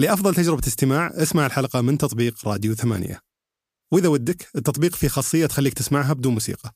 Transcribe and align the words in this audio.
لأفضل 0.00 0.34
تجربة 0.34 0.62
استماع 0.66 1.12
اسمع 1.14 1.46
الحلقة 1.46 1.80
من 1.80 1.98
تطبيق 1.98 2.48
راديو 2.48 2.74
ثمانية. 2.74 3.20
وإذا 3.92 4.08
ودك 4.08 4.48
التطبيق 4.56 4.96
فيه 4.96 5.08
خاصية 5.08 5.46
تخليك 5.46 5.74
تسمعها 5.74 6.12
بدون 6.12 6.34
موسيقى. 6.34 6.72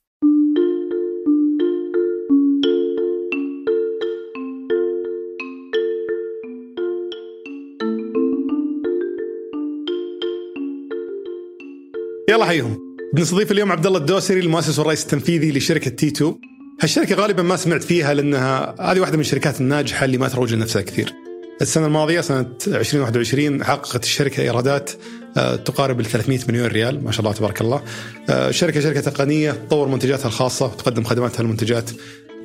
يلا 12.29 12.45
حيهم 12.45 12.97
بنستضيف 13.15 13.53
اليوم 13.53 13.73
عبد 13.73 13.87
الله 13.87 13.99
الدوسري 13.99 14.41
المؤسس 14.41 14.79
والرئيس 14.79 15.03
التنفيذي 15.03 15.53
لشركة 15.53 15.91
تي 15.91 16.09
2 16.09 16.35
هالشركة 16.81 17.15
غالبا 17.15 17.43
ما 17.43 17.57
سمعت 17.57 17.83
فيها 17.83 18.15
لأنها 18.15 18.75
هذه 18.93 19.01
واحدة 19.01 19.17
من 19.17 19.21
الشركات 19.21 19.61
الناجحة 19.61 20.05
اللي 20.05 20.19
ما 20.19 20.29
تروج 20.29 20.55
لنفسها 20.55 20.83
كثير. 20.83 21.24
السنة 21.63 21.87
الماضية 21.87 22.21
سنة 22.21 22.47
2021 22.67 23.65
حققت 23.65 24.05
الشركة 24.05 24.43
إيرادات 24.43 24.91
آه، 25.37 25.57
تقارب 25.57 26.01
ال 26.01 26.05
300 26.05 26.39
مليون 26.49 26.67
ريال 26.67 27.05
ما 27.05 27.13
شاء 27.13 27.21
الله 27.21 27.33
تبارك 27.33 27.61
الله. 27.61 27.83
آه، 28.31 28.49
الشركة 28.49 28.81
شركة 28.81 29.01
تقنية 29.01 29.51
تطور 29.53 29.89
منتجاتها 29.89 30.27
الخاصة 30.27 30.67
وتقدم 30.67 31.05
خدماتها 31.05 31.43
المنتجات 31.43 31.91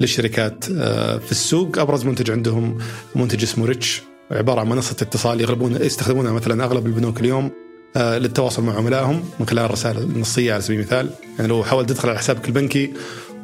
للشركات 0.01 0.65
آه، 0.77 1.17
في 1.17 1.31
السوق. 1.31 1.79
أبرز 1.79 2.05
منتج 2.05 2.31
عندهم 2.31 2.77
منتج 3.15 3.43
اسمه 3.43 3.65
ريتش. 3.65 4.01
عبارة 4.31 4.59
عن 4.59 4.69
منصة 4.69 4.95
اتصال 5.01 5.41
يغلبون 5.41 5.75
يستخدمونها 5.81 6.31
مثلا 6.31 6.63
أغلب 6.63 6.85
البنوك 6.85 7.19
اليوم 7.19 7.51
آه، 7.97 8.17
للتواصل 8.17 8.63
مع 8.63 8.75
عملائهم. 8.75 9.23
من 9.39 9.47
خلال 9.47 9.65
الرسائل 9.65 9.97
النصية 9.97 10.53
على 10.53 10.61
سبيل 10.61 10.79
المثال 10.79 11.09
يعني 11.37 11.49
لو 11.49 11.63
حاولت 11.63 11.89
تدخل 11.89 12.09
على 12.09 12.17
حسابك 12.17 12.47
البنكي 12.47 12.93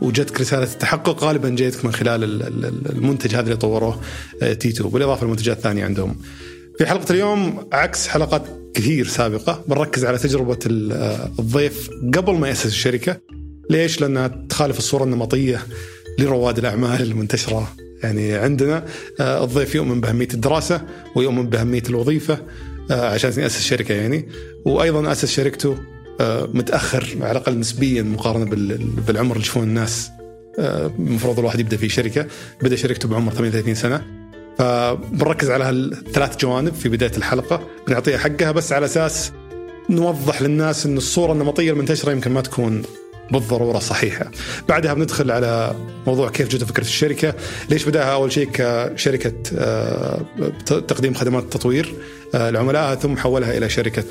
وجدتك 0.02 0.42
رسالة 0.42 0.64
التحقق 0.64 1.24
غالبا 1.24 1.50
جايتك 1.50 1.86
من 1.86 1.94
خلال 1.94 2.24
المنتج 2.92 3.36
هذا 3.36 3.44
اللي 3.44 3.56
طوروه 3.56 4.02
تي 4.40 4.70
2 4.70 4.90
بالإضافة 4.90 5.26
لمنتجات 5.26 5.60
ثانية 5.60 5.86
عندهم. 5.86 6.16
في 6.78 6.86
حلقة 6.86 7.12
اليوم 7.12 7.68
عكس 7.74 8.08
حلقات 8.08 8.44
كثير 8.74 9.08
سابقة 9.08 9.64
بنركز 9.68 10.06
على 10.06 10.18
تجربة 10.18 10.60
آه، 10.92 11.32
الضيف 11.40 11.90
قبل 12.14 12.34
ما 12.34 12.48
يأسس 12.48 12.66
الشركة. 12.66 13.18
ليش؟ 13.70 14.02
لأنها 14.02 14.28
تخالف 14.50 14.78
الصورة 14.78 15.04
النمطية 15.04 15.62
لرواد 16.20 16.58
الأعمال 16.58 17.02
المنتشرة 17.02 17.76
يعني 18.04 18.34
عندنا 18.34 18.86
آه، 19.20 19.44
الضيف 19.44 19.76
يؤمن 19.76 20.02
بأهمية 20.02 20.28
الدراسة 20.34 20.82
ويؤمن 21.16 21.50
بأهمية 21.50 21.84
الوظيفة 21.90 22.40
آه، 22.92 23.10
عشان 23.10 23.32
يأسس 23.38 23.62
شركة 23.62 23.94
يعني 23.94 24.30
وأيضا 24.66 25.12
أسس 25.12 25.32
شركته 25.32 25.72
آه، 25.72 25.95
متأخر 26.54 27.18
على 27.22 27.32
الأقل 27.32 27.60
نسبيا 27.60 28.02
مقارنة 28.02 28.46
بالعمر 29.08 29.32
اللي 29.32 29.44
يشوفون 29.44 29.64
الناس. 29.64 30.12
آه، 30.60 30.92
المفروض 31.00 31.40
الواحد 31.40 31.60
يبدأ 31.60 31.78
في 31.78 31.90
شركة 31.90 32.26
بدأ 32.62 32.76
شركته 32.76 33.10
بعمر 33.10 33.32
38 33.32 33.76
سنة. 33.76 34.02
فبنركز 34.58 35.50
على 35.50 35.64
هالثلاث 35.64 36.38
جوانب 36.38 36.74
في 36.74 36.90
بداية 36.90 37.12
الحلقة. 37.18 37.68
بنعطيها 37.88 38.18
حقها 38.18 38.52
بس 38.52 38.72
على 38.72 38.86
أساس 38.86 39.32
نوضح 39.90 40.42
للناس 40.42 40.86
إن 40.86 40.98
الصورة 40.98 41.32
النمطية 41.32 41.72
المنتشرة 41.72 42.12
يمكن 42.12 42.32
ما 42.32 42.42
تكون 42.42 42.84
بالضرورة 43.32 43.80
صحيحة. 43.80 44.32
بعدها 44.70 44.94
بندخل 44.94 45.32
على 45.32 45.76
موضوع 46.08 46.30
كيف 46.30 46.48
جت 46.48 46.64
فكرة 46.64 46.84
الشركة، 46.84 47.34
ليش 47.70 47.86
بدأها؟ 47.86 48.14
أول 48.14 48.32
شيء 48.32 48.50
كشركة 48.54 49.34
تقديم 50.66 51.14
خدمات 51.14 51.54
تطوير 51.54 51.94
لعملائها 52.34 52.96
ثم 52.96 53.18
حولها 53.18 53.58
إلى 53.58 53.70
شركة 53.70 54.04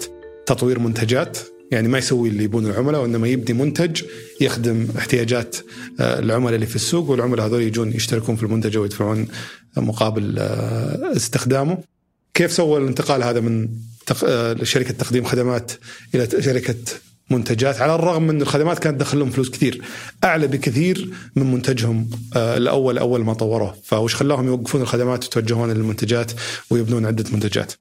تطوير 0.46 0.78
منتجات. 0.78 1.38
يعني 1.70 1.88
ما 1.88 1.98
يسوي 1.98 2.28
اللي 2.28 2.44
يبون 2.44 2.66
العملاء 2.66 3.02
وإنما 3.02 3.28
يبدي 3.28 3.52
منتج 3.52 4.02
يخدم 4.40 4.88
احتياجات 4.98 5.56
آه، 6.00 6.18
العملاء 6.18 6.54
اللي 6.54 6.66
في 6.66 6.76
السوق 6.76 7.10
والعملاء 7.10 7.46
هذول 7.46 7.62
يجون 7.62 7.92
يشتركون 7.92 8.36
في 8.36 8.42
المنتج 8.42 8.78
ويدفعون 8.78 9.28
مقابل 9.76 10.36
آه، 10.38 11.16
استخدامه. 11.16 11.78
كيف 12.34 12.52
سوى 12.52 12.78
الانتقال 12.78 13.22
هذا 13.22 13.40
من 13.40 13.68
آه، 14.24 14.56
شركة 14.62 14.94
تقديم 14.94 15.24
خدمات 15.24 15.72
إلى 16.14 16.42
شركة 16.42 16.74
منتجات؟ 17.30 17.80
على 17.80 17.94
الرغم 17.94 18.22
من 18.22 18.42
الخدمات 18.42 18.78
كانت 18.78 19.00
تدخل 19.00 19.18
لهم 19.18 19.30
فلوس 19.30 19.50
كثير 19.50 19.82
أعلى 20.24 20.46
بكثير 20.46 21.10
من 21.36 21.52
منتجهم 21.52 22.10
الأول 22.36 22.98
أول 22.98 23.24
ما 23.24 23.34
طوروه. 23.34 23.74
فوش 23.84 24.14
خلاهم 24.14 24.46
يوقفون 24.46 24.82
الخدمات 24.82 25.24
ويتوجهون 25.24 25.70
للمنتجات 25.70 26.32
ويبنون 26.70 27.06
عدة 27.06 27.24
منتجات؟ 27.32 27.72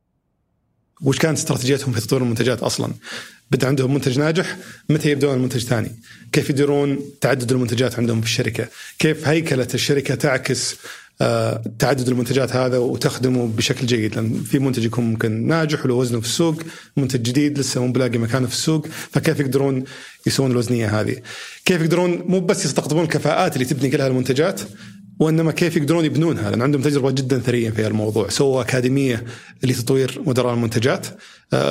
وش 1.02 1.18
كانت 1.18 1.38
استراتيجيتهم 1.38 1.94
في 1.94 2.02
تطوير 2.02 2.22
المنتجات 2.22 2.64
أصلا؟ 2.64 2.94
بدا 3.52 3.68
عندهم 3.68 3.94
منتج 3.94 4.20
ناجح 4.20 4.58
متى 4.90 5.12
يبدون 5.12 5.34
المنتج 5.34 5.64
ثاني؟ 5.64 5.92
كيف 6.32 6.50
يديرون 6.50 7.00
تعدد 7.22 7.52
المنتجات 7.52 8.00
عندهم 8.00 8.22
في 8.22 8.28
الشركة؟ 8.28 8.68
كيف 9.00 9.28
هيكلة 9.28 9.68
الشركة 9.74 10.16
تعكس 10.16 10.76
آه، 11.22 11.64
تعدد 11.80 12.08
المنتجات 12.08 12.56
هذا 12.56 12.78
وتخدمه 12.78 13.48
بشكل 13.48 13.86
جيد؟ 13.86 14.16
لأن 14.16 14.44
في 14.44 14.60
منتج 14.60 14.86
يكون 14.86 15.06
ممكن 15.06 15.48
ناجح 15.48 15.86
وله 15.86 15.94
وزنه 15.94 16.20
في 16.20 16.26
السوق 16.26 16.62
منتج 16.98 17.22
جديد 17.22 17.60
لسه 17.60 17.86
مو 17.86 17.92
بلاقي 17.92 18.18
مكانه 18.18 18.48
في 18.48 18.54
السوق 18.54 18.88
فكيف 19.12 19.40
يقدرون 19.40 19.84
يسوون 20.28 20.52
الوزنية 20.52 21.02
هذه؟ 21.02 21.16
كيف 21.66 21.82
يقدرون 21.82 22.24
مو 22.28 22.40
بس 22.40 22.66
يستقطبون 22.66 23.04
الكفاءات 23.04 23.54
اللي 23.54 23.66
تبني 23.66 23.90
كلها 23.90 24.08
المنتجات 24.08 24.62
وإنما 25.20 25.52
كيف 25.52 25.78
يقدرون 25.78 26.06
يبنونها؟ 26.06 26.50
لأن 26.50 26.62
عندهم 26.62 26.82
تجربة 26.82 27.12
جدا 27.12 27.40
ثرية 27.40 27.70
في 27.70 27.88
الموضوع 27.88 28.30
سووا 28.30 28.62
أكاديمية 28.62 29.24
لتطوير 29.64 30.22
مدراء 30.26 30.54
المنتجات. 30.54 31.08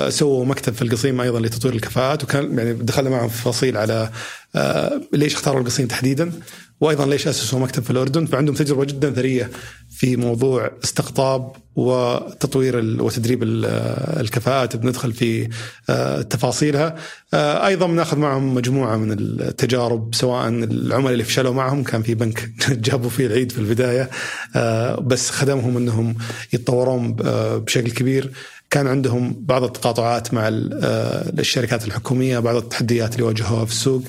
سووا 0.09 0.44
مكتب 0.44 0.72
في 0.72 0.83
القصيم 0.83 1.21
أيضا 1.21 1.41
لتطوير 1.41 1.75
الكفاءات 1.75 2.25
وكان 2.25 2.59
يعني 2.59 2.72
دخلنا 2.72 3.10
معهم 3.10 3.28
في 3.28 3.38
تفاصيل 3.38 3.77
على 3.77 4.10
آه، 4.56 5.00
ليش 5.12 5.34
اختاروا 5.34 5.60
القصيم 5.60 5.87
تحديدا 5.87 6.33
وأيضا 6.81 7.06
ليش 7.06 7.28
أسسوا 7.28 7.59
مكتب 7.59 7.82
في 7.82 7.91
الأردن. 7.91 8.27
فعندهم 8.27 8.55
تجربة 8.55 8.84
جدا 8.84 9.11
ثرية 9.11 9.50
في 9.91 10.16
موضوع 10.16 10.71
استقطاب 10.84 11.53
وتطوير 11.77 12.77
وتدريب 13.03 13.43
الكفاءات 13.43 14.77
بندخل 14.77 15.12
في 15.12 15.49
آه، 15.91 16.22
تفاصيلها. 16.22 16.97
آه، 17.34 17.66
أيضا 17.66 17.87
بناخذ 17.87 18.16
معهم 18.16 18.55
مجموعة 18.55 18.97
من 18.97 19.12
التجارب 19.12 20.15
سواء 20.15 20.49
العملاء 20.49 21.12
اللي 21.12 21.25
فشلوا 21.25 21.55
معهم 21.55 21.82
كان 21.82 22.03
في 22.03 22.15
بنك 22.15 22.50
جابوا 22.87 23.11
فيه 23.11 23.27
العيد 23.27 23.53
في 23.53 23.59
البداية 23.59 24.11
آه، 24.56 25.00
بس 25.00 25.31
خدمهم 25.31 25.77
إنهم 25.77 26.15
يتطورون 26.53 27.12
بشكل 27.59 27.91
كبير. 27.91 28.32
كان 28.72 28.87
عندهم 28.87 29.37
بعض 29.38 29.65
التقاطعات 29.65 30.34
مع 30.34 30.49
آه، 30.49 31.33
الشركات 31.38 31.84
الحكومية 31.84 32.38
بعض 32.38 32.56
التحديات 32.56 33.12
اللي 33.12 33.22
واجهوها 33.22 33.65
في 33.65 33.72
السوق 33.72 34.03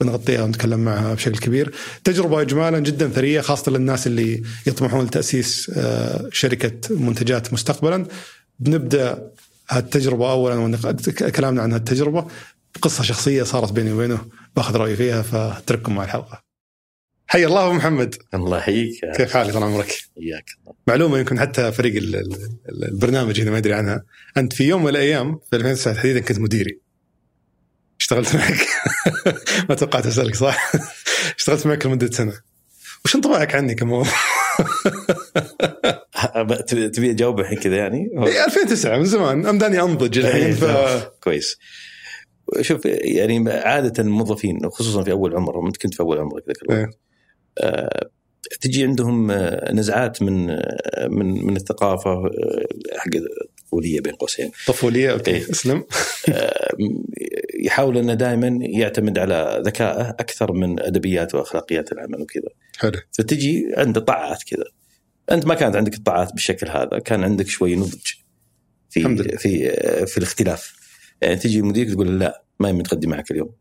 بنغطيها 0.00 0.42
ونتكلم 0.42 0.80
معها 0.80 1.14
بشكل 1.14 1.38
كبير. 1.38 1.74
تجربة 2.04 2.40
اجمالا 2.40 2.78
جدا 2.78 3.08
ثرية 3.08 3.40
خاصة 3.40 3.72
للناس 3.72 4.06
اللي 4.06 4.42
يطمحون 4.66 5.04
لتأسيس 5.04 5.70
آه، 5.76 6.28
شركة 6.32 6.94
منتجات 6.96 7.52
مستقبلا. 7.52 8.06
بنبدأ 8.58 9.30
هالتجربة 9.70 10.30
اولا 10.30 10.96
كلامنا 11.36 11.62
عن 11.62 11.72
هالتجربة. 11.72 12.26
قصة 12.82 13.02
شخصية 13.02 13.42
صارت 13.42 13.72
بيني 13.72 13.92
وبينه 13.92 14.18
باخذ 14.56 14.76
رأيي 14.76 14.96
فيها 14.96 15.22
فاترككم 15.22 15.94
مع 15.94 16.04
الحلقة. 16.04 16.49
حي 17.30 17.44
الله 17.46 17.66
أبو 17.66 17.74
محمد. 17.74 18.14
الله 18.34 18.58
يحييك 18.58 19.00
كيف 19.16 19.32
حالك؟ 19.32 19.52
طال 19.52 19.62
عمرك؟ 19.62 19.98
إياك 20.18 20.44
معلومة 20.86 21.18
يمكن 21.18 21.40
حتى 21.40 21.72
فريق 21.72 22.02
البرنامج 22.68 23.40
هنا 23.40 23.50
ما 23.50 23.58
يدري 23.58 23.72
عنها. 23.74 24.04
أنت 24.36 24.52
في 24.52 24.64
يوم 24.64 24.82
من 24.82 24.88
الأيام 24.88 25.40
في 25.50 25.56
2009 25.56 25.94
تحديدا 25.94 26.20
كنت 26.20 26.38
مديري. 26.38 26.80
اشتغلت 28.00 28.34
معك. 28.36 28.66
ما 29.68 29.74
توقعت 29.74 30.06
أسألك 30.06 30.34
صح؟ 30.34 30.72
اشتغلت 31.38 31.66
معك 31.66 31.86
لمدة 31.86 32.10
سنة. 32.10 32.32
وش 33.04 33.14
انطباعك 33.16 33.54
عني 33.54 33.74
كموظف؟ 33.74 34.14
تبي 36.94 37.10
أجاوب 37.10 37.40
الحين 37.40 37.58
كذا 37.58 37.76
يعني؟ 37.76 38.10
2009 38.46 38.98
من 38.98 39.04
زمان. 39.04 39.46
أمداني 39.46 39.80
أنضج 39.80 40.18
الحين 40.18 40.42
إيه، 40.44 40.52
ف... 40.52 40.64
كويس. 41.20 41.56
شوف 42.60 42.84
يعني 42.86 43.50
عادة 43.50 44.02
الموظفين 44.02 44.58
خصوصا 44.70 45.02
في 45.02 45.12
أول 45.12 45.36
عمرهم 45.36 45.66
انت 45.66 45.76
كنت 45.76 45.94
في 45.94 46.00
أول 46.00 46.18
عمرك 46.18 46.42
ذاك 46.48 46.62
الوقت. 46.62 46.78
آه، 46.78 47.09
تجي 48.60 48.84
عندهم 48.84 49.30
آه، 49.30 49.72
نزعات 49.72 50.22
من 50.22 50.50
آه، 50.50 51.08
من 51.08 51.46
من 51.46 51.56
الثقافة 51.56 52.30
حق 52.96 53.10
الطفولية 53.16 54.00
بين 54.00 54.14
قوسين. 54.14 54.50
طفولية 54.66 55.12
أوكي 55.12 55.30
إيه. 55.30 55.50
أسلم. 55.50 55.84
يحاول 57.64 57.98
أنه 57.98 58.14
دائما 58.14 58.58
يعتمد 58.62 59.18
على 59.18 59.62
ذكائه 59.66 60.10
أكثر 60.10 60.52
من 60.52 60.80
أدبيات 60.80 61.34
وأخلاقيات 61.34 61.92
العمل 61.92 62.20
وكذا. 62.22 62.48
حلو. 62.78 63.00
فتجي 63.12 63.66
عنده 63.76 64.00
طاعات 64.00 64.42
كذا. 64.42 64.64
أنت 65.30 65.46
ما 65.46 65.54
كانت 65.54 65.76
عندك 65.76 65.94
الطاعات 65.94 66.32
بالشكل 66.32 66.68
هذا 66.68 66.98
كان 66.98 67.24
عندك 67.24 67.48
شوي 67.48 67.76
نضج 67.76 68.12
في 68.90 69.16
في 69.38 69.70
في 70.06 70.18
الاختلاف. 70.18 70.74
يعني 71.22 71.36
تجي 71.36 71.62
مديرك 71.62 71.90
تقول 71.90 72.20
لا 72.20 72.44
ما 72.60 72.68
يمكن 72.68 72.82
تغدي 72.82 73.06
معك 73.06 73.30
اليوم. 73.30 73.52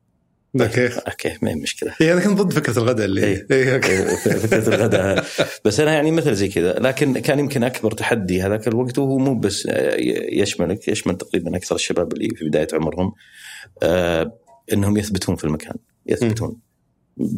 okay. 0.55 0.87
okay 0.87 1.37
ما 1.41 1.51
هي 1.51 1.55
مشكلة. 1.55 1.95
اي 2.01 2.13
أنا 2.13 2.21
كنت 2.21 2.41
ضد 2.41 2.53
فكرة 2.53 2.79
الغداء 2.79 3.05
اللي 3.05 3.25
اي 3.25 3.45
إيه 3.51 3.75
okay. 3.75 3.91
إيه، 3.91 4.15
فكرة 4.15 4.75
الغداء. 4.75 5.25
بس 5.65 5.79
أنا 5.79 5.93
يعني 5.93 6.11
مثل 6.11 6.33
زي 6.33 6.47
كذا 6.47 6.73
لكن 6.79 7.19
كان 7.19 7.39
يمكن 7.39 7.63
أكبر 7.63 7.91
تحدي 7.91 8.41
هذاك 8.41 8.67
الوقت 8.67 8.99
وهو 8.99 9.17
مو 9.17 9.39
بس 9.39 9.67
يشملك 10.31 10.87
يشمل 10.87 11.17
تقريبا 11.17 11.57
أكثر 11.57 11.75
الشباب 11.75 12.13
اللي 12.13 12.29
في 12.35 12.45
بداية 12.45 12.67
عمرهم 12.73 13.13
آه 13.83 14.37
إنهم 14.73 14.97
يثبتون 14.97 15.35
في 15.35 15.43
المكان 15.43 15.75
يثبتون. 16.05 16.59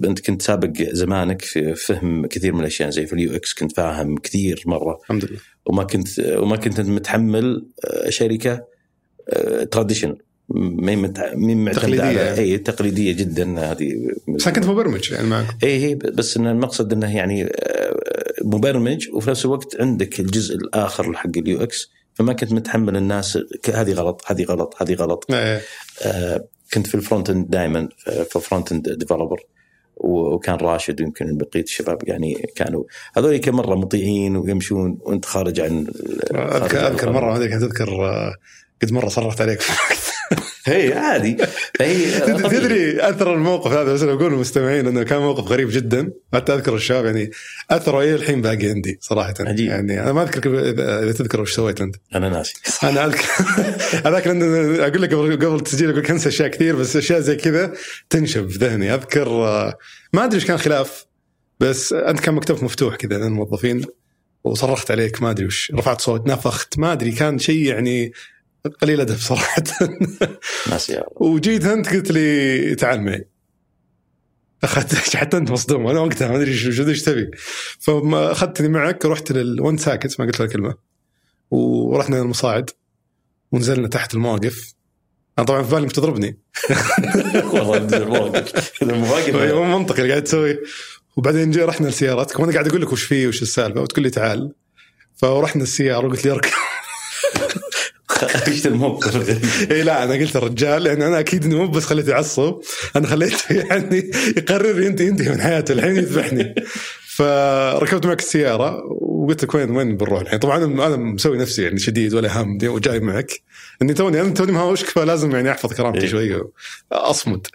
أنت 0.04 0.20
كنت 0.20 0.42
سابق 0.42 0.82
زمانك 0.82 1.42
في 1.42 1.76
فهم 1.76 2.26
كثير 2.26 2.54
من 2.54 2.60
الأشياء 2.60 2.90
زي 2.90 3.06
في 3.06 3.14
ال 3.14 3.36
UX 3.36 3.54
كنت 3.54 3.72
فاهم 3.72 4.18
كثير 4.18 4.64
مرة. 4.66 5.00
الحمد 5.02 5.26
لله. 5.26 5.40
وما 5.66 5.84
كنت 5.84 6.20
وما 6.20 6.56
كنت 6.56 6.82
متحمل 6.82 7.68
آه، 7.86 8.10
شركة 8.10 8.72
traditional 9.72 10.18
مين 10.56 11.00
معتمده 11.00 11.72
تقليدية. 11.72 12.04
على 12.04 12.38
اي 12.38 12.58
تقليدية 12.58 13.14
جدا 13.14 13.60
هذه 13.60 13.94
بس 14.28 14.50
كنت 14.50 14.66
مبرمج 14.66 15.12
يعني 15.12 15.28
معك 15.28 15.46
اي 15.64 15.86
هي 15.86 15.96
بس 15.96 16.38
إن 16.38 16.48
المقصد 16.48 16.94
إنه 16.94 17.16
يعني 17.16 17.44
آه، 17.44 17.96
مبرمج 18.44 19.10
وفي 19.14 19.30
نفس 19.30 19.46
الوقت 19.46 19.82
عندك 19.82 20.20
الجزء 20.20 20.56
الآخر 20.56 21.14
حق 21.14 21.38
ال 21.38 21.64
UX 21.64 21.90
فما 22.14 22.34
كنت 22.34 22.52
متحمل 22.52 22.98
الناس 22.98 23.40
هذه 23.74 23.94
غلط 23.94 24.22
هذه 24.28 24.44
غلط 24.44 24.76
هذه 24.82 24.94
غلط 24.94 25.26
إيه. 25.32 25.62
آه، 26.02 26.46
كنت 26.74 26.88
في 26.88 26.96
ال 26.96 27.01
front 27.01 27.30
end 27.30 27.50
دائما 27.50 27.90
في 28.06 28.40
front 28.40 28.72
end 28.72 28.90
developer 28.90 29.40
وكان 29.98 30.56
راشد 30.56 31.02
ويمكن 31.02 31.38
بقيه 31.38 31.62
الشباب 31.62 31.98
يعني 32.08 32.50
كانوا 32.56 32.84
هذول 33.18 33.38
كم 33.38 33.56
مرة 33.56 33.76
مطيعين 33.76 34.36
ويمشون 34.36 34.98
وأنت 35.02 35.26
خارج 35.26 35.60
عن 35.60 35.88
خارج 36.34 36.64
اذكر 36.64 36.86
عن 36.86 36.92
اذكر. 36.92 37.12
مرة 37.12 37.26
ما 37.26 37.38
أدري 37.38 37.50
كنت 37.50 37.64
اذكر 37.64 38.06
آه، 38.06 38.36
قد 38.82 38.92
مرة 38.92 39.08
صرفت 39.08 39.42
عليك 39.42 39.62
هي 40.66 40.94
عادي. 40.94 41.38
فهي. 41.80 42.20
تدري 42.20 43.10
أثر 43.10 43.34
الموقف 43.34 43.72
هذا؟ 43.72 43.94
بس 43.94 44.02
أقول 44.04 44.32
للمستمعين 44.32 44.88
إنه 44.88 45.04
كان 45.04 45.20
موقف 45.20 45.44
غريب 45.44 45.70
جدا. 45.70 46.12
حتى 46.34 46.54
أذكر 46.54 46.76
الشباب 46.76 47.06
يعني 47.06 47.32
اثره 47.70 48.02
إلى 48.02 48.16
الحين 48.16 48.42
باقي 48.42 48.68
عندي 48.70 48.98
صراحة. 49.02 49.34
عجيب. 49.40 49.70
يعني 49.70 50.04
أنا 50.04 50.14
ما 50.14 50.24
أذكر 50.24 50.60
اذا 51.04 51.12
تذكر 51.12 51.42
وش 51.42 51.54
سويت 51.54 51.82
أنت. 51.82 51.96
أنا 52.16 52.30
ناسي. 52.30 52.54
أنا 52.90 53.06
اذكر 53.06 53.26
هذاك 54.08 54.28
أقول 54.28 55.02
لك 55.02 55.14
قبل 55.14 55.46
قبل 55.46 55.56
التسجيل 55.56 55.90
أقول 55.90 56.04
لك 56.04 56.12
أنسى 56.12 56.30
أشياء 56.30 56.48
كثير 56.48 56.76
بس 56.76 56.96
أشياء 56.96 57.20
زي 57.20 57.36
كذا 57.36 57.74
تنشب 58.10 58.50
في 58.50 58.58
ذهني. 58.58 58.94
أذكر 58.94 59.28
آه، 59.28 59.78
ما 60.14 60.26
أدري 60.26 60.36
إيش 60.36 60.46
كان 60.46 60.58
خلاف 60.58 61.06
بس 61.60 61.94
أنت 61.94 62.20
كان 62.20 62.34
مكتبك 62.34 62.64
مفتوح 62.64 62.96
كذا 62.96 63.18
للموظفين 63.18 63.86
وصرخت 64.44 64.92
عليك 64.92 65.22
ما 65.22 65.32
أدري 65.32 65.46
وش. 65.46 65.72
رفعت 65.76 66.02
صوت 66.02 66.28
نفخت 66.28 66.80
ما 66.80 66.92
أدري 66.92 67.12
كان 67.12 67.40
شيء 67.40 67.66
يعني 67.66 68.12
قليل 68.82 69.02
ادب 69.02 69.18
صراحة. 69.18 69.64
ناسي. 70.70 71.02
وجيت 71.16 71.66
أنت 71.66 71.90
قلت 71.90 72.12
لي 72.12 72.76
تعال 72.76 73.02
معي. 73.02 73.28
اخذت 74.64 74.96
حتى 75.18 75.38
أنت 75.38 75.52
مصدوم. 75.52 75.88
أنا 75.88 76.00
وقتها 76.00 76.28
ما 76.28 76.36
أدري 76.36 76.52
إيش 76.52 76.80
إيش 76.80 77.02
تبي. 77.02 77.32
فاخذتني 77.80 78.68
معك 78.68 79.06
ورحت 79.06 79.32
لل... 79.32 79.62
وانت 79.62 79.80
ساكت 79.80 80.20
ما 80.20 80.26
قلت 80.26 80.40
لك 80.40 80.52
كلمة. 80.52 80.76
ورحنا 81.52 82.16
للمصاعد. 82.16 82.70
ونزلنا 83.52 83.88
تحت 83.88 84.14
المواقف. 84.14 84.74
أنا 85.38 85.46
طبعا 85.46 85.64
في 85.64 85.72
بالي 85.72 85.84
انك 85.84 85.92
تضربني. 85.92 86.40
والله 87.54 87.78
المواقف. 87.78 88.82
المواقف 88.82 89.36
مو 89.56 89.80
منطقي 89.80 90.02
اللي 90.02 90.10
قاعد 90.10 90.24
تسوي. 90.24 90.58
وبعدين 91.16 91.52
جي 91.52 91.62
رحنا 91.62 91.88
لسيارتك. 91.88 92.40
وأنا 92.40 92.52
قاعد 92.52 92.68
أقول 92.68 92.82
لك 92.82 92.94
وش 92.94 93.04
فيه 93.04 93.28
وش 93.28 93.42
السالفة. 93.42 93.82
وتقول 93.82 94.04
لي 94.04 94.10
تعال. 94.10 94.54
فرحنا 95.16 95.64
السيارة 95.64 96.08
وقلت 96.08 96.26
لي 96.26 96.32
أركب. 96.32 96.52
الموقف 98.66 99.16
الغريب 99.16 99.72
اي 99.72 99.84
لا 99.84 100.04
أنا 100.04 100.14
قلت 100.14 100.36
الرجال 100.36 100.84
لأن 100.84 101.02
أنا 101.02 101.20
أكيد 101.20 101.46
إنه 101.46 101.58
مو 101.58 101.68
بس 101.68 101.86
خليته 101.86 102.10
يعصب 102.10 102.60
أنا 102.96 103.08
خليته 103.08 103.54
يعني 103.70 104.12
يقرر 104.38 104.82
ينتهي 104.82 105.08
ينتهي 105.08 105.30
من 105.30 105.42
حياته 105.42 105.72
الحين 105.72 105.96
يذبحني 105.96 106.56
فركبت 107.16 108.06
معك 108.06 108.20
السيارة 108.20 108.84
وقلت 109.02 109.44
لك 109.44 109.56
وين 109.56 109.72
وين 109.72 109.98
بنروح 109.98 110.22
الحين 110.22 110.40
طبعا 110.40 110.64
أنا 110.64 110.96
مسوي 110.96 111.38
نفسي 111.38 111.64
يعني 111.64 111.80
شديد 111.80 112.14
ولا 112.14 112.42
هم 112.42 112.58
وجاي 112.64 113.00
معك 113.00 113.32
إني 113.82 113.94
توني 113.94 114.22
أنا 114.22 114.34
توني 114.34 114.52
مهاوشك 114.52 114.86
فلازم 114.88 115.32
يعني 115.32 115.52
أحفظ 115.52 115.74
كرامتي 115.74 116.02
إيه. 116.02 116.08
شوي 116.08 116.42
اصمد 116.92 117.48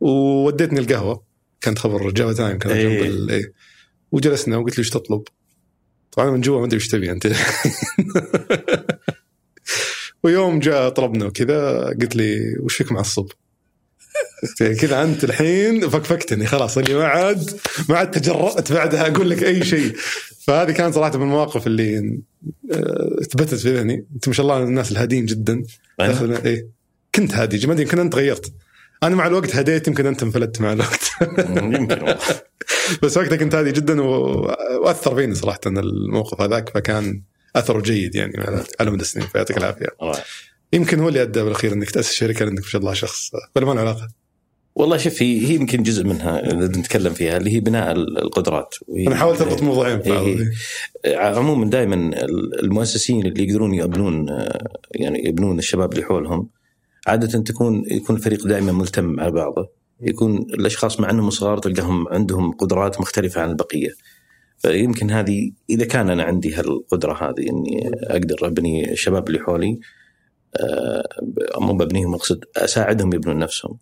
ووديتني 0.00 0.80
القهوة 0.80 1.22
كانت 1.60 1.78
خبر 1.78 2.10
Java 2.10 2.32
Time 2.32 2.58
كان 2.58 2.72
إيه. 2.72 3.02
جنب 3.02 3.30
إيه. 3.30 3.52
وجلسنا 4.12 4.56
وقلت 4.56 4.78
لي 4.78 4.78
إيش 4.78 4.90
تطلب؟ 4.90 5.22
طبعا 6.12 6.30
من 6.30 6.40
جوا 6.40 6.58
ما 6.58 6.66
أدري 6.66 6.76
إيش 6.76 6.88
تبي 6.88 7.10
أنت 7.10 7.26
ويوم 10.22 10.58
جاء 10.58 10.88
طلبنا 10.88 11.26
وكذا 11.26 11.84
قلت 11.84 12.16
لي 12.16 12.56
وش 12.60 12.76
فيك 12.76 12.92
معصب؟ 12.92 13.26
كذا 14.80 15.02
أنت 15.02 15.24
الحين 15.24 15.88
فكفكتني 15.88 16.46
خلاص 16.46 16.78
اللي 16.78 16.94
ما 16.94 17.04
عاد 17.04 17.60
ما 17.88 17.96
عاد 17.96 18.10
تجرأت 18.10 18.72
بعدها 18.72 19.06
أقول 19.06 19.30
لك 19.30 19.44
أي 19.44 19.64
شيء. 19.64 19.96
فهذه 20.46 20.70
كانت 20.70 20.94
صراحة 20.94 21.16
من 21.16 21.22
المواقف 21.22 21.66
اللي 21.66 22.18
آه، 22.72 23.16
ثبتت 23.32 23.54
في 23.54 23.74
ذهني. 23.74 24.06
أنت 24.14 24.28
ما 24.28 24.34
شاء 24.34 24.46
الله 24.46 24.62
الناس 24.62 24.92
الهادين 24.92 25.26
جدا. 25.26 25.62
إيه. 26.00 26.66
كنت 27.14 27.34
هادي 27.34 27.66
ما 27.66 27.72
أدري 27.72 27.82
يمكن 27.82 27.98
أنت 27.98 28.12
تغيرت 28.12 28.52
أنا 29.02 29.16
مع 29.16 29.26
الوقت 29.26 29.56
هديت 29.56 29.88
يمكن 29.88 30.06
أنت 30.06 30.22
انفلت 30.22 30.60
مع 30.60 30.72
الوقت. 30.72 31.10
يمكن. 31.56 32.14
بس 33.02 33.16
وقتها 33.16 33.36
كنت 33.36 33.54
هادي 33.54 33.72
جدا 33.72 34.02
وأثر 34.02 35.14
فيني 35.14 35.34
صراحة 35.34 35.60
الموقف 35.66 36.40
هذاك 36.40 36.68
فكان 36.68 37.22
اثره 37.58 37.80
جيد 37.80 38.14
يعني 38.14 38.32
على- 38.32 38.86
مدى 38.88 39.02
السنين 39.02 39.26
فيعطيك 39.26 39.58
العافية. 39.58 39.86
رائع. 40.02 40.24
يمكن 40.72 41.00
هو 41.00 41.08
اللي 41.08 41.22
أدى 41.22 41.42
بالأخير 41.42 41.72
إنك 41.72 41.90
تأسس 41.90 42.12
شركة 42.12 42.44
لأنك 42.44 42.60
ما 42.62 42.68
شاء 42.68 42.80
الله 42.80 42.92
شخص. 42.94 43.30
ولا 43.56 43.66
ما 43.66 43.72
له 43.72 43.80
علاقة؟ 43.80 44.08
والله 44.74 44.96
شوف 44.96 45.22
هي 45.22 45.46
هي 45.46 45.54
يمكن 45.54 45.82
جزء 45.82 46.04
منها 46.04 46.40
اللي 46.50 46.64
نتكلم 46.66 47.12
فيها 47.12 47.36
اللي 47.36 47.50
هي 47.54 47.60
بناء 47.60 47.92
القدرات. 47.92 48.74
أنا 49.06 49.16
حاولت 49.16 49.40
اربط 49.40 49.62
موضوعين 49.62 49.98
بعض. 49.98 50.24
إيه. 50.26 51.16
عموما 51.16 51.70
دائما 51.70 51.94
المؤسسين 52.62 53.26
اللي 53.26 53.44
يقدرون 53.44 53.74
يبنون 53.74 54.28
آه، 54.30 54.68
يعني 54.94 55.28
يبنون 55.28 55.58
الشباب 55.58 55.92
اللي 55.92 56.04
حولهم 56.04 56.48
عادة 57.06 57.42
تكون 57.42 57.84
يكون 57.90 58.16
الفريق 58.16 58.46
دائما 58.46 58.72
ملتم 58.72 59.20
على 59.20 59.30
بعضه. 59.30 59.70
يكون 60.00 60.36
الأشخاص 60.38 61.00
مع 61.00 61.10
أنهم 61.10 61.30
صغار 61.30 61.58
تلقاهم 61.58 62.08
عندهم 62.08 62.52
قدرات 62.52 63.00
مختلفة 63.00 63.40
عن 63.40 63.50
البقية. 63.50 63.90
فيمكن 64.58 65.10
هذه 65.10 65.50
إذا 65.70 65.84
كان 65.84 66.10
أنا 66.10 66.22
عندي 66.22 66.54
هالقدرة 66.54 67.12
هذه 67.30 67.48
إني 67.50 67.90
أقدر 68.02 68.46
أبني 68.46 68.92
الشباب 68.92 69.28
اللي 69.28 69.38
حولي 69.40 69.78
آه، 70.56 71.08
مو 71.60 71.72
ببنيهم 71.72 72.14
أقصد 72.14 72.44
أساعدهم 72.56 73.12
يبنون 73.14 73.38
نفسهم. 73.38 73.78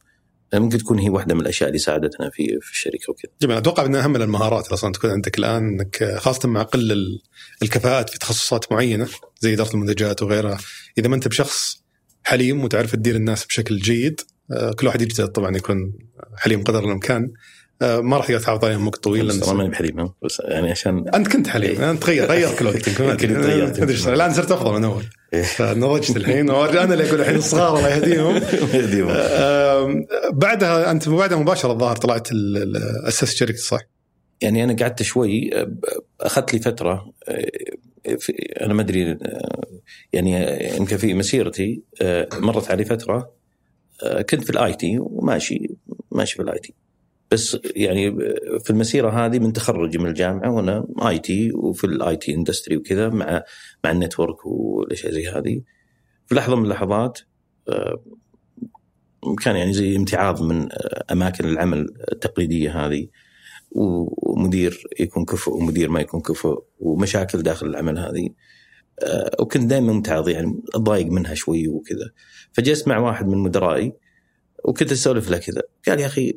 ممكن 0.55 0.79
تكون 0.79 0.99
هي 0.99 1.09
واحدة 1.09 1.35
من 1.35 1.41
الأشياء 1.41 1.69
اللي 1.69 1.79
ساعدتنا 1.79 2.31
في 2.31 2.59
في 2.61 2.71
الشركة 2.73 3.11
وكذا. 3.11 3.33
جميل. 3.43 3.57
أتوقع 3.57 3.85
ان 3.87 3.95
أهم 3.95 4.17
المهارات 4.17 4.69
أصلا 4.69 4.93
تكون 4.93 5.11
عندك 5.11 5.39
الآن 5.39 5.67
إنك 5.69 6.17
خاصة 6.19 6.49
مع 6.49 6.63
قل 6.63 6.93
ال- 6.93 7.23
الكفاءات 7.63 8.11
في 8.11 8.19
تخصصات 8.19 8.73
معينة 8.73 9.09
زي 9.41 9.55
إدارة 9.55 9.75
المنتجات 9.75 10.23
وغيرها. 10.23 10.59
إذا 10.99 11.09
ما 11.09 11.15
أنت 11.17 11.29
بشخص 11.29 11.83
حليم 12.25 12.65
وتعرف 12.65 12.93
تدير 12.97 13.17
الناس 13.17 13.47
بشكل 13.47 13.79
جيد 13.79 14.21
آه، 14.53 14.71
كل 14.73 14.87
واحد 14.87 15.03
يجتهد 15.03 15.29
طبعا 15.29 15.57
يكون 15.57 15.93
حليم 16.37 16.65
قدر 16.65 16.85
الإمكان. 16.85 17.33
ما 17.81 18.17
راح 18.17 18.27
تقدر 18.27 18.41
تحافظ 18.41 18.65
عليهم 18.65 18.87
وقت 18.87 19.05
طويل 19.05 19.31
أنا 19.31 19.53
ماني 19.53 19.71
بحليم؟ 19.71 20.11
بس 20.23 20.43
يعني 20.45 20.71
عشان 20.71 21.09
أنت 21.15 21.29
كنت 21.29 21.49
حليم 21.49 21.81
أنت 21.81 22.03
تغير 22.03 22.25
غير 22.25 22.55
كل 22.55 22.67
وقت 22.67 22.89
يمكن 22.89 23.05
ما 23.05 23.13
أدري. 23.13 24.15
الان 24.15 24.33
صرت 24.33 24.53
أفضل 24.53 24.73
من 24.73 24.85
أول 24.85 25.05
إيه. 25.33 25.43
فنضجت 25.43 26.17
الحين 26.17 26.51
أنا 26.51 26.85
اللي 26.85 27.09
أقول 27.09 27.21
الحين 27.21 27.37
الصغار 27.37 27.77
الله 27.79 27.89
يهديهم 27.89 28.41
بعدها 30.43 30.91
أنت 30.91 31.09
بعدها 31.09 31.39
مباشرة 31.39 31.73
الظاهر 31.73 31.97
طلعت 31.97 32.29
اسست 33.09 33.37
شركة 33.37 33.57
صح؟ 33.57 33.81
يعني 34.41 34.65
أنا 34.65 34.77
قعدت 34.77 35.03
شوي 35.03 35.51
أخذت 36.21 36.55
لي 36.55 36.61
فترة 36.61 37.13
آه، 37.29 37.47
أنا 38.61 38.75
ما 38.75 38.83
أدري 38.83 39.11
آه، 39.13 39.67
يعني 40.13 40.37
آه، 40.37 40.77
يمكن 40.77 40.97
في 40.97 41.15
مسيرتي 41.15 41.83
آه، 42.03 42.29
مرت 42.35 42.71
علي 42.71 42.85
فترة 42.85 43.31
آه، 44.03 44.23
كنت 44.23 44.45
في 44.45 44.51
ال 44.51 44.75
IT 44.75 44.99
وماشي 44.99 45.71
ماشي 46.13 46.37
في 46.37 46.43
ال 46.43 46.59
IT 46.59 46.75
بس 47.31 47.59
يعني 47.77 48.19
في 48.65 48.71
المسيرة 48.71 49.11
هذه 49.11 49.39
من 49.39 49.53
تخرجي 49.53 49.99
من 49.99 50.07
الجامعة 50.07 50.51
وأنا 50.51 50.87
IT 51.03 51.53
وفي 51.53 51.85
ال 51.85 52.17
IT 52.17 52.35
industry 52.35 52.77
وكذا 52.77 53.09
مع 53.09 53.43
مع 53.85 53.91
ال 53.91 53.98
network 53.98 54.47
والأشياء 54.47 55.13
زي 55.13 55.29
هذه. 55.29 55.63
في 56.27 56.35
لحظة 56.35 56.57
من 56.57 56.65
اللحظات 56.65 57.19
آه، 57.69 58.03
كان 59.45 59.57
يعني 59.57 59.73
زي 59.73 59.97
امتعاض 59.97 60.43
من 60.43 60.73
آه، 60.73 61.05
أماكن 61.13 61.45
العمل 61.45 61.95
التقليدية 62.13 62.87
هذه. 62.87 63.09
ومدير 63.71 64.83
يكون 65.01 65.25
كفؤ 65.25 65.57
ومدير 65.57 65.89
ما 65.89 66.01
يكون 66.01 66.21
كفؤ 66.21 66.65
ومشاكل 66.79 67.43
داخل 67.43 67.67
العمل 67.67 67.99
هذه. 67.99 68.29
آه، 69.03 69.31
وكنت 69.41 69.65
دائما 69.65 69.93
ممتعض 69.93 70.29
يعني 70.29 70.63
اتضايق 70.75 71.07
منها 71.07 71.35
شوي 71.35 71.69
وكذا. 71.69 72.11
فجلست 72.53 72.89
مع 72.89 72.99
واحد 72.99 73.27
من 73.27 73.39
مدرائي 73.39 73.93
وكنت 74.67 74.93
اسولف 74.93 75.31
له 75.31 75.39
كذا 75.39 75.63
قال 75.89 76.01
يا 76.01 76.07
أخي 76.07 76.35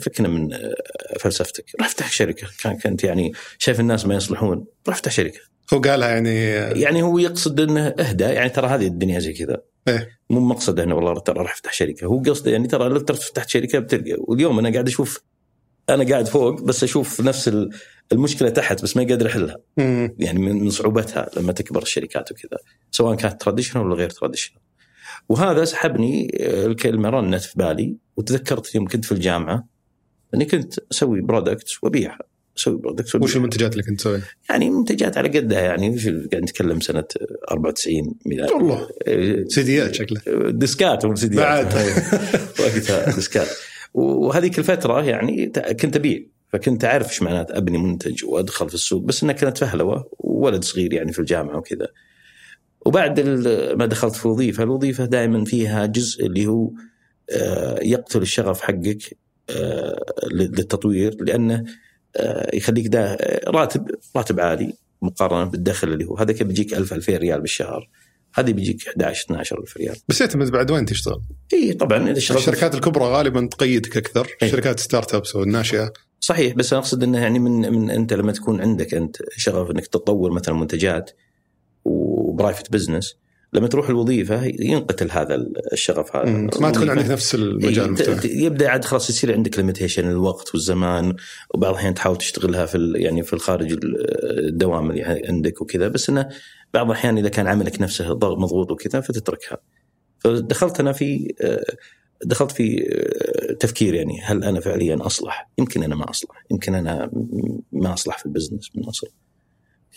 فكنا 0.00 0.28
من 0.28 0.52
آه، 0.52 0.74
فلسفتك. 1.20 1.64
روح 1.80 1.86
افتح 1.88 2.12
شركة. 2.12 2.46
كان 2.62 2.76
كنت 2.78 3.04
يعني 3.04 3.32
شايف 3.58 3.80
الناس 3.80 4.06
ما 4.06 4.14
يصلحون. 4.14 4.64
روح 4.88 4.96
افتح 4.96 5.12
شركة. 5.12 5.40
هو 5.74 5.80
قالها 5.80 6.08
يعني 6.08 6.34
يعني 6.82 7.02
هو 7.02 7.18
يقصد 7.18 7.60
إنه 7.60 7.86
أهدى. 7.86 8.24
يعني 8.24 8.50
ترى 8.50 8.66
هذه 8.66 8.86
الدنيا 8.86 9.18
زي 9.18 9.32
كذا. 9.32 9.62
إيه. 9.88 10.08
مو 10.30 10.40
مقصد 10.40 10.80
إنه 10.80 10.94
والله 10.94 11.20
ترى 11.20 11.40
راح 11.42 11.52
افتح 11.52 11.72
شركة. 11.72 12.04
هو 12.04 12.22
قصده 12.22 12.50
يعني 12.50 12.68
ترى 12.68 12.88
لو 12.88 12.98
ترى 12.98 13.16
فتحت 13.16 13.48
شركة 13.48 13.78
بتلقى. 13.78 14.16
واليوم 14.18 14.58
أنا 14.58 14.72
قاعد 14.72 14.88
أشوف 14.88 15.20
أنا 15.90 16.04
قاعد 16.08 16.26
فوق 16.28 16.62
بس 16.62 16.84
أشوف 16.84 17.20
نفس 17.20 17.48
ال- 17.48 17.70
المشكلة 18.12 18.48
تحت 18.50 18.82
بس 18.82 18.96
ما 18.96 19.02
قادر 19.02 19.26
أحلها. 19.26 19.56
يعني 20.18 20.38
من 20.38 20.70
صعوبتها 20.70 21.30
لما 21.36 21.52
تكبر 21.52 21.82
الشركات 21.82 22.32
وكذا. 22.32 22.58
سواء 22.90 23.16
كانت 23.16 23.40
traditional 23.42 23.84
ولا 23.86 23.94
غير 23.94 24.10
traditional 24.10 24.60
وهذا 25.28 25.64
سحبني 25.64 26.38
آه، 26.40 26.66
الكلمة 26.66 27.08
رنت 27.08 27.42
في 27.42 27.58
بالي 27.58 27.96
وتذكرت 28.16 28.74
يوم 28.74 28.86
كنت 28.86 29.04
في 29.04 29.12
الجامعة 29.12 29.68
أني 30.34 30.44
كنت 30.44 30.78
أسوي 30.92 31.20
product 31.20 31.68
وابيعها 31.82 32.30
أسوي 32.58 32.76
product 32.76 33.14
وش 33.14 33.36
المنتجات 33.36 33.72
اللي 33.72 33.82
كنت 33.82 34.00
تسويها؟ 34.00 34.22
يعني 34.48 34.70
منتجات 34.70 35.18
على 35.18 35.28
قدها 35.28 35.60
يعني 35.60 35.96
قاعد 36.32 36.42
نتكلم 36.42 36.80
سنة 36.80 37.04
94 37.50 38.14
ميلاد 38.26 38.50
والله 38.50 38.88
إيه، 39.06 39.48
سيديات 39.48 39.94
شكله. 39.94 40.20
ديسكات 40.50 41.06
مو 41.06 41.16
سيديات 41.16 41.40
بعد. 41.40 41.74
وقتها 42.60 43.14
ديسكات. 43.14 43.48
وهذيك 43.94 44.58
الفترة 44.58 45.04
يعني 45.04 45.52
كنت 45.80 45.96
أبيع 45.96 46.20
فكنت 46.48 46.84
أعرف 46.84 47.08
إيش 47.08 47.22
معنات 47.22 47.50
أبني 47.50 47.78
منتج 47.78 48.24
وأدخل 48.24 48.68
في 48.68 48.74
السوق 48.74 49.02
بس 49.02 49.22
إنها 49.22 49.34
كانت 49.34 49.58
فهلوة 49.58 50.08
وولد 50.18 50.64
صغير 50.64 50.92
يعني 50.92 51.12
في 51.12 51.18
الجامعة 51.18 51.56
وكذا. 51.56 51.88
وبعد 52.86 53.20
ما 53.76 53.86
دخلت 53.86 54.14
في 54.14 54.28
وظيفة 54.28 54.62
الوظيفة 54.62 55.04
دائما 55.04 55.44
فيها 55.44 55.86
جزء 55.86 56.26
اللي 56.26 56.46
هو 56.46 56.70
آه، 57.30 57.78
يقتل 57.82 58.22
الشغف 58.22 58.60
حقك 58.60 59.16
آه، 59.50 60.04
للتطوير 60.32 61.16
لأنه 61.20 61.64
آه، 62.16 62.56
يخليك 62.56 62.86
دا 62.86 63.16
راتب 63.48 63.90
راتب 64.16 64.40
عالي 64.40 64.72
مقارنة 65.02 65.44
بالدخل 65.44 65.88
اللي 65.88 66.04
هو. 66.04 66.16
هذا 66.16 66.32
كان 66.32 66.48
بيجيك 66.48 66.74
1000 66.74 66.92
2000 66.92 67.16
ريال 67.16 67.40
بالشهر. 67.40 67.88
هذه 68.34 68.52
بيجيك 68.52 68.88
11 68.88 69.24
12 69.24 69.60
ألف 69.60 69.76
ريال. 69.76 69.96
بس 70.08 70.20
يعتمد 70.20 70.50
بعد 70.50 70.70
وين 70.70 70.84
تشتغل؟ 70.84 71.22
إي 71.52 71.72
طبعا 71.72 72.10
إذا 72.10 72.18
اشتغلت 72.18 72.40
الشركات 72.40 72.74
الكبرى 72.74 73.04
غالبا 73.04 73.46
تقيدك 73.46 73.96
أكثر. 73.96 74.36
إيه. 74.42 74.50
شركات 74.50 74.80
startups 74.80 75.36
أو 75.36 75.42
الناشئة. 75.42 75.92
صحيح 76.20 76.54
بس 76.54 76.72
أنا 76.72 76.82
أقصد 76.82 77.02
إنه 77.02 77.18
يعني 77.18 77.38
من 77.38 77.72
من 77.72 77.90
أنت 77.90 78.12
لما 78.12 78.32
تكون 78.32 78.60
عندك 78.60 78.94
أنت 78.94 79.16
شغف 79.36 79.70
إنك 79.70 79.86
تطور 79.86 80.32
مثلا 80.32 80.54
منتجات 80.54 81.10
و 82.40 82.44
private 82.44 82.72
business 82.72 83.16
لما 83.52 83.68
تروح 83.68 83.88
الوظيفة 83.88 84.44
ينقتل 84.44 85.10
هذا 85.10 85.46
الشغف 85.72 86.16
هذا. 86.16 86.30
ما 86.30 86.70
تكون 86.70 86.90
عندك 86.90 87.10
نفس 87.10 87.34
إيه، 87.34 87.42
المجال 87.42 87.74
ت- 87.74 87.86
المفتوح 87.86 88.24
يبدأ 88.24 88.68
عاد 88.68 88.84
خلاص 88.84 89.10
يصير 89.10 89.32
عندك 89.34 89.58
limitation 89.58 90.10
الوقت 90.10 90.54
والزمان 90.54 91.16
وبعض 91.54 91.70
الأحيان 91.72 91.94
تحاول 91.94 92.16
تشتغلها 92.16 92.66
في 92.66 92.92
يعني 92.96 93.22
في 93.22 93.32
الخارج 93.32 93.72
ال- 93.72 94.48
الدوام 94.48 94.90
اللي 94.90 95.02
عندك 95.28 95.60
وكذا 95.62 95.88
بس 95.88 96.10
إنه 96.10 96.28
بعض 96.74 96.86
الأحيان 96.86 97.18
إذا 97.18 97.28
كان 97.28 97.46
عملك 97.46 97.80
نفسه 97.80 98.14
مضغوط 98.14 98.70
وكذا 98.70 99.00
فتتركها 99.00 99.58
فدخلت 100.18 100.80
أنا 100.80 100.92
في 100.92 101.34
آه، 101.40 101.64
دخلت 102.24 102.50
في 102.50 102.84
آه، 102.92 103.52
تفكير 103.52 103.94
يعني 103.94 104.20
هل 104.22 104.44
أنا 104.44 104.60
فعليا 104.60 105.06
أصلح؟ 105.06 105.50
يمكن 105.58 105.82
أنا 105.82 105.94
ما 105.94 106.10
أصلح، 106.10 106.44
يمكن 106.50 106.74
أنا 106.74 107.10
ما 107.72 107.92
أصلح 107.94 108.18
في 108.18 108.26
ال 108.26 108.31
business 108.31 108.70
من 108.74 108.84
أصل. 108.84 109.08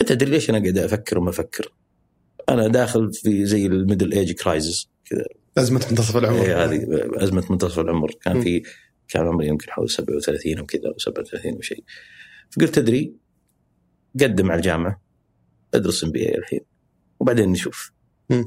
تدري 0.05 0.31
ليش 0.31 0.49
أنا 0.49 0.59
قاعد 0.59 0.77
أفكر 0.77 1.17
وما 1.17 1.29
أفكر؟ 1.29 1.73
أنا 2.49 2.67
داخل 2.67 3.13
في 3.13 3.45
زي 3.45 3.65
ال 3.65 3.72
middle 3.72 4.11
age 4.11 4.31
crisis 4.31 4.89
كذا. 5.05 5.25
أزمة 5.57 5.85
منتصف 5.91 6.17
العمر. 6.17 6.41
إيه 6.41 6.63
هذه 6.63 6.87
أزمة 7.23 7.43
منتصف 7.49 7.79
العمر. 7.79 8.11
كان. 8.21 8.41
في 8.41 8.63
كان 9.07 9.27
عمري 9.27 9.47
يمكن 9.47 9.71
حول 9.71 9.89
37 9.89 10.57
أو 10.57 10.65
كذا 10.65 10.87
أو 10.87 10.97
37 10.97 11.53
أو 11.53 11.61
شيء 11.61 11.83
فقلت 12.51 12.75
تدري 12.75 13.15
قدم 14.21 14.51
على 14.51 14.57
الجامعة 14.57 15.01
أدرس 15.73 16.03
MBA 16.03 16.37
الحين 16.37 16.59
وبعدين 17.19 17.49
نشوف. 17.49 17.91
م. 18.29 18.43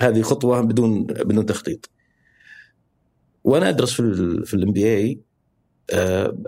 هذه 0.00 0.22
خطوة 0.22 0.60
بدون 0.60 1.04
بدون 1.04 1.46
تخطيط. 1.46 1.90
وأنا 3.44 3.68
أدرس 3.68 3.92
في 3.92 4.00
ال 4.00 4.46
في 4.46 4.54
ال 4.54 4.72
MBA 4.72 5.20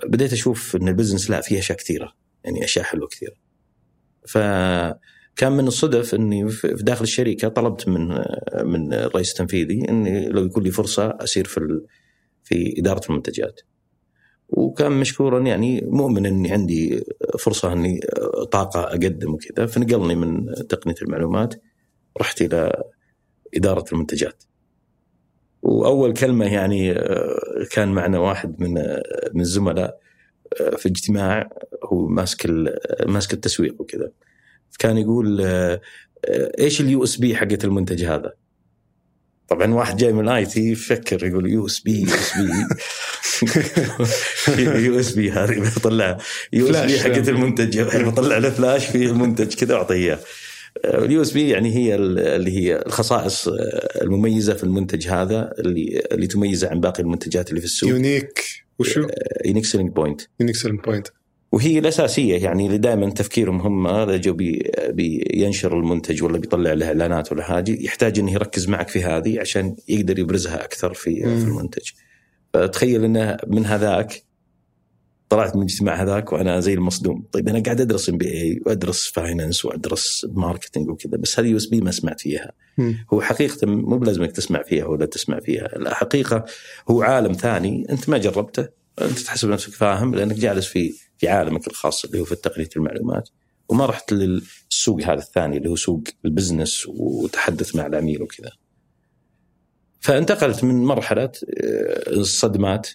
بديت 0.07 0.33
أشوف 0.33 0.77
إن 0.77 0.89
ال 0.89 0.94
business 0.94 1.31
لا 1.31 1.41
فيه 1.41 1.59
أشياء 1.59 1.79
كثيرة. 1.79 2.13
يعني 2.45 2.65
أشياء 2.65 2.85
حلوة 2.85 3.09
كثيرة. 3.09 3.35
فكان 5.35 5.53
من 5.53 5.67
الصدف 5.67 6.15
إني 6.15 6.49
في 6.49 6.69
داخل 6.69 7.03
الشركة 7.03 7.49
طلبت 7.49 7.89
من 7.89 8.09
من 8.65 8.93
الرئيس 8.93 9.31
التنفيذي 9.31 9.89
إني 9.89 10.29
لو 10.29 10.45
يكون 10.45 10.63
لي 10.63 10.71
فرصة 10.71 11.17
أسير 11.21 11.45
في 11.45 11.81
في 12.45 12.75
إدارة 12.79 13.01
المنتجات. 13.11 13.61
وكان 14.49 14.93
مشكورا 14.93 15.41
يعني 15.41 15.81
مؤمن 15.85 16.27
إني 16.27 16.53
عندي 16.53 17.05
فرصة 17.39 17.73
إني 17.73 18.01
طاقة 18.51 18.81
أقدم 18.81 19.35
وكذا 19.35 19.67
فنقلني 19.67 20.15
من 20.15 20.47
تقنية 20.69 20.95
المعلومات 21.03 21.55
رحت 22.21 22.43
إلى 22.43 22.83
إدارة 23.57 23.85
المنتجات. 23.93 24.45
وأول 25.63 26.13
كلمة 26.13 26.55
يعني 26.55 26.93
آه، 26.93 27.67
كان 27.71 27.93
معنا 27.93 28.19
واحد 28.19 28.61
من 28.63 28.79
آه، 28.79 29.03
من 29.35 29.41
الزملاء 29.41 29.99
آه، 30.61 30.77
في 30.77 30.89
اجتماع 30.89 31.51
هو 31.85 32.07
ماسك 32.09 32.47
ماسك 33.07 33.33
التسويق 33.33 33.81
وكذا. 33.81 34.11
كان 34.79 34.99
يقول 34.99 35.41
آه، 35.41 35.81
آه، 36.25 36.53
إيش 36.59 36.81
ال 36.81 37.05
USP 37.05 37.37
حقت 37.37 37.65
المنتج 37.65 38.05
هذا؟ 38.05 38.33
طبعا 39.49 39.75
واحد 39.75 39.97
جاي 39.97 40.13
من 40.13 40.29
ال 40.29 40.47
IT 40.47 40.71
يفكر 40.73 41.27
يقول 41.27 41.51
يو 41.51 41.67
اس 41.67 41.81
بي 41.81 42.01
يو 42.01 42.07
اس 44.01 44.51
بي 44.57 44.63
يو 44.63 45.01
اس 45.01 45.13
بي 45.13 45.31
هذه 45.31 45.71
بطلع 45.77 46.19
USB. 46.53 47.01
حقت 47.01 47.29
المنتج. 47.29 47.81
بطلع 48.09 48.39
له 48.39 48.51
فلاش 48.51 48.87
فيه 48.87 49.07
المنتج 49.07 49.55
كذا 49.55 49.75
واعطيه 49.75 49.95
إياه. 49.95 50.19
ال 50.85 51.23
USP 51.23 51.49
يعني 51.49 51.75
هي 51.77 51.95
ال- 51.95 52.19
اللي 52.19 52.51
هي 52.59 52.83
الخصائص 52.87 53.49
آه، 53.49 53.53
المميزة 54.03 54.55
في 54.55 54.65
المنتج 54.65 55.09
هذا 55.09 55.53
اللي 55.59 56.03
اللي 56.13 56.27
تميزه 56.27 56.69
عن 56.69 56.81
باقي 56.81 57.03
المنتجات 57.03 57.49
اللي 57.51 57.61
في 57.61 57.67
السوق. 57.67 57.91
unique 57.91 58.45
وشو؟ 58.79 59.07
unique 59.45 59.65
selling 59.65 59.91
point 59.93 60.21
unique 60.41 60.57
selling 60.57 60.81
point 60.81 61.09
وهي 61.53 61.79
الأساسية 61.79 62.37
يعني 62.37 62.67
اللي 62.67 62.79
دائما 62.79 63.11
تفكيرهم 63.11 63.61
هم 63.61 63.87
اذا 63.87 64.17
جو 64.17 64.33
بي 64.33 64.71
بينشر 64.89 65.79
المنتج 65.79 66.23
ولا 66.23 66.39
بيطلع 66.39 66.73
له 66.73 66.87
إعلانات 66.87 67.33
ولا 67.33 67.43
حاجة 67.43 67.77
يحتاج 67.81 68.19
إنه 68.19 68.33
يركز 68.33 68.69
معك 68.69 68.89
في 68.89 69.05
هذه 69.05 69.41
عشان 69.41 69.77
يقدر 69.89 70.19
يبرزها 70.19 70.65
أكثر 70.65 70.95
في 70.95 71.23
مم. 71.25 71.39
في 71.39 71.45
المنتج. 71.45 71.91
فتخيل 72.55 73.05
إنه 73.05 73.37
من 73.47 73.67
هذاك 73.67 74.23
طلعت 75.29 75.57
من 75.57 75.63
الاجتماع 75.63 76.03
هذاك 76.03 76.33
وأنا 76.33 76.61
زي 76.61 76.75
المصدوم، 76.75 77.25
طيب 77.33 77.49
أنا 77.49 77.61
قاعد 77.61 77.81
أدرس 77.81 78.09
MBA 78.09 78.61
وأدرس 78.67 79.07
finance 79.15 79.65
وأدرس 79.65 80.27
marketing 80.33 80.89
وكذا 80.89 81.17
بس 81.17 81.41
هذه 81.41 81.47
USP 81.47 81.81
ما 81.81 81.91
سمعت 81.91 82.21
فيها. 82.21 82.53
مم. 82.79 83.07
هو 83.13 83.21
حقيقة 83.21 83.67
مو 83.67 83.99
بلازم 83.99 84.23
انك 84.23 84.33
تسمع 84.33 84.63
فيها 84.63 84.87
ولا 84.87 85.07
تسمع 85.07 85.41
فيها، 85.41 85.77
الحقيقة 85.77 86.45
هو 86.91 87.03
عالم 87.03 87.33
ثاني 87.33 87.87
أنت 87.91 88.09
ما 88.09 88.19
جربته، 88.19 88.69
أنت 89.03 89.19
تحسب 89.19 89.49
نفسك 89.49 89.73
فاهم 89.73 90.15
لأنك 90.15 90.37
جالس 90.37 90.67
في 90.67 90.93
في 91.23 91.29
عالمك 91.29 91.67
الخاص 91.67 92.05
اللي 92.05 92.21
هو 92.21 92.25
في 92.25 92.35
تقنيه 92.35 92.69
المعلومات 92.77 93.29
وما 93.69 93.87
رحت 93.87 94.13
للسوق 94.13 95.01
هذا 95.01 95.19
الثاني 95.19 95.57
اللي 95.57 95.69
هو 95.69 95.77
سوق 95.77 96.03
البزنس 96.25 96.87
وتحدث 96.89 97.77
مع 97.77 97.87
العميل 97.87 98.23
وكذا. 98.23 98.51
فانتقلت 100.01 100.65
من 100.65 100.85
مرحلة 100.85 101.23
آه، 101.23 102.11
الصدمات 102.11 102.89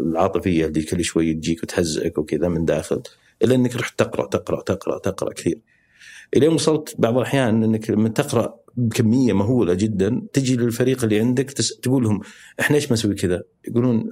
العاطفية 0.00 0.66
اللي 0.66 0.82
كل 0.82 1.04
شوي 1.04 1.34
تجيك 1.34 1.62
وتهزئك 1.62 2.18
وكذا 2.18 2.48
من 2.48 2.64
داخل 2.64 3.02
إلى 3.44 3.54
إنك 3.54 3.76
رحت 3.76 3.98
تقرأ 3.98 4.26
تقرأ 4.26 4.62
تقرأ 4.62 4.98
تقرأ 4.98 5.32
كثير. 5.32 5.60
الين 6.36 6.52
وصلت 6.52 6.94
بعض 6.98 7.16
الأحيان 7.16 7.64
إنك 7.64 7.90
لما 7.90 8.08
تقرأ 8.08 8.60
بكمية 8.76 9.32
مهولة 9.32 9.74
جدا 9.74 10.22
تجي 10.32 10.56
للفريق 10.56 11.04
اللي 11.04 11.20
عندك. 11.20 11.50
تقول 11.52 12.02
لهم 12.02 12.20
إحنا 12.60 12.76
إيش 12.76 12.92
نسوي 12.92 13.14
كذا؟ 13.14 13.42
يقولون 13.68 14.10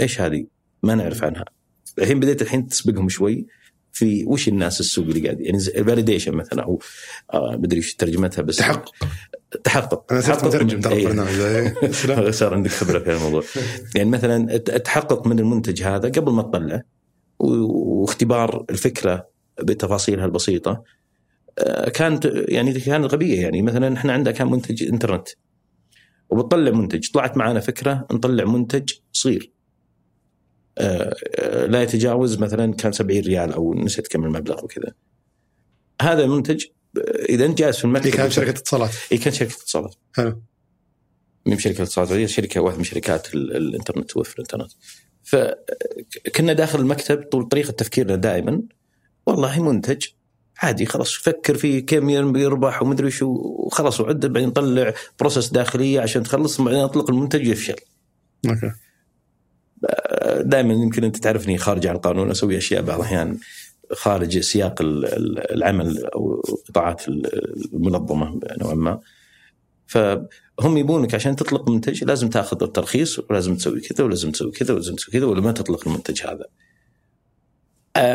إيش 0.00 0.20
هذه؟ 0.20 0.46
ما 0.82 0.94
نعرف 0.94 1.24
عنها. 1.24 1.57
الحين 1.98 2.20
بديت 2.20 2.42
الحين 2.42 2.66
تسبقهم 2.66 3.08
شوي 3.08 3.46
في 3.92 4.24
وش 4.26 4.48
الناس 4.48 4.80
السوق 4.80 5.04
اللي 5.06 5.20
قاعد 5.20 5.40
يعني 5.40 5.56
الفاليديشن 5.58 6.32
مثلا 6.32 6.62
أو 6.62 6.78
آه 7.34 7.56
بدري 7.56 7.76
إيش 7.76 7.94
ترجمتها 7.94 8.42
بس 8.42 8.56
تحقق. 8.56 8.94
تحقق. 9.64 10.12
أنا 10.12 10.20
صرت 10.20 10.36
تحقق 10.38 10.46
مترجم 10.46 10.80
ترى 10.80 10.94
إيه. 10.94 11.02
البرنامج 11.10 11.40
إيه. 11.40 12.30
صار 12.40 12.54
عندك 12.54 12.70
خبرة 12.70 12.98
في 12.98 13.12
الموضوع. 13.12 13.42
يعني 13.96 14.10
مثلا 14.10 14.54
التحقق 14.54 15.26
من 15.26 15.38
المنتج 15.38 15.82
هذا 15.82 16.08
قبل 16.08 16.32
ما 16.32 16.42
تطلع 16.42 16.82
و- 17.38 18.00
واختبار 18.00 18.64
الفكرة 18.70 19.28
بتفاصيلها 19.62 20.24
البسيطة 20.24 20.82
آه، 21.58 21.88
كانت 21.88 22.32
يعني 22.48 22.72
كانت 22.80 23.04
غبية. 23.14 23.40
يعني 23.40 23.62
مثلا 23.62 23.94
إحنا 23.94 24.12
عندنا 24.12 24.34
كان 24.34 24.50
منتج 24.50 24.82
إنترنت 24.82 25.28
وبتطلع 26.30 26.70
منتج. 26.70 27.10
طلعت 27.10 27.36
معنا 27.36 27.60
فكرة 27.60 28.06
نطلع 28.12 28.44
منتج 28.44 28.90
صغير. 29.12 29.52
لا 31.66 31.82
يتجاوز 31.82 32.38
مثلا 32.38 32.74
كان 32.74 32.92
70 32.92 33.20
ريال 33.20 33.52
أو 33.52 33.74
نسيت 33.74 34.06
كم 34.08 34.24
المبلغ 34.24 34.64
وكذا. 34.64 34.92
هذا 36.02 36.24
المنتج 36.24 36.64
آه، 36.98 37.00
إذا 37.28 37.44
أنت 37.44 37.58
جالس 37.58 37.78
في 37.78 37.84
المكتب 37.84 38.06
هي 38.06 38.12
كانت 38.12 38.32
شركة 38.32 38.50
اتصالات. 38.50 38.90
اي 39.12 39.18
كانت 39.18 39.36
شركة 39.36 39.52
اتصالات. 39.54 39.94
حلو. 40.16 40.42
من 41.46 41.58
شركه 41.58 41.82
اتصالات؟ 41.82 42.12
هي 42.12 42.28
شركة 42.28 42.60
واحدة 42.60 42.78
من 42.78 42.84
شركات 42.84 43.34
ال- 43.34 43.56
الإنترنت 43.56 44.10
توفر 44.10 44.34
الإنترنت. 44.34 44.70
فكنا 45.22 46.52
داخل 46.52 46.80
المكتب 46.80 47.22
طول 47.22 47.48
طريقة 47.48 47.70
تفكيرنا 47.70 48.16
دائما. 48.16 48.62
والله 49.26 49.62
منتج 49.62 50.06
عادي 50.62 50.86
خلاص 50.86 51.12
فكر 51.12 51.56
فيه 51.56 51.86
كم 51.86 52.10
يربح 52.36 52.82
ومدري 52.82 53.10
شو 53.10 53.26
وخلاص 53.66 54.00
وعد 54.00 54.26
بعدين 54.26 54.48
نطلع 54.48 54.94
process 55.20 55.48
داخلية 55.48 56.00
عشان 56.00 56.22
تخلص 56.22 56.60
بعدين 56.60 56.80
أطلق 56.80 57.10
المنتج 57.10 57.46
يفشل 57.46 57.76
أوكي. 58.48 58.72
دائما 60.40 60.74
يمكن 60.74 61.04
أنت 61.04 61.16
تعرفني 61.16 61.58
خارج 61.58 61.86
عن 61.86 61.96
القانون 61.96 62.30
أسوي 62.30 62.58
أشياء 62.58 62.82
بعض 62.82 62.98
الأحيان 62.98 63.38
خارج 63.92 64.38
سياق 64.38 64.82
ال- 64.82 65.06
ال- 65.06 65.52
العمل 65.52 66.06
أو 66.06 66.42
القطاعات 66.48 67.08
ال- 67.08 67.74
المنظمة 67.74 68.40
نوعا 68.60 68.74
ما. 68.74 69.00
ف 69.86 69.98
هم 70.60 70.76
يبونك 70.76 71.14
عشان 71.14 71.36
تطلق 71.36 71.70
منتج 71.70 72.04
لازم 72.04 72.28
تاخذ 72.28 72.62
الترخيص 72.62 73.18
ولازم 73.18 73.56
تسوي 73.56 73.80
كذا 73.80 74.04
ولازم 74.04 74.30
تسوي 74.30 74.50
كذا 74.50 74.74
ولازم 74.74 74.94
تسوي 74.94 75.12
كذا 75.12 75.26
ولا 75.26 75.40
ما 75.40 75.52
تطلق 75.52 75.88
المنتج 75.88 76.22
هذا. 76.26 76.46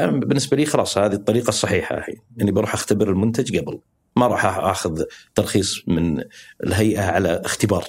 بالنسبة 0.09 0.57
لي 0.57 0.65
خلاص 0.65 0.97
هذه 0.97 1.13
الطريقة 1.13 1.49
الصحيحة 1.49 1.97
الحين 1.97 2.15
اني 2.41 2.51
بروح 2.51 2.73
أختبر 2.73 3.09
المنتج 3.09 3.57
قبل 3.57 3.79
ما 4.15 4.27
راح 4.27 4.45
أخذ 4.45 5.03
ترخيص 5.35 5.83
من 5.87 6.23
الهيئة 6.63 7.01
على 7.01 7.41
اختبار. 7.45 7.85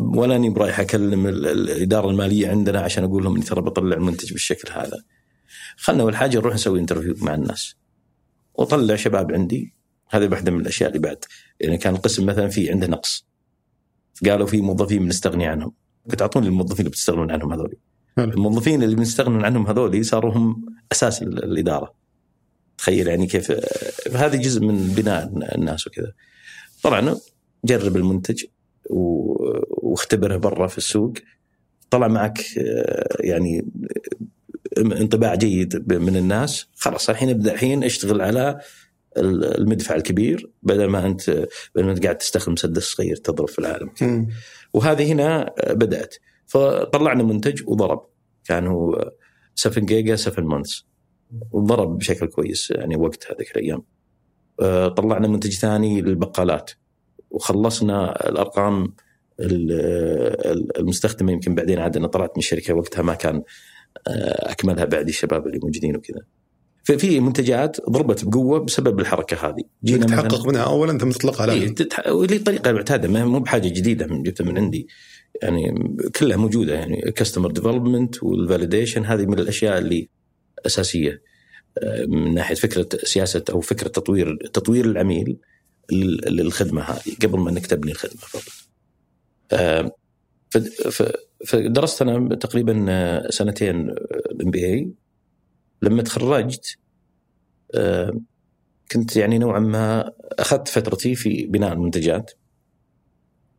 ولا 0.00 0.36
اني 0.36 0.50
برايح 0.50 0.80
أكلم 0.80 1.26
الإدارة 1.26 2.10
المالية 2.10 2.48
عندنا 2.48 2.80
عشان 2.80 3.04
أقول 3.04 3.24
لهم 3.24 3.34
إني 3.34 3.44
ترى 3.44 3.60
بطلع 3.60 3.96
المنتج 3.96 4.32
بالشكل 4.32 4.72
هذا. 4.72 5.02
خلنا 5.76 6.02
أول 6.02 6.16
حاجة 6.16 6.38
نروح 6.38 6.54
نسوي 6.54 6.80
انترفيو 6.80 7.14
مع 7.18 7.34
الناس. 7.34 7.76
وطلع 8.54 8.96
شباب 8.96 9.32
عندي 9.32 9.74
هذه 10.08 10.28
واحدة 10.28 10.52
من 10.52 10.60
الأشياء 10.60 10.88
اللي 10.88 11.00
بعد 11.00 11.24
يعني 11.60 11.78
كان 11.78 11.94
القسم 11.94 12.26
مثلا 12.26 12.48
في 12.48 12.70
عنده 12.70 12.86
نقص. 12.86 13.26
قالوا 14.26 14.46
في 14.46 14.60
موظفين 14.60 15.04
بنستغني 15.04 15.46
عنهم. 15.46 15.72
قلت 16.10 16.22
أعطوني 16.22 16.46
الموظفين 16.46 16.78
اللي 16.78 16.90
بتستغنون 16.90 17.30
عنهم 17.30 17.52
هذول. 17.52 17.74
الموظفين 18.18 18.82
اللي 18.82 18.96
بنستغنون 18.96 19.44
عنهم 19.44 19.66
هذول 19.66 20.04
صاروا 20.04 20.32
هم 20.34 20.66
أساس 20.92 21.22
الإدارة. 21.22 21.94
تخيل 22.78 23.08
يعني 23.08 23.26
كيف 23.26 23.52
هذه 24.14 24.36
جزء 24.36 24.60
من 24.60 24.88
بناء 24.88 25.54
الناس 25.54 25.86
وكذا. 25.86 26.12
طبعا 26.82 27.16
جرب 27.64 27.96
المنتج 27.96 28.44
واختبره 28.90 30.36
برا 30.36 30.66
في 30.66 30.78
السوق. 30.78 31.12
طلع 31.90 32.08
معك 32.08 32.38
آه، 32.58 33.16
يعني 33.20 33.72
انطباع 34.78 35.34
جيد 35.34 35.92
من 35.92 36.16
الناس. 36.16 36.66
خلاص 36.76 37.10
الحين 37.10 37.30
ابدأ. 37.30 37.52
الحين 37.52 37.84
اشتغل 37.84 38.20
على 38.20 38.60
المدفع 39.16 39.94
الكبير 39.94 40.50
بدل 40.62 40.86
ما 40.86 41.06
انت 41.06 41.30
بدل 41.74 41.84
ما 41.84 41.90
انت 41.90 42.02
قاعد 42.02 42.18
تستخدم 42.18 42.52
مسدس 42.52 42.82
صغير 42.82 43.16
تضرب 43.16 43.48
في 43.48 43.58
العالم. 43.58 43.90
م. 44.02 44.26
وهذه 44.72 45.12
هنا 45.12 45.54
بدأت. 45.70 46.14
فطلعنا 46.46 47.22
منتج 47.22 47.62
وضرب. 47.66 48.06
كان 48.44 48.66
هو 48.66 49.12
7 49.54 49.84
جيجا 49.84 50.16
7 50.16 50.44
مانثس 50.44 50.86
وضرب 51.52 51.98
بشكل 51.98 52.26
كويس 52.26 52.70
يعني 52.70 52.96
وقت 52.96 53.32
هذيك 53.32 53.50
الأيام. 53.50 53.82
آه، 54.60 54.88
طلعنا 54.88 55.28
منتج 55.28 55.52
ثاني 55.52 56.00
للبقالات. 56.00 56.70
وخلصنا 57.30 58.28
الأرقام 58.28 58.94
المستخدمة 60.78 61.32
يمكن 61.32 61.54
بعدين 61.54 61.78
عاد 61.78 61.96
أنا 61.96 62.06
طلعت 62.06 62.30
من 62.30 62.38
الشركة 62.38 62.74
وقتها 62.74 63.02
ما 63.02 63.14
كان 63.14 63.42
آه، 64.08 64.52
أكملها 64.52 64.84
بعد 64.84 65.08
الشباب 65.08 65.46
اللي 65.46 65.58
موجودين 65.62 65.96
وكذا. 65.96 66.20
ففي 66.84 67.20
منتجات 67.20 67.76
ضربت 67.90 68.24
بقوة 68.24 68.58
بسبب 68.58 69.00
الحركة 69.00 69.48
هذه. 69.48 69.62
جينا 69.84 70.06
تحقق 70.06 70.46
منها 70.46 70.62
اولا 70.62 70.98
ثم 70.98 71.10
تطلقها 71.10 71.42
على 71.42 71.68
تتح... 71.68 72.08
ولي 72.08 72.38
طريقة 72.38 72.72
معتادة 72.72 73.24
مو 73.24 73.40
بحاجة 73.40 73.68
جديدة 73.68 74.06
من 74.06 74.22
جبتها 74.22 74.44
من 74.44 74.58
عندي. 74.58 74.88
يعني 75.42 75.96
كلها 76.16 76.36
موجودة 76.36 76.74
يعني 76.74 77.00
customer 77.00 77.50
development 77.50 78.22
وال 78.22 78.36
validation 78.36 79.04
هذه 79.04 79.26
من 79.26 79.38
الأشياء 79.38 79.78
اللي 79.78 80.08
أساسية 80.66 81.22
آه، 81.78 82.06
من 82.06 82.34
ناحية 82.34 82.54
فكرة 82.54 82.88
سياسة 83.04 83.44
أو 83.50 83.60
فكرة 83.60 83.88
تطوير 83.88 84.36
تطوير 84.52 84.84
العميل 84.84 85.36
للخدمة 85.92 86.82
هذه 86.82 87.16
قبل 87.22 87.38
ما 87.38 87.50
انك 87.50 87.66
تبني 87.66 87.92
الخدمه 87.92 88.20
فقط. 88.20 88.42
آه، 89.52 89.90
فدرست 91.46 92.02
أنا 92.02 92.34
تقريبا 92.34 93.30
سنتين 93.30 93.90
ال 94.30 94.50
MBA 94.50 94.90
لما 95.82 96.02
تخرجت 96.02 96.76
آه، 97.74 98.20
كنت 98.92 99.16
يعني 99.16 99.38
نوعا 99.38 99.60
ما 99.60 100.12
أخذت 100.22 100.68
فترتي 100.68 101.14
في 101.14 101.46
بناء 101.46 101.72
المنتجات 101.72 102.32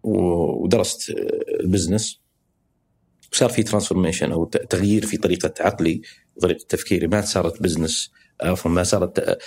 ودرست 0.03 1.09
ال 1.59 1.66
business. 1.66 2.21
وصار 3.33 3.49
في 3.49 3.63
transformation 3.63 4.31
أو 4.31 4.45
تغيير 4.45 5.05
في 5.05 5.17
طريقة 5.17 5.53
عقلي 5.59 6.01
وطريقه 6.35 6.65
تفكيري. 6.69 7.07
ما 7.07 7.21
صارت 7.21 7.63
business 7.63 8.11
عفوا 8.41 8.71
ما 8.71 8.83
صارت 8.83 9.19
آه، 9.19 9.37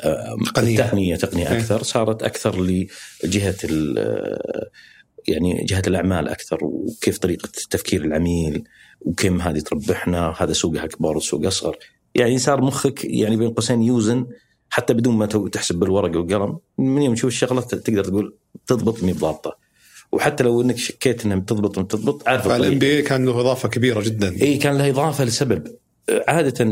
آه، 0.00 0.36
تقنية. 0.46 1.16
تقنية 1.16 1.50
إيه. 1.50 1.58
أكثر 1.58 1.82
صارت 1.82 2.22
أكثر 2.22 2.60
لجهة 3.24 3.56
يعني 5.28 5.64
جهة 5.64 5.82
الأعمال 5.86 6.28
أكثر 6.28 6.58
وكيف 6.62 7.18
طريقة 7.18 7.48
تفكير 7.70 8.04
العميل 8.04 8.64
وكم 9.00 9.40
هذه 9.40 9.58
تربحنا 9.58 10.34
هذا 10.38 10.52
سوقها 10.52 10.84
أكبر 10.84 11.16
وسوق 11.16 11.46
أصغر. 11.46 11.76
يعني 12.14 12.38
صار 12.38 12.60
مخك 12.60 13.04
يعني 13.04 13.36
بين 13.36 13.50
قوسين 13.50 13.82
يوزن 13.82 14.26
حتى 14.70 14.94
بدون 14.94 15.16
ما 15.16 15.26
تحسب 15.26 15.74
بالورقة 15.74 16.18
والقلم 16.18 16.58
من 16.78 17.02
يوم 17.02 17.14
تشوف 17.14 17.30
الشغلة 17.30 17.60
تقدر 17.60 18.04
تقول 18.04 18.36
تضبط 18.66 19.02
مي 19.02 19.12
ضابطة 19.12 19.58
وحتى 20.12 20.44
لو 20.44 20.60
إنك 20.60 20.78
شكيت 20.78 21.24
إنها 21.24 21.36
بتضبط 21.36 21.78
وتضبط 21.78 22.28
عارف 22.28 22.46
الام 22.46 22.78
بي 22.78 23.02
كان 23.02 23.24
له 23.24 23.40
إضافة 23.40 23.68
كبيرة 23.68 24.00
جدا. 24.00 24.42
اي 24.42 24.56
كان 24.56 24.78
له 24.78 24.90
إضافة 24.90 25.24
لسبب. 25.24 25.76
عادة 26.28 26.64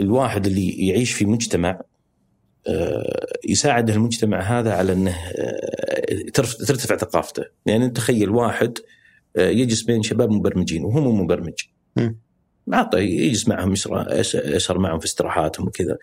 الواحد 0.00 0.46
اللي 0.46 0.88
يعيش 0.88 1.12
في 1.12 1.24
مجتمع 1.24 1.80
آه، 2.68 3.26
يساعد 3.48 3.90
المجتمع 3.90 4.40
هذا 4.40 4.74
على 4.74 4.92
إنه 4.92 5.10
آه، 5.10 6.30
ترتفع 6.34 6.96
ثقافته، 6.96 7.44
يعني 7.66 7.90
تخيل 7.90 8.30
واحد 8.30 8.78
آه، 9.36 9.48
يجلس 9.48 9.82
بين 9.82 10.02
شباب 10.02 10.30
مبرمجين 10.30 10.84
وهو 10.84 11.00
مو 11.00 11.12
مبرمج. 11.12 11.54
عطى 12.72 12.98
يجلس 12.98 13.48
معهم 13.48 13.72
يسهر 14.32 14.78
معهم 14.78 14.98
في 14.98 15.06
استراحاتهم 15.06 15.66
وكذا. 15.66 15.98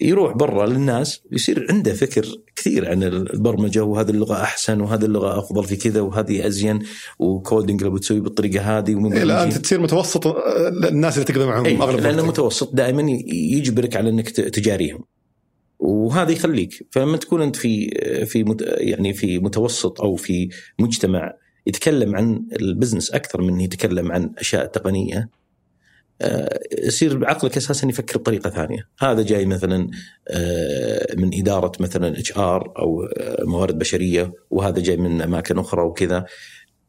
يروح 0.00 0.36
برا 0.36 0.66
للناس 0.66 1.20
يصير 1.32 1.66
عنده 1.70 1.94
فكر 1.94 2.26
كثير 2.56 2.90
عن 2.90 3.02
البرمجة 3.02 3.84
وهذه 3.84 4.10
اللغة 4.10 4.42
أحسن 4.42 4.80
وهذه 4.80 5.04
اللغة 5.04 5.38
أفضل 5.38 5.64
في 5.64 5.76
كذا 5.76 6.00
وهذه 6.00 6.46
أزين 6.46 6.78
وكودنج 7.18 7.82
لو 7.82 7.90
بتسوي 7.90 8.20
بالطريقة 8.20 8.78
هذه 8.78 8.92
لا 8.92 9.42
انت 9.42 9.58
تصير 9.58 9.80
متوسط 9.80 10.26
الناس 10.84 11.14
اللي 11.14 11.24
تقدر 11.24 11.46
معهم 11.46 11.64
إيه 11.64 11.82
أغلب 11.82 12.00
لأنه 12.00 12.26
متوسط 12.26 12.74
دائما 12.74 13.02
يجبرك 13.32 13.96
على 13.96 14.10
إنك 14.10 14.30
تجاريهم. 14.30 15.04
وهذا 15.78 16.32
يخليك. 16.32 16.86
فلما 16.90 17.16
تكون 17.16 17.42
أنت 17.42 17.56
في 17.56 17.90
في 18.26 18.44
مت 18.44 18.62
يعني 18.62 19.12
في 19.12 19.38
متوسط 19.38 20.00
أو 20.00 20.16
في 20.16 20.48
مجتمع 20.78 21.32
يتكلم 21.66 22.16
عن 22.16 22.42
ال 22.60 22.66
business 22.66 23.10
أكثر 23.10 23.42
من 23.42 23.60
يتكلم 23.60 24.12
عن 24.12 24.32
أشياء 24.38 24.66
تقنية 24.66 25.16
آه، 25.16 25.28
يصير 26.82 27.18
بعقلك 27.18 27.56
أساسا 27.56 27.88
يفكر 27.88 28.18
بطريقة 28.18 28.50
ثانية، 28.50 28.88
هذا 29.00 29.22
جاي 29.22 29.46
مثلا 29.46 29.88
آه، 30.28 31.16
من 31.16 31.30
إدارة 31.34 31.72
مثلا 31.80 32.18
HR 32.18 32.72
أو 32.78 33.02
آه، 33.02 33.44
موارد 33.44 33.78
بشرية 33.78 34.32
وهذا 34.50 34.80
جاي 34.80 34.96
من 34.96 35.22
أماكن 35.22 35.58
أخرى 35.58 35.82
وكذا. 35.82 36.24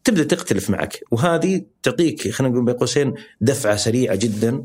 تبدأ 0.03 0.23
تختلف 0.23 0.69
معك. 0.69 0.99
وهذه 1.11 1.61
تعطيك 1.83 2.31
خلينا 2.31 2.53
نقول 2.53 2.65
بين 2.65 2.75
قوسين 2.75 3.13
دفعة 3.41 3.75
سريعة 3.75 4.15
جدا 4.15 4.63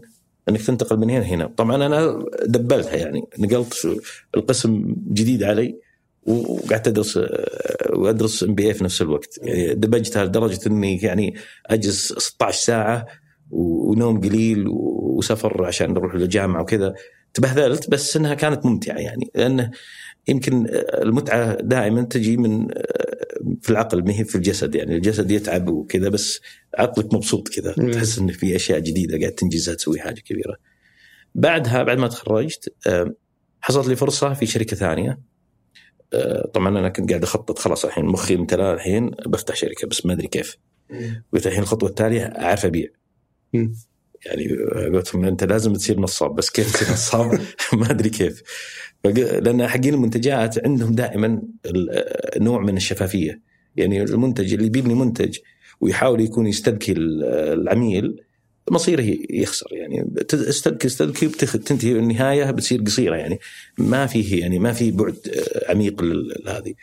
إنك 0.48 0.62
تنتقل 0.62 0.96
من 0.96 1.10
هنا 1.10 1.24
هنا 1.24 1.46
طبعا 1.46 1.86
أنا 1.86 2.24
double 2.46 2.84
تها 2.84 2.96
يعني 2.96 3.22
نقلت 3.38 4.02
القسم 4.36 4.96
جديد 5.12 5.42
علي 5.42 5.78
وقعدت 6.26 6.88
أدرس 6.88 7.20
وأدرس 7.90 8.42
ام 8.42 8.54
بي 8.54 8.68
اي 8.68 8.74
في 8.74 8.84
نفس 8.84 9.02
الوقت. 9.02 9.38
يعني 9.42 9.74
دبجتها 9.74 10.24
لدرجة 10.24 10.60
إني 10.66 10.98
يعني 10.98 11.34
أجلس 11.66 12.12
16 12.12 12.64
ساعة 12.64 13.06
ونوم 13.52 14.20
قليل 14.20 14.64
وسفر 14.68 15.64
عشان 15.64 15.90
نروح 15.90 16.14
للجامعة 16.14 16.62
وكذا 16.62 16.94
تبهذلت 17.34 17.90
بس 17.90 18.16
إنها 18.16 18.34
كانت 18.34 18.66
ممتعة 18.66 18.98
يعني 18.98 19.30
لأنه 19.34 19.70
يمكن 20.28 20.66
المتعة 21.02 21.54
دائما 21.54 22.02
تجي 22.02 22.36
من 22.36 22.68
في 23.60 23.70
العقل 23.70 24.04
ما 24.04 24.12
هي 24.12 24.24
في 24.24 24.34
الجسد 24.34 24.74
يعني 24.74 24.96
الجسد 24.96 25.30
يتعب 25.30 25.68
وكذا 25.68 26.08
بس 26.08 26.40
عقلك 26.78 27.14
مبسوط 27.14 27.48
كذا 27.48 27.72
تحس 27.92 28.18
انه 28.18 28.32
في 28.32 28.56
أشياء 28.56 28.78
جديدة 28.78 29.18
قاعد 29.18 29.32
تنجزها 29.32 29.74
تسوي 29.74 30.00
حاجة 30.00 30.20
كبيرة. 30.20 30.56
بعدها 31.34 31.82
بعد 31.82 31.98
ما 31.98 32.08
تخرجت 32.08 32.74
حصلت 33.60 33.88
لي 33.88 33.96
فرصة 33.96 34.32
في 34.34 34.46
شركة 34.46 34.76
ثانية 34.76 35.20
طبعا 36.54 36.68
أنا 36.68 36.88
كنت 36.88 37.08
قاعد 37.08 37.22
أخطط 37.22 37.58
خلاص 37.58 37.84
الحين 37.84 38.04
مخي 38.04 38.34
امتلأ 38.34 38.74
الحين 38.74 39.10
بفتح 39.26 39.54
شركة 39.54 39.88
بس 39.88 40.06
ما 40.06 40.12
أدري 40.12 40.28
كيف. 40.28 40.56
قلت 41.32 41.46
الحين 41.46 41.62
الخطوة 41.62 41.88
التالية 41.88 42.24
أعرف 42.24 42.66
أبيع. 42.66 42.88
يعني 44.26 44.48
قلت 44.94 45.14
لهم 45.14 45.24
أنت 45.24 45.44
لازم 45.44 45.72
تصير 45.72 46.00
نصاب. 46.00 46.34
بس 46.34 46.50
كيف 46.50 46.72
تصير 46.72 46.92
نصاب؟ 46.92 47.40
ما 47.80 47.90
أدري 47.90 48.10
كيف. 48.10 48.42
لأن 49.04 49.68
حقين 49.68 49.94
المنتجات 49.94 50.66
عندهم 50.66 50.94
دائما 50.94 51.42
نوع 52.36 52.60
من 52.60 52.76
الشفافية. 52.76 53.40
يعني 53.76 54.02
المنتج 54.02 54.54
اللي 54.54 54.68
بيبني 54.68 54.94
منتج 54.94 55.38
ويحاول 55.80 56.20
يكون 56.20 56.46
يستذكي 56.46 56.92
العميل 56.92 58.20
مصيره 58.70 59.16
يخسر. 59.30 59.66
يعني 59.72 60.14
استذكي 60.34 60.86
استذكي 60.86 61.28
تنتهي 61.58 61.92
النهاية 61.92 62.50
بتصير 62.50 62.80
قصيرة. 62.80 63.16
يعني 63.16 63.38
ما 63.78 64.06
فيه 64.06 64.40
يعني 64.40 64.58
ما 64.58 64.72
في 64.72 64.90
بعد 64.90 65.16
عميق 65.68 66.02
لهذه. 66.02 66.74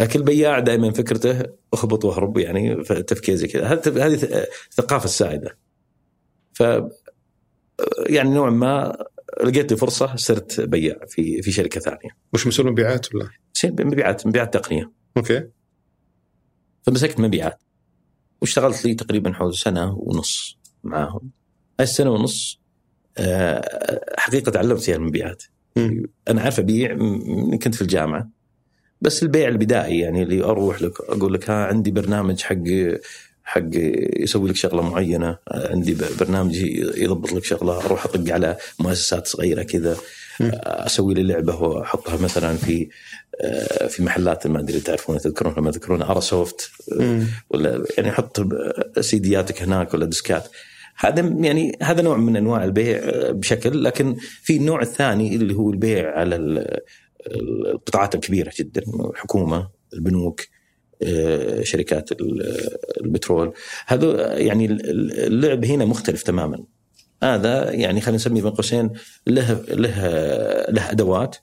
لكن 0.00 0.20
البياع 0.20 0.58
دائما 0.58 0.92
فكرته 0.92 1.42
اخبط 1.72 2.04
واهرب 2.04 2.38
يعني 2.38 2.84
تفكير 2.84 3.34
زي 3.34 3.46
كذا. 3.46 3.66
هذه 3.86 4.46
الثقافه 4.70 5.04
السائدة. 5.04 5.65
ف 6.56 6.62
يعني 8.06 8.30
نوعا 8.30 8.50
ما 8.50 9.04
لقيت 9.44 9.70
لي 9.70 9.76
فرصة 9.76 10.16
صرت 10.16 10.60
بياع 10.60 10.98
في 11.08 11.42
في 11.42 11.52
شركة 11.52 11.80
ثانية. 11.80 12.16
وش 12.32 12.46
مسؤول 12.46 12.70
مبيعات 12.70 13.14
ولا؟ 13.14 13.30
مبيعات 13.64 14.26
مبيعات 14.26 14.54
تقنية. 14.54 14.92
أوكي. 15.16 15.48
فمسكت 16.82 17.20
مبيعات 17.20 17.62
واشتغلت 18.40 18.84
لي 18.84 18.94
تقريبا 18.94 19.32
حول 19.32 19.54
سنة 19.54 19.94
ونص 19.98 20.58
معاهم 20.84 21.30
السنة 21.80 22.10
ونص 22.10 22.60
آه، 23.18 24.04
حقيقة 24.18 24.50
تعلمت 24.50 24.80
فيها 24.80 24.96
المبيعات 24.96 25.42
أنا 26.28 26.42
عارف 26.42 26.58
أبيع 26.58 26.94
من 26.94 27.58
كنت 27.58 27.74
في 27.74 27.82
الجامعة 27.82 28.30
بس 29.00 29.22
البيع 29.22 29.48
البدائي 29.48 29.98
يعني 29.98 30.22
اللي 30.22 30.44
أروح 30.44 30.82
لك 30.82 31.00
أقول 31.00 31.34
لك 31.34 31.50
ها 31.50 31.66
عندي 31.66 31.90
برنامج 31.90 32.42
حق 32.42 32.54
حق 33.46 33.68
يسوي 34.16 34.48
لك 34.48 34.56
شغلة 34.56 34.82
معينة. 34.82 35.38
عندي 35.48 35.96
برنامج 36.20 36.56
يضبط 36.96 37.32
لك 37.32 37.44
شغلة 37.44 37.78
أروح 37.78 38.04
أطق 38.04 38.32
على 38.32 38.56
مؤسسات 38.78 39.26
صغيرة 39.26 39.62
كذا 39.62 39.96
أسوي 40.40 41.14
لي 41.14 41.22
لعبة 41.22 41.62
واحطها 41.62 42.16
مثلا 42.16 42.56
في 42.56 42.88
في 43.88 44.02
محلات 44.02 44.46
ما 44.46 44.60
أدري 44.60 44.80
تعرفون 44.80 45.18
تذكرون 45.18 45.64
ما 45.64 45.70
تذكرون 45.70 46.02
ارا 46.02 46.20
سوفت 46.20 46.70
ولا 47.50 47.84
يعني 47.98 48.10
أحط 48.10 48.46
سيدياتك 49.00 49.62
هناك 49.62 49.94
ولا 49.94 50.06
ديسكات. 50.06 50.48
هذا 50.96 51.20
يعني 51.20 51.78
هذا 51.82 52.02
نوع 52.02 52.16
من 52.16 52.36
أنواع 52.36 52.64
البيع 52.64 53.00
بشكل 53.30 53.84
لكن 53.84 54.16
في 54.42 54.56
النوع 54.56 54.82
الثاني 54.82 55.36
اللي 55.36 55.54
هو 55.54 55.70
البيع 55.70 56.18
على 56.18 56.36
القطاعات 57.26 58.14
الكبيرة 58.14 58.52
جدا 58.58 58.82
الحكومة 59.10 59.68
البنوك 59.92 60.40
آه، 60.40 60.55
شركات 61.62 62.10
البترول. 63.00 63.52
هذا 63.86 64.38
يعني 64.38 64.66
اللعب 64.66 65.64
هنا 65.64 65.84
مختلف 65.84 66.22
تماما. 66.22 66.64
هذا 67.22 67.72
يعني 67.72 68.00
خلينا 68.00 68.16
نسميه 68.16 68.42
بين 68.42 68.50
قوسين 68.50 68.90
له 69.26 69.64
له 69.68 70.08
له 70.68 70.90
أدوات 70.90 71.36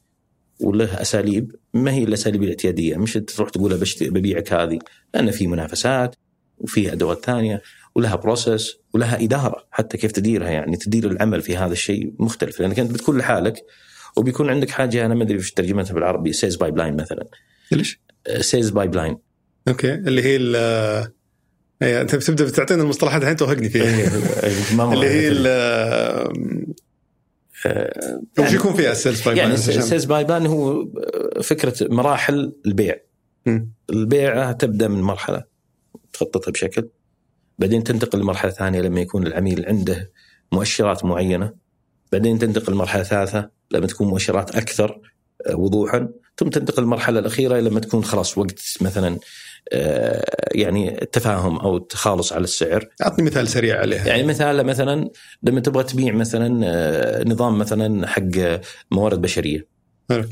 وله 0.59 1.01
أساليب 1.01 1.55
ما 1.73 1.91
هي 1.91 2.03
الأساليب 2.03 2.43
الاعتيادية؟ 2.43 2.97
مش 2.97 3.13
تروح 3.13 3.49
تقول 3.49 3.79
ببيعك 4.01 4.53
هذه. 4.53 4.79
لأن 5.13 5.31
في 5.31 5.47
منافسات 5.47 6.15
وفي 6.57 6.93
أدوات 6.93 7.25
ثانية 7.25 7.61
ولها 7.95 8.15
process 8.15 8.77
ولها 8.93 9.23
إدارة 9.23 9.65
حتى 9.71 9.97
كيف 9.97 10.11
تديرها 10.11 10.49
يعني. 10.49 10.77
تدير 10.77 11.11
العمل 11.11 11.41
في 11.41 11.57
هذا 11.57 11.73
الشيء 11.73 12.13
مختلف. 12.19 12.59
لأنك 12.59 12.79
أنت 12.79 12.91
بتكون 12.91 13.17
لحالك 13.17 13.65
وبيكون 14.17 14.49
عندك 14.49 14.69
حاجة 14.69 15.05
أنا 15.05 15.15
ما 15.15 15.23
أدري 15.23 15.37
إيش 15.37 15.51
ترجمتها 15.51 15.93
بالعربي 15.93 16.33
sales 16.33 16.55
pipeline 16.55 16.95
مثلا. 16.95 17.27
ليش؟ 17.71 17.99
sales 18.39 18.69
pipeline 18.69 19.17
أوكي. 19.67 19.93
اللي 19.93 20.23
هي 20.23 20.37
اي 21.81 22.01
أنت 22.01 22.15
بتبدأ 22.15 22.45
بتعطينا 22.45 22.83
المصطلحات 22.83 23.21
الحين 23.21 23.35
توهقني 23.35 23.69
فيها. 23.69 23.83
اللي 24.93 25.07
هي 25.07 25.27
ال 25.27 25.47
آه، 27.65 27.93
وش 28.39 28.45
يعني 28.45 28.55
يكون 28.55 28.73
فيها 28.73 28.91
ال 28.91 28.96
sales 28.96 29.21
pipe 29.21 29.37
يعني 29.37 29.53
ال 29.53 29.62
sales 29.62 30.05
pipeline 30.05 30.45
هو 30.45 30.87
فكرة 31.41 31.73
مراحل 31.81 32.53
البيع. 32.65 32.95
م. 33.45 33.65
البيع 33.89 34.51
تبدأ 34.51 34.87
من 34.87 35.01
مرحلة 35.01 35.43
تخططها 36.13 36.51
بشكل 36.51 36.89
بعدين 37.59 37.83
تنتقل 37.83 38.19
لمرحلة 38.19 38.51
ثانية 38.51 38.81
لما 38.81 39.01
يكون 39.01 39.27
العميل 39.27 39.65
عنده 39.65 40.11
مؤشرات 40.51 41.05
معينة 41.05 41.53
بعدين 42.11 42.39
تنتقل 42.39 42.73
لمرحلة 42.73 43.03
ثالثة 43.03 43.49
لما 43.71 43.87
تكون 43.87 44.07
مؤشرات 44.07 44.55
أكثر 44.55 45.01
آه، 45.47 45.55
وضوحا 45.55 46.09
ثم 46.37 46.49
تنتقل 46.49 46.83
للمرحلة 46.83 47.19
الأخيرة 47.19 47.59
لما 47.59 47.79
تكون 47.79 48.03
خلاص 48.03 48.37
وقت 48.37 48.77
مثلا 48.81 49.07
آه، 49.07 49.19
يعني 50.51 51.01
التفاهم 51.01 51.57
أو 51.57 51.77
التخالص 51.77 52.33
على 52.33 52.43
السعر. 52.43 52.89
أعطني 53.03 53.25
مثال 53.25 53.47
سريع 53.47 53.79
عليها. 53.79 54.07
يعني 54.07 54.23
مثال 54.23 54.63
مثلا 54.63 55.09
لما 55.43 55.59
تبغى 55.59 55.83
تبيع 55.83 56.13
مثلا 56.13 56.61
آه، 56.63 57.23
نظام 57.27 57.57
مثلا 57.57 58.07
حق 58.07 58.59
موارد 58.91 59.21
بشرية. 59.21 59.73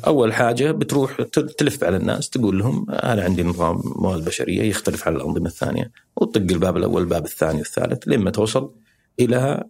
أول 0.07 0.33
حاجة 0.33 0.71
بتروح 0.71 1.21
تلف 1.57 1.83
على 1.83 1.97
الناس 1.97 2.29
تقول 2.29 2.59
لهم 2.59 2.91
أنا 2.91 3.23
عندي 3.23 3.43
نظام 3.43 3.81
موارد 3.95 4.25
بشرية 4.25 4.63
يختلف 4.63 5.07
عن 5.07 5.15
الأنظمة 5.15 5.47
الثانية 5.47 5.91
وتطق 6.15 6.51
الباب 6.51 6.77
الأول 6.77 7.01
الباب 7.01 7.25
الثاني 7.25 7.57
والثالث 7.57 8.03
لما 8.07 8.31
توصل 8.31 8.71
إلى 9.19 9.63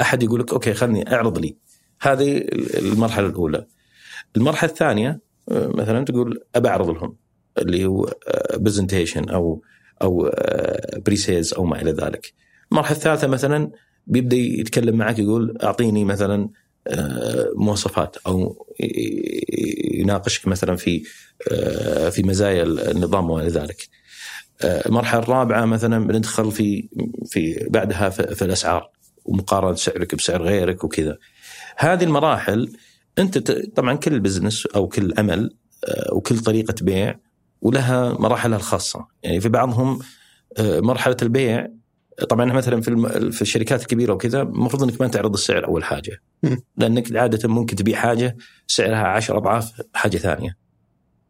أحد 0.00 0.22
يقول 0.22 0.40
لك 0.40 0.52
أوكي 0.52 0.74
خلني 0.74 1.14
أعرض 1.14 1.38
لي 1.38 1.56
هذه 2.00 2.44
المرحلة 2.78 3.26
الأولى 3.26 3.66
المرحلة 4.36 4.70
الثانية 4.70 5.20
مثلا 5.50 6.04
تقول 6.04 6.40
أبى 6.54 6.68
أعرض 6.68 6.90
لهم 6.90 7.16
اللي 7.58 7.86
هو 7.86 8.14
presentation 8.54 9.28
أو 9.28 9.62
أو 10.02 10.30
presales 11.06 11.54
أو 11.54 11.64
ما 11.64 11.82
إلى 11.82 11.92
ذلك 11.92 12.32
المرحلة 12.72 12.96
الثالثة 12.96 13.26
مثلا 13.26 13.70
بيبدأ 14.06 14.36
يتكلم 14.36 14.96
معك 14.96 15.18
يقول 15.18 15.58
أعطيني 15.62 16.04
مثلا 16.04 16.48
مواصفات 17.54 18.16
أو 18.16 18.66
يناقشك 19.94 20.48
مثلا 20.48 20.76
في 20.76 21.02
في 22.10 22.22
مزايا 22.22 22.62
النظام 22.62 23.30
وما 23.30 23.42
إلى 23.42 23.48
ذلك. 23.48 23.88
المرحلة 24.64 25.22
الرابعة 25.22 25.64
مثلا 25.64 26.06
بندخل 26.06 26.52
في 26.52 26.88
في 27.26 27.66
بعدها 27.70 28.10
في 28.10 28.44
الأسعار 28.44 28.90
ومقارنة 29.24 29.74
سعرك 29.74 30.14
بسعر 30.14 30.42
غيرك 30.42 30.84
وكذا. 30.84 31.18
هذه 31.76 32.04
المراحل 32.04 32.72
أنت 33.18 33.38
طبعا 33.50 33.94
كل 33.94 34.20
business 34.20 34.66
أو 34.66 34.88
كل 34.88 35.14
عمل 35.18 35.56
آه، 35.84 36.14
وكل 36.14 36.38
طريقة 36.38 36.74
بيع 36.82 37.18
ولها 37.62 38.12
مراحلها 38.12 38.58
الخاصة. 38.58 39.06
يعني 39.22 39.40
في 39.40 39.48
بعضهم 39.48 39.98
آه، 40.58 40.80
مرحلة 40.80 41.16
البيع 41.22 41.68
طبعا 42.28 42.44
مثلا 42.52 42.80
في 42.80 43.30
في 43.32 43.42
الشركات 43.42 43.82
الكبيرة 43.82 44.12
وكذا 44.12 44.42
المفروض 44.42 44.82
إنك 44.82 45.00
ما 45.00 45.08
تعرض 45.08 45.32
السعر 45.32 45.64
أول 45.66 45.84
حاجة. 45.84 46.22
لأنك 46.76 47.16
عادة 47.16 47.48
ممكن 47.48 47.76
تبيع 47.76 47.98
حاجة 47.98 48.36
سعرها 48.66 49.06
10 49.06 49.36
أضعاف 49.36 49.72
حاجة 49.94 50.16
ثانية. 50.16 50.56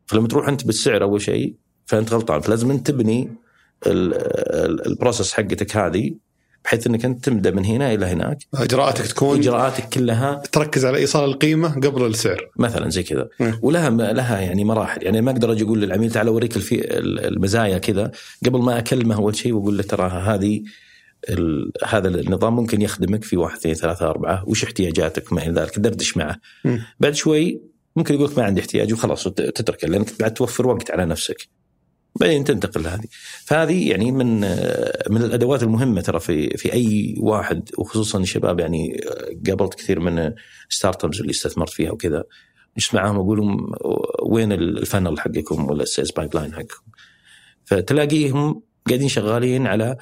فلما 0.07 0.29
تروح 0.29 0.49
أنت 0.49 0.67
بالسعر 0.67 1.03
أول 1.03 1.21
شيء 1.21 1.57
فأنت 1.87 2.13
غلطان. 2.13 2.41
فلازم 2.41 2.71
أنت 2.71 2.91
تبني 2.91 3.37
ال 3.87 4.05
process 4.05 5.33
حقتك 5.33 5.77
هذه 5.77 6.15
بحيث 6.65 6.87
إنك 6.87 7.05
أنت 7.05 7.25
تبدأ 7.25 7.51
من 7.51 7.65
هنا 7.65 7.95
إلى 7.95 8.07
هناك. 8.07 8.39
إجراءاتك 8.55 9.07
تكون 9.07 9.39
إجراءاتك 9.39 9.89
كلها 9.89 10.43
تركز 10.53 10.85
على 10.85 10.99
إيصال 10.99 11.25
القيمة 11.25 11.75
قبل 11.75 12.07
السعر. 12.07 12.51
مثلا 12.57 12.91
زي 12.91 13.03
كذا. 13.03 13.29
ولها 13.63 13.91
لها 13.91 14.41
يعني 14.41 14.65
مراحل. 14.65 15.03
يعني 15.03 15.21
ما 15.21 15.31
أقدر 15.31 15.53
أجي 15.53 15.65
أقول 15.65 15.81
للعميل 15.81 16.11
تعال 16.11 16.27
أوريك 16.27 16.53
المزايا 16.93 17.79
كذا. 17.79 18.11
قبل 18.47 18.59
ما 18.59 18.79
أكلمه 18.79 19.15
أول 19.15 19.37
شيء 19.37 19.53
وأقول 19.53 19.77
له 19.77 19.83
ترى 19.83 20.09
هذه 20.09 20.63
هذا 21.87 22.09
النظام 22.09 22.57
ممكن 22.57 22.83
يخدمك 22.83 23.25
في 23.25 23.37
واحد 23.37 23.57
اثنين 23.57 23.75
ثلاثة 23.75 24.11
أربعة. 24.11 24.45
وش 24.49 24.65
احتياجاتك 24.65 25.33
ما 25.33 25.43
إلى 25.43 25.61
ذلك؟ 25.61 25.79
دردش 25.79 26.17
معه 26.17 26.37
م. 26.65 26.79
بعد 27.01 27.15
شوي 27.15 27.61
ممكن 27.97 28.15
يقول 28.15 28.27
لك 28.27 28.39
ما 28.39 28.45
عندي 28.45 28.61
احتياج 28.61 28.93
وخلاص 28.93 29.25
تتركه. 29.25 29.89
لأنك 29.89 30.07
بعد 30.21 30.35
توفر 30.35 30.67
وقت 30.67 30.91
على 30.91 31.07
نفسك. 31.07 31.49
بعدين 32.17 32.45
تنتقل 32.45 32.83
لهذه. 32.83 33.05
فهذه 33.45 33.91
يعني 33.91 34.13
من 34.13 34.41
من 35.11 35.23
الأدوات 35.23 35.63
المهمة 35.63 36.01
ترى 36.01 36.21
في 36.21 36.57
في 36.57 36.73
أي 36.73 37.15
واحد 37.19 37.71
وخصوصا 37.79 38.19
الشباب 38.19 38.61
يعني 38.61 39.01
قابلت 39.47 39.75
كثير 39.75 40.01
من 40.01 40.33
startups 40.69 41.21
اللي 41.21 41.31
استثمرت 41.31 41.71
فيها 41.71 41.91
وكذا 41.91 42.25
إيش 42.77 42.95
معاهم 42.95 43.17
أقول 43.17 43.39
لهم 43.39 43.73
وين 44.23 44.53
ال 44.53 44.63
funnel 44.63 45.21
حقكم 45.21 45.71
ولا 45.71 45.83
ال 45.83 46.11
sales 46.11 46.35
pipeline 46.35 46.55
حقكم. 46.55 46.83
فتلاقيهم 47.65 48.63
قاعدين 48.89 49.09
شغالين 49.09 49.67
على 49.67 49.97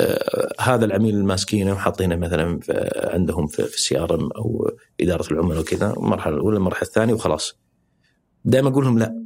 آه 0.00 0.52
هذا 0.60 0.84
العميل 0.84 1.14
الماسكينه 1.14 1.72
وحاطينه 1.72 2.16
مثلا 2.16 2.60
عندهم 2.96 3.46
في 3.46 3.58
ال 3.58 3.98
CRM 3.98 4.30
أو 4.36 4.70
إدارة 5.00 5.32
العملاء 5.32 5.60
وكذا 5.60 5.94
المرحلة 5.96 6.34
الأولى 6.34 6.56
المرحلة 6.56 6.82
الثانية 6.82 7.14
وخلاص. 7.14 7.58
دائما 8.44 8.68
أقول 8.68 8.84
لهم 8.84 8.98
لا. 8.98 9.24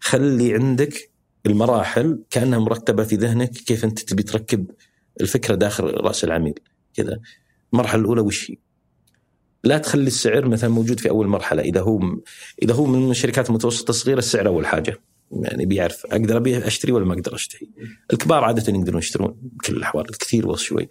خلي 0.00 0.54
عندك 0.54 1.09
المراحل 1.46 2.22
كأنها 2.30 2.58
مرتبه 2.58 3.04
في 3.04 3.16
ذهنك 3.16 3.50
كيف 3.50 3.84
أنت 3.84 3.98
تبي 3.98 4.22
تركب 4.22 4.70
الفكرة 5.20 5.54
داخل 5.54 5.84
رأس 5.84 6.24
العميل 6.24 6.54
كذا 6.94 7.20
المرحلة 7.72 8.00
الأولى 8.00 8.20
وش 8.20 8.50
هي؟ 8.50 8.56
لا 9.64 9.78
تخلي 9.78 10.06
السعر 10.06 10.48
مثلا 10.48 10.70
موجود 10.70 11.00
في 11.00 11.10
أول 11.10 11.26
مرحلة 11.26 11.62
إذا 11.62 11.80
هو 11.80 12.00
إذا 12.62 12.74
هو 12.74 12.86
من 12.86 13.10
الشركات 13.10 13.48
المتوسطه 13.48 13.90
الصغيره 13.90 14.18
السعر 14.18 14.46
أول 14.46 14.66
حاجة 14.66 15.00
يعني 15.32 15.66
بيعرف 15.66 16.06
أقدر 16.06 16.36
أبي 16.36 16.66
أشتري 16.66 16.92
ولا 16.92 17.04
ما 17.04 17.14
أقدر 17.14 17.34
أشتري. 17.34 17.70
الكبار 18.12 18.44
عادة 18.44 18.72
يقدرون 18.72 18.98
يشترون 18.98 19.36
بكل 19.42 19.76
الأحوال 19.76 20.10
الكثير 20.10 20.46
بس 20.46 20.60
شوي. 20.60 20.88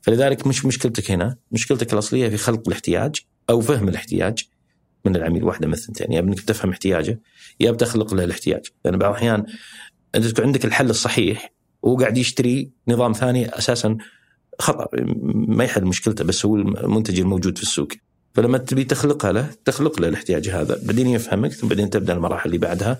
فلذلك 0.00 0.46
مش 0.46 0.64
مشكلتك 0.64 1.10
هنا، 1.10 1.36
مشكلتك 1.52 1.92
الأصلية 1.92 2.28
في 2.28 2.36
خلق 2.36 2.68
الاحتياج 2.68 3.16
أو 3.50 3.60
فهم 3.60 3.88
الاحتياج 3.88 4.44
من 5.04 5.16
العميل 5.16 5.44
واحدة 5.44 5.66
من 5.66 5.72
الثنتين 5.72 6.12
يا 6.12 6.20
انك 6.20 6.40
تفهم 6.40 6.70
احتياجه 6.70 7.20
يا 7.60 7.70
بتخلق 7.70 8.14
له 8.14 8.24
الاحتياج. 8.24 8.66
لأن 8.84 8.96
بعض 8.96 9.10
الأحيان 9.10 9.44
أنت 10.14 10.26
تكون 10.26 10.44
عندك 10.44 10.64
الحل 10.64 10.90
الصحيح 10.90 11.52
وهو 11.82 11.96
قاعد 11.96 12.18
يشتري 12.18 12.70
نظام 12.88 13.12
ثاني 13.12 13.58
أساسا 13.58 13.96
خطأ 14.58 14.88
ما 15.34 15.64
يحل 15.64 15.84
مشكلته 15.84 16.24
بس 16.24 16.46
هو 16.46 16.56
المنتج 16.56 17.20
الموجود 17.20 17.56
في 17.56 17.62
السوق. 17.62 17.88
فلما 18.34 18.58
تبي 18.58 18.84
تخلقها 18.84 19.32
له 19.32 19.50
تخلق 19.64 20.00
له 20.00 20.08
الاحتياج 20.08 20.48
هذا. 20.48 20.80
بعدين 20.82 21.06
يفهمك 21.06 21.52
ثم 21.52 21.68
بعدين 21.68 21.90
تبدأ 21.90 22.12
المراحل 22.12 22.46
اللي 22.46 22.58
بعدها 22.58 22.98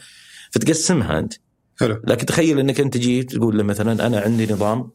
فتقسمها 0.51 1.19
أنت. 1.19 1.35
حلو. 1.81 2.03
لكن 2.07 2.27
تخيل 2.27 2.59
إنك 2.59 2.81
أنت 2.81 2.95
تجي 2.95 3.23
تقول 3.23 3.59
له 3.59 3.63
مثلا 3.63 4.07
أنا 4.07 4.21
عندي 4.21 4.53
نظام 4.53 4.91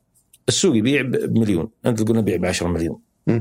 السوق 0.47 0.75
يبيع 0.75 1.01
بمليون 1.01 1.69
أنت 1.85 2.01
تقول 2.01 2.17
أبيع 2.17 2.37
ب 2.37 2.45
10 2.45 2.67
مليون. 2.67 2.99
م. 3.27 3.39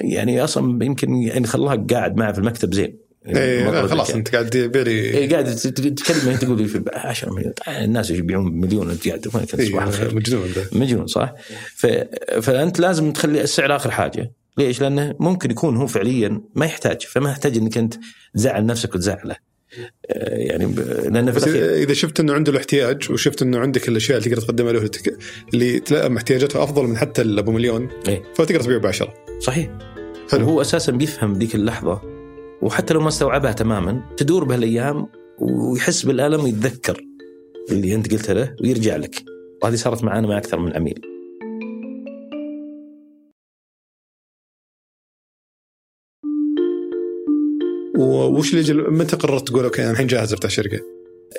يعني 0.00 0.44
أصلا 0.44 0.84
يمكن 0.84 1.14
يعني 1.14 1.46
خلاك 1.46 1.92
قاعد 1.92 2.16
معه 2.16 2.32
في 2.32 2.38
المكتب 2.38 2.74
زين. 2.74 2.98
إيه 3.26 3.86
خلاص 3.86 4.10
أنت 4.10 4.28
قاعد 4.28 4.50
تبيع 4.50 4.82
لي 4.82 4.90
إيه 4.90 5.30
قاعد 5.30 5.54
تتكلم 5.54 6.36
تقول 6.36 6.58
لي 6.58 6.68
في 6.68 6.84
10 6.94 7.32
مليون. 7.32 7.52
الناس 7.68 8.10
يبيعون 8.10 8.50
بمليون 8.50 8.90
أنت 8.90 9.08
قاعد 9.08 9.28
صباح 9.68 9.82
الخير. 9.82 10.14
مجنون 10.14 10.48
ده. 10.56 10.78
مجنون 10.78 11.06
صح؟ 11.06 11.34
ف... 11.76 11.86
فأنت 12.42 12.80
لازم 12.80 13.12
تخلي 13.12 13.42
السعر 13.42 13.76
آخر 13.76 13.90
حاجة. 13.90 14.32
ليش؟ 14.58 14.80
لأنه 14.80 15.14
ممكن 15.20 15.50
يكون 15.50 15.76
هو 15.76 15.86
فعليا 15.86 16.40
ما 16.54 16.66
يحتاج 16.66 17.02
فما 17.02 17.30
يحتاج 17.30 17.56
إنك 17.56 17.78
أنت 17.78 17.94
تزعل 18.34 18.66
نفسك 18.66 18.94
وتزعله. 18.94 19.36
يعني 20.18 20.74
لأن 21.10 21.32
في 21.32 21.38
الأخير 21.38 21.74
إذا 21.74 21.92
شفت 21.92 22.20
إنه 22.20 22.32
عنده 22.32 22.52
الاحتياج 22.52 23.10
وشفت 23.10 23.42
إنه 23.42 23.58
عندك 23.58 23.88
الأشياء 23.88 24.18
اللي 24.18 24.30
تقدر 24.30 24.42
تقدمها 24.42 24.72
له 24.72 24.90
اللي 25.54 25.80
تلائم 25.80 26.16
احتياجاته 26.16 26.62
أفضل 26.62 26.84
من 26.84 26.96
حتى 26.96 27.22
أبو 27.22 27.52
مليون 27.52 27.88
إيه؟ 28.08 28.22
فتقدر 28.34 28.60
تبيعه 28.60 28.80
ب 28.80 28.86
10 28.86 29.14
صحيح 29.40 29.70
حلو. 30.32 30.44
هو 30.44 30.60
أساسا 30.60 30.92
بيفهم 30.92 31.32
ذيك 31.32 31.54
اللحظة 31.54 32.00
وحتى 32.62 32.94
لو 32.94 33.00
ما 33.00 33.08
استوعبها 33.08 33.52
تماما 33.52 34.02
تدور 34.16 34.44
بهالأيام 34.44 35.06
ويحس 35.38 36.02
بالألم 36.02 36.44
ويتذكر 36.44 37.00
اللي 37.70 37.94
أنت 37.94 38.12
قلت 38.12 38.30
له 38.30 38.56
ويرجع 38.62 38.96
لك 38.96 39.24
وهذه 39.62 39.74
صارت 39.74 40.04
معانا 40.04 40.28
مع 40.28 40.38
أكثر 40.38 40.58
من 40.58 40.76
عميل 40.76 41.11
وش 48.02 48.54
اللي. 48.54 48.82
متى 48.82 49.16
قررت 49.16 49.48
تقول 49.48 49.64
أوكي 49.64 49.82
أنا 49.82 49.90
الحين 49.90 50.06
جاهز 50.06 50.32
أفتح 50.32 50.50
شركة؟ 50.50 50.80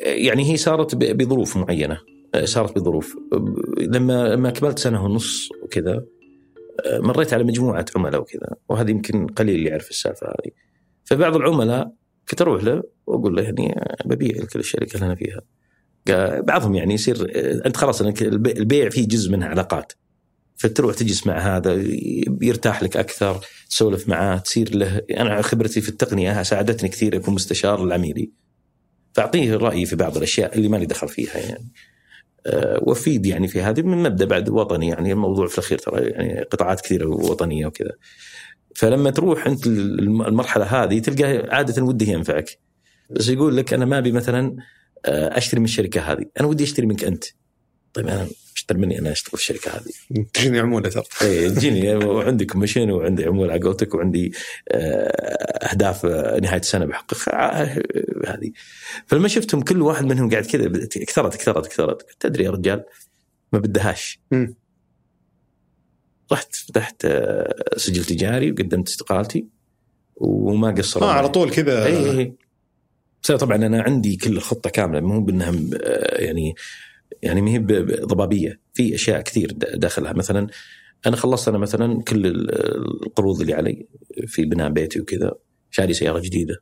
يعني 0.02 0.52
هي 0.52 0.58
صارت 0.58 0.95
بظروف 0.95 1.58
معينة 1.58 1.99
صارت 2.43 2.80
بظروف 2.80 3.15
لما 3.80 4.28
لما 4.28 4.49
كملت 4.49 4.80
سنة 4.80 5.06
ونص 5.06 5.49
وكذا 5.63 6.06
مريت 6.93 7.34
على 7.34 7.43
مجموعة 7.43 7.86
عملاء 7.95 8.21
وكذا 8.21 8.56
وهذه 8.69 8.91
يمكن 8.91 9.28
قليل 9.28 9.56
اللي 9.56 9.69
يعرف 9.69 9.89
السالفة 9.89 10.28
هذه 10.28 10.52
فبعض 11.06 11.36
العملاء 11.36 11.91
كنت 12.30 12.41
أروح 12.41 12.63
له 12.63 12.84
وأقول 13.08 13.36
له 13.36 13.43
يعني 13.43 13.76
ببيع 14.06 14.36
لك 14.36 14.56
الشركة 14.56 14.95
اللي 14.95 15.06
أنا 15.06 15.15
فيها 15.15 15.41
بعضهم 16.41 16.76
يعني 16.76 16.93
يصير 16.93 17.32
أنت 17.65 17.78
خلاص 17.78 18.02
البيع 18.02 18.89
فيه 18.89 19.08
جزء 19.08 19.32
منها 19.32 19.47
علاقات 19.47 19.93
فتروح 20.58 20.96
تجلس 20.96 21.28
مع 21.28 21.58
هذا 21.58 21.84
يرتاح 22.42 22.84
لك 22.84 22.98
أكثر 22.98 23.46
تسولف 23.70 24.10
معاه 24.10 24.38
تصير 24.38 24.76
له 24.76 25.02
أنا 25.12 25.42
خبرتي 25.42 25.82
في 25.82 25.89
التقنية 25.89 26.44
ساعدتني 26.44 26.89
كثير 26.89 27.16
أكون 27.16 27.34
مستشار 27.34 27.86
لعميلي 27.86 28.32
فأعطيه 29.13 29.56
رأيي 29.56 29.86
في 29.86 29.96
بعض 29.96 30.18
الأشياء 30.18 30.56
اللي 30.56 30.68
مالي 30.68 30.86
دخل 30.86 31.08
فيها 31.08 31.38
يعني. 31.38 31.72
أه 32.48 32.80
وأفيد 32.82 33.26
يعني 33.26 33.48
في 33.48 33.62
هذه 33.62 33.82
من 33.82 34.04
مبدأ 34.04 34.26
بعد 34.26 34.50
وطني 34.50 34.88
يعني 34.88 35.12
الموضوع 35.12 35.48
في 35.48 35.58
الأخير 35.58 35.78
ترى 35.78 36.02
يعني 36.02 36.42
قطاعات 36.42 36.82
كثيرة 36.82 37.08
وطنية 37.08 37.66
وكذا. 37.66 37.92
فلما 38.76 39.10
تروح 39.10 39.48
انت 39.48 39.68
المرحلة 39.68 40.66
هذه 40.66 41.00
تلقى 41.00 41.56
عادة 41.56 41.84
وده 41.84 42.06
ينفعك. 42.06 42.58
بس 43.10 43.30
يقول 43.30 43.58
لك 43.58 43.74
أنا 43.74 43.86
ما 43.86 43.98
أبي 43.98 44.12
مثلا 44.12 44.56
آه، 45.06 45.38
أشتري 45.38 45.60
من 45.60 45.66
الشركة 45.66 46.02
هذه 46.02 46.26
أنا 46.39 46.48
ودي 46.48 46.63
أشتري 46.63 46.86
منك 46.86 47.04
أنت. 47.04 47.24
طيب 47.93 48.08
أنا 48.08 48.27
اشتري 48.56 48.77
مني 48.77 48.99
أنا 48.99 49.12
أشتغل 49.12 49.29
في 49.29 49.34
الشركة 49.34 49.71
هذه. 49.71 50.23
تجيني 50.34 50.60
عمولة 50.60 50.89
ترى. 50.89 51.03
اي 51.21 51.49
تجيني. 51.49 51.95
وعندي 51.95 52.45
كوميشن 52.45 52.91
وعندي 52.91 53.25
عمولة 53.25 53.53
على 53.53 53.62
قولتك 53.62 53.95
وعندي 53.95 54.34
آه، 54.69 55.67
أهداف 55.71 56.06
نهاية 56.41 56.60
السنة 56.60 56.86
بحققها 56.86 57.63
آه، 57.63 57.84
هذه. 58.27 58.51
فلما 59.08 59.27
شفتهم 59.27 59.62
كل 59.62 59.82
واحد 59.82 60.06
منهم 60.06 60.29
قاعد 60.29 60.45
كذا 60.45 60.88
كثرت 61.06 61.36
كثرت 61.36 61.67
كثرت 61.67 62.06
تدري 62.19 62.43
يا 62.43 62.51
رجال 62.51 62.84
ما 63.53 63.60
بدهاش. 63.60 64.19
رحت 66.32 66.56
فتحت 66.56 67.06
آه، 67.06 67.77
سجل 67.77 68.06
تجاري 68.06 68.51
وقدمت 68.51 68.89
استقالتي 68.89 69.45
وما 70.15 70.71
قصروا 70.71 71.10
آه 71.10 71.12
على 71.13 71.29
طول 71.29 71.51
كذا. 71.51 71.86
اي 71.86 72.19
اي 72.19 72.34
بس 73.23 73.32
طبعا 73.32 73.56
أنا 73.56 73.82
عندي 73.82 74.15
كل 74.15 74.38
الخطة 74.38 74.69
كاملة 74.69 74.99
مو 74.99 75.21
بانها 75.21 75.53
يعني 76.19 76.56
يعني 77.24 77.42
ما 77.42 77.52
هي 77.52 77.58
ضبابية 78.06 78.60
في 78.74 78.96
أشياء 78.96 79.22
كثير 79.22 79.52
داخلها. 79.76 80.14
مثلا 80.14 80.48
أنا 81.06 81.16
خلصت 81.16 81.48
أنا 81.48 81.58
مثلا 81.58 82.02
كل 82.02 82.26
القروض 83.06 83.42
اللي 83.42 83.54
علي 83.54 83.88
في 84.28 84.46
بناء 84.46 84.70
بيتي 84.70 85.00
وكذا 85.00 85.32
شاري 85.72 85.94
سيارة 85.94 86.20
جديدة. 86.20 86.56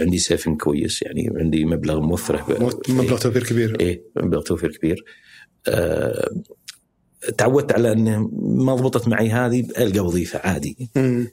عندي 0.00 0.18
saving 0.18 0.60
كويس 0.60 1.02
يعني 1.02 1.30
عندي 1.36 1.64
مبلغ 1.64 2.00
موفره 2.00 2.70
مبلغ 2.88 3.18
توفير 3.18 3.44
كبير. 3.44 3.80
إيه 3.80 4.02
مبلغ 4.16 4.42
توفير 4.42 4.76
كبير. 4.76 5.04
أه 5.68 6.30
تعودت 7.38 7.72
على 7.72 7.92
إنه 7.92 8.30
ما 8.42 8.74
ضبطت 8.74 9.08
معي 9.08 9.30
هذه 9.30 9.60
ألقى 9.78 10.00
وظيفة 10.00 10.38
عادي. 10.38 10.90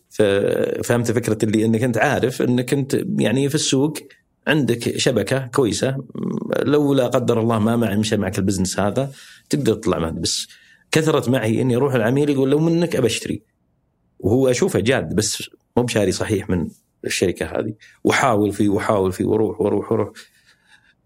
ففهمت 0.10 1.12
فكرة 1.12 1.38
اللي 1.46 1.65
إنك 1.65 1.84
أنت 1.84 1.98
عارف 1.98 2.41
إنك 2.41 2.74
أنت 2.74 3.04
يعني 3.20 3.50
في 3.50 3.56
السوق 3.56 3.98
عندك 4.47 4.97
شبكة 4.97 5.47
كويسة. 5.47 6.03
لو 6.60 6.93
لا 6.93 7.08
قدر 7.08 7.39
الله 7.39 7.60
ما 7.60 7.75
معي 7.75 7.97
مشى 7.97 8.17
معك 8.17 8.39
ال 8.39 8.44
business 8.44 8.80
هذا 8.79 9.12
تقدر 9.49 9.73
تطلع 9.73 9.99
معه 9.99 10.12
بس 10.12 10.47
كثرت 10.91 11.29
معي 11.29 11.62
إني 11.62 11.75
أروح 11.75 11.93
العميل 11.93 12.29
يقول 12.29 12.51
لو 12.51 12.60
منك 12.60 12.95
أبى 12.95 13.08
أشتري. 13.08 13.43
وهو 14.19 14.47
أشوفه 14.47 14.79
جاد 14.79 15.15
بس 15.15 15.49
مو 15.77 15.84
بشاري 15.84 16.12
صحيح 16.12 16.49
من 16.49 16.67
الشركة 17.05 17.45
هذه. 17.45 17.73
وحاول 18.03 18.51
فيه 18.51 18.69
وحاول 18.69 19.12
فيه 19.12 19.25
وأروح 19.25 19.62
وأروح 19.62 19.91
وأروح 19.91 20.12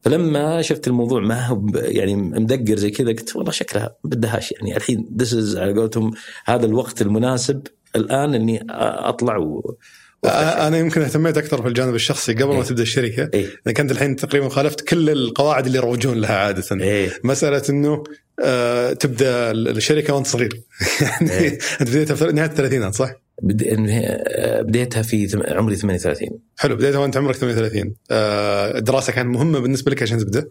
فلما 0.02 0.62
شفت 0.62 0.88
الموضوع 0.88 1.22
ما 1.22 1.48
هو 1.48 1.68
يعني 1.76 2.16
مدقر 2.16 2.78
زي 2.78 2.92
كذا 2.92 3.08
قلت 3.08 3.36
والله 3.36 3.52
شكلها 3.52 3.96
بدهاش 4.04 4.52
يعني. 4.52 4.78
الحين 4.78 5.08
دس 5.10 5.56
على 5.56 5.74
قولتهم 5.74 6.12
هذا 6.46 6.66
الوقت 6.66 7.02
المناسب 7.02 7.68
الآن 7.96 8.36
إني 8.36 8.66
أطلع 8.70 9.38
و 9.38 9.78
أنا 10.26 10.78
يمكن 10.78 11.02
اهتميت 11.02 11.38
أكثر 11.38 11.62
في 11.62 11.68
الجانب 11.68 11.96
الشخصي 11.96 12.34
قبل 12.34 12.52
إيه؟ 12.52 12.58
ما 12.58 12.64
تبدأ 12.64 12.84
الشركة 12.84 13.30
إيه؟ 13.34 13.48
لانك 13.66 13.80
انت 13.80 13.92
الحين 13.92 14.16
تقريبا 14.16 14.50
خالفت 14.50 14.82
كل 14.82 15.10
القواعد 15.10 15.66
اللي 15.66 15.78
يروجون 15.78 16.22
لها 16.22 16.36
عادة 16.36 16.64
إيه؟ 16.72 17.10
مسألة 17.24 17.62
إنه 17.70 18.04
آه 18.44 18.94
تبدأ 18.94 19.52
الشركة 19.52 20.14
وأنت 20.14 20.28
صغير 20.28 20.62
يعني 21.02 21.32
إيه؟ 21.32 21.60
أنت 21.82 21.90
بديتها 21.90 22.16
في 22.16 22.26
نهاية 22.26 22.50
الثلاثينات 22.50 22.96
صح؟ 22.96 23.12
بديتها 23.42 25.02
في 25.02 25.44
عمري 25.48 25.76
38 25.76 26.30
حلو 26.58 26.76
بديتها 26.76 27.00
وأنت 27.00 27.18
عمرك 27.18 27.36
38 27.36 27.94
آه 28.12 28.78
الدراسه 28.78 29.14
كانت 29.14 29.30
مهمة 29.30 29.60
بالنسبة 29.60 29.92
لك 29.92 30.04
عشان 30.04 30.18
تبدأ 30.18 30.48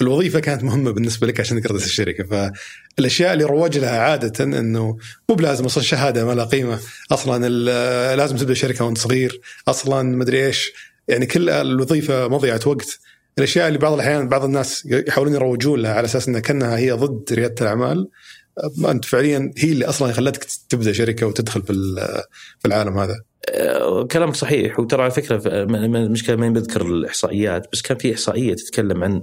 الوظيفة 0.00 0.40
كانت 0.40 0.64
مهمة 0.64 0.90
بالنسبة 0.90 1.26
لك 1.26 1.40
عشان 1.40 1.62
تقدر 1.62 1.74
الشركة 1.74 2.52
فالأشياء 2.98 3.32
اللي 3.32 3.44
روج 3.44 3.78
لها 3.78 3.98
عادة 4.00 4.44
إنه 4.44 4.96
مو 5.28 5.34
بلازم 5.34 5.64
أصلا 5.64 5.82
شهادة 5.82 6.24
ما 6.24 6.32
لها 6.32 6.44
قيمة 6.44 6.78
أصلا 7.12 7.48
لازم 8.16 8.36
تبدأ 8.36 8.54
شركة 8.54 8.84
وأنت 8.84 8.98
صغير 8.98 9.40
أصلا 9.68 10.02
مدري 10.02 10.46
إيش 10.46 10.72
يعني 11.08 11.26
كل 11.26 11.50
الوظيفة 11.50 12.28
مضيعة 12.28 12.60
وقت. 12.66 12.98
الأشياء 13.38 13.68
اللي 13.68 13.78
بعض 13.78 13.92
الأحيان 13.92 14.28
بعض 14.28 14.44
الناس 14.44 14.86
يحاولون 14.86 15.34
يروجون 15.34 15.82
لها 15.82 15.94
على 15.94 16.04
أساس 16.04 16.28
انها 16.28 16.40
كأنها 16.40 16.78
هي 16.78 16.92
ضد 16.92 17.32
ريادة 17.32 17.54
الأعمال 17.60 18.08
أنت 18.88 19.04
فعليا 19.04 19.52
هي 19.58 19.72
اللي 19.72 19.84
أصلا 19.84 20.12
خلتك 20.12 20.46
تبدأ 20.68 20.92
شركة 20.92 21.26
وتدخل 21.26 21.62
في 21.62 22.66
العالم 22.66 22.98
هذا. 22.98 23.20
أه، 23.48 24.06
كلامك 24.06 24.34
صحيح 24.34 24.80
وترى 24.80 25.02
على 25.02 25.10
فكرة 25.10 25.42
المشكلة 25.46 26.36
ما 26.36 26.48
بذكر 26.48 26.86
الإحصائيات 26.86 27.66
بس 27.72 27.82
كان 27.82 27.98
في 27.98 28.14
إحصائية 28.14 28.54
تتكلم 28.54 29.04
عن 29.04 29.22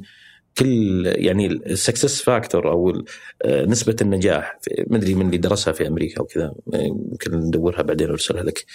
كل 0.60 1.04
يعني 1.06 1.48
ال 1.48 1.57
success 1.57 2.22
factor 2.22 2.72
أو 2.72 3.04
آه، 3.42 3.66
نسبة 3.66 3.96
النجاح 4.02 4.60
ما 4.88 4.98
أدري 4.98 5.14
من 5.14 5.26
اللي 5.26 5.38
درسها 5.38 5.74
في 5.74 5.88
أمريكا 5.88 6.22
وكذا 6.22 6.54
يمكن 6.74 7.36
ندورها 7.36 7.82
بعدين 7.82 8.10
وارسلها 8.10 8.44
لك. 8.44 8.66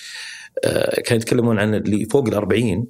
آه، 0.64 1.00
كانوا 1.00 1.22
يتكلمون 1.22 1.58
عن 1.58 1.74
اللي 1.74 2.04
فوق 2.04 2.28
ال 2.28 2.34
40 2.34 2.86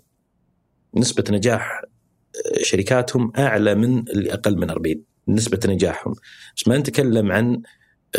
نسبة 0.96 1.24
نجاح 1.31 1.83
آه، 1.83 2.62
شركاتهم 2.62 3.33
أعلى 3.38 3.74
من 3.74 4.09
اللي 4.09 4.33
أقل 4.33 4.59
من 4.59 4.70
40 4.70 5.02
نسبة 5.28 5.61
نجاحهم. 5.66 6.14
بس 6.57 6.68
ما 6.68 6.78
نتكلم 6.78 7.33
عن 7.33 7.62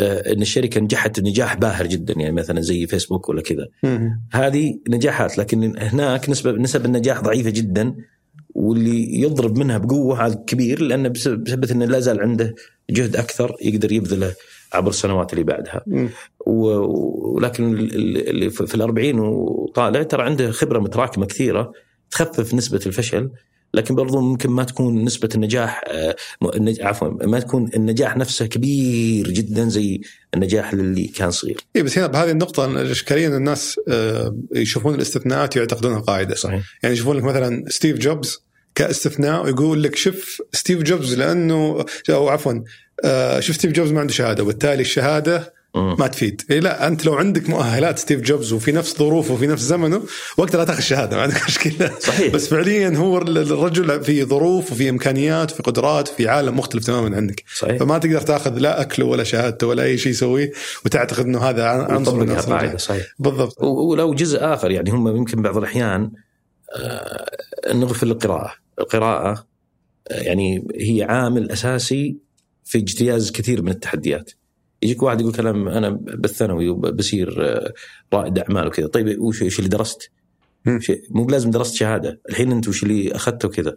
إن 0.00 0.42
الشركة 0.42 0.80
نجحت 0.80 1.20
نجاح 1.20 1.54
باهر 1.54 1.86
جدا 1.86 2.14
يعني 2.16 2.32
مثلا 2.32 2.60
زي 2.60 2.86
فيسبوك 2.86 3.28
ولا 3.28 3.42
كذا. 3.42 3.68
هذه 4.32 4.80
نجاحات 4.88 5.38
لكن 5.38 5.78
هناك 5.78 6.30
نسبه 6.30 6.52
نسب 6.52 6.84
النجاح 6.84 7.20
ضعيفة 7.20 7.50
جدا. 7.50 7.96
واللي 8.64 9.20
يضرب 9.20 9.58
منها 9.58 9.78
بقوة 9.78 10.26
هذا 10.26 10.34
كبير 10.34 10.82
لأنه 10.82 11.08
بسبب 11.08 11.70
إنه 11.70 11.84
لا 11.84 12.00
زال 12.00 12.20
عنده 12.20 12.54
جهد 12.90 13.16
أكثر 13.16 13.56
يقدر 13.62 13.92
يبذله 13.92 14.34
عبر 14.72 14.90
السنوات 14.90 15.32
اللي 15.32 15.44
بعدها 15.44 15.84
ولكن 16.46 17.74
اللي 17.78 18.50
في 18.50 18.74
الأربعين 18.74 19.18
وطالع 19.18 20.02
ترى 20.02 20.22
عنده 20.22 20.50
خبرة 20.50 20.78
متراكمة 20.78 21.26
كثيرة 21.26 21.72
تخفف 22.10 22.54
نسبة 22.54 22.80
الفشل 22.86 23.30
لكن 23.74 23.94
برضو 23.94 24.20
ممكن 24.20 24.50
ما 24.50 24.64
تكون 24.64 25.04
نسبة 25.04 25.28
النجاح 25.34 25.84
آه، 25.88 26.16
عفوا 26.80 27.08
ما 27.08 27.40
تكون 27.40 27.70
النجاح 27.76 28.16
نفسه 28.16 28.46
كبير 28.46 29.30
جدا 29.30 29.68
زي 29.68 30.00
النجاح 30.34 30.72
اللي 30.72 31.04
كان 31.04 31.30
صغير. 31.30 31.60
اي 31.76 31.82
بس 31.82 31.98
هنا 31.98 32.06
بهذه 32.06 32.30
النقطة 32.30 32.64
الإشكالية 32.64 33.26
أن 33.26 33.34
الناس 33.34 33.80
آه، 33.88 34.36
يشوفون 34.54 34.94
الاستثناءات 34.94 35.56
ويعتقدونها 35.56 36.00
قاعدة. 36.00 36.34
صحيح. 36.34 36.62
يعني 36.82 36.94
يشوفون 36.94 37.16
لك 37.16 37.24
مثلا 37.24 37.64
ستيف 37.68 37.98
جوبز 37.98 38.43
كاستثناء 38.74 39.44
ويقول 39.44 39.82
لك 39.82 39.96
شوف 39.96 40.42
ستيف 40.52 40.82
جوبز 40.82 41.14
لأنه 41.14 41.84
أو 42.10 42.28
عفوا 42.28 42.52
آه، 43.04 43.40
شوف 43.40 43.56
ستيف 43.56 43.72
جوبز 43.72 43.92
ما 43.92 44.00
عنده 44.00 44.12
شهادة 44.12 44.42
وبالتالي 44.42 44.80
الشهادة 44.80 45.54
ما 45.74 46.06
تفيد. 46.06 46.42
إيه 46.50 46.60
لا 46.60 46.86
أنت 46.86 47.06
لو 47.06 47.14
عندك 47.14 47.50
مؤهلات 47.50 47.98
ستيف 47.98 48.20
جوبز 48.20 48.52
وفي 48.52 48.72
نفس 48.72 48.98
ظروفه 48.98 49.34
وفي 49.34 49.46
نفس 49.46 49.62
زمنه 49.62 50.02
وقتها 50.36 50.58
لا 50.58 50.64
تاخذ 50.64 50.80
شهاده 50.80 51.16
ما 51.16 51.22
عندك 51.22 51.44
مشكلة. 51.48 51.90
صحيح. 52.00 52.34
بس 52.34 52.48
فعليا 52.48 52.96
هو 52.96 53.18
الرجل 53.18 54.04
في 54.04 54.24
ظروف 54.24 54.72
وفي 54.72 54.90
إمكانيات 54.90 55.52
وفي 55.52 55.62
قدرات 55.62 56.08
في 56.08 56.28
عالم 56.28 56.58
مختلف 56.58 56.84
تماما 56.84 57.16
عنك 57.16 57.44
صحيح. 57.56 57.76
فما 57.76 57.98
تقدر 57.98 58.20
تاخذ 58.20 58.58
لا 58.58 58.80
اكله 58.80 59.06
ولا 59.06 59.24
شهادته 59.24 59.66
ولا 59.66 59.82
أي 59.82 59.98
شيء 59.98 60.12
يسويه 60.12 60.52
وتعتقد 60.84 61.24
إنه 61.24 61.38
هذا 61.38 61.64
عنصر 61.64 62.14
من 62.14 62.36
قاعدة. 62.36 62.76
صحيح. 62.76 63.06
بالضبط. 63.18 63.62
ولو 63.62 64.14
جزء 64.14 64.38
آخر 64.40 64.70
يعني 64.70 64.90
هم 64.90 65.16
يمكن 65.16 65.42
بعض 65.42 65.56
الأحيان 65.56 66.10
آه، 66.76 67.30
نغفل 67.74 68.10
القراءة، 68.10 68.52
القراءة 68.78 69.46
يعني 70.10 70.68
هي 70.74 71.02
عامل 71.02 71.50
أساسي 71.50 72.16
في 72.64 72.78
اجتياز 72.78 73.30
كثير 73.30 73.62
من 73.62 73.70
التحديات. 73.70 74.30
يجيك 74.82 75.02
واحد 75.02 75.20
يقول 75.20 75.32
كلام 75.32 75.68
أنا 75.68 75.90
بالثانوي 75.90 76.68
وبصير 76.68 77.36
آه، 77.46 77.72
رائد 78.12 78.38
أعمال 78.38 78.66
وكذا، 78.66 78.86
طيب 78.86 79.20
وش 79.20 79.58
اللي 79.58 79.68
درست؟ 79.68 80.10
مو 81.10 81.24
بلازم 81.24 81.50
درست 81.50 81.74
شهادة، 81.74 82.20
الحين 82.28 82.52
أنت 82.52 82.68
وش 82.68 82.82
اللي 82.82 83.12
أخذته 83.14 83.48
كذا؟ 83.48 83.76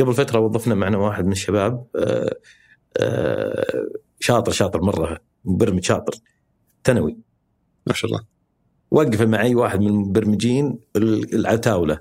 قبل 0.00 0.14
فترة 0.14 0.40
وظفنا 0.40 0.74
معنا 0.74 0.98
واحد 0.98 1.26
من 1.26 1.32
الشباب 1.32 1.86
آه، 1.96 2.36
آه، 2.96 3.88
شاطر 4.20 4.52
شاطر 4.52 4.82
مرة 4.82 5.18
مبرمج 5.44 5.84
شاطر 5.84 6.14
ثانوي 6.84 7.16
ما 7.86 7.92
شاء 7.92 8.10
الله 8.10 8.24
وقف 8.90 9.22
معي 9.22 9.54
واحد 9.54 9.80
من 9.80 9.86
المبرمجين 9.86 10.78
العتاولة 11.32 11.98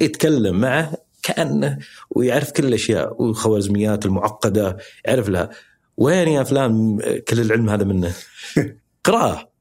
يتكلم 0.00 0.60
معه 0.60 1.03
كأنه 1.24 1.78
ويعرف 2.10 2.50
كل 2.50 2.64
الأشياء 2.64 3.22
والخوارزميات 3.22 4.06
المعقدة 4.06 4.76
يعرف 5.04 5.28
لها. 5.28 5.50
وين 5.96 6.28
يا 6.28 6.42
فلان؟ 6.42 6.98
كل 7.28 7.40
العلم 7.40 7.68
هذا 7.68 7.84
منه. 7.84 8.12
قراءه 9.04 9.54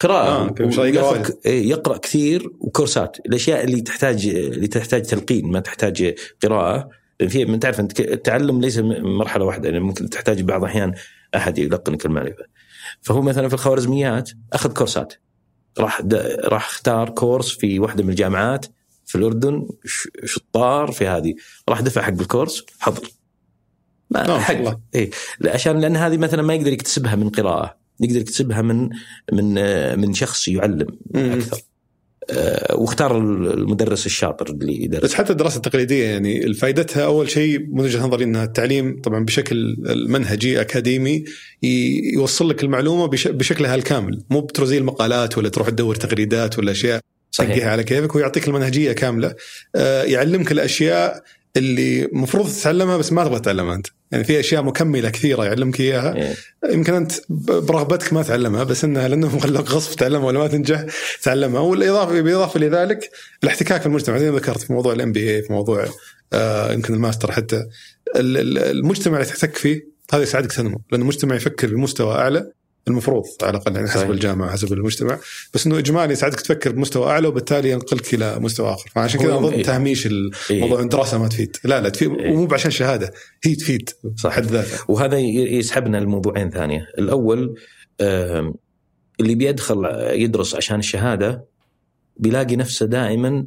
قراءه 0.00 0.54
آه،. 0.98 1.24
إيه، 1.46 1.70
يقرأ 1.70 1.96
كثير 1.96 2.50
وكورسات. 2.60 3.16
الأشياء 3.26 3.64
اللي 3.64 3.80
تحتاج 3.80 4.26
اللي 4.26 4.66
تحتاج 4.66 5.02
تلقين 5.02 5.46
ما 5.46 5.60
تحتاج 5.60 6.14
قراءة. 6.42 6.88
في 7.28 7.44
من 7.44 7.60
تعرف 7.60 7.80
أنت 7.80 8.00
التعلم 8.00 8.60
ليس 8.60 8.78
مرحلة 8.78 9.44
واحدة. 9.44 9.68
يعني 9.68 9.80
ممكن 9.80 10.10
تحتاج 10.10 10.42
بعض 10.42 10.64
الأحيان 10.64 10.94
أحد 11.36 11.58
يلقنك 11.58 12.06
المعرفة. 12.06 12.44
فهو 13.00 13.22
مثلا 13.22 13.48
في 13.48 13.54
الخوارزميات 13.54 14.30
أخذ 14.52 14.72
كورسات. 14.72 15.14
راح. 15.78 16.02
راح 16.44 16.66
اختار 16.68 17.10
كورس 17.10 17.56
في 17.56 17.78
واحدة 17.78 18.04
من 18.04 18.10
الجامعات. 18.10 18.66
في 19.06 19.14
الأردن. 19.18 19.68
شطار 20.24 20.92
في 20.92 21.06
هذه. 21.06 21.34
راح 21.68 21.80
دفع 21.80 22.02
حق 22.02 22.20
الكورس 22.20 22.64
حضر 22.78 23.08
ما 24.10 24.24
الله. 24.24 24.38
حق. 24.40 24.78
اي 24.94 25.10
عشان 25.44 25.80
لأن 25.80 25.96
هذه 25.96 26.16
مثلا 26.16 26.42
ما 26.42 26.54
يقدر 26.54 26.72
يكتسبها 26.72 27.14
من 27.14 27.28
قراءة 27.28 27.76
يقدر 28.00 28.16
يكتسبها 28.20 28.62
من 28.62 28.88
من 29.32 29.58
آه، 29.58 29.94
من 29.96 30.14
شخص 30.14 30.48
يعلم. 30.48 30.86
أكثر. 31.14 31.60
آه، 32.30 32.76
واختار 32.76 33.18
المدرس 33.18 34.06
الشاطر 34.06 34.50
اللي 34.50 34.84
يدرس. 34.84 35.02
بس 35.04 35.14
حتى 35.14 35.32
الدراسة 35.32 35.56
التقليدية 35.56 36.04
يعني 36.04 36.54
فائدتها 36.54 37.04
أول 37.04 37.30
شيء 37.30 37.58
من 37.58 37.80
وجهه 37.80 38.06
نظري 38.06 38.24
إنها 38.24 38.44
التعليم 38.44 39.00
طبعا 39.00 39.24
بشكل 39.24 39.56
المنهجي 39.88 40.60
أكاديمي 40.60 41.24
يوصل 42.14 42.48
لك 42.48 42.62
المعلومة 42.62 43.06
بش- 43.06 43.28
بشكلها 43.28 43.74
الكامل. 43.74 44.22
مو 44.30 44.40
بترزيل 44.40 44.84
مقالات 44.84 45.38
ولا 45.38 45.48
تروح 45.48 45.70
تدور 45.70 45.94
تغريدات 45.94 46.58
ولا 46.58 46.72
أشياء. 46.72 47.00
صحيح. 47.36 47.50
تلقيها 47.54 47.70
على 47.70 47.84
كيفك 47.84 48.14
ويعطيك 48.14 48.48
المنهجية 48.48 48.92
كاملة. 48.92 49.34
آه، 49.76 50.02
يعلمك 50.02 50.52
الأشياء 50.52 51.22
اللي 51.56 52.08
مفروض 52.12 52.48
تتعلمها 52.52 52.96
بس 52.96 53.12
ما 53.12 53.24
تبغى 53.24 53.40
تتعلمها 53.40 53.74
أنت. 53.74 53.86
يعني 54.12 54.24
في 54.24 54.40
أشياء 54.40 54.62
مكملة 54.62 55.10
كثيرة 55.10 55.44
يعلمك 55.44 55.80
إياها. 55.80 56.14
إيه. 56.16 56.34
يمكن 56.72 56.94
أنت 56.94 57.12
برغبتك 57.28 58.12
ما 58.12 58.22
تعلمها 58.22 58.64
بس 58.64 58.84
إنها 58.84 59.08
لانهم 59.08 59.38
خلوك 59.46 59.70
غصب 59.70 59.96
تعلمها 59.96 60.26
ولا 60.26 60.38
ما 60.38 60.46
تنجح 60.46 60.84
تعلمها. 61.22 61.60
والاضافه 61.60 62.22
بالإضافة 62.22 62.60
لذلك 62.60 63.10
الاحتكاك 63.44 63.80
في 63.80 63.86
المجتمع. 63.86 64.18
زي 64.18 64.30
ما 64.30 64.36
ذكرت 64.38 64.60
في 64.60 64.72
موضوع 64.72 64.92
الام 64.92 65.12
بي 65.12 65.30
اي 65.36 65.42
في 65.42 65.52
موضوع 65.52 65.86
آه 66.32 66.72
يمكن 66.72 66.94
الماستر 66.94 67.32
حتى. 67.32 67.56
ال- 68.16 68.36
ال- 68.38 68.58
المجتمع 68.58 69.14
اللي 69.16 69.28
تحتك 69.28 69.56
فيه 69.56 69.88
هذا 70.12 70.22
يساعدك 70.22 70.52
تنمو 70.52 70.80
لأن 70.92 71.00
المجتمع 71.00 71.34
يفكر 71.36 71.66
بمستوى 71.74 72.14
أعلى. 72.14 72.50
المفروض 72.88 73.24
على 73.42 73.50
الأقل 73.50 73.74
يعني 73.76 73.88
حسب 73.88 73.98
صحيح. 74.00 74.10
الجامعة 74.10 74.50
حسب 74.50 74.72
المجتمع 74.72 75.18
بس 75.54 75.66
إنه 75.66 75.78
اجمالي 75.78 76.12
يساعدك 76.12 76.40
تفكر 76.40 76.72
بمستوى 76.72 77.10
أعلى 77.10 77.28
وبالتالي 77.28 77.70
ينقلك 77.70 78.14
إلى 78.14 78.38
مستوى 78.38 78.72
آخر 78.72 78.90
فعشان 78.94 79.20
كذا 79.20 79.36
ضد 79.36 79.52
إيه. 79.52 79.62
تهميش 79.62 80.06
الموضوع 80.50 80.80
الدراسة 80.80 81.18
ما 81.18 81.28
تفيد 81.28 81.56
لا 81.64 81.80
لا 81.80 81.88
تفيد 81.88 82.10
إيه. 82.12 82.32
ومو 82.32 82.48
عشان 82.52 82.70
شهادة 82.70 83.12
هي 83.44 83.54
تفيد 83.54 83.90
صح. 84.16 84.30
حد 84.30 84.44
ذاتها 84.44 84.78
وهذا 84.88 85.18
يسحبنا 85.18 85.96
لموضوعين 85.96 86.50
ثانية 86.50 86.86
الأول 86.98 87.54
اللي 89.20 89.34
بيدخل 89.34 89.84
يدرس 90.12 90.54
عشان 90.54 90.78
الشهادة 90.78 91.44
بيلاقي 92.16 92.56
نفسه 92.56 92.86
دائما 92.86 93.46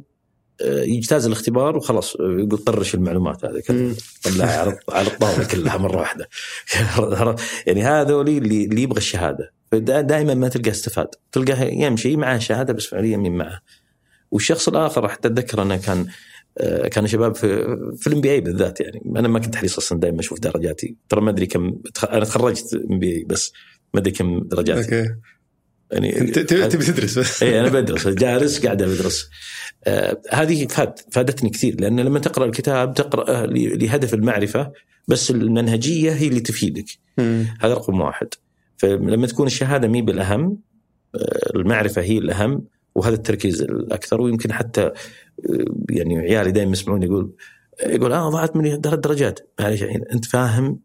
يجتاز 0.66 1.26
الاختبار 1.26 1.76
وخلاص 1.76 2.16
يقول 2.20 2.58
طرش 2.58 2.94
المعلومات 2.94 3.44
هذه 3.44 3.62
كلها. 3.68 3.94
طلعها 4.22 4.78
على 4.88 5.06
الطاولة 5.06 5.44
كلها 5.44 5.78
مرة 5.78 5.96
واحدة. 5.96 6.28
يعني 7.66 7.82
هذول 7.82 8.28
اللي 8.28 8.64
اللي 8.64 8.82
يبغى 8.82 8.98
الشهادة. 8.98 9.52
دائما 9.72 10.34
ما 10.34 10.48
تلقاه 10.48 10.70
استفاد. 10.70 11.08
تلقاه 11.32 11.64
يمشي 11.64 12.16
معه 12.16 12.38
شهادة 12.38 12.72
بس 12.72 12.86
فعليا 12.86 13.16
مين 13.16 13.36
معه. 13.36 13.60
والشخص 14.30 14.68
الآخر 14.68 15.08
حتى 15.08 15.28
اتذكر 15.28 15.62
أنه 15.62 15.76
كان 15.76 16.06
آه، 16.58 16.88
كان 16.88 17.06
شباب 17.06 17.34
في 17.34 17.76
في 17.96 18.06
ال 18.06 18.20
MBA 18.20 18.40
بالذات 18.40 18.80
يعني. 18.80 19.02
أنا 19.16 19.28
ما 19.28 19.38
كنت 19.38 19.56
حريص 19.56 19.78
أصلا 19.78 20.00
دائما 20.00 20.20
أشوف 20.20 20.40
درجاتي. 20.40 20.96
ترى 21.08 21.20
ما 21.20 21.30
أدري 21.30 21.46
كم 21.46 21.76
أنا 22.10 22.24
تخرجت 22.24 22.74
MBA 22.90 23.24
بس 23.24 23.52
ما 23.94 24.00
أدري 24.00 24.12
كم 24.12 24.40
درجاتي. 24.40 24.98
أوكي. 24.98 25.14
يعني 25.92 26.20
انت 26.20 26.38
تبي 26.38 26.84
تدرس. 26.84 27.18
بس 27.18 27.42
اي 27.42 27.60
أنا 27.60 27.68
بدرس. 27.68 28.08
جالس 28.08 28.64
قاعد 28.66 28.82
بدرس 28.82 29.28
آه 29.84 30.20
هذه 30.30 30.66
فاد 30.66 30.98
فادتني 31.10 31.50
كثير 31.50 31.80
لأن 31.80 32.00
لما 32.00 32.18
تقرأ 32.18 32.46
الكتاب 32.46 32.94
تقرأ 32.94 33.46
ل- 33.46 33.84
لهدف 33.84 34.14
المعرفة 34.14 34.72
بس 35.08 35.30
المنهجية 35.30 36.12
هي 36.12 36.28
اللي 36.28 36.40
تفيدك. 36.40 36.84
مم. 37.18 37.46
هذا 37.60 37.74
رقم 37.74 38.00
واحد. 38.00 38.28
فلما 38.76 39.26
تكون 39.26 39.46
الشهادة 39.46 39.88
مي 39.88 40.02
بالأهم 40.02 40.58
آه، 41.14 41.50
المعرفة 41.56 42.02
هي 42.02 42.18
الأهم 42.18 42.64
وهذا 42.94 43.14
التركيز 43.14 43.62
الأكثر. 43.62 44.20
ويمكن 44.20 44.52
حتى 44.52 44.80
آه، 44.82 44.92
يعني 45.90 46.18
عيالي 46.18 46.50
دائما 46.52 46.72
يسمعون 46.72 47.02
يقول 47.02 47.32
يقول 47.86 48.12
آه 48.12 48.30
ضاعت 48.30 48.56
مني 48.56 48.80
ثلاث 48.84 48.98
درجات. 48.98 49.40
معلش 49.60 49.82
الحين 49.82 50.02
أنت 50.12 50.24
فاهم 50.24 50.80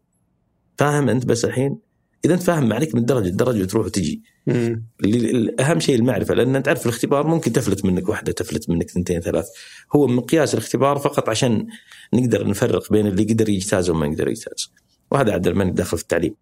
فاهم 0.78 1.08
أنت 1.08 1.26
بس 1.26 1.44
الحين 1.44 1.78
إذا 2.26 2.34
انت 2.34 2.42
فاهم 2.42 2.72
عليك 2.72 2.94
من 2.94 3.04
درجة 3.04 3.28
الدرجه 3.28 3.64
تروح 3.64 3.86
وتجي. 3.86 4.22
أهم 5.60 5.80
شيء 5.80 5.94
المعرفة 5.94 6.34
لأن 6.34 6.56
أنت 6.56 6.68
عارف 6.68 6.86
الاختبار 6.86 7.26
ممكن 7.26 7.52
تفلت 7.52 7.84
منك 7.84 8.08
واحدة 8.08 8.32
تفلت 8.32 8.70
منك 8.70 8.90
ثنتين 8.90 9.20
ثلاث. 9.20 9.48
هو 9.96 10.06
مقياس 10.06 10.54
الاختبار 10.54 10.98
فقط 10.98 11.28
عشان 11.28 11.66
نقدر 12.12 12.48
نفرق 12.48 12.92
بين 12.92 13.06
اللي 13.06 13.22
يقدر 13.22 13.48
يجتاز 13.48 13.90
وما 13.90 14.06
يقدر 14.06 14.28
يجتاز. 14.28 14.72
وهذا 15.10 15.32
عدل 15.32 15.54
من 15.54 15.74
داخل 15.74 15.96
في 15.96 16.02
التعليم. 16.02 16.34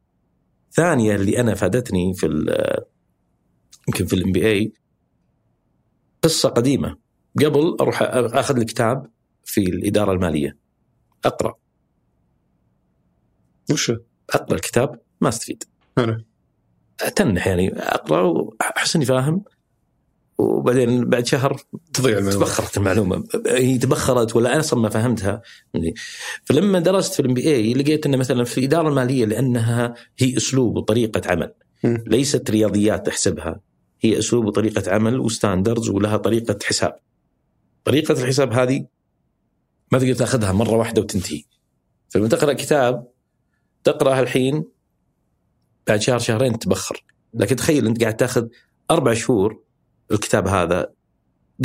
ثانية 0.72 1.14
اللي 1.14 1.40
أنا 1.40 1.54
فادتني 1.54 2.14
في 2.14 2.26
يمكن 3.88 4.06
في 4.06 4.12
الام 4.12 4.32
بي 4.32 4.46
اي 4.46 4.72
قصة 6.22 6.48
قديمة. 6.48 6.96
قبل 7.38 7.76
أروح 7.80 8.02
أخذ 8.02 8.56
الكتاب 8.56 9.10
في 9.44 9.60
الإدارة 9.60 10.12
المالية. 10.12 10.56
أقرأ. 11.24 11.54
وش؟ 13.70 13.92
أقرأ 14.30 14.54
الكتاب 14.54 15.00
ما 15.20 15.28
استفيد. 15.28 15.64
حلو 15.96 16.24
أتنح 17.00 17.46
يعني 17.46 17.78
أقرأ 17.78 18.20
وأحس 18.20 18.96
إني 18.96 19.04
فاهم. 19.04 19.44
وبعدين 20.38 21.04
بعد 21.04 21.26
شهر 21.26 21.60
تضيع 21.92 22.18
المعلومات 22.18 22.48
تبخرت 22.48 22.76
المعلومة. 22.76 23.24
هي 23.46 23.78
تبخرت 23.78 24.36
ولا 24.36 24.50
أنا 24.50 24.60
أصلا 24.60 24.80
ما 24.80 24.88
فهمتها. 24.88 25.42
فلما 26.44 26.80
درست 26.80 27.14
في 27.14 27.20
ال 27.20 27.34
MBA 27.34 27.74
لقيت 27.74 28.06
إنه 28.06 28.16
مثلا 28.16 28.44
في 28.44 28.58
الاداره 28.58 28.88
المالية 28.88 29.24
لأنها 29.24 29.94
هي 30.18 30.36
أسلوب 30.36 30.76
وطريقة 30.76 31.30
عمل. 31.30 31.54
ليست 31.84 32.50
رياضيات 32.50 33.06
تحسبها 33.06 33.60
هي 34.00 34.18
أسلوب 34.18 34.44
وطريقة 34.44 34.94
عمل 34.94 35.20
و 35.20 35.27
standards 35.27 35.88
ولها 35.88 36.16
طريقة 36.16 36.58
حساب. 36.64 36.98
طريقة 37.84 38.22
الحساب 38.22 38.52
هذه 38.52 38.86
ما 39.92 39.98
تقدر 39.98 40.14
تأخذها 40.14 40.52
مرة 40.52 40.76
واحدة 40.76 41.02
وتنتهي. 41.02 41.42
فلما 42.08 42.28
تقرأ 42.28 42.52
كتاب 42.52 43.06
تقراه 43.84 44.20
الحين 44.20 44.64
بعد 45.86 46.00
شهر 46.00 46.18
شهرين 46.18 46.58
تبخر. 46.58 47.04
لكن 47.34 47.56
تخيل 47.56 47.86
أنت 47.86 48.00
قاعد 48.00 48.16
تأخذ 48.16 48.46
أربع 48.90 49.14
شهور 49.14 49.60
الكتاب 50.12 50.48
هذا 50.48 50.90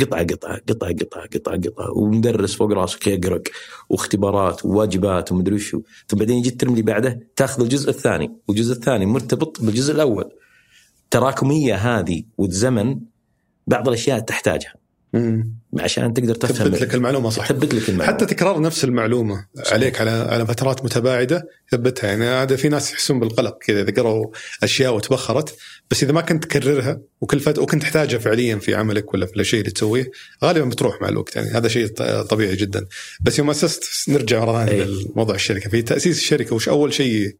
قطعة 0.00 0.22
قطعة 0.22 0.60
قطعة 0.68 0.92
قطعة 0.92 1.26
قطعة 1.26 1.56
قطعة 1.56 1.98
ومدرس 1.98 2.54
فوق 2.54 2.72
راسك 2.72 3.06
يقرق 3.06 3.42
واختبارات 3.88 4.64
وواجبات 4.64 5.32
ومدري 5.32 5.54
وشو. 5.54 5.82
ثم 6.08 6.16
بعدين 6.16 6.38
يجي 6.38 6.48
الترم 6.48 6.70
اللي 6.70 6.82
بعده 6.82 7.20
تأخذ 7.36 7.62
الجزء 7.62 7.90
الثاني 7.90 8.36
والجزء 8.48 8.72
الثاني 8.72 9.06
مرتبط 9.06 9.60
بالجزء 9.60 9.94
الأول. 9.94 10.30
التراكميه 11.04 11.74
هذه 11.74 12.22
والزمن 12.38 13.00
بعض 13.66 13.88
الأشياء 13.88 14.18
تحتاجها. 14.18 14.79
مم. 15.14 15.54
عشان 15.78 16.14
تقدر 16.14 16.34
تفهم 16.34 16.68
تثبت 16.68 16.82
لك 16.82 16.94
المعلومة 16.94 17.30
صح. 17.30 17.52
تثبت 17.52 17.74
لك 17.74 17.88
المعلومة. 17.88 18.14
حتى 18.14 18.26
تكرار 18.26 18.60
نفس 18.60 18.84
المعلومة 18.84 19.46
صح. 19.64 19.72
عليك 19.72 20.00
على 20.00 20.10
على 20.10 20.46
فترات 20.46 20.84
متباعدة 20.84 21.48
ثبتها 21.70 22.08
يعني 22.08 22.24
هذا 22.24 22.56
في 22.56 22.68
ناس 22.68 22.92
يحسون 22.92 23.20
بالقلق 23.20 23.58
كذا 23.58 23.82
إذا 23.82 23.92
قروا 23.92 24.26
أشياء 24.62 24.96
وتبخرت. 24.96 25.56
بس 25.90 26.02
إذا 26.02 26.12
ما 26.12 26.20
كنت 26.20 26.44
تكررها 26.44 27.00
وكل 27.20 27.40
فت... 27.40 27.58
وكنت 27.58 27.82
تحتاجها 27.82 28.18
فعليا 28.18 28.56
في 28.56 28.74
عملك 28.74 29.14
ولا 29.14 29.26
في 29.26 29.40
الشيء 29.40 29.60
اللي 29.60 29.70
تسويه 29.70 30.10
غالبا 30.44 30.64
بتروح 30.64 31.02
مع 31.02 31.08
الوقت. 31.08 31.36
يعني 31.36 31.50
هذا 31.50 31.68
شيء 31.68 31.86
طبيعي 32.22 32.56
جدا. 32.56 32.86
بس 33.20 33.38
يوم 33.38 33.50
أسست 33.50 34.10
نرجع 34.10 34.44
مره 34.44 34.66
ثانية 34.66 34.84
لموضوع 34.84 35.34
الشركة. 35.34 35.70
في 35.70 35.82
تأسيس 35.82 36.18
الشركة 36.18 36.54
وش 36.54 36.68
أول 36.68 36.94
شيء 36.94 37.36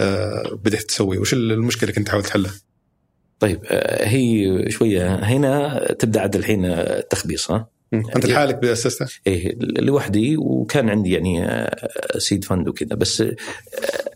آه، 0.00 0.60
بديت 0.64 0.82
تسويه؟ 0.82 1.18
وش 1.18 1.32
المشكلة 1.32 1.82
اللي 1.82 1.92
كنت 1.92 2.06
تحاول 2.06 2.22
تحلها؟ 2.22 2.52
طيب 3.40 3.60
آه، 3.64 4.08
هي 4.08 4.64
شوية 4.70 5.14
هنا 5.14 5.78
تبدأ 5.98 6.20
عاد 6.20 6.36
الحين 6.36 6.64
التخبيص 6.64 7.50
ها 7.50 7.68
أنت 7.92 8.26
لحالك 8.26 8.64
اسسته؟ 8.64 9.06
إيه 9.26 9.56
لوحدي 9.60 10.36
وكان 10.36 10.88
عندي 10.88 11.12
يعني 11.12 11.66
سيد 12.18 12.44
فند 12.44 12.68
وكذا 12.68 12.94
بس 12.94 13.22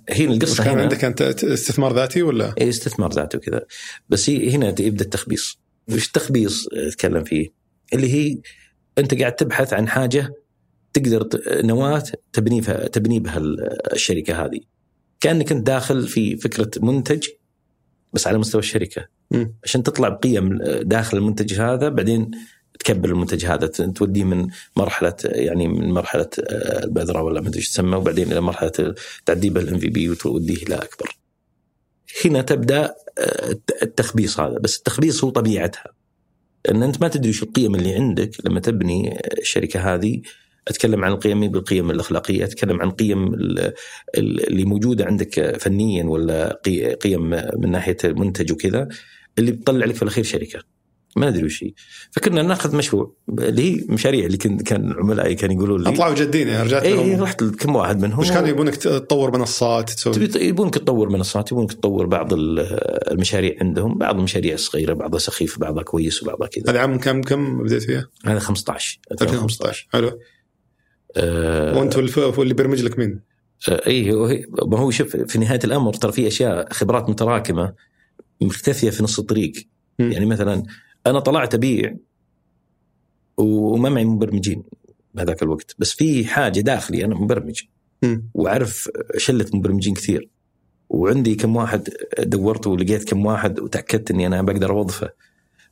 هي 0.08 0.24
القصة 0.24 0.64
كان 0.64 0.72
هنا 0.72 0.82
عندك 0.82 1.04
أنت 1.04 1.22
استثمار 1.44 1.94
ذاتي 1.94 2.22
ولا؟ 2.22 2.54
إيه 2.58 2.68
استثمار 2.68 3.12
ذاتي 3.12 3.36
وكذا 3.36 3.62
بس 4.08 4.30
هي 4.30 4.50
هنا 4.50 4.66
يبدأ 4.80 5.04
التخبيص 5.04 5.58
وش 5.88 6.06
التخبيص 6.06 6.68
أتكلم 6.72 7.24
فيه؟ 7.24 7.48
اللي 7.92 8.14
هي 8.14 8.38
أنت 8.98 9.20
قاعد 9.20 9.34
تبحث 9.34 9.72
عن 9.72 9.88
حاجة 9.88 10.34
تقدر 10.92 11.28
نواة 11.48 12.04
تبني 12.32 12.60
تبني 12.88 13.20
بها 13.20 13.42
الشركة 13.92 14.44
هذه 14.44 14.60
كأنك 15.20 15.52
أنت 15.52 15.66
داخل 15.66 16.08
في 16.08 16.36
فكرة 16.36 16.70
منتج 16.82 17.26
بس 18.12 18.26
على 18.26 18.38
مستوى 18.38 18.58
الشركة. 18.58 19.13
عشان 19.64 19.82
تطلع 19.82 20.08
بقيم 20.08 20.58
داخل 20.82 21.16
المنتج 21.16 21.60
هذا 21.60 21.88
بعدين 21.88 22.30
تكبر 22.78 23.08
المنتج 23.08 23.44
هذا 23.44 23.66
توديه 23.66 24.24
من 24.24 24.48
مرحلة 24.76 25.16
يعني 25.24 25.68
من 25.68 25.92
مرحلة 25.92 26.28
آه، 26.40 26.84
البذرة 26.84 27.22
ولا 27.22 27.40
ما 27.40 27.48
أدري 27.48 27.60
تسمى 27.60 27.96
وبعدين 27.96 28.32
إلى 28.32 28.40
مرحلة 28.40 28.94
تعديه 29.26 29.50
بالام 29.50 29.78
في 29.78 29.88
بي 29.88 30.10
وتوديه 30.10 30.62
إلى 30.62 30.74
أكبر. 30.74 31.16
هنا 32.24 32.42
تبدأ 32.42 32.94
آه، 33.18 33.56
التخبيص 33.82 34.40
هذا 34.40 34.58
بس 34.58 34.78
التخبيص 34.78 35.24
هو 35.24 35.30
طبيعتها. 35.30 35.84
ان 36.70 36.82
أنت 36.82 37.00
ما 37.00 37.08
تدري 37.08 37.32
شو 37.32 37.46
القيم 37.46 37.74
اللي 37.74 37.94
عندك 37.94 38.30
لما 38.44 38.60
تبني 38.60 39.18
الشركة 39.40 39.94
هذه 39.94 40.22
أتكلم 40.68 41.04
عن 41.04 41.12
القيم 41.12 41.48
بالقيم 41.48 41.90
الأخلاقية، 41.90 42.44
أتكلم 42.44 42.80
عن 42.80 42.90
قيم 42.90 43.34
اللي 44.14 44.64
موجودة 44.64 45.04
عندك 45.04 45.56
فنيا 45.60 46.04
ولا 46.04 46.60
قيم 47.02 47.30
من 47.30 47.70
ناحية 47.70 47.96
المنتج 48.04 48.52
وكذا 48.52 48.88
اللي 49.38 49.52
بتطلع 49.52 49.86
لك 49.86 49.94
في 49.94 50.02
الأخير 50.02 50.24
شركة. 50.24 50.74
ما 51.16 51.28
أدري 51.28 51.44
وش 51.44 51.64
هي. 51.64 51.72
فكنا 52.10 52.42
ناخذ 52.42 52.76
مشروع 52.76 53.14
اللي 53.28 53.62
هي 53.62 53.84
مشاريع 53.88 54.26
اللي 54.26 54.36
كنت 54.36 54.62
كان 54.62 54.92
عملائي 54.92 55.34
كانوا 55.34 55.56
يقولوا 55.56 55.78
لي 55.78 55.88
أطلعوا 55.88 56.14
جادين 56.14 56.48
يعني 56.48 56.62
رجعت 56.62 56.82
اي 56.82 57.16
رحت 57.16 57.44
كم 57.44 57.76
واحد 57.76 58.02
منهم. 58.02 58.18
وش 58.18 58.30
كانوا 58.30 58.48
يبونك 58.48 58.76
تطور 58.76 59.38
منصات 59.38 59.90
تسوي؟ 59.90 60.28
يبونك 60.36 60.74
تطور 60.74 61.08
منصات 61.08 61.52
يبونك 61.52 61.72
تطور 61.72 62.06
بعض 62.06 62.28
المشاريع 62.32 63.56
عندهم 63.60 63.98
بعض 63.98 64.16
المشاريع 64.16 64.56
صغيرة 64.56 64.92
بعضها 64.92 65.18
سخيف 65.18 65.58
بعضها 65.58 65.82
كويس 65.82 66.22
وبعضها 66.22 66.48
كذا. 66.48 66.70
هذا 66.70 66.78
عام 66.78 66.98
كم 66.98 67.22
كم 67.22 67.62
بديت 67.62 67.82
فيها؟ 67.82 68.08
هذا 68.24 68.38
15 68.38 68.98
2015 69.12 69.88
حلو. 69.92 70.18
أه 71.16 71.78
وأنت 71.78 71.98
اللي 72.38 72.54
بيرمج 72.54 72.82
لك 72.82 72.98
مين؟ 72.98 73.20
أه 73.68 73.86
اي 73.86 74.12
ما 74.66 74.78
هو 74.78 74.90
شوف 74.90 75.16
في 75.16 75.38
نهاية 75.38 75.60
الأمر 75.64 75.92
ترى 75.92 76.12
في 76.12 76.26
أشياء 76.26 76.72
خبرات 76.72 77.10
متراكمة. 77.10 77.93
مختفيه 78.40 78.90
في 78.90 79.02
نص 79.02 79.18
الطريق. 79.18 79.52
م. 79.98 80.12
يعني 80.12 80.26
مثلا 80.26 80.62
أنا 81.06 81.20
طلعت 81.20 81.54
أبيع 81.54 81.96
وما 83.36 83.88
معي 83.88 84.04
مبرمجين 84.04 84.62
بهذاك 85.14 85.42
الوقت 85.42 85.74
بس 85.78 85.92
في 85.92 86.24
حاجة 86.24 86.60
داخلي 86.60 87.04
أنا 87.04 87.14
مبرمج. 87.14 87.62
وأعرف 88.34 88.90
شلة 89.16 89.46
مبرمجين 89.54 89.94
كثير. 89.94 90.30
وعندي 90.88 91.34
كم 91.34 91.56
واحد 91.56 91.88
دورت 92.18 92.66
ولقيت 92.66 93.08
كم 93.08 93.26
واحد 93.26 93.60
وتأكدت 93.60 94.10
إني 94.10 94.26
أنا 94.26 94.42
بقدر 94.42 94.70
أوظفه. 94.70 95.10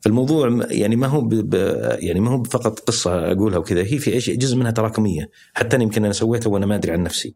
فالموضوع 0.01 0.67
يعني 0.71 0.97
ما 0.97 1.07
هو 1.07 1.21
ب... 1.21 1.55
يعني 1.99 2.21
ما 2.21 2.31
هو 2.31 2.43
فقط 2.43 2.79
قصة 2.79 3.33
أقولها 3.33 3.59
وكذا 3.59 3.81
هي 3.81 3.99
في 3.99 4.37
جزء 4.37 4.57
منها 4.57 4.71
تراكمية. 4.71 5.31
حتى 5.55 5.77
أنا 5.77 5.85
يمكن 5.85 6.05
أنا 6.05 6.13
سويتها 6.13 6.51
وأنا 6.51 6.67
ما 6.67 6.75
أدري 6.75 6.93
عن 6.93 7.03
نفسي. 7.03 7.35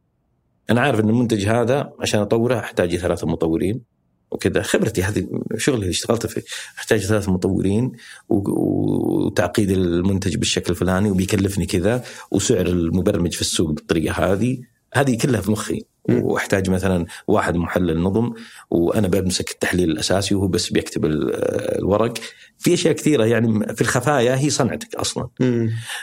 أنا 0.70 0.80
عارف 0.80 1.00
إن 1.00 1.08
المنتج 1.08 1.46
هذا 1.46 1.92
عشان 2.00 2.20
أطوره 2.20 2.58
أحتاج 2.58 2.96
ثلاثة 2.96 3.26
مطورين. 3.26 3.95
وكذا. 4.30 4.62
خبرتي 4.62 5.02
هذه 5.02 5.26
شغلي 5.56 5.78
اللي 5.78 5.90
اشتغلت 5.90 6.26
فيه 6.26 6.42
أحتاج 6.78 7.00
ثلاث 7.00 7.28
مطورين 7.28 7.92
وتعقيد 8.28 9.70
المنتج 9.70 10.36
بالشكل 10.36 10.70
الفلاني 10.70 11.10
وبيكلفني 11.10 11.66
كذا 11.66 12.04
وسعر 12.30 12.66
المبرمج 12.66 13.32
في 13.34 13.40
السوق 13.40 13.70
بالطريقة 13.70 14.32
هذه. 14.32 14.58
هذه 14.94 15.18
كلها 15.18 15.40
في 15.40 15.50
مخي. 15.50 15.82
وأحتاج 16.08 16.70
مثلا 16.70 17.06
واحد 17.28 17.56
محلل 17.56 18.00
نظم 18.00 18.32
وأنا 18.70 19.08
بمسك 19.08 19.50
التحليل 19.50 19.90
الأساسي 19.90 20.34
وهو 20.34 20.48
بس 20.48 20.72
بيكتب 20.72 21.04
الورق. 21.04 22.18
في 22.58 22.74
أشياء 22.74 22.94
كثيرة 22.94 23.24
يعني 23.24 23.74
في 23.74 23.80
الخفايا 23.80 24.38
هي 24.38 24.50
صنعتك 24.50 24.94
أصلا. 24.94 25.28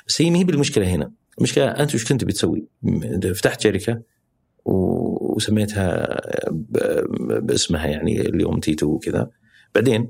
بس 0.08 0.22
هي 0.22 0.30
ما 0.30 0.38
هي 0.38 0.44
بالمشكلة 0.44 0.86
هنا. 0.86 1.12
المشكلة 1.38 1.66
أنت 1.66 1.96
وش 1.96 2.06
كنت 2.06 2.24
بتسوي؟ 2.24 2.66
فتحت 3.36 3.62
شركة 3.62 4.02
وسميتها 5.36 6.22
باسمها 7.40 7.88
يعني 7.88 8.22
اليوم 8.22 8.60
تيتو 8.60 8.88
وكذا 8.88 9.30
بعدين 9.76 10.10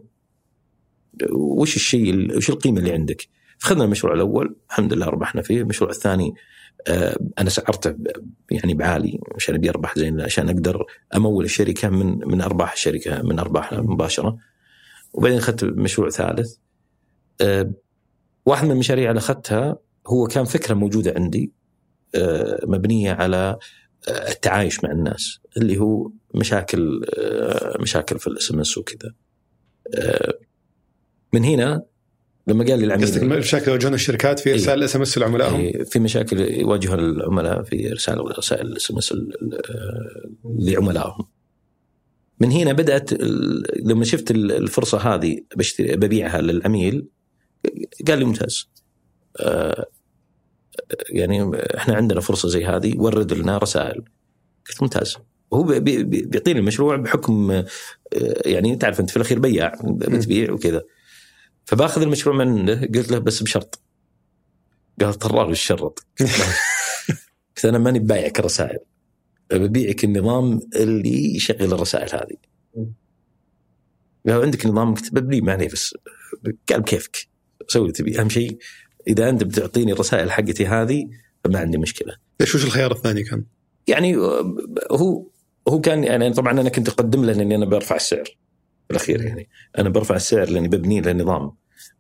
وش 1.32 1.76
الشيء 1.76 2.38
وش 2.38 2.50
القيمة 2.50 2.80
اللي 2.80 2.92
عندك؟ 2.92 3.28
فخذنا 3.58 3.84
المشروع 3.84 4.14
الأول 4.14 4.56
الحمد 4.70 4.94
لله 4.94 5.06
ربحنا 5.06 5.42
فيه، 5.42 5.62
المشروع 5.62 5.90
الثاني 5.90 6.34
آه، 6.88 7.18
أنا 7.40 7.50
سعرته 7.50 7.96
يعني 8.52 8.74
بعالي 8.74 9.20
عشان 9.36 9.56
أبي 9.56 9.70
أربح 9.70 9.98
زين 9.98 10.22
عشان 10.22 10.50
أقدر 10.50 10.86
أمول 11.16 11.46
الشركة 11.46 11.90
من 11.90 12.20
من 12.28 12.42
أرباح 12.42 12.74
الشركة 12.74 13.22
من 13.22 13.40
ارباحها 13.40 13.82
مباشرة. 13.82 14.38
وبعدين 15.14 15.38
أخذت 15.38 15.64
مشروع 15.64 16.10
ثالث. 16.10 16.56
آه، 17.42 17.72
واحد 18.46 18.66
من 18.66 18.72
المشاريع 18.72 19.10
اللي 19.10 19.20
أخذتها 19.20 19.78
هو 20.08 20.28
كان 20.28 20.46
فكرة 20.46 20.74
موجودة 20.74 21.14
عندي 21.18 21.52
آه، 22.16 22.66
مبنية 22.66 23.14
على 23.14 23.58
التعايش 24.10 24.84
مع 24.84 24.92
الناس 24.92 25.40
اللي 25.58 25.78
هو 25.78 26.12
مشاكل 26.36 27.06
مشاكل 27.80 28.20
في 28.20 28.28
ال 28.28 28.52
SMS 28.52 28.78
وكذا 28.78 29.14
من 31.34 31.44
هنا 31.44 31.84
لما 32.48 32.66
قال 32.66 32.80
لي 32.80 32.86
العميل 32.86 33.06
قصدك 33.06 33.24
مشاكل 33.24 33.68
يواجهون 33.72 33.94
الشركات 33.94 34.40
في 34.40 34.52
إرسال 34.54 34.80
الـ 34.80 34.96
SMS 34.96 35.18
لعملائهم؟ 35.18 35.60
إيه 35.60 35.84
في 35.84 36.00
مشاكل 36.00 36.40
يواجهها 36.40 36.96
العملاء 36.96 37.64
في 37.64 37.92
إرسال 37.92 38.38
رسائل 38.38 38.68
الـ 38.68 38.92
SMS 38.92 39.14
لعملائهم. 40.60 41.26
من 42.40 42.52
هنا 42.52 42.74
بدأت 42.74 43.14
لما 43.84 44.06
شفت 44.06 44.32
الفرصة 44.32 44.98
هذه 44.98 45.40
ببيعها 45.80 46.42
للعميل 46.42 47.08
قال 48.08 48.20
لي 48.20 48.26
ممتاز. 48.26 48.70
يعني 51.10 51.52
إحنا 51.78 51.96
عندنا 51.96 52.22
فرصة 52.22 52.50
زي 52.50 52.66
هذه 52.66 52.94
ورد 52.98 53.34
لنا 53.34 53.58
رسائل. 53.58 54.04
قلت 54.70 54.82
ممتاز. 54.82 55.18
وهو 55.52 55.64
بيعطيني 55.80 56.60
المشروع 56.60 56.96
بحكم 56.96 57.52
آه، 57.52 57.66
يعني 58.46 58.76
تعرف 58.76 59.00
أنت 59.00 59.10
في 59.10 59.18
الأخير 59.18 59.40
بياع 59.40 59.74
بتبيع 59.84 60.52
وكذا. 60.52 60.84
فباخذ 61.66 62.02
المشروع 62.02 62.36
منه 62.36 62.82
قلت 62.82 63.12
له 63.12 63.20
بس 63.20 63.44
بشرط. 63.44 63.80
قال 65.02 65.14
طرار 65.14 65.50
الشرط. 65.50 66.06
قلت 67.56 67.66
أنا 67.66 67.78
ماني 67.78 68.00
بايعك 68.00 68.40
الرسائل 68.40 68.80
ببيعك 69.52 70.04
النظام 70.04 70.60
اللي 70.76 71.36
يشغل 71.36 71.74
الرسائل 71.74 72.16
هذه. 72.16 72.38
قال 74.28 74.42
عندك 74.42 74.66
نظام 74.66 74.96
قلت 74.96 75.14
ببني 75.14 75.42
ما 75.42 75.56
بس. 75.56 75.96
قال 76.70 76.82
بكيفك. 76.82 77.28
سوي 77.68 77.82
اللي 77.82 77.94
تبي 77.94 78.20
أهم 78.20 78.30
شيء 78.30 78.58
إذا 79.08 79.30
أنت 79.30 79.44
بتعطيني 79.44 79.92
الرسائل 79.92 80.32
حقتي 80.32 80.68
هذه 80.68 81.08
فما 81.44 81.60
عندي 81.60 81.78
مشكلة. 81.78 82.16
ليش 82.40 82.56
وش 82.56 82.66
الخيار 82.66 82.92
الثاني 82.92 83.24
كان؟ 83.24 83.44
يعني 83.88 84.18
هو 84.92 85.26
هو 85.68 85.82
كان 85.82 86.04
يعني 86.04 86.34
طبعا 86.34 86.52
أنا 86.62 86.70
كنت 86.70 86.90
أقدم 86.90 87.26
له 87.26 87.42
اني 87.42 87.56
أنا 87.56 87.66
برفع 87.66 87.96
السعر 87.96 88.38
بالاخير 88.90 89.22
يعني 89.22 89.50
أنا 89.78 89.90
برفع 89.90 90.16
السعر 90.16 90.50
لأني 90.50 90.68
ببني 90.68 91.02
له 91.02 91.14
نظام 91.14 91.52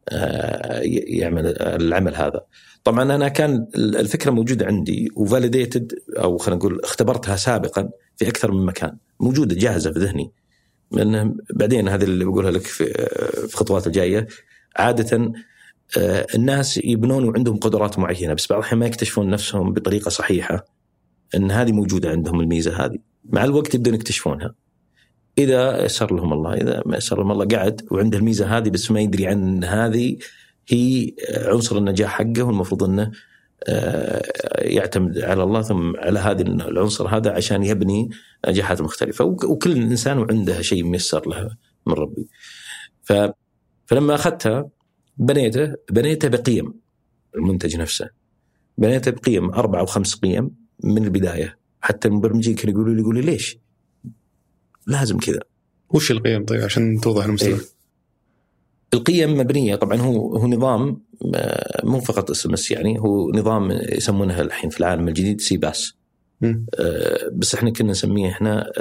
آه، 0.09 0.81
يعمل 0.83 1.57
العمل 1.61 2.15
هذا. 2.15 2.45
طبعا 2.83 3.15
أنا 3.15 3.27
كان 3.27 3.67
الفكرة 3.75 4.31
موجودة 4.31 4.65
عندي 4.65 5.09
وفاليديتد 5.15 5.93
أو 6.17 6.37
خلينا 6.37 6.59
نقول 6.59 6.79
اختبرتها 6.83 7.35
سابقا 7.35 7.89
في 8.17 8.27
أكثر 8.29 8.51
من 8.51 8.65
مكان 8.65 8.97
موجودة 9.19 9.55
جاهزة 9.55 9.93
في 9.93 9.99
ذهني. 9.99 10.31
من 10.91 11.35
بعدين 11.53 11.87
هذه 11.87 12.03
اللي 12.03 12.25
بقولها 12.25 12.51
لك 12.51 12.61
في 12.61 12.85
في 13.47 13.53
الخطوات 13.53 13.87
الجاية 13.87 14.27
عادة 14.75 15.17
آه، 15.17 15.33
الناس 16.35 16.77
يبنون 16.83 17.23
وعندهم 17.23 17.57
قدرات 17.57 17.99
معينة 17.99 18.33
بس 18.33 18.47
بعض 18.47 18.59
الأحيان 18.59 18.79
ما 18.79 18.85
يكتشفون 18.85 19.29
نفسهم 19.29 19.73
بطريقة 19.73 20.09
صحيحة 20.09 20.65
إن 21.35 21.51
هذه 21.51 21.71
موجودة 21.71 22.09
عندهم 22.09 22.39
الميزة 22.39 22.85
هذه. 22.85 22.97
مع 23.29 23.43
الوقت 23.43 23.75
يبدون 23.75 23.93
يكتشفونها. 23.93 24.55
إذا 25.37 25.85
يسر 25.85 26.15
لهم 26.15 26.33
الله 26.33 26.53
إذا 26.53 26.83
ما 26.85 26.97
يسر 26.97 27.19
لهم 27.19 27.31
الله 27.31 27.45
قعد 27.45 27.81
وعنده 27.91 28.17
الميزة 28.17 28.57
هذه 28.57 28.69
بس 28.69 28.91
ما 28.91 29.01
يدري 29.01 29.27
عن 29.27 29.63
هذه 29.63 30.17
هي 30.67 31.13
عنصر 31.37 31.77
النجاح 31.77 32.11
حقه 32.11 32.43
والمفروض 32.43 32.83
إنه 32.83 33.11
آه، 33.67 34.21
يعتمد 34.57 35.19
على 35.19 35.43
الله 35.43 35.61
ثم 35.61 35.95
على 35.97 36.19
هذا 36.19 36.41
العنصر 36.41 37.07
هذا 37.07 37.31
عشان 37.31 37.63
يبني 37.63 38.09
نجاحات 38.47 38.81
مختلفة. 38.81 39.25
وكل 39.25 39.71
إنسان 39.71 40.17
وعنده 40.17 40.61
شيء 40.61 40.83
ميسر 40.83 41.29
له 41.29 41.49
من 41.87 41.93
ربي. 41.93 42.27
فلما 43.87 44.15
أخذتها 44.15 44.69
بنيته 45.17 45.75
بنيته 45.91 46.27
بقيم 46.27 46.73
المنتج 47.35 47.77
نفسه. 47.77 48.09
بنيته 48.77 49.11
بقيم 49.11 49.49
أربع 49.49 49.79
أو 49.79 49.85
خمس 49.85 50.15
قيم 50.15 50.51
من 50.83 51.03
البداية 51.03 51.57
حتى 51.81 52.07
المبرمجين 52.07 52.55
كانوا 52.55 52.73
يقولوا 52.73 52.93
لي 52.93 53.01
يقولوا 53.01 53.21
لي 53.21 53.31
ليش؟ 53.31 53.57
لازم 54.87 55.17
كذا. 55.17 55.39
وش 55.89 56.11
القيم 56.11 56.45
طيب 56.45 56.61
عشان 56.61 57.01
توضح 57.01 57.25
المستوى؟ 57.25 57.53
إيه؟ 57.53 57.59
القيم 58.93 59.37
مبنية 59.37 59.75
طبعا 59.75 59.97
هو 59.97 60.37
هو 60.37 60.47
نظام 60.47 61.01
آه، 61.35 61.85
مو 61.85 61.99
فقط 61.99 62.31
SMS 62.31 62.71
يعني 62.71 62.99
هو 62.99 63.31
نظام 63.31 63.71
يسمونه 63.71 64.41
الحين 64.41 64.69
في 64.69 64.79
العالم 64.79 65.07
الجديد 65.07 65.41
CPaaS 65.41 65.93
بس 67.31 67.55
إحنا 67.55 67.69
كنا 67.69 67.91
نسميه 67.91 68.29
إحنا 68.29 68.71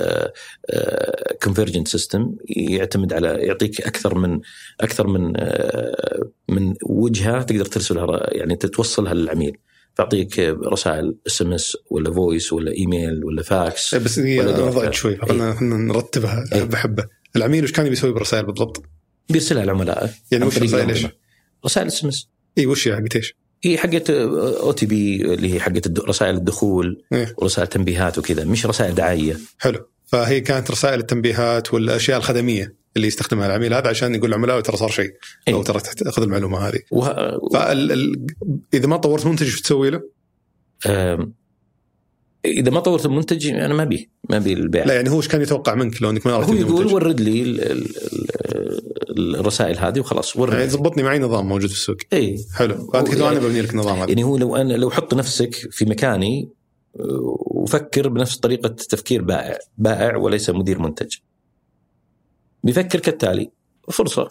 convergent 1.43 1.87
آه 1.87 1.91
system 1.91 2.21
آه 2.21 2.37
يعتمد 2.49 3.13
على 3.13 3.29
يعطيك 3.29 3.81
أكثر 3.81 4.19
من 4.19 4.41
أكثر 4.81 5.07
من 5.07 5.33
آه 5.37 6.31
من 6.49 6.75
وجهة 6.83 7.43
تقدر 7.43 7.65
ترسلها 7.65 8.35
يعني 8.35 8.57
تتوصلها 8.57 9.15
للعميل. 9.15 9.57
تعطيك 9.97 10.39
رسائل 10.67 11.15
SMS 11.27 11.77
ولا 11.91 12.13
voice 12.13 12.53
ولا 12.53 12.73
ايميل 12.73 13.25
ولا 13.25 13.43
فاكس 13.43 13.95
بس 13.95 14.19
هي 14.19 14.93
شوي. 14.93 15.17
خلينا 15.17 15.57
نرتبها 15.63 16.65
بحبه 16.65 17.05
العميل 17.37 17.65
وش 17.65 17.73
كان 17.73 17.93
يسوي 17.93 18.13
بالرسائل 18.13 18.47
بالضبط؟ 18.47 18.83
بيرسلها 19.29 19.65
لعملائه 19.65 20.11
يعني 20.31 20.45
وش 20.45 20.59
رسائل 20.59 20.89
إيش؟ 20.89 21.07
رسائل 21.65 21.87
SMS 21.87 22.29
اي 22.59 22.67
وش 22.67 22.89
حقت 22.89 23.17
إيش؟ 23.17 23.37
هي 23.65 23.79
حقت 23.79 24.11
OTP 24.11 25.35
اللي 25.35 25.55
هي 25.55 25.61
حقت 25.61 26.01
رسائل 26.01 26.35
الدخول 26.35 27.03
إيه؟ 27.13 27.35
ورسائل 27.39 27.67
تنبيهات 27.67 28.19
وكذا 28.19 28.45
مش 28.45 28.67
رسائل 28.67 28.95
دعائية 28.95 29.39
حلو 29.59 29.89
فهي 30.07 30.41
كانت 30.41 30.71
رسائل 30.71 31.01
التنبيهات 31.01 31.75
والأشياء 31.75 32.19
الخدمية 32.19 32.75
اللي 32.97 33.07
يستخدمها 33.07 33.47
العميل 33.47 33.75
هذا 33.75 33.89
عشان 33.89 34.15
يقول 34.15 34.29
للعملاء 34.31 34.61
ترى 34.61 34.77
صار 34.77 34.91
شيء 34.91 35.13
إيه؟ 35.49 35.55
أو 35.55 35.63
ترى 35.63 35.81
تأخذ 35.81 36.23
المعلومة 36.23 36.59
هذه 36.59 36.81
وه... 36.91 37.39
فال... 37.53 37.93
ال... 37.93 38.27
إذا 38.75 38.87
ما 38.87 38.97
طورت 38.97 39.27
منتج 39.27 39.61
تسوي 39.61 39.91
له؟ 39.91 40.03
إذا 42.45 42.71
ما 42.71 42.81
طورت 42.81 43.07
المنتج 43.07 43.47
أنا 43.47 43.75
ما 43.75 43.85
بي 43.85 44.11
ما 44.31 44.39
بي 44.39 44.53
البيع. 44.53 44.85
لا 44.85 44.95
يعني 44.95 45.11
هو 45.11 45.17
إيش 45.17 45.29
كان 45.29 45.43
يتوقع 45.43 45.75
منك 45.75 46.03
لو 46.03 46.11
إنك 46.11 46.27
ما 46.27 46.33
هو 46.33 46.53
يقول 46.53 46.87
ورد 46.87 47.21
لي 47.21 47.43
الرسائل 49.19 49.79
هذه 49.79 50.01
وخلاص 50.01 50.37
ورد 50.37 50.53
يعني 50.53 50.67
ضبطني 50.67 51.03
معي 51.03 51.19
نظام 51.19 51.49
موجود 51.49 51.71
في 51.71 51.77
السوق. 51.77 51.97
اي 52.13 52.45
حلو. 52.55 52.91
فانت 52.93 53.09
كنت 53.09 53.21
يعني 53.21 53.37
أنا 53.37 53.47
ببني 53.47 53.63
لك 53.63 53.75
نظام 53.75 53.97
هذا. 53.99 54.09
يعني 54.09 54.25
هو 54.25 54.37
لو 54.37 54.57
أنا 54.57 54.73
لو 54.73 54.91
حط 54.91 55.15
نفسك 55.15 55.55
في 55.55 55.85
مكاني 55.85 56.49
وفكر 56.95 58.09
بنفس 58.09 58.37
طريقة 58.37 58.69
تفكير 58.69 59.23
بائع 59.23 59.59
بائع 59.79 60.17
وليس 60.17 60.51
مدير 60.51 60.79
منتج. 60.79 61.17
بيفكر 62.65 63.01
كالتالي. 63.01 63.51
فرصة. 63.91 64.29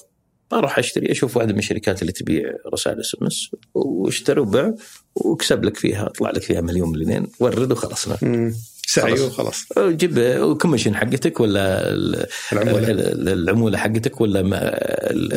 أروح 0.54 0.80
أشتري 0.80 1.12
أشوف 1.12 1.38
واحدة 1.38 1.54
من 1.54 1.60
الشركات 1.60 2.02
اللي 2.02 2.12
تبيع 2.12 2.54
رسائل 2.74 3.00
SMS 3.00 3.52
واشتري 3.74 4.42
وبيع 4.42 4.74
وأكسب 5.16 5.66
لك 5.66 5.78
فيها 5.78 6.06
أطلع 6.08 6.32
لك 6.32 6.42
فيها 6.42 6.62
مليون 6.62 6.92
مليونين 6.92 7.28
ورد 7.40 7.72
وخلصنا 7.72 8.18
سعي 8.86 9.14
وخلاص. 9.14 9.66
جيب 9.78 10.18
ال 10.18 10.25
commission 10.25 10.96
حقتك 10.96 11.40
ولا 11.40 11.94
العمولة. 12.54 12.88
العمولة 13.34 13.78
حقتك 13.78 14.22
ولا 14.22 14.42
ما 14.42 14.80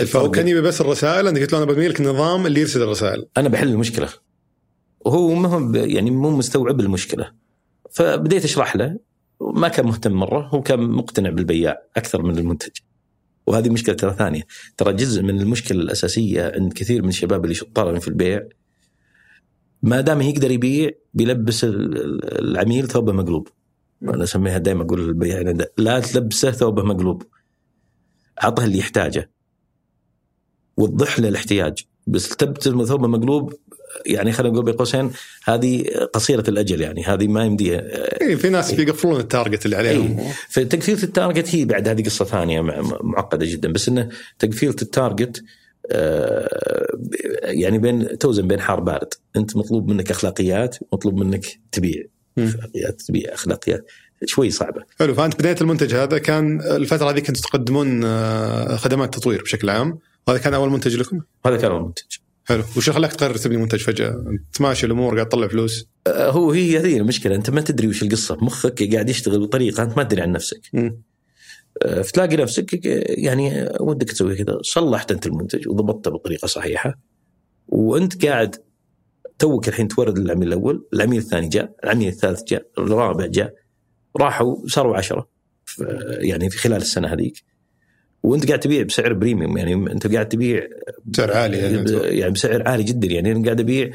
فهو 0.04 0.30
كان 0.30 0.48
يبي 0.48 0.60
بس 0.60 0.80
الرسائل 0.80 1.28
أنا 1.28 1.40
قلت 1.40 1.52
له 1.52 1.58
أنا 1.58 1.66
ببني 1.66 1.88
لك 1.88 2.00
النظام 2.00 2.46
اللي 2.46 2.60
يرسل 2.60 2.82
الرسائل. 2.82 3.26
أنا 3.36 3.48
بحل 3.48 3.68
المشكلة. 3.68 4.08
وهو 5.00 5.34
ما 5.34 5.48
هو 5.48 5.74
يعني 5.74 6.10
مو 6.10 6.30
مستوعب 6.30 6.80
المشكلة. 6.80 7.30
فبديت 7.90 8.44
أشرح 8.44 8.76
له 8.76 8.98
ما 9.40 9.68
كان 9.68 9.86
مهتم 9.86 10.12
مرة 10.12 10.48
هو 10.54 10.62
كان 10.62 10.80
مقتنع 10.80 11.30
بالبياع 11.30 11.82
أكثر 11.96 12.22
من 12.22 12.38
المنتج. 12.38 12.72
وهذه 13.47 13.68
مشكلة 13.68 13.95
ترى 13.95 14.14
ثانية. 14.18 14.42
ترى 14.76 14.92
جزء 14.92 15.22
من 15.22 15.40
المشكلة 15.40 15.80
الأساسية 15.80 16.53
عند 16.55 16.72
كثير 16.72 17.03
من 17.03 17.09
الشباب 17.09 17.45
اللي 17.45 17.55
شطارين 17.55 17.99
في 17.99 18.09
البيع 18.09 18.49
ما 19.82 20.01
دام 20.01 20.20
يقدر 20.20 20.51
يبيع 20.51 20.90
بيلبس 21.14 21.64
العميل 21.64 22.88
ثوبه 22.88 23.12
مقلوب. 23.12 23.49
أنا 24.03 24.24
أسميها 24.24 24.59
دائما 24.59 24.82
أقول 24.82 25.07
للبياع 25.07 25.55
لا 25.78 26.01
تلبسه 26.01 26.51
ثوبه 26.51 26.82
مقلوب. 26.82 27.22
اعطه 28.42 28.64
اللي 28.64 28.78
يحتاجه. 28.78 29.30
وضح 30.76 31.20
له 31.20 31.28
الاحتياج. 31.28 31.86
بس 32.07 32.28
تلبس 32.28 32.68
ثوبه 32.68 33.09
مقلوب 33.09 33.55
يعني 34.07 34.32
خلينا 34.32 34.53
نقول 34.53 34.64
بين 34.64 34.74
قوسين 34.74 35.11
هذه 35.45 35.84
قصيرة 36.12 36.45
الأجل 36.49 36.80
يعني 36.80 37.05
هذه 37.05 37.28
ما 37.28 37.45
يمديها 37.45 37.82
اي 38.22 38.36
في 38.36 38.49
ناس 38.49 38.72
بيقفلون 38.72 39.20
ال 39.20 39.27
target 39.27 39.64
اللي 39.64 39.76
عليهم. 39.76 40.18
إيه. 40.18 40.32
فتقفيلة 40.49 41.03
ال 41.03 41.10
target 41.10 41.55
هي 41.55 41.64
بعد 41.64 41.88
هذه 41.88 42.05
قصة 42.05 42.24
ثانية 42.24 42.61
معقدة 43.01 43.47
جدا 43.47 43.72
بس 43.72 43.88
إنه 43.88 44.09
تقفيلة 44.38 44.76
ال 44.82 44.91
target 44.91 45.42
آه، 45.90 46.99
يعني 47.42 47.78
بين 47.78 48.18
توزن 48.18 48.49
بين 48.49 48.61
حار 48.61 48.80
بارد. 48.80 49.14
أنت 49.36 49.57
مطلوب 49.57 49.88
منك 49.88 50.11
أخلاقيات 50.11 50.76
مطلوب 50.92 51.16
منك 51.16 51.47
تبيع. 51.72 52.05
أخلاقيات 52.38 53.03
تبيع 53.03 53.34
أخلاقيات. 53.34 53.86
شوي 54.24 54.51
صعبة. 54.51 54.82
حلو 54.99 55.14
فأنت 55.14 55.34
بداية 55.34 55.57
المنتج 55.61 55.95
هذا 55.95 56.18
كان 56.18 56.61
الفترة 56.61 57.11
هذه 57.11 57.20
كنتوا 57.20 57.42
تقدمون 57.42 58.05
آه، 58.05 58.76
خدمات 58.76 59.14
تطوير 59.14 59.42
بشكل 59.42 59.70
عام. 59.70 59.99
وهذا 60.26 60.40
كان 60.40 60.55
أول 60.55 60.70
منتج 60.70 60.97
لكم؟ 60.97 61.20
هذا 61.47 61.57
كان 61.57 61.70
أول 61.70 61.82
منتج. 61.82 62.16
حلو. 62.45 62.62
وش 62.76 62.90
خلاك 62.90 63.12
تقرر 63.12 63.36
تبني 63.36 63.57
منتج 63.57 63.78
فجأة؟ 63.78 64.24
انت 64.26 64.61
ماشي 64.61 64.86
الأمور 64.86 65.14
قاعد 65.14 65.28
تطلع 65.28 65.49
فلوس. 65.49 65.88
آه، 66.07 66.30
هو 66.30 66.51
هي 66.51 66.78
هذه 66.78 66.97
المشكلة. 66.97 67.34
أنت 67.34 67.51
ما 67.51 67.61
تدري 67.61 67.88
وش 67.88 68.03
القصة. 68.03 68.36
مخك 68.40 68.92
قاعد 68.92 69.09
يشتغل 69.09 69.40
بطريقة 69.40 69.82
أنت 69.82 69.97
ما 69.97 70.03
تدري 70.03 70.22
عن 70.22 70.32
نفسك. 70.32 70.61
م. 70.72 70.90
آه، 71.82 72.03
فتلاقي 72.03 72.36
نفسك 72.36 72.80
يعني 73.09 73.68
ودك 73.80 74.11
تسوي 74.11 74.36
كذا. 74.36 74.59
صلحت 74.62 75.12
أنت 75.12 75.26
المنتج 75.26 75.68
وضبطته 75.68 76.11
بطريقة 76.11 76.47
صحيحة. 76.47 77.01
وأنت 77.68 78.26
قاعد 78.26 78.57
توك 79.38 79.68
الحين 79.68 79.88
تورد 79.88 80.18
للعميل 80.18 80.49
الأول، 80.49 80.86
العميل 80.92 81.18
الثاني 81.18 81.49
جاء، 81.49 81.74
العميل 81.84 82.09
الثالث 82.09 82.42
جاء، 82.45 82.66
الرابع 82.78 83.26
جاء. 83.26 83.55
راحوا 84.16 84.66
صاروا 84.66 84.97
عشرة. 84.97 85.28
يعني 86.07 86.51
في 86.51 86.59
خلال 86.59 86.76
السنة 86.76 87.09
هذيك. 87.09 87.53
وانت 88.25 88.47
قاعد 88.47 88.61
تبيع 88.61 88.83
بسعر 88.83 89.12
premium 89.12 89.59
يعني 89.59 89.75
انت 89.75 90.07
قاعد 90.14 90.29
تبيع 90.29 90.68
بسعر 91.05 91.33
عالي 91.33 91.59
يعني, 91.59 91.91
يعني 92.18 92.33
بسعر 92.33 92.68
عالي 92.68 92.83
جدا 92.83 93.09
يعني 93.09 93.33
أنا 93.33 93.45
قاعد 93.45 93.61
أبيع 93.61 93.91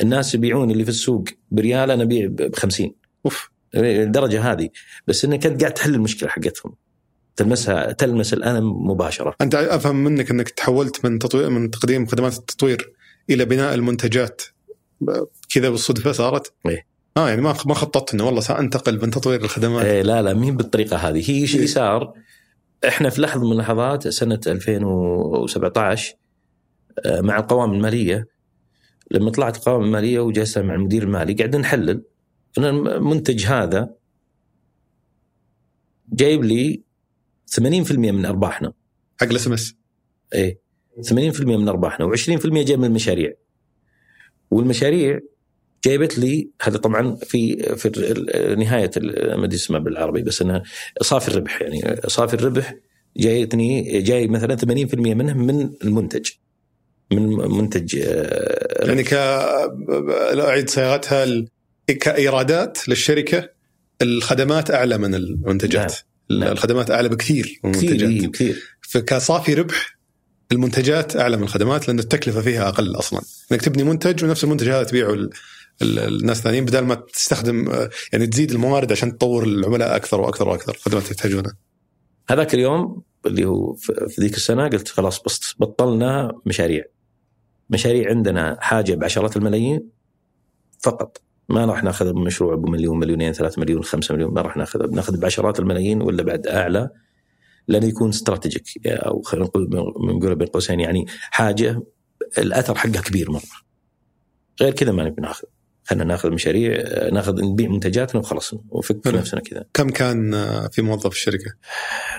الناس 0.00 0.34
يبيعون 0.34 0.70
اللي 0.70 0.84
في 0.84 0.90
السوق 0.90 1.24
بريال 1.50 1.90
أنا 1.90 2.02
أبيع 2.02 2.26
ب 2.26 2.56
50 2.56 2.94
أوف. 3.24 3.50
الدرجة 3.74 4.52
هذه. 4.52 4.68
بس 5.06 5.24
إنك 5.24 5.46
انت 5.46 5.60
قاعد 5.60 5.74
تحل 5.74 5.94
المشكلة 5.94 6.28
حقتهم. 6.28 6.74
تلمسها 7.36 7.92
تلمس 7.92 8.32
الألم 8.32 8.90
مباشرة. 8.90 9.34
أنت 9.40 9.54
أفهم 9.54 10.04
منك 10.04 10.30
إنك 10.30 10.48
تحولت 10.48 11.04
من 11.04 11.18
تطوير 11.18 11.50
من 11.50 11.70
تقديم 11.70 12.06
خدمات 12.06 12.38
التطوير 12.38 12.92
إلى 13.30 13.44
بناء 13.44 13.74
المنتجات. 13.74 14.42
كذا 15.54 15.68
بالصدفة 15.68 16.12
صارت؟ 16.12 16.52
إيه. 16.66 16.86
آه 17.16 17.28
يعني 17.28 17.42
ما 17.42 17.54
ما 17.66 17.74
خططت 17.74 18.14
إنه 18.14 18.26
والله 18.26 18.40
سأنتقل 18.40 19.02
من 19.02 19.10
تطوير 19.10 19.40
الخدمات. 19.40 19.84
إيه 19.84 20.02
لا 20.02 20.22
لا 20.22 20.34
مين 20.34 20.56
بالطريقة 20.56 20.96
هذه. 20.96 21.30
هي 21.30 21.34
إيش 21.34 21.54
اللي 21.54 21.66
صار؟ 21.66 22.12
إحنا 22.88 23.10
في 23.10 23.20
لحظة 23.20 23.46
من 23.46 23.52
اللحظات 23.52 24.08
سنة 24.08 24.40
2017 24.46 26.14
آه، 27.06 27.20
مع 27.20 27.38
القوائم 27.38 27.72
المالية 27.72 28.28
لما 29.10 29.30
طلعت 29.30 29.56
القوائم 29.56 29.82
المالية 29.82 30.20
وجلسنا 30.20 30.64
مع 30.64 30.74
المدير 30.74 31.02
المالي 31.02 31.34
قاعدين 31.34 31.60
نحلل. 31.60 32.02
ان 32.58 32.64
المنتج 32.64 33.46
هذا 33.46 33.94
جايب 36.12 36.44
لي 36.44 36.82
80% 37.46 37.92
من 37.92 38.26
أرباحنا. 38.26 38.72
حق 39.20 39.26
ال 39.26 39.46
SMS. 39.46 39.74
إيه 40.34 40.60
80% 41.02 41.40
من 41.40 41.68
أرباحنا 41.68 42.06
و20% 42.06 42.46
جاي 42.46 42.76
من 42.76 42.84
المشاريع. 42.84 43.32
والمشاريع 44.50 45.20
جايبت 45.84 46.18
لي 46.18 46.48
هذا 46.62 46.76
طبعا 46.76 47.16
في 47.16 47.56
في 47.76 47.88
نهاية 48.58 48.90
ما 49.36 49.44
ادري 49.44 49.56
اسمها 49.56 49.80
بالعربي 49.80 50.22
بس 50.22 50.42
إنها 50.42 50.62
صافي 51.00 51.28
الربح 51.28 51.62
يعني 51.62 52.00
صافي 52.06 52.34
الربح 52.34 52.74
جايتني 53.16 54.02
جاي 54.02 54.26
مثلا 54.26 54.56
80% 54.56 54.64
منه 54.94 55.34
من 55.34 55.70
المنتج 55.84 56.30
من 57.12 57.28
منتج 57.28 57.98
آه، 58.02 58.86
يعني 58.86 59.02
ك 59.02 59.14
أعيد 59.14 60.70
صياغتها 60.70 61.44
كإيرادات 61.86 62.88
للشركة 62.88 63.48
الخدمات 64.02 64.70
أعلى 64.70 64.98
من 64.98 65.14
المنتجات 65.14 65.94
نعم. 66.30 66.40
نعم. 66.40 66.52
الخدمات 66.52 66.90
أعلى 66.90 67.08
بكثير 67.08 67.60
من 67.64 67.74
المنتجات 67.74 68.10
كثير 68.10 68.30
كثير 68.30 68.62
فكصافي 68.80 69.54
ربح 69.54 69.98
المنتجات 70.52 71.16
أعلى 71.16 71.36
من 71.36 71.42
الخدمات 71.42 71.88
لأن 71.88 71.98
التكلفة 71.98 72.40
فيها 72.40 72.68
أقل 72.68 72.96
أصلا 72.98 73.22
إنك 73.52 73.62
تبني 73.62 73.84
منتج 73.84 74.24
ونفس 74.24 74.44
المنتج 74.44 74.68
هذا 74.68 74.82
تبيعه 74.82 75.28
الناس 75.82 76.38
الثانيين 76.38 76.64
بدل 76.64 76.80
ما 76.80 76.94
تستخدم 76.94 77.88
يعني 78.12 78.26
تزيد 78.26 78.50
الموارد 78.50 78.92
عشان 78.92 79.18
تطور 79.18 79.44
العملاء 79.44 79.96
أكثر 79.96 80.20
وأكثر 80.20 80.48
وأكثر 80.48 80.76
خدمات 80.76 81.10
يحتاجونها. 81.10 81.56
هذاك 82.28 82.54
اليوم 82.54 83.02
اللي 83.26 83.44
هو 83.44 83.72
في 84.08 84.20
ذيك 84.20 84.36
السنة 84.36 84.68
قلت 84.68 84.88
خلاص 84.88 85.22
بس 85.22 85.54
بطلنا 85.58 86.32
مشاريع. 86.46 86.84
مشاريع 87.70 88.10
عندنا 88.10 88.58
حاجة 88.60 88.94
بعشرات 88.94 89.36
الملايين 89.36 89.88
فقط 90.80 91.22
ما 91.48 91.64
راح 91.64 91.84
ناخذ 91.84 92.14
مشروع 92.14 92.54
بمليون 92.54 92.98
مليونين 92.98 93.32
ثلاثة 93.32 93.60
مليون 93.60 93.84
خمسة 93.84 94.14
مليون 94.14 94.34
ما 94.34 94.42
راح 94.42 94.56
ناخذ 94.56 94.86
بناخذ 94.86 95.20
بعشرات 95.20 95.58
الملايين 95.58 96.02
ولا 96.02 96.22
بعد 96.22 96.46
أعلى 96.46 96.90
لأنه 97.68 97.86
يكون 97.86 98.08
استراتيجيك 98.08 98.86
أو 98.86 99.22
خلينا 99.22 99.46
نقول 99.46 100.34
بين 100.34 100.48
قوسين 100.48 100.80
يعني 100.80 101.06
حاجة 101.30 101.82
الأثر 102.38 102.74
حقها 102.74 103.00
كبير 103.00 103.30
مرة. 103.30 103.42
غير 104.60 104.72
كذا 104.72 104.92
ما 104.92 105.04
نبي 105.04 105.22
ناخذ. 105.22 105.48
خلينا 105.84 106.04
ناخذ 106.04 106.30
مشاريع 106.30 106.82
ناخذ 107.12 107.44
نبيع 107.44 107.68
منتجاتنا 107.68 108.20
وخلاص 108.20 108.54
ونفك 108.70 109.06
نفسنا 109.06 109.40
كذا. 109.40 109.64
كم 109.74 109.90
كان 109.90 110.32
في 110.72 110.82
موظف 110.82 111.12
الشركة؟ 111.12 111.54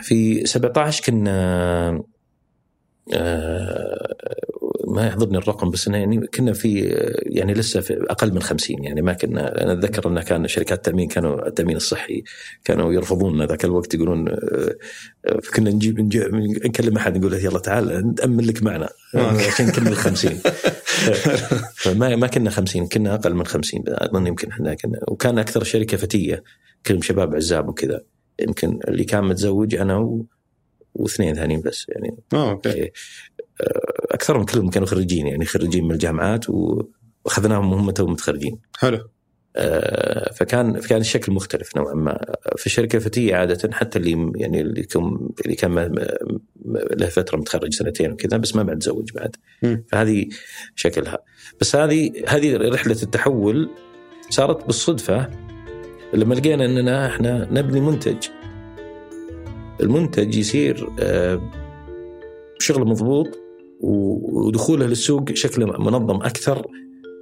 في 0.02 0.46
17 0.46 1.04
كنا 1.04 2.04
آه، 3.14 4.16
ما 4.88 5.08
يحضرني 5.08 5.38
الرقم 5.38 5.70
بس 5.70 5.88
إنه 5.88 5.98
يعني 5.98 6.28
كنا 6.28 6.54
في 6.54 6.80
يعني 7.26 7.54
لسه 7.54 7.82
في 7.82 8.06
أقل 8.10 8.34
من 8.34 8.42
50 8.42 8.84
يعني 8.84 9.02
ما 9.02 9.14
كنا 9.14 9.64
أنا 9.64 9.74
أتذكر 9.74 10.10
إن 10.10 10.22
كان 10.22 10.48
شركات 10.48 10.78
التأمين 10.78 11.08
كانوا 11.08 11.48
التأمين 11.48 11.76
الصحي 11.76 12.24
كانوا 12.64 12.94
يرفضون 12.94 13.46
ذاك 13.46 13.66
الوقت 13.66 13.94
يقولون 13.94 14.30
آه، 14.30 14.76
كنا 15.56 15.70
نجيب, 15.70 16.00
نكلم 16.66 16.98
أحد 16.98 17.18
نقول 17.18 17.32
له 17.32 17.38
يلا 17.38 17.60
تعال 17.60 18.16
نامن 18.20 18.46
لك 18.46 18.64
معنا. 18.64 18.90
عشان 19.16 19.66
نكمل 19.66 19.96
50 19.96 20.32
فما 21.76 22.16
ما 22.16 22.28
كنا 22.28 22.50
50 22.50 22.88
كنا 22.88 23.16
أقل 23.16 23.34
من 23.34 23.46
50 23.46 23.84
أظن 23.88 24.28
يمكن 24.28 24.50
إحنا 24.50 24.74
كنا 24.74 25.00
وكان 25.08 25.40
أكثر 25.40 25.64
شركة 25.64 25.98
فتية 25.98 26.44
كلهم 26.86 27.02
شباب 27.02 27.36
عزاب 27.36 27.70
وكذا 27.70 28.02
يمكن 28.40 28.80
اللي 28.88 29.04
كان 29.04 29.24
متزوج 29.24 29.76
أنا 29.76 29.98
و 29.98 30.26
واثنين 30.96 31.36
ثانيين 31.36 31.62
بس 31.62 31.86
يعني. 31.90 32.18
آه 32.34 32.52
أوكي. 32.52 32.74
إيه. 32.74 32.94
أكثرهم 34.12 34.46
كلهم 34.46 34.70
كانوا 34.70 34.88
خريجين 34.88 35.28
يعني 35.28 35.46
خريجين 35.46 35.86
من 35.86 35.92
الجامعات 35.92 36.46
وأخذناهم 36.50 37.74
وهم 37.74 37.92
توهم 37.92 38.12
متخرجين. 38.12 38.60
حلو. 38.78 39.10
آه، 39.58 40.34
فكان 40.34 40.80
فكان 40.80 41.02
الشكل 41.02 41.32
مختلف 41.32 41.78
نوعا 41.78 41.94
ما 41.94 42.36
في 42.58 42.66
الشركة 42.66 42.96
الفتيه 42.96 43.36
عادة 43.36 43.70
حتى 43.74 44.00
اللي 44.00 44.32
يعني 44.36 44.62
اللي 44.62 44.84
كان 44.84 45.30
اللي 45.46 45.56
كان 45.56 45.96
له 46.66 47.08
فترة 47.08 47.38
متخرج 47.38 47.74
سنتين 47.74 48.12
وكذا 48.12 48.38
بس 48.38 48.56
ما 48.56 48.64
بعد 48.64 48.80
تزوج 48.80 49.12
بعد 49.12 49.36
م. 49.64 49.78
فهذه 49.92 50.26
شكلها 50.76 51.20
بس 51.62 51.76
هذه 51.76 52.12
هذه 52.28 52.58
رحلة 52.58 52.98
التحول 53.04 53.70
صارت 54.30 54.66
بالصدفة 54.66 55.30
لما 56.14 56.34
لقينا 56.34 56.66
إننا 56.66 57.08
إحنا 57.08 57.48
نبني 57.52 57.82
منتج 57.82 58.28
المنتج 59.82 60.36
يصير 60.36 60.90
آه، 61.00 61.52
شغل 62.60 62.88
مضبوط 62.88 63.45
ودخوله 63.86 64.86
للسوق 64.86 65.34
شكل 65.34 65.66
منظم 65.66 66.16
أكثر 66.16 66.68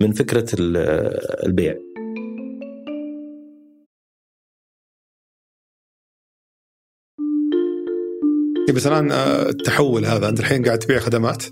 من 0.01 0.11
فكرة 0.11 0.45
البيع. 1.45 1.75
إيه، 8.69 8.75
بس 8.75 8.87
الان 8.87 9.11
آه، 9.11 9.49
التحول 9.49 10.05
هذا 10.05 10.29
أنت 10.29 10.39
الحين 10.39 10.65
قاعد 10.65 10.79
تبيع 10.79 10.99
خدمات 10.99 11.43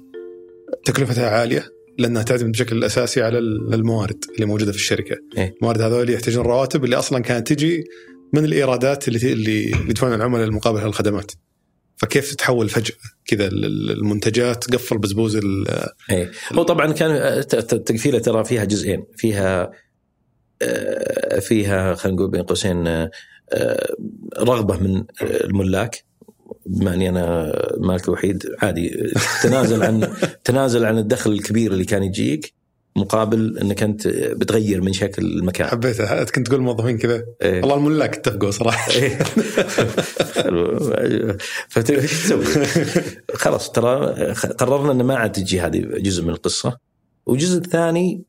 تكلفتها 0.86 1.30
عالية 1.30 1.66
لأنها 1.98 2.24
تعتمد 2.24 2.52
بشكل 2.52 2.84
أساسي 2.84 3.22
على 3.22 3.38
الموارد 3.40 4.26
اللي 4.36 4.46
موجودة 4.46 4.72
في 4.72 4.78
الشركة. 4.78 5.16
إيه؟ 5.38 5.56
الموارد 5.62 5.82
هذول 5.82 6.10
يحتاجون 6.10 6.46
رواتب 6.46 6.86
اللي 6.86 6.96
أصلا 6.96 7.20
كانت 7.20 7.54
تجي 7.54 7.84
من 8.34 8.46
الإيرادات 8.46 9.08
اللي 9.08 9.34
اللي 9.34 9.72
يدفعون 9.72 10.14
العملاء 10.14 10.48
المقابل 10.48 10.80
هالخدمات. 10.80 11.32
فكيف 12.02 12.32
تتحول 12.32 12.70
فجأة 12.70 12.96
كذا 13.26 13.48
المنتجات؟ 13.48 14.74
قفل 14.74 14.98
بزبوز 14.98 15.40
إيه. 16.12 16.32
هو 16.54 16.64
طبعا 16.64 16.92
كان 16.92 17.12
التقفيله 17.54 18.20
ترى 18.20 18.44
فيها 18.44 18.64
جزئين. 18.64 19.06
فيها 19.18 19.72
آه، 20.62 21.40
فيها 21.40 21.96
خلينا 21.96 22.18
نقول 22.18 22.32
بين 22.32 22.44
قوسين 22.44 22.88
آه، 22.88 23.10
رغبة 24.40 24.78
من 24.78 25.04
الملاك 25.22 26.04
بما 26.66 26.94
أني 26.94 27.10
أنا 27.10 27.54
مالك 27.78 28.06
الوحيد 28.08 28.44
عادي. 28.62 29.14
تنازل 29.44 29.84
عن 29.84 30.14
تنازل 30.44 30.86
عن 30.86 30.98
الدخل 30.98 31.32
الكبير 31.32 31.72
اللي 31.72 31.86
كان 31.86 32.04
يجيك. 32.04 32.54
مقابل 32.96 33.58
انك 33.58 33.84
انت 33.84 34.08
بتغير 34.08 34.82
من 34.82 34.94
شكل 34.94 35.26
المكان. 35.26 35.68
حبيتها. 35.68 36.24
كنت 36.24 36.48
تقول 36.48 36.62
موظفين 36.62 36.98
كذا. 36.98 37.26
إيه؟ 37.42 37.62
والله 37.62 37.76
الملاك 37.76 38.18
اتفقوا 38.18 38.52
صراحة. 38.52 38.92
إيه؟ 38.96 39.18
فايش 41.70 42.12
تسوي؟ 42.12 42.46
خلاص 43.34 43.72
ترى 43.72 44.16
قررنا 44.34 44.92
ان 44.92 45.02
ما 45.02 45.16
عاد 45.16 45.32
تجي 45.32 45.62
هذه 45.62 45.80
جزء 45.80 46.24
من 46.24 46.30
القصة. 46.30 46.78
والجزء 47.26 47.58
الثاني 47.58 48.24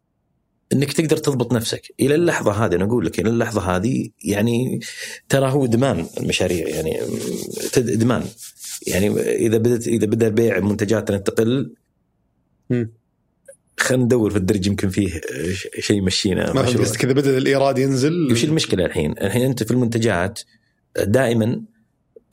إنك 0.73 0.93
تقدر 0.93 1.17
تضبط 1.17 1.53
نفسك. 1.53 1.95
إلى 2.01 2.15
اللحظة 2.15 2.53
هذه 2.53 2.75
أنا 2.75 2.85
أقول 2.85 3.07
لك 3.07 3.21
إلى 3.21 3.29
اللحظة 3.29 3.77
هذه 3.77 4.09
يعني 4.25 4.81
ترى 5.29 5.51
هو 5.51 5.65
إدمان 5.65 6.07
المشاريع 6.21 6.69
يعني 6.69 7.01
إدمان. 7.77 8.25
يعني 8.87 9.09
إذا 9.21 9.59
بدت 9.59 9.89
إذا 9.89 10.07
بدأ 10.07 10.29
بيع 10.29 10.61
منتجاتنا 10.61 11.19
تقل 11.19 11.75
خلينا 13.77 14.05
ندور 14.05 14.31
في 14.31 14.37
الدرج 14.37 14.67
يمكن 14.67 14.89
فيه 14.89 15.21
شيء 15.79 15.97
يمشينا 15.97 16.53
ما 16.53 16.61
قصدك 16.61 17.01
كذا 17.01 17.13
بدأ 17.13 17.39
الإيراد 17.39 17.79
ينزل 17.79 18.33
وش 18.33 18.45
المشكلة 18.45 18.85
الحين؟ 18.85 19.13
الحين 19.13 19.43
أنت 19.43 19.63
في 19.63 19.71
المنتجات 19.71 20.41
دائما 20.99 21.63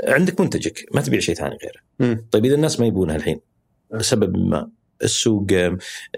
عندك 0.03 0.41
منتجك 0.41 0.85
ما 0.93 1.01
تبيع 1.01 1.19
شيء 1.19 1.35
ثاني 1.35 1.57
غيره. 1.63 2.11
م. 2.13 2.21
طيب 2.31 2.45
إذا 2.45 2.55
الناس 2.55 2.79
ما 2.79 2.85
يبونها 2.85 3.15
الحين 3.15 3.39
لسبب 3.93 4.37
ما 4.37 4.69
السوق 5.03 5.47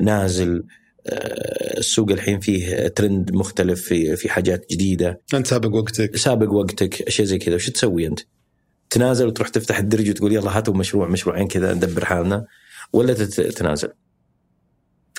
نازل 0.02 0.64
آه، 1.08 1.78
السوق 1.78 2.12
الحين 2.12 2.40
فيه 2.40 2.88
ترند 2.88 3.32
مختلف 3.32 3.82
في 3.82 4.16
في 4.16 4.30
حاجات 4.30 4.66
جديدة 4.72 5.22
أنت 5.34 5.48
سابق 5.48 5.76
وقتك 5.76 6.16
سابق 6.16 6.52
وقتك 6.52 7.02
أشياء 7.02 7.28
زي 7.28 7.38
كذا 7.38 7.56
وش 7.56 7.70
تسوي 7.70 8.08
أنت؟ 8.08 8.20
تنازل 8.90 9.28
وتروح 9.28 9.50
تفتح 9.50 9.80
الدرج 9.80 10.10
وتقول 10.10 10.34
يلا 10.34 10.58
هاتوا 10.58 10.74
مشروع 10.74 11.08
مشروعين 11.08 11.48
كذا 11.48 11.74
ندبر 11.74 12.06
حالنا 12.06 12.46
ولا 12.94 13.14
تتنازل؟ 13.14 13.90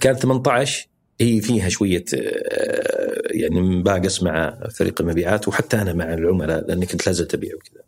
كانت 0.03 0.19
18 0.19 0.89
هي 1.21 1.41
فيها 1.41 1.69
شوية 1.69 2.05
آه، 2.15 3.23
يعني 3.31 3.61
مباقص 3.61 4.23
مع 4.23 4.59
فريق 4.71 5.01
المبيعات 5.01 5.49
وحتى 5.49 5.77
أنا 5.83 5.93
مع 5.93 6.15
العملاء 6.15 6.67
لأني 6.67 6.87
كنت 6.87 7.07
لازم 7.07 7.27
ابيع 7.35 7.55
وكذا. 7.55 7.83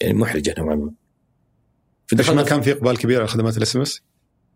يعني 0.00 0.14
محرجة 0.14 0.54
نوعا 0.58 0.74
ما. 0.74 0.92
ما 2.34 2.42
كان 2.42 2.60
في 2.60 2.72
إقبال 2.72 2.98
كبير 2.98 3.18
على 3.18 3.28
خدمات 3.28 3.56
ال 3.56 3.76
SMS؟ 3.76 4.00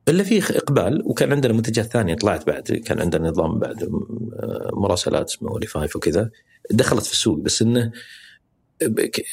إلا 0.08 0.22
في 0.22 0.56
إقبال 0.56 1.02
وكان 1.04 1.32
عندنا 1.32 1.52
منتجات 1.52 1.86
ثانية 1.86 2.14
طلعت 2.14 2.46
بعد 2.46 2.62
كان 2.62 3.00
عندنا 3.00 3.28
نظام 3.28 3.58
بعد 3.58 3.82
آه، 3.82 4.70
مراسلات 4.72 5.28
اسمه 5.30 5.52
ولي 5.52 5.66
فايف 5.66 5.96
وكذا 5.96 6.30
دخلت 6.70 7.06
في 7.06 7.12
السوق 7.12 7.38
بس 7.38 7.62
إنه 7.62 7.92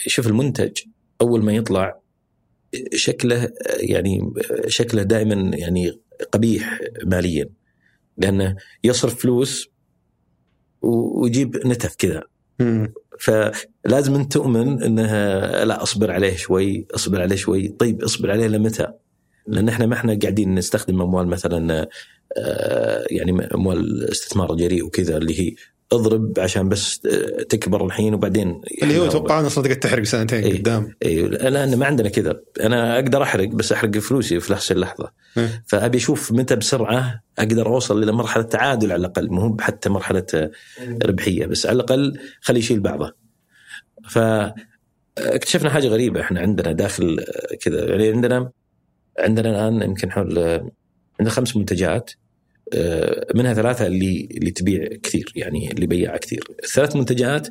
شوف 0.08 0.28
المنتج 0.28 0.80
أول 1.22 1.44
ما 1.44 1.54
يطلع 1.54 2.00
شكله 2.94 3.50
يعني 3.80 4.34
شكله 4.68 5.04
دائما 5.04 5.58
يعني 5.58 6.00
قبيح 6.32 6.80
ماليا. 7.06 7.50
لأنه 8.18 8.56
يصرف 8.84 9.22
فلوس 9.22 9.70
ويجيب 10.82 11.68
نتف 11.68 11.96
كذا. 11.96 12.24
فلازم 13.20 14.16
أنت 14.16 14.34
تؤمن 14.34 14.84
إنها 14.84 15.66
لا 15.66 15.84
أصبر 15.84 16.12
عليه 16.12 16.36
شوي 16.36 16.88
أصبر 16.96 17.22
عليه 17.22 17.36
شوي. 17.36 17.68
طيب 17.68 18.04
أصبر 18.04 18.32
عليه 18.32 18.48
لمتى؟ 18.48 18.88
لأن 19.48 19.70
إحنا 19.70 19.86
ما 19.86 19.94
إحنا 19.94 20.20
قاعدين 20.22 20.56
نستخدم 20.56 21.02
أموال 21.02 21.28
مثلا 21.28 21.88
آه، 22.38 23.06
يعني 23.10 23.48
أموال 23.54 24.10
استثمار 24.12 24.56
جريء 24.56 24.86
وكذا 24.86 25.18
اللي 25.18 25.40
هي 25.40 25.56
اضرب 25.92 26.40
عشان 26.40 26.70
بس 26.70 27.00
تكبر 27.50 27.86
الحين 27.86 28.14
وبعدين 28.14 28.62
اللي 28.84 29.00
هو 29.00 29.06
أتوقع 29.06 29.48
أصلا 29.48 29.64
تقعد 29.64 29.80
تحرق 29.80 30.04
سنتين 30.04 30.44
إيه 30.44 30.60
قدام. 30.60 30.96
اي 31.06 31.22
لأن 31.22 31.76
ما 31.76 31.86
عندنا 31.86 32.10
كذا. 32.10 32.42
أنا 32.62 32.96
أقدر 32.96 33.24
أحرق 33.24 33.48
بس 33.48 33.72
أحرق 33.72 33.98
فلوسي 33.98 34.40
في 34.40 34.54
نفس 34.54 34.72
اللحظة. 34.72 35.12
إيه؟ 35.38 35.64
فأبي 35.68 35.98
أشوف 35.98 36.32
متى 36.32 36.56
بسرعة 36.56 37.22
أقدر 37.40 37.68
أوصل 37.68 38.04
إلى 38.04 38.12
مرحلة 38.12 38.44
تعادل 38.44 38.92
على 38.92 39.00
الأقل. 39.00 39.30
مو 39.30 39.58
حتى 39.60 39.90
مرحلة 39.90 40.52
ربحية 41.06 41.46
بس 41.46 41.66
على 41.66 41.76
الأقل 41.76 42.20
خلي 42.42 42.60
يشيل 42.60 42.80
بعضه. 42.80 43.16
فاكتشفنا 44.10 45.70
حاجة 45.70 45.88
غريبة 45.88 46.22
إحنا 46.22 46.40
عندنا 46.40 46.72
داخل 46.72 47.26
كذا. 47.62 47.86
يعني 47.86 48.10
عندنا 48.10 48.52
عندنا 49.20 49.50
الآن 49.50 49.82
يمكن 49.90 50.12
حول 50.12 50.40
عندنا 51.20 51.30
خمس 51.30 51.56
منتجات. 51.56 52.12
آه، 52.12 52.25
منها 53.36 53.54
ثلاثة 53.54 53.88
اللي 53.88 54.28
اللي 54.32 54.52
تبيع 54.52 54.88
كثير 55.04 55.32
يعني 55.36 55.72
اللي 55.72 55.88
بياعة 55.88 56.18
كثير. 56.18 56.44
الثلاث 56.64 56.96
منتجات 56.96 57.48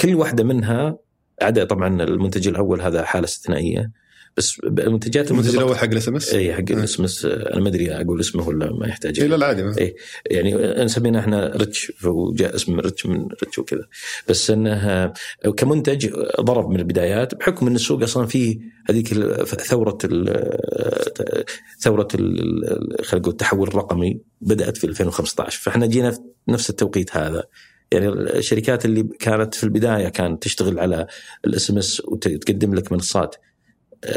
كل 0.00 0.14
واحدة 0.14 0.44
منها 0.44 0.98
عدا 1.42 1.64
طبعا 1.64 2.02
المنتج 2.02 2.48
الأول 2.48 2.80
هذا 2.80 3.04
حالة 3.04 3.24
استثنائية. 3.24 3.90
بس 4.36 4.60
المنتجات 4.64 5.30
المنتج 5.30 5.54
الأول 5.54 5.76
حق 5.78 5.84
ال 5.84 6.08
SMS؟ 6.08 6.34
اي 6.34 6.54
حق 6.54 6.64
ال 6.70 6.98
SMS 6.98 7.24
أنا 7.24 7.60
ما 7.60 7.68
أدري 7.68 7.92
أقول 7.92 8.20
اسمه 8.20 8.48
ولا 8.48 8.72
ما 8.72 8.86
يحتاج. 8.86 9.20
اي 9.20 9.28
لا 9.28 9.46
عادي 9.46 9.80
اي 9.80 9.94
يعني 10.26 10.88
سمينا 10.88 11.18
إحنا 11.18 11.52
ريتش 11.56 11.92
وجاء 12.04 12.54
اسم 12.54 12.80
ريتش 12.80 13.06
من 13.06 13.28
ريتش 13.42 13.58
وكذا. 13.58 13.86
بس 14.28 14.50
إنه 14.50 15.12
كمنتج 15.56 16.08
ضرب 16.40 16.70
من 16.70 16.76
البدايات 16.76 17.34
بحكم 17.34 17.66
إن 17.66 17.74
السوق 17.74 18.02
أصلا 18.02 18.26
فيه 18.26 18.58
هذيك 18.90 19.14
ثورة 19.44 19.98
ال 20.04 20.50
ثورة 21.80 22.08
خلينا 22.12 23.14
نقول 23.14 23.32
التحول 23.32 23.68
الرقمي 23.68 24.20
بدأت 24.40 24.76
في 24.76 24.84
2015 24.84 25.60
فإحنا 25.60 25.86
جينا 25.86 26.10
في 26.10 26.20
نفس 26.48 26.70
التوقيت 26.70 27.16
هذا. 27.16 27.44
يعني 27.92 28.08
الشركات 28.08 28.84
اللي 28.84 29.02
كانت 29.02 29.54
في 29.54 29.64
البداية 29.64 30.08
كانت 30.08 30.42
تشتغل 30.42 30.78
على 30.78 31.06
ال 31.44 31.70
SMS 31.70 32.02
وتقدم 32.04 32.74
لك 32.74 32.92
منصات. 32.92 33.36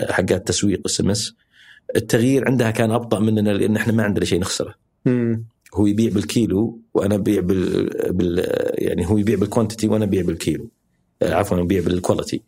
حقات 0.09 0.47
تسويق 0.47 0.81
SMS 0.85 1.33
التغيير 1.95 2.47
عندها 2.47 2.71
كان 2.71 2.91
أبطأ 2.91 3.19
مننا 3.19 3.49
لأن 3.49 3.75
إحنا 3.75 3.93
ما 3.93 4.03
عندنا 4.03 4.25
شيء 4.25 4.39
نخسره. 4.39 4.75
مم. 5.05 5.45
هو 5.73 5.87
يبيع 5.87 6.11
بالكيلو 6.11 6.79
وأنا 6.93 7.15
أبيع 7.15 7.41
بال... 7.41 7.89
بال 8.13 8.45
يعني 8.77 9.07
هو 9.09 9.17
يبيع 9.17 9.35
بال 9.35 9.46
quantity 9.46 9.87
وأنا 9.87 10.05
أبيع 10.05 10.21
بالكيلو. 10.21 10.69
آه، 11.21 11.33
عفوا 11.33 11.61
أبيع 11.61 11.81
بال 11.81 11.93
quality. 11.93 12.41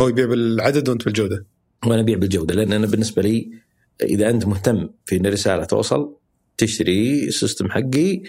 هو 0.00 0.08
يبيع 0.08 0.26
بالعدد 0.26 0.88
وأنت 0.88 1.04
بالجودة. 1.04 1.46
وأنا 1.86 2.00
أبيع 2.00 2.18
بالجودة 2.18 2.54
لأن 2.54 2.72
أنا 2.72 2.86
بالنسبة 2.86 3.22
لي 3.22 3.50
إذا 4.02 4.30
أنت 4.30 4.46
مهتم 4.46 4.88
في 5.06 5.16
إن 5.16 5.26
الرساله 5.26 5.64
توصل 5.64 6.14
تشتري 6.56 7.24
ال 7.28 7.34
system 7.34 7.70
حقي 7.70 8.22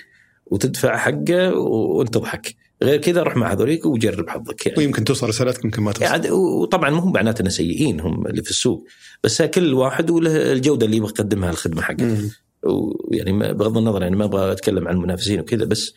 وتدفع 0.45 0.97
حقه 0.97 1.53
وأنت 1.55 2.13
تضحك 2.13 2.55
غير 2.83 3.01
كذا 3.01 3.23
روح 3.23 3.37
مع 3.37 3.53
هذوليك 3.53 3.85
وجرب 3.85 4.29
حظك 4.29 4.65
يعني. 4.65 4.77
ويمكن 4.77 5.03
توصل 5.03 5.27
رسالتك 5.27 5.65
يمكن 5.65 5.81
ما 5.81 5.91
توصل. 5.91 6.05
يعني 6.05 6.31
وطبعا 6.31 6.89
مو 6.89 7.11
معناته 7.11 7.41
إنه 7.41 7.49
سيئين 7.49 7.99
هم 7.99 8.27
اللي 8.27 8.43
في 8.43 8.49
السوق. 8.49 8.87
بس 9.23 9.41
كل 9.41 9.73
واحد 9.73 10.09
وله 10.09 10.51
الجودة 10.51 10.85
اللي 10.85 10.97
يبغى 10.97 11.09
يقدمها 11.09 11.49
الخدمة 11.49 11.81
حقته 11.81 12.31
ويعني 12.63 13.53
بغض 13.53 13.77
النظر 13.77 14.01
يعني 14.01 14.15
ما 14.15 14.25
أبغى 14.25 14.51
أتكلم 14.51 14.87
عن 14.87 14.95
المنافسين 14.95 15.39
وكذا 15.39 15.65
بس 15.65 15.93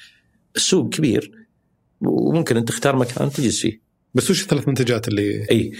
السوق 0.56 0.88
كبير. 0.94 1.32
وممكن 2.00 2.56
أنت 2.56 2.68
تختار 2.68 2.96
مكان 2.96 3.30
تجلس 3.30 3.60
فيه. 3.60 3.88
بس 4.14 4.30
وش 4.30 4.42
الثلاث 4.42 4.68
منتجات 4.68 5.08
اللي 5.08 5.46
إي 5.50 5.72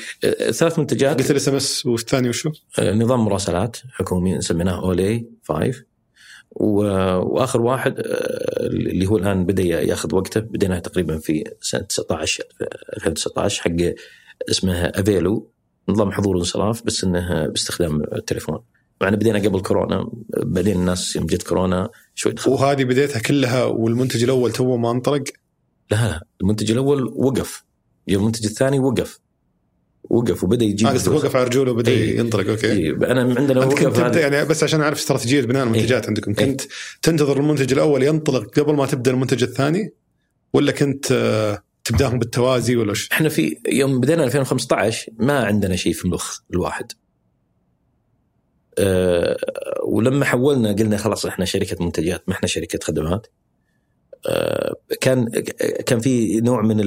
ثلاث 0.52 0.78
منتجات؟ 0.78 1.18
قلت 1.18 1.30
ال 1.30 1.48
SMS 1.48 1.86
والثاني 1.86 2.28
وشو؟ 2.28 2.50
نظام 2.80 3.24
مراسلات 3.24 3.76
حكومي 3.92 4.40
سميناه 4.40 4.82
اولي 4.82 5.26
5 5.48 5.84
وآخر 6.50 7.60
واحد 7.60 7.98
آه، 7.98 8.66
اللي 8.66 9.06
هو 9.06 9.16
الآن 9.16 9.46
بدأ 9.46 9.62
يأخذ 9.62 10.14
وقته. 10.14 10.40
بدينا 10.40 10.78
تقريبا 10.78 11.18
في 11.18 11.44
سنة 11.60 11.82
19 11.82 12.44
2019 12.96 13.62
حق 13.62 13.94
اسمه 14.50 14.74
أفيلو. 14.74 15.50
نظام 15.88 16.12
حضور 16.12 16.36
وانصراف 16.36 16.82
بس 16.84 17.04
إنه 17.04 17.46
باستخدام 17.46 18.02
التليفون 18.02 18.58
مع 19.00 19.08
بدينا 19.08 19.38
قبل 19.38 19.60
كورونا 19.60 20.10
بعدين 20.28 20.76
الناس 20.76 21.16
يوم 21.16 21.26
جت 21.26 21.42
كورونا 21.42 21.90
شوي 22.14 22.32
دخل. 22.32 22.50
وهذه 22.50 22.84
بديتها 22.84 23.20
كلها 23.20 23.64
والمنتج 23.64 24.22
الأول 24.22 24.52
تو 24.52 24.76
ما 24.76 24.90
انطلق؟ 24.90 25.24
لا 25.90 25.96
لا 25.96 26.22
المنتج 26.40 26.70
الأول 26.70 27.04
وقف. 27.04 27.64
يوم 28.08 28.22
المنتج 28.22 28.46
الثاني 28.46 28.78
وقف. 28.78 29.20
وقف 30.10 30.44
وبدأ 30.44 30.64
يجيب 30.64 30.88
آه 30.88 31.10
وقف 31.10 31.36
على 31.36 31.44
رجوله 31.44 31.72
وبدأ 31.72 31.92
إيه 31.92 32.18
ينطلق 32.18 32.48
أوكي 32.50 32.72
إيه 32.72 32.96
أنا 32.96 33.20
عندنا 33.20 33.64
انت 33.64 33.74
كنت 33.74 33.96
تبدا 33.96 34.20
يعني 34.20 34.48
بس 34.48 34.62
عشان 34.62 34.80
أعرف 34.80 34.98
استراتيجية 34.98 35.40
بناء 35.40 35.64
المنتجات 35.64 36.02
إيه 36.02 36.08
عندكم 36.08 36.34
كنت 36.34 36.62
إيه 36.62 36.68
تنتظر 37.02 37.36
المنتج 37.36 37.72
الأول 37.72 38.02
ينطلق 38.02 38.60
قبل 38.60 38.74
ما 38.74 38.86
تبدأ 38.86 39.10
المنتج 39.10 39.42
الثاني 39.42 39.92
ولا 40.52 40.72
كنت 40.72 41.12
آه، 41.12 41.62
تبدأهم 41.84 42.18
بالتوازي 42.18 42.76
ولا 42.76 42.90
وش؟ 42.90 43.08
إحنا 43.12 43.28
في 43.28 43.56
يوم 43.68 44.00
بدينا 44.00 44.24
2015 44.24 45.12
ما 45.18 45.44
عندنا 45.44 45.76
شيء 45.76 45.92
في 45.92 46.04
المخ 46.04 46.38
الواحد. 46.50 46.92
أه 48.78 49.36
ولما 49.84 50.24
حولنا 50.24 50.72
قلنا 50.72 50.96
خلاص 50.96 51.26
إحنا 51.26 51.44
شركة 51.44 51.84
منتجات 51.84 52.22
ما 52.28 52.34
إحنا 52.34 52.48
شركة 52.48 52.78
خدمات. 52.82 53.26
أه 54.26 54.76
كان 55.00 55.28
كان 55.86 56.00
في 56.00 56.40
نوع 56.40 56.62
من 56.62 56.80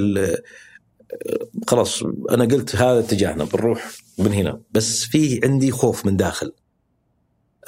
خلاص 1.66 2.02
أنا 2.30 2.44
قلت 2.44 2.76
هذا 2.76 2.98
اتجاهنا 2.98 3.44
بنروح 3.44 3.92
من 4.18 4.32
هنا. 4.32 4.60
بس 4.72 5.04
في 5.04 5.40
عندي 5.44 5.70
خوف 5.70 6.06
من 6.06 6.16
داخل. 6.16 6.52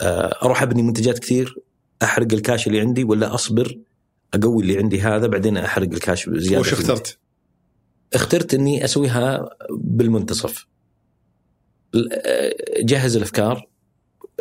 آه، 0.01 0.39
أروح 0.43 0.63
أبني 0.63 0.83
منتجات 0.83 1.19
كثير 1.19 1.55
أحرق 2.03 2.33
الكاش 2.33 2.67
اللي 2.67 2.81
عندي 2.81 3.05
ولا 3.05 3.35
أصبر 3.35 3.79
أقوي 4.35 4.63
اللي 4.63 4.79
عندي 4.79 5.01
هذا 5.01 5.27
بعدين 5.27 5.57
أحرق 5.57 5.89
الكاش 5.93 6.31
زياده 6.31 6.61
وش 6.61 6.73
اخترت؟ 6.73 7.19
اخترت 8.15 8.55
إني 8.55 8.85
أسويها 8.85 9.51
بالمنتصف. 9.71 10.67
آه، 12.13 12.55
جهز 12.81 13.17
الأفكار 13.17 13.69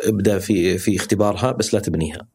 ابدأ 0.00 0.38
في 0.38 0.78
في 0.78 0.96
اختبارها 0.96 1.52
بس 1.52 1.74
لا 1.74 1.80
تبنيها. 1.80 2.28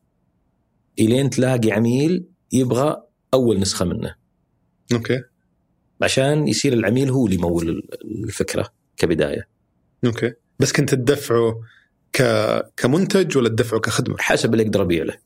إلين 1.00 1.30
تلاقي 1.30 1.72
عميل 1.72 2.26
يبغى 2.52 3.04
أول 3.34 3.60
نسخة 3.60 3.86
منه. 3.86 4.16
أوكي. 4.94 5.24
عشان 6.02 6.48
يصير 6.48 6.74
العميل 6.74 7.10
هو 7.10 7.26
اللي 7.26 7.36
يمول 7.36 7.90
الفكرة 8.06 8.70
كبداية. 8.98 9.48
أوكي 10.06 10.34
بس 10.60 10.72
كنت 10.72 10.96
تدفعه 10.96 11.62
ك... 12.14 12.24
كمنتج 12.78 13.38
ولا 13.38 13.50
تدفعه 13.50 13.80
كخدمة؟ 13.80 14.16
حسب 14.20 14.54
اللي 14.54 14.64
أقدر 14.64 14.82
ابيع 14.82 15.04
له. 15.04 15.18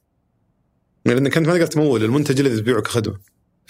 لانك 1.05 1.37
أنت 1.37 1.47
ما 1.47 1.53
تقدر 1.53 1.67
تمول 1.67 2.03
المنتج 2.03 2.39
اللي 2.39 2.61
تبيعه 2.61 2.81
كخدمة. 2.81 3.19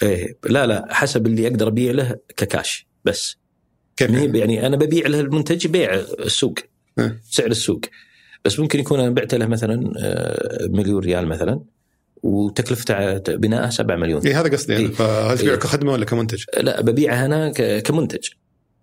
إيه 0.02 0.38
لا 0.44 0.66
لا 0.66 0.94
حسب 0.94 1.26
اللي 1.26 1.46
أقدر 1.46 1.68
ابيع 1.68 1.92
له 1.92 2.16
ككاش 2.36 2.86
بس. 3.04 3.36
كيف 3.96 4.10
يعني, 4.10 4.38
يعني 4.38 4.66
أنا 4.66 4.76
ببيع 4.76 5.06
له 5.06 5.20
المنتج 5.20 5.66
بيع 5.66 5.94
السوق 5.94 6.54
إيه؟ 6.98 7.20
سعر 7.30 7.46
السوق 7.46 7.80
بس 8.44 8.60
ممكن 8.60 8.80
يكون 8.80 9.00
أنا 9.00 9.10
بعت 9.10 9.34
له 9.34 9.46
مثلا 9.46 9.92
آه، 9.98 10.66
مليون 10.66 11.04
ريال 11.04 11.26
مثلا 11.26 11.60
وتكلفته 12.24 13.18
بناءه 13.18 13.70
7 13.70 13.96
مليون 13.96 14.22
اي 14.26 14.34
هذا 14.34 14.48
قصدي 14.48 14.72
يعني 14.72 14.84
إيه؟ 14.84 14.92
فهل 14.92 15.38
تبيعه 15.38 15.52
إيه؟ 15.52 15.58
كخدمة 15.58 15.92
ولا 15.92 16.04
كمنتج؟ 16.04 16.44
لا 16.60 16.80
ببيعه 16.80 17.24
أنا 17.26 17.52
كمنتج 17.80 18.28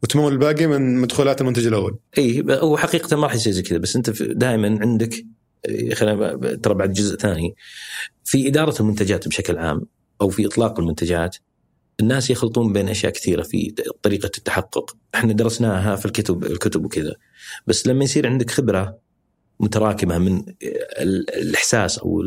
وتمول 0.04 0.34
الباقي 0.34 0.68
من 0.68 0.96
مدخولات 0.96 1.42
المنتج 1.42 1.68
الأول 1.68 1.98
اي 2.18 2.46
هو 2.50 2.78
حقيقة 2.78 3.18
ما 3.18 3.24
راح 3.24 3.36
يصير 3.36 3.54
زي 3.54 3.62
كذا 3.62 3.78
بس 3.78 3.96
أنت 3.96 4.22
دائما 4.24 4.78
عندك 4.82 5.26
خلينا 5.94 6.38
ترى 6.64 6.74
بعد 6.74 6.94
جزء 6.94 7.18
ثاني 7.18 7.56
في 8.24 8.48
إدارة 8.48 8.82
المنتجات 8.82 9.28
بشكل 9.28 9.58
عام 9.58 9.82
أو 10.22 10.30
في 10.30 10.46
إطلاق 10.46 10.80
المنتجات 10.80 11.38
الناس 12.00 12.30
يخلطون 12.30 12.74
بين 12.74 12.90
أشياء 12.90 13.12
كثيرة 13.12 13.42
في 13.42 13.74
طريقة 14.02 14.32
التحقق، 14.38 14.96
إحنا 15.16 15.34
درسناها 15.34 15.96
في 15.96 16.06
الكتب 16.06 16.44
الكتب 16.44 16.86
وكذا، 16.86 17.16
بس 17.68 17.88
لما 17.88 18.04
يصير 18.04 18.28
عندك 18.28 18.52
خبرة 18.52 18.98
متراكمة 19.62 20.18
من 20.18 20.44
الإحساس 21.02 22.00
أو 22.00 22.24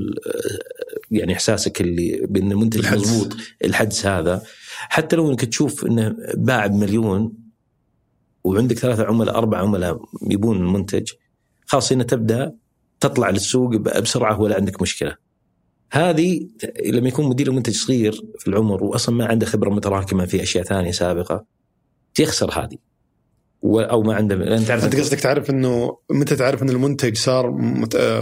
يعني 1.11 1.33
إحساسك 1.33 1.81
اللي 1.81 2.27
بأن 2.29 2.53
المنتج 2.53 2.95
مضبوط 2.95 3.37
الحدس 3.65 4.07
هذا 4.07 4.43
حتى 4.75 5.17
لو 5.17 5.31
أنك 5.31 5.45
تشوف 5.45 5.87
أنه 5.87 6.17
باع 6.35 6.67
بمليون 6.67 7.33
وعندك 8.45 8.79
ثلاثة 8.79 9.05
عملاء 9.05 9.39
أربعة 9.39 9.63
عملاء 9.63 10.01
يبون 10.31 10.57
المنتج 10.57 11.13
خلاص 11.67 11.93
هنا 11.93 12.05
تبدأ 12.05 12.55
تطلع 13.01 13.31
للسوق 13.31 13.77
بسرعة 13.77 14.41
ولا 14.41 14.57
عندك 14.57 14.83
مشكلة. 14.83 15.17
هذه 15.91 16.49
لما 16.87 17.09
يكون 17.09 17.29
مدير 17.29 17.49
المنتج 17.49 17.75
صغير 17.75 18.25
في 18.39 18.49
العمر 18.49 18.85
واصلا 18.85 19.15
ما 19.15 19.27
عنده 19.27 19.47
خبرة 19.47 19.71
متراكمة 19.71 20.27
في 20.27 20.43
أشياء 20.43 20.65
ثانية 20.65 20.91
سابقة 20.91 21.45
يخسر 22.19 22.51
هذه. 22.61 22.94
أو 23.65 24.03
ما 24.03 24.15
عنده. 24.15 24.35
لأن 24.35 24.65
تعرف 24.65 24.85
أنت 24.85 24.97
قصدك 24.97 25.21
تعرف 25.21 25.51
إنه 25.51 25.99
متى 26.11 26.37
تعرف 26.37 26.63
إن 26.63 26.71
المنتج 26.71 27.17
صار 27.17 27.51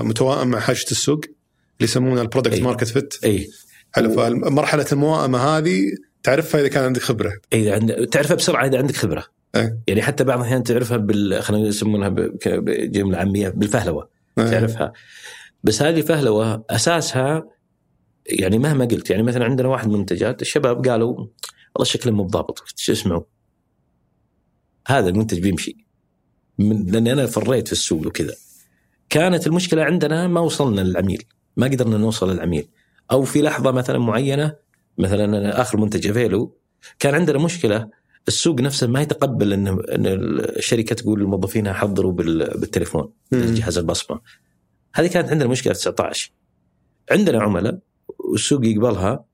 متوائم 0.03 0.49
مع 0.49 0.61
حاجة 0.61 0.77
السوق؟ 0.91 1.21
اللي 1.25 1.91
يسمونها 1.91 2.23
ال 2.23 2.28
product 2.28 2.61
market 2.61 2.89
fit 2.89 3.15
إي. 3.25 3.51
حلو 3.93 4.11
فمرحله 4.11 4.87
الموائمة 4.93 5.39
هذه 5.39 5.83
تعرفها 6.23 6.61
إذا 6.61 6.69
كان 6.69 6.85
عندك 6.85 7.03
خبرة. 7.03 7.33
إي 7.53 7.73
عند... 7.73 8.07
تعرفها 8.07 8.37
بسرعة 8.37 8.67
إذا 8.67 8.79
عندك 8.79 8.97
خبرة. 8.97 9.25
أي. 9.57 9.79
يعني 9.87 10.03
حتى 10.03 10.25
بعض 10.25 10.39
الأحيان 10.39 10.63
تعرفها 10.63 10.97
بال 10.97 11.43
خلينا 11.43 11.69
يسمونها 11.69 12.09
بجملة 12.45 13.19
عامية 13.19 13.49
بالفهلوة. 13.49 14.09
أي. 14.39 14.51
تعرفها. 14.51 14.93
بس 15.65 15.83
هذه 15.83 16.01
فهلوة 16.01 16.65
أساسها 16.71 17.45
يعني 18.27 18.59
مهما 18.59 18.85
قلت 18.85 19.11
يعني 19.11 19.23
مثلا 19.23 19.45
عندنا 19.45 19.69
واحد 19.69 19.89
من 19.89 19.95
المنتجات 19.95 20.43
الشباب 20.43 20.89
قالوا 20.89 21.27
والله 21.75 21.85
شكله 21.85 22.13
مو 22.13 22.25
بضابط 22.25 22.65
شو 22.77 22.93
اسمه 22.93 23.25
هذا 24.87 25.09
المنتج 25.09 25.41
بيمشي. 25.41 25.87
من 26.59 26.87
لأني 26.87 27.13
أنا 27.13 27.27
فريت 27.27 27.67
في 27.67 27.73
السوق 27.73 28.07
وكذا. 28.07 28.35
كانت 29.09 29.47
المشكلة 29.47 29.85
عندنا 29.85 30.29
ما 30.29 30.41
وصلنا 30.41 30.81
للعميل. 30.81 31.25
ما 31.57 31.67
قدرنا 31.67 31.99
نوصل 31.99 32.33
للعميل. 32.33 32.69
أو 33.11 33.23
في 33.23 33.43
لحظة 33.43 33.71
مثلا 33.71 33.99
معينة 33.99 34.57
مثلا 34.99 35.61
آخر 35.61 35.79
منتج 35.79 36.07
افيلو 36.07 36.59
كان 36.99 37.15
عندنا 37.15 37.39
مشكلة. 37.39 38.03
السوق 38.29 38.61
نفسه 38.61 38.87
ما 38.87 39.01
يتقبل 39.01 39.53
ان 39.53 40.07
الشركة 40.57 40.95
تقول 40.95 41.21
لموظفينها 41.21 41.73
حضروا 41.73 42.13
بالتليفون 42.13 43.13
جهاز 43.33 43.79
البصمة. 43.79 44.21
هذه 44.95 45.07
كانت 45.07 45.29
عندنا 45.29 45.49
مشكلة 45.49 45.73
في 45.73 45.79
19 45.79 46.33
عندنا 47.11 47.43
عملاء 47.43 47.79
والسوق 48.19 48.67
يقبلها 48.67 49.25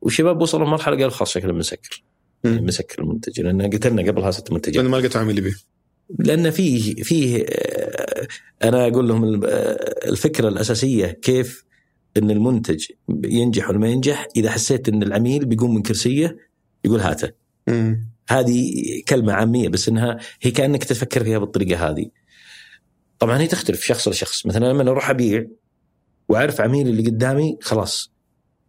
وشباب 0.00 0.42
وصلوا 0.42 0.66
لمرحلة 0.66 0.96
قالوا 0.96 1.10
خلاص 1.10 1.30
شكله 1.30 1.52
بنسكر. 1.52 2.04
مسكر 2.44 3.02
المنتج 3.02 3.40
لأن 3.40 3.62
قتلنا 3.62 4.02
قبلها 4.02 4.30
ست 4.30 4.52
منتجات 4.52 4.76
لأن 4.76 4.90
ما 4.90 4.96
لقيت 4.96 5.16
عميل 5.16 5.38
يبيه 5.38 5.54
لأن 6.18 6.50
فيه 6.50 7.02
فيه 7.02 7.46
أنا 8.64 8.86
أقول 8.86 9.08
لهم 9.08 9.44
الفكرة 10.04 10.48
الأساسية 10.48 11.06
كيف 11.06 11.64
إن 12.16 12.30
المنتج 12.30 12.84
ينجح 13.24 13.68
ولا 13.68 13.78
ما 13.78 13.88
ينجح 13.88 14.26
إذا 14.36 14.50
حسيت 14.50 14.88
إن 14.88 15.02
العميل 15.02 15.44
بيقوم 15.44 15.74
من 15.74 15.82
كرسية 15.82 16.36
يقول 16.84 17.00
هاته. 17.00 17.30
هذه 18.28 18.72
كلمة 19.08 19.32
عامية 19.32 19.68
بس 19.68 19.88
إنها 19.88 20.18
هي 20.42 20.50
كأنك 20.50 20.84
تفكر 20.84 21.24
فيها 21.24 21.38
بالطريقة 21.38 21.90
هذه. 21.90 22.06
طبعا 23.18 23.38
هي 23.38 23.46
تختلف 23.46 23.84
شخص 23.84 24.08
لشخص، 24.08 24.46
مثلا 24.46 24.72
لما 24.72 24.82
أروح 24.82 25.10
أبيع 25.10 25.46
وأعرف 26.28 26.60
عميلي 26.60 26.90
اللي 26.90 27.10
قدامي 27.10 27.58
خلاص 27.60 28.12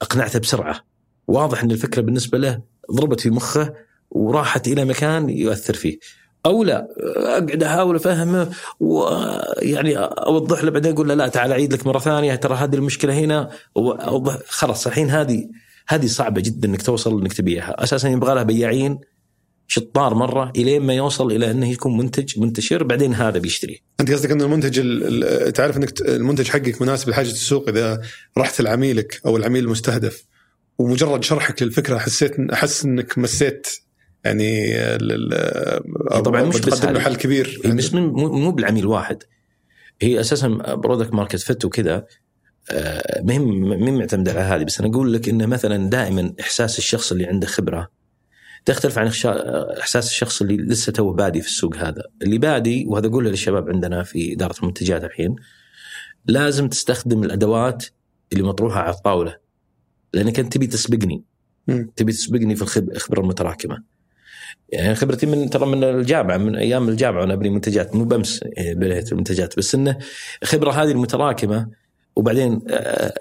أقنعته 0.02 0.40
بسرعة. 0.40 0.86
واضح 1.28 1.64
إن 1.64 1.72
الفكرة 1.72 2.02
بالنسبة 2.02 2.38
له 2.38 2.62
ضربت 2.92 3.20
في 3.20 3.30
مخه 3.30 3.74
وراحت 4.12 4.68
إلى 4.68 4.86
مكان 4.86 5.30
يؤثر 5.30 5.74
فيه. 5.74 6.00
أو 6.46 6.64
لا 6.64 6.88
أقعد 7.18 7.64
أحاول 7.64 7.96
أفهمه 7.96 8.50
ويعني 8.80 9.98
أوضح 9.98 10.64
له 10.64 10.72
بعدين 10.72 10.94
أقول 10.94 11.08
له 11.08 11.14
لا 11.14 11.28
تعال 11.28 11.52
أعيد 11.52 11.74
لك 11.74 11.88
مرة 11.88 12.00
ثانية 12.00 12.36
ترى 12.36 12.56
هذه 12.56 12.76
المشكلة 12.76 13.14
هنا 13.14 13.50
وأوضح 13.76 14.38
خلاص 14.48 14.88
الحين 14.88 15.10
هذه 15.10 15.50
هذه 15.88 16.06
صعبة 16.06 16.42
جدا 16.42 16.68
إنك 16.68 16.82
توصل 16.82 17.22
إنك 17.22 17.34
تبيعها، 17.34 17.84
أساسا 17.84 18.10
يبغى 18.10 18.36
لها 18.36 18.44
بياعين 18.44 19.00
شطار 19.68 20.14
مرة 20.14 20.52
إلين 20.56 20.82
ما 20.82 20.94
يوصل 20.94 21.32
إلى 21.32 21.52
إنه 21.52 21.72
يكون 21.72 21.98
منتج 21.98 22.40
منتشر 22.40 22.84
بعدين 22.84 23.14
هذا 23.14 23.40
بيشتري. 23.40 23.82
أنت 24.00 24.12
قصدك 24.12 24.32
إن 24.32 24.42
المنتج 24.42 24.82
تعرف 25.52 25.78
إنك 25.78 26.02
المنتج 26.02 26.48
حقك 26.48 26.82
مناسب 26.82 27.10
لحاجة 27.10 27.28
السوق 27.28 27.70
إذا 27.70 28.02
رحت 28.38 28.62
لعميلك 28.62 29.22
أو 29.26 29.38
العميل 29.38 29.64
المستهدف 29.64 30.26
ومجرد 30.80 31.24
شرحك 31.24 31.64
للفكرة 31.64 31.98
حسيت 31.98 32.40
أحس 32.40 32.86
إنك 32.86 33.18
مسيت 33.18 33.68
يعني 34.26 34.74
طبعا 36.24 36.44
مش 36.44 36.60
بس 36.60 36.86
محل 36.86 37.16
كبير. 37.16 37.62
هي 37.66 37.72
مش 37.72 37.94
مو 37.94 38.52
بالعميل 38.52 38.86
واحد. 38.86 39.24
هي 40.02 40.20
أساسا 40.20 40.48
product 40.76 41.14
market 41.14 41.40
fit 41.40 41.66
وكذا 41.66 42.06
مهم 43.22 43.70
مهم 43.70 43.98
معتمد 43.98 44.30
على 44.30 44.40
هذه. 44.40 44.64
بس 44.64 44.80
أنا 44.80 44.90
أقول 44.90 45.14
لك 45.14 45.30
إنه 45.30 45.46
مثلا 45.46 45.90
دائما 45.90 46.34
إحساس 46.40 46.78
الشخص 46.78 47.12
اللي 47.12 47.26
عنده 47.26 47.48
خبرة 47.48 47.92
تختلف 48.66 48.98
عن 48.98 49.12
إحساس 49.80 50.08
الشخص 50.08 50.42
اللي 50.42 50.58
لسه 50.58 50.92
تو 50.92 51.14
بادي 51.14 51.42
في 51.42 51.48
السوق 51.48 51.76
هذا، 51.76 52.04
اللي 52.22 52.38
بادي 52.38 52.86
وهذا 52.88 53.08
أقوله 53.08 53.30
للشباب 53.30 53.70
عندنا 53.70 54.04
في 54.04 54.34
إدارة 54.34 54.56
المنتجات 54.60 55.04
الحين 55.04 55.36
لازم 56.26 56.70
تستخدم 56.70 57.24
الأدوات 57.24 57.86
اللي 58.34 58.44
مطروحة 58.44 58.80
على 58.80 58.96
الطاولة. 58.96 59.49
لانك 60.14 60.40
انت 60.40 60.54
تبي 60.54 60.68
تسبقني 60.68 61.24
تبي 61.96 62.12
تسبقني 62.12 62.56
في 62.56 62.78
الخبره 62.78 63.22
المتراكمة. 63.22 63.84
يعني 64.70 64.96
خبرتي 64.96 65.26
من 65.26 65.50
ترى 65.50 65.66
من 65.66 65.84
الجامعة 65.84 66.38
من 66.38 66.56
أيام 66.56 66.90
الجامعة 66.90 67.22
وأنا 67.22 67.34
أبني 67.34 67.50
منتجات 67.50 67.96
مو 67.96 68.04
بمس 68.04 68.40
بنيت 68.58 69.12
المنتجات 69.12 69.58
بس 69.58 69.76
إنه 69.76 69.98
الخبره 70.44 70.72
هذه 70.72 70.92
المتراكمة 70.92 71.68
وبعدين 72.16 72.62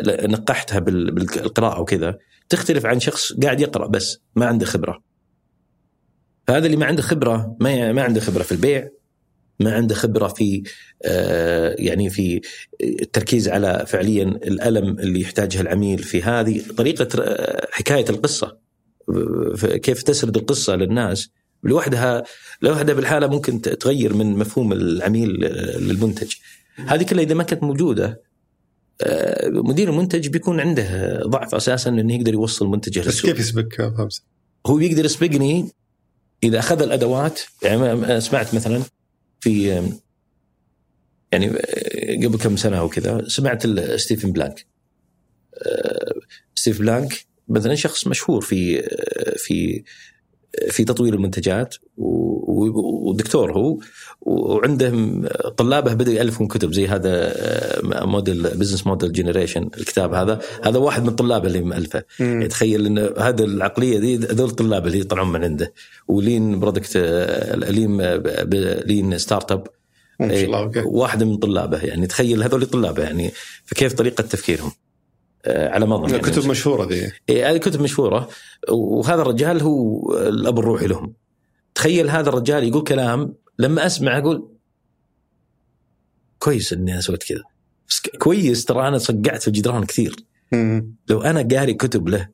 نقحتها 0.06 0.78
بالقراءة 0.78 1.80
وكذا 1.80 2.18
تختلف 2.48 2.86
عن 2.86 3.00
شخص 3.00 3.32
قاعد 3.32 3.60
يقرأ 3.60 3.86
بس 3.86 4.20
ما 4.36 4.46
عنده 4.46 4.66
خبرة. 4.66 5.02
فهذا 6.46 6.66
اللي 6.66 6.76
ما 6.76 6.86
عنده 6.86 7.02
خبرة 7.02 7.56
ما 7.60 7.92
ما 7.92 8.02
عنده 8.02 8.20
خبرة 8.20 8.42
في 8.42 8.52
البيع 8.52 8.88
ما 9.60 9.74
عنده 9.74 9.94
خبرة 9.94 10.28
في 10.28 10.62
يعني 11.78 12.10
في 12.10 12.40
التركيز 12.80 13.48
على 13.48 13.84
فعليا 13.86 14.22
الألم 14.22 14.98
اللي 14.98 15.20
يحتاجها 15.20 15.60
العميل 15.60 15.98
في 15.98 16.22
هذه 16.22 16.62
طريقة 16.76 17.36
حكاية 17.70 18.04
القصة 18.10 18.58
كيف 19.62 20.02
تسرد 20.02 20.36
القصة 20.36 20.76
للناس 20.76 21.28
لوحدها 21.62 22.24
لوحدها 22.62 22.94
بالحالة 22.94 23.26
ممكن 23.26 23.60
تغير 23.60 24.14
من 24.14 24.36
مفهوم 24.36 24.72
العميل 24.72 25.28
للمنتج. 25.80 26.34
هذه 26.86 27.02
كلها 27.02 27.24
إذا 27.24 27.34
ما 27.34 27.42
كانت 27.42 27.62
موجودة 27.62 28.22
مدير 29.46 29.90
المنتج 29.90 30.28
بيكون 30.28 30.60
عنده 30.60 31.20
ضعف 31.26 31.54
أساسا 31.54 31.90
إنه 31.90 32.14
يقدر 32.14 32.32
يوصل 32.32 32.66
منتجه 32.66 33.00
بس 33.00 33.20
كيف 33.20 33.38
يسبق 33.38 33.92
خمسه؟ 33.96 34.22
هو 34.66 34.76
بيقدر 34.76 35.04
يسبقني 35.04 35.68
إذا 36.42 36.58
أخذ 36.58 36.82
الأدوات 36.82 37.40
يعني 37.62 38.20
سمعت 38.20 38.54
مثلا 38.54 38.82
في 39.40 39.82
يعني 41.32 41.46
قبل 42.26 42.38
كم 42.38 42.56
سنة 42.56 42.84
وكذا 42.84 43.28
سمعت 43.28 43.66
ستيفن 43.96 44.32
بلانك 44.32 44.66
ستيف 46.54 46.78
بلانك 46.78 47.26
مثلا 47.48 47.74
شخص 47.74 48.06
مشهور 48.06 48.40
في 48.40 48.82
في 49.36 49.84
في 50.70 50.84
تطوير 50.84 51.14
المنتجات 51.14 51.74
ودكتور 51.96 53.52
هو 53.52 53.78
وعنده 54.20 54.92
طلابه 55.56 55.94
بدأوا 55.94 56.16
يألفون 56.16 56.46
كتب 56.46 56.72
زي 56.72 56.86
هذا 56.86 57.34
model 57.84 58.42
business 58.42 58.86
model 58.86 59.12
generation 59.12 59.70
الكتاب 59.78 60.14
هذا. 60.14 60.40
هذا 60.64 60.78
واحد 60.78 61.04
من 61.04 61.10
طلابه 61.10 61.48
اللي 61.48 61.88
يعني 62.20 62.48
تخيل 62.48 62.86
إن 62.86 62.98
هذا 63.18 63.44
العقلية 63.44 63.98
دي 63.98 64.16
هذول 64.16 64.48
الطلاب 64.48 64.86
اللي 64.86 65.00
يطلعون 65.00 65.32
من 65.32 65.44
عنده. 65.44 65.72
و 66.08 66.60
lean 66.60 66.96
product 67.54 68.02
lean 68.86 69.18
lean 69.18 69.52
startup 69.52 69.66
واحدة 70.84 71.26
من 71.26 71.36
طلابه 71.36 71.78
يعني. 71.78 72.06
تخيل 72.06 72.42
هذول 72.42 72.66
طلابه 72.66 73.02
يعني 73.02 73.32
فكيف 73.64 73.92
طريقة 73.92 74.22
تفكيرهم؟ 74.22 74.72
على 75.46 75.86
ما 75.86 75.94
اظن 75.94 76.10
يعني 76.10 76.22
كتب 76.22 76.48
مشهورة 76.48 76.88
ذي. 76.88 77.12
إيه 77.28 77.50
هذه 77.50 77.56
كتب 77.56 77.82
مشهورة. 77.82 78.28
وهذا 78.68 79.22
الرجال 79.22 79.62
هو 79.62 80.12
الأب 80.18 80.58
الروحي 80.58 80.86
لهم. 80.86 81.12
تخيل 81.74 82.10
هذا 82.10 82.28
الرجال 82.28 82.64
يقول 82.64 82.82
كلام 82.82 83.34
لما 83.58 83.86
أسمع 83.86 84.18
أقول 84.18 84.48
كويس 86.38 86.72
إني 86.72 86.92
أنا 86.92 87.00
سويت 87.00 87.22
كذا. 87.22 87.42
كويس 88.18 88.64
ترى 88.64 88.88
أنا 88.88 88.98
صقعت 88.98 89.42
في 89.42 89.48
الجدران 89.48 89.84
كثير. 89.84 90.16
لو 91.08 91.22
أنا 91.22 91.48
قاري 91.56 91.74
كتب 91.74 92.08
له 92.08 92.28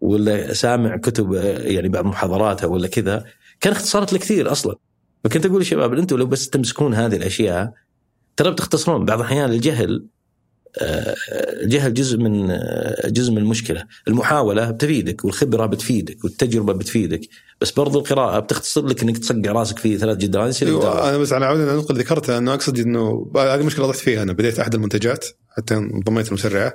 ولا 0.00 0.52
سامع 0.52 0.96
كتب 0.96 1.32
يعني 1.64 1.88
بعض 1.88 2.04
محاضراته 2.04 2.68
ولا 2.68 2.88
كذا 2.88 3.24
كان 3.60 3.72
اختصرت 3.72 4.12
له 4.12 4.18
كثير 4.18 4.52
أصلا. 4.52 4.76
فكنت 5.24 5.46
أقول 5.46 5.58
للشباب 5.58 5.94
أنتم 5.94 6.16
لو 6.16 6.26
بس 6.26 6.48
تمسكون 6.50 6.94
هذه 6.94 7.16
الأشياء 7.16 7.72
ترى 8.36 8.50
بتختصرون 8.50 9.04
بعض 9.04 9.18
الأحيان 9.18 9.50
الجهل 9.50 10.06
الجهل 10.80 11.94
جزء 11.94 12.18
من 12.18 12.58
جزء 13.04 13.32
من 13.32 13.38
المشكلة، 13.38 13.84
المحاولة 14.08 14.70
بتفيدك 14.70 15.24
والخبرة 15.24 15.66
بتفيدك 15.66 16.24
والتجربة 16.24 16.72
بتفيدك، 16.72 17.20
بس 17.60 17.70
برضو 17.70 17.98
القراءة 17.98 18.38
بتختصر 18.38 18.86
لك 18.86 19.02
إنك 19.02 19.18
تصقع 19.18 19.52
راسك 19.52 19.78
في 19.78 19.98
ثلاث 19.98 20.16
جدران 20.18 20.48
يصير 20.48 20.68
أيوة 20.68 21.08
أنا 21.08 21.18
بس 21.18 21.32
على 21.32 21.46
عود 21.46 21.60
النقطه 21.60 21.92
اللي 21.92 22.02
ذكرتها 22.02 22.38
إنه 22.38 22.54
أقصد 22.54 22.78
إنه 22.78 23.32
هذه 23.36 23.62
مشكله 23.62 23.86
ضحت 23.86 23.98
فيها 23.98 24.22
أنا 24.22 24.32
بديت 24.32 24.58
احد 24.58 24.74
المنتجات 24.74 25.26
حتى 25.56 25.74
انضميت 25.74 26.28
المسرعه 26.28 26.74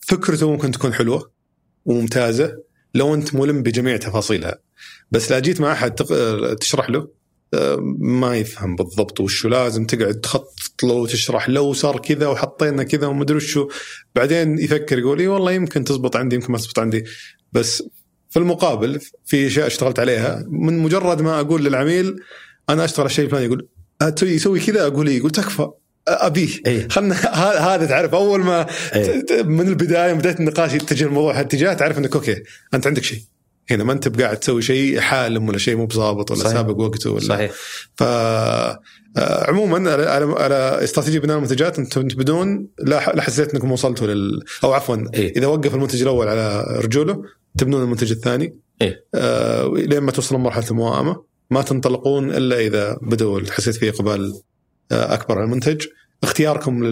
فكرته 0.00 0.50
ممكن 0.50 0.70
تكون 0.70 0.92
حلوة 0.92 1.30
وممتازة 1.84 2.56
لو 2.94 3.14
أنت 3.14 3.34
ملم 3.34 3.62
بجميع 3.62 3.96
تفاصيلها 3.96 4.58
بس 5.10 5.30
لا 5.30 5.38
جيت 5.38 5.60
مع 5.60 5.72
أحد 5.72 5.94
تشرح 6.60 6.90
له 6.90 7.08
ما 7.98 8.36
يفهم 8.36 8.76
بالضبط 8.76 9.20
وشو 9.20 9.48
لازم 9.48 9.86
تقعد 9.86 10.14
تخطط 10.14 10.65
له 10.84 10.92
وتشرح 10.92 11.48
له 11.48 11.60
وصار 11.60 11.98
كذا 11.98 12.26
وحطينا 12.26 12.82
كذا 12.82 13.06
ومدري 13.06 13.36
وشو. 13.36 13.68
بعدين 14.14 14.58
يفكر 14.58 14.98
يقول 14.98 15.20
إي 15.20 15.28
والله 15.28 15.52
يمكن 15.52 15.84
تزبط 15.84 16.16
عندي 16.16 16.36
يمكن 16.36 16.52
ما 16.52 16.58
تزبط 16.58 16.78
عندي. 16.78 17.04
بس 17.52 17.82
في 18.30 18.38
المقابل 18.38 19.00
في 19.24 19.46
أشياء 19.46 19.66
اشتغلت 19.66 19.98
عليها 19.98 20.44
من 20.48 20.78
مجرد 20.78 21.22
ما 21.22 21.40
أقول 21.40 21.64
للعميل 21.64 22.16
أنا 22.70 22.84
أشتغل 22.84 23.00
على 23.00 23.10
الشيء 23.10 23.24
الفلاني 23.24 23.46
يقول 23.46 23.68
يسوي 24.22 24.60
كذا؟ 24.60 24.86
أقول 24.86 25.08
إيه 25.08 25.16
يقول 25.16 25.30
تكفى 25.30 25.68
أبيه. 26.08 26.48
أيه. 26.66 26.88
خلنا 26.88 27.14
هذا 27.74 27.86
تعرف 27.86 28.14
أول 28.14 28.40
ما 28.40 28.66
أيه. 28.94 29.42
من 29.42 29.68
البداية 29.68 30.12
بدايه 30.12 30.34
النقاش 30.34 30.74
يتجه 30.74 31.04
الموضوع 31.04 31.38
هالاتجاه 31.38 31.72
تعرف 31.72 31.98
إنك 31.98 32.14
أوكي 32.14 32.42
أنت 32.74 32.86
عندك 32.86 33.02
شيء. 33.02 33.22
هنا 33.70 33.84
ما 33.84 33.92
أنت 33.92 34.08
بقاعد 34.08 34.36
تسوي 34.36 34.62
شيء 34.62 35.00
حالم 35.00 35.48
ولا 35.48 35.58
شيء 35.58 35.76
مو 35.76 35.86
بظابط 35.86 36.30
ولا 36.30 36.40
صحيح. 36.40 36.52
سابق 36.52 36.80
وقته 36.80 37.10
ولا 37.10 37.20
صحيح 37.20 37.52
ف 37.96 38.02
عموما 39.18 39.90
على 39.90 40.34
على, 40.38 40.84
استراتيجية 40.84 41.18
بناء 41.18 41.36
المنتجات 41.36 41.78
أنت 41.78 41.98
بدون 41.98 42.68
لا 42.78 43.20
حسيت 43.22 43.54
إنكم 43.54 43.72
وصلتوا 43.72 44.06
لل 44.06 44.44
أو 44.64 44.72
عفوا 44.72 44.96
إيه؟ 45.14 45.36
إذا 45.36 45.46
وقف 45.46 45.74
المنتج 45.74 46.02
الأول 46.02 46.28
على 46.28 46.64
رجوله 46.84 47.22
تبنون 47.58 47.82
المنتج 47.82 48.10
الثاني 48.10 48.56
إيه؟ 48.82 49.04
آه 49.14 49.72
لين 49.74 49.98
ما 49.98 50.10
توصلون 50.10 50.42
مرحله 50.42 50.70
الموائمة 50.70 51.22
ما 51.50 51.62
تنطلقون 51.62 52.30
إلا 52.30 52.60
إذا 52.60 52.98
بدوا 53.02 53.40
حسيت 53.50 53.74
فيه 53.74 53.90
إقبال 53.90 54.34
آه 54.92 55.14
أكبر 55.14 55.34
على 55.34 55.44
المنتج 55.44 55.86
اختياركم 56.22 56.84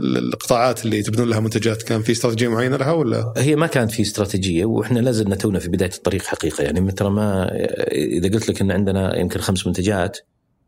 للقطاعات 0.00 0.84
اللي 0.84 1.02
تبنون 1.02 1.28
لها 1.28 1.40
منتجات 1.40 1.82
كان 1.82 2.02
في 2.02 2.12
استراتيجية 2.12 2.48
معينة 2.48 2.76
لها 2.76 2.92
ولا؟ 2.92 3.32
هي 3.36 3.56
ما 3.56 3.66
كانت 3.66 3.90
في 3.90 4.02
استراتيجية 4.02 4.64
وإحنا 4.64 4.98
لازلنا 5.00 5.34
تونا 5.34 5.58
في 5.58 5.68
بداية 5.68 5.90
الطريق 5.96 6.22
حقيقة 6.22 6.64
يعني 6.64 6.92
ترى 6.92 7.10
ما 7.10 7.50
إذا 7.92 8.28
قلت 8.28 8.48
لك 8.48 8.60
إن 8.60 8.70
عندنا 8.70 9.18
يمكن 9.18 9.40
خمس 9.40 9.66
منتجات 9.66 10.18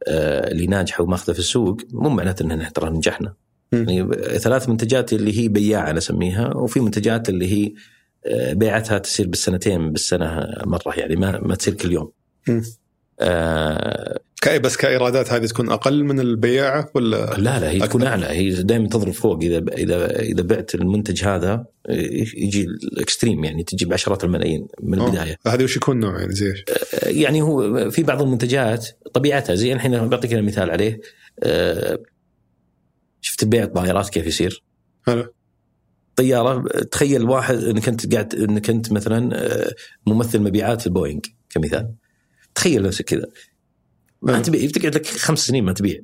اللي 0.09 0.67
ناجحة 0.67 1.05
وماخذة 1.05 1.33
في 1.33 1.39
السوق 1.39 1.81
مو 1.93 2.09
معناته 2.09 2.43
إن 2.43 2.73
ترى 2.73 2.91
نجحنا. 2.91 3.35
يعني 3.73 4.09
ثلاث 4.39 4.69
منتجات 4.69 5.13
اللي 5.13 5.39
هي 5.39 5.49
بياعه 5.49 5.93
نسميها 5.93 6.57
وفي 6.57 6.81
منتجات 6.81 7.29
اللي 7.29 7.53
هي 7.53 7.73
بيعتها 8.55 8.99
تصير 8.99 9.27
بالسنتين 9.27 9.93
بالسنة 9.93 10.47
مرة 10.65 10.95
يعني 10.97 11.17
ما 11.17 11.41
ما 11.41 11.55
تصير 11.55 11.75
كل 11.75 11.93
يوم. 11.93 12.11
آه 13.21 14.21
كأي 14.41 14.59
بس 14.59 14.77
كايرادات 14.77 15.33
هذه 15.33 15.47
تكون 15.47 15.71
أقل 15.71 16.05
من 16.05 16.21
البياعه 16.21 16.91
ولا 16.95 17.35
لا 17.39 17.61
لا 17.61 17.71
هي 17.71 17.79
تكون 17.79 18.03
أعلى. 18.03 18.27
هي 18.27 18.51
دائما 18.51 18.89
تضرب 18.89 19.13
فوق. 19.13 19.39
إذا 19.43 19.59
إذا 19.59 20.21
إذا 20.21 20.43
بعت 20.43 20.75
المنتج 20.75 21.25
هذا 21.25 21.65
يجي 21.89 22.63
الإكستريم 22.65 23.45
يعني 23.45 23.65
تجي 23.65 23.85
بعشرات 23.85 24.25
الملايين 24.25 24.67
من 24.83 25.01
البداية. 25.01 25.37
هذه 25.47 25.65
وش 25.65 25.77
يكون 25.77 26.01
نوع 26.01 26.21
يعني 26.21 26.33
زي 26.33 26.51
آه، 26.51 27.09
يعني 27.09 27.43
هو 27.43 27.91
في 27.91 28.03
بعض 28.03 28.23
المنتجات 28.23 28.89
طبيعتها 29.15 29.55
زي 29.55 29.73
الحين 29.73 30.09
بعطيك 30.09 30.35
مثال 30.35 30.71
عليه. 30.71 31.01
آه، 31.43 31.99
شفت 33.21 33.45
بيع 33.45 33.65
الطائرات 33.65 34.09
كيف 34.09 34.27
يصير؟ 34.27 34.63
حلو 35.07 35.35
طيارة 36.17 36.65
تخيل 36.69 37.25
واحد 37.25 37.57
إنك 37.57 37.89
أنت 37.89 38.15
قاعد 38.15 38.35
إنك 38.35 38.71
أنت 38.71 38.93
مثلا 38.93 39.31
آه، 39.35 39.75
ممثل 40.07 40.41
مبيعات 40.41 40.87
البوينغ 40.87 41.21
كمثال. 41.51 41.95
تخيل 42.55 42.83
نفسك 42.83 43.05
كذا. 43.05 43.27
ما 44.23 44.33
نعم. 44.33 44.43
تبيع 44.43 44.71
تقعد 44.71 44.95
لك 44.95 45.07
خمس 45.07 45.47
سنين 45.47 45.65
ما 45.65 45.73
تبيع. 45.73 46.01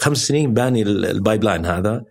خمس 0.00 0.28
سنين 0.28 0.54
باني 0.54 0.82
ال 0.82 1.44
pipeline 1.44 1.66
هذا 1.66 2.04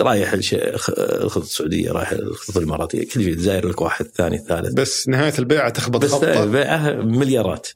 رايح 0.00 0.32
الخطوط 0.52 1.42
السعودية 1.42 1.92
رايح 1.92 2.10
الخطوط 2.10 2.56
الإماراتية 2.56 3.08
كل 3.08 3.24
شيء 3.24 3.36
زاير 3.36 3.68
لك 3.68 3.80
واحد 3.80 4.06
ثاني 4.06 4.38
ثالث. 4.38 4.72
بس 4.72 5.08
نهاية 5.08 5.34
البيعه 5.38 5.70
تخبط 5.70 6.04
بس 6.04 6.14
البيعه 6.14 6.92
مليارات. 6.92 7.68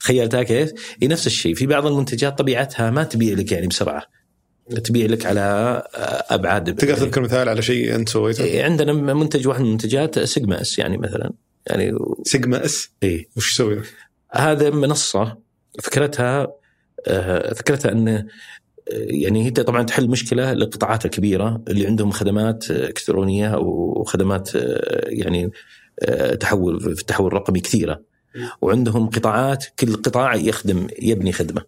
تخيلتها 0.00 0.42
كيف؟ 0.42 0.72
هي 1.02 1.08
نفس 1.08 1.26
الشيء. 1.26 1.54
في 1.54 1.66
بعض 1.66 1.86
المنتجات 1.86 2.38
طبيعتها 2.38 2.90
ما 2.90 3.04
تبيع 3.04 3.34
لك 3.34 3.52
يعني 3.52 3.66
بسرعة. 3.66 4.02
تبيع 4.84 5.06
لك 5.06 5.26
على 5.26 5.82
أبعاد. 6.30 6.74
تقدر 6.74 6.96
تذكر 6.96 7.20
مثال 7.20 7.48
على 7.48 7.62
شيء 7.62 7.94
أنت 7.94 8.08
سويته؟ 8.08 8.44
إيه، 8.44 8.64
عندنا 8.64 8.92
منتج 8.92 9.48
واحد 9.48 9.60
من 9.60 9.66
المنتجات 9.66 10.18
سيجما 10.18 10.60
إس 10.60 10.78
يعني 10.78 10.98
مثلا. 10.98 11.32
يعني 11.66 11.92
سيجما 12.24 12.64
إس؟ 12.64 12.88
اي 13.02 13.28
وش 13.36 13.52
يسوي؟ 13.52 13.82
هذا 14.32 14.70
منصة 14.70 15.38
فكرتها 15.82 16.48
آه، 17.06 17.54
فكرتها 17.54 17.92
انه 17.92 18.26
يعني 18.92 19.44
هي 19.44 19.50
طبعا 19.50 19.82
تحل 19.82 20.08
مشكلة 20.08 20.52
للقطاعات 20.52 21.04
الكبيرة 21.04 21.62
اللي 21.68 21.86
عندهم 21.86 22.10
خدمات 22.10 22.70
إلكترونية 22.70 23.54
أو 23.54 24.04
خدمات 24.04 24.56
آه، 24.56 25.08
يعني 25.08 25.50
آه، 26.00 26.34
تحول 26.34 26.80
في 26.80 27.00
التحول 27.00 27.26
الرقمي 27.26 27.60
كثيره 27.60 28.02
وعندهم 28.60 29.10
قطاعات 29.10 29.64
كل 29.78 29.94
قطاع 29.94 30.34
يخدم 30.34 30.86
يبني 31.02 31.32
خدمة. 31.32 31.62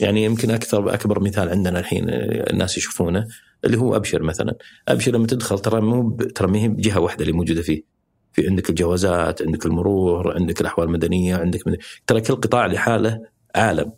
يعني 0.00 0.24
يمكن 0.24 0.50
أكثر 0.50 0.94
أكبر 0.94 1.20
مثال 1.20 1.48
عندنا 1.48 1.78
الحين 1.78 2.04
الناس 2.10 2.78
يشوفونه 2.78 3.26
اللي 3.64 3.78
هو 3.78 3.96
أبشر 3.96 4.22
مثلا. 4.22 4.56
أبشر 4.88 5.12
لما 5.12 5.26
تدخل 5.26 5.58
ترى 5.58 5.80
مو 5.80 6.16
ترى 6.16 6.48
ما 6.48 6.58
هي 6.58 6.68
بجهة 6.68 7.00
واحدة 7.00 7.20
اللي 7.20 7.32
موجودة 7.32 7.62
فيه. 7.62 7.93
في 8.34 8.48
عندك 8.48 8.70
الجوازات 8.70 9.42
عندك 9.42 9.66
المرور 9.66 10.34
عندك 10.34 10.60
الأحوال 10.60 10.86
المدنية 10.86 11.36
عندك 11.36 11.66
من... 11.66 11.76
ترى 12.06 12.20
كل 12.20 12.34
قطاع 12.34 12.66
لحاله 12.66 13.20
عالم 13.54 13.92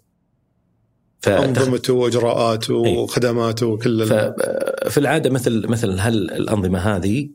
انظمته 1.29 1.93
واجراءاته 1.93 2.85
إيه. 2.85 2.99
وخدماته 2.99 3.67
وكل 3.67 4.07
في 4.91 4.99
العادة 4.99 5.31
مثل 5.31 5.69
مثل 5.69 6.01
هل 6.01 6.31
الأنظمة 6.31 6.79
هذه 6.79 7.29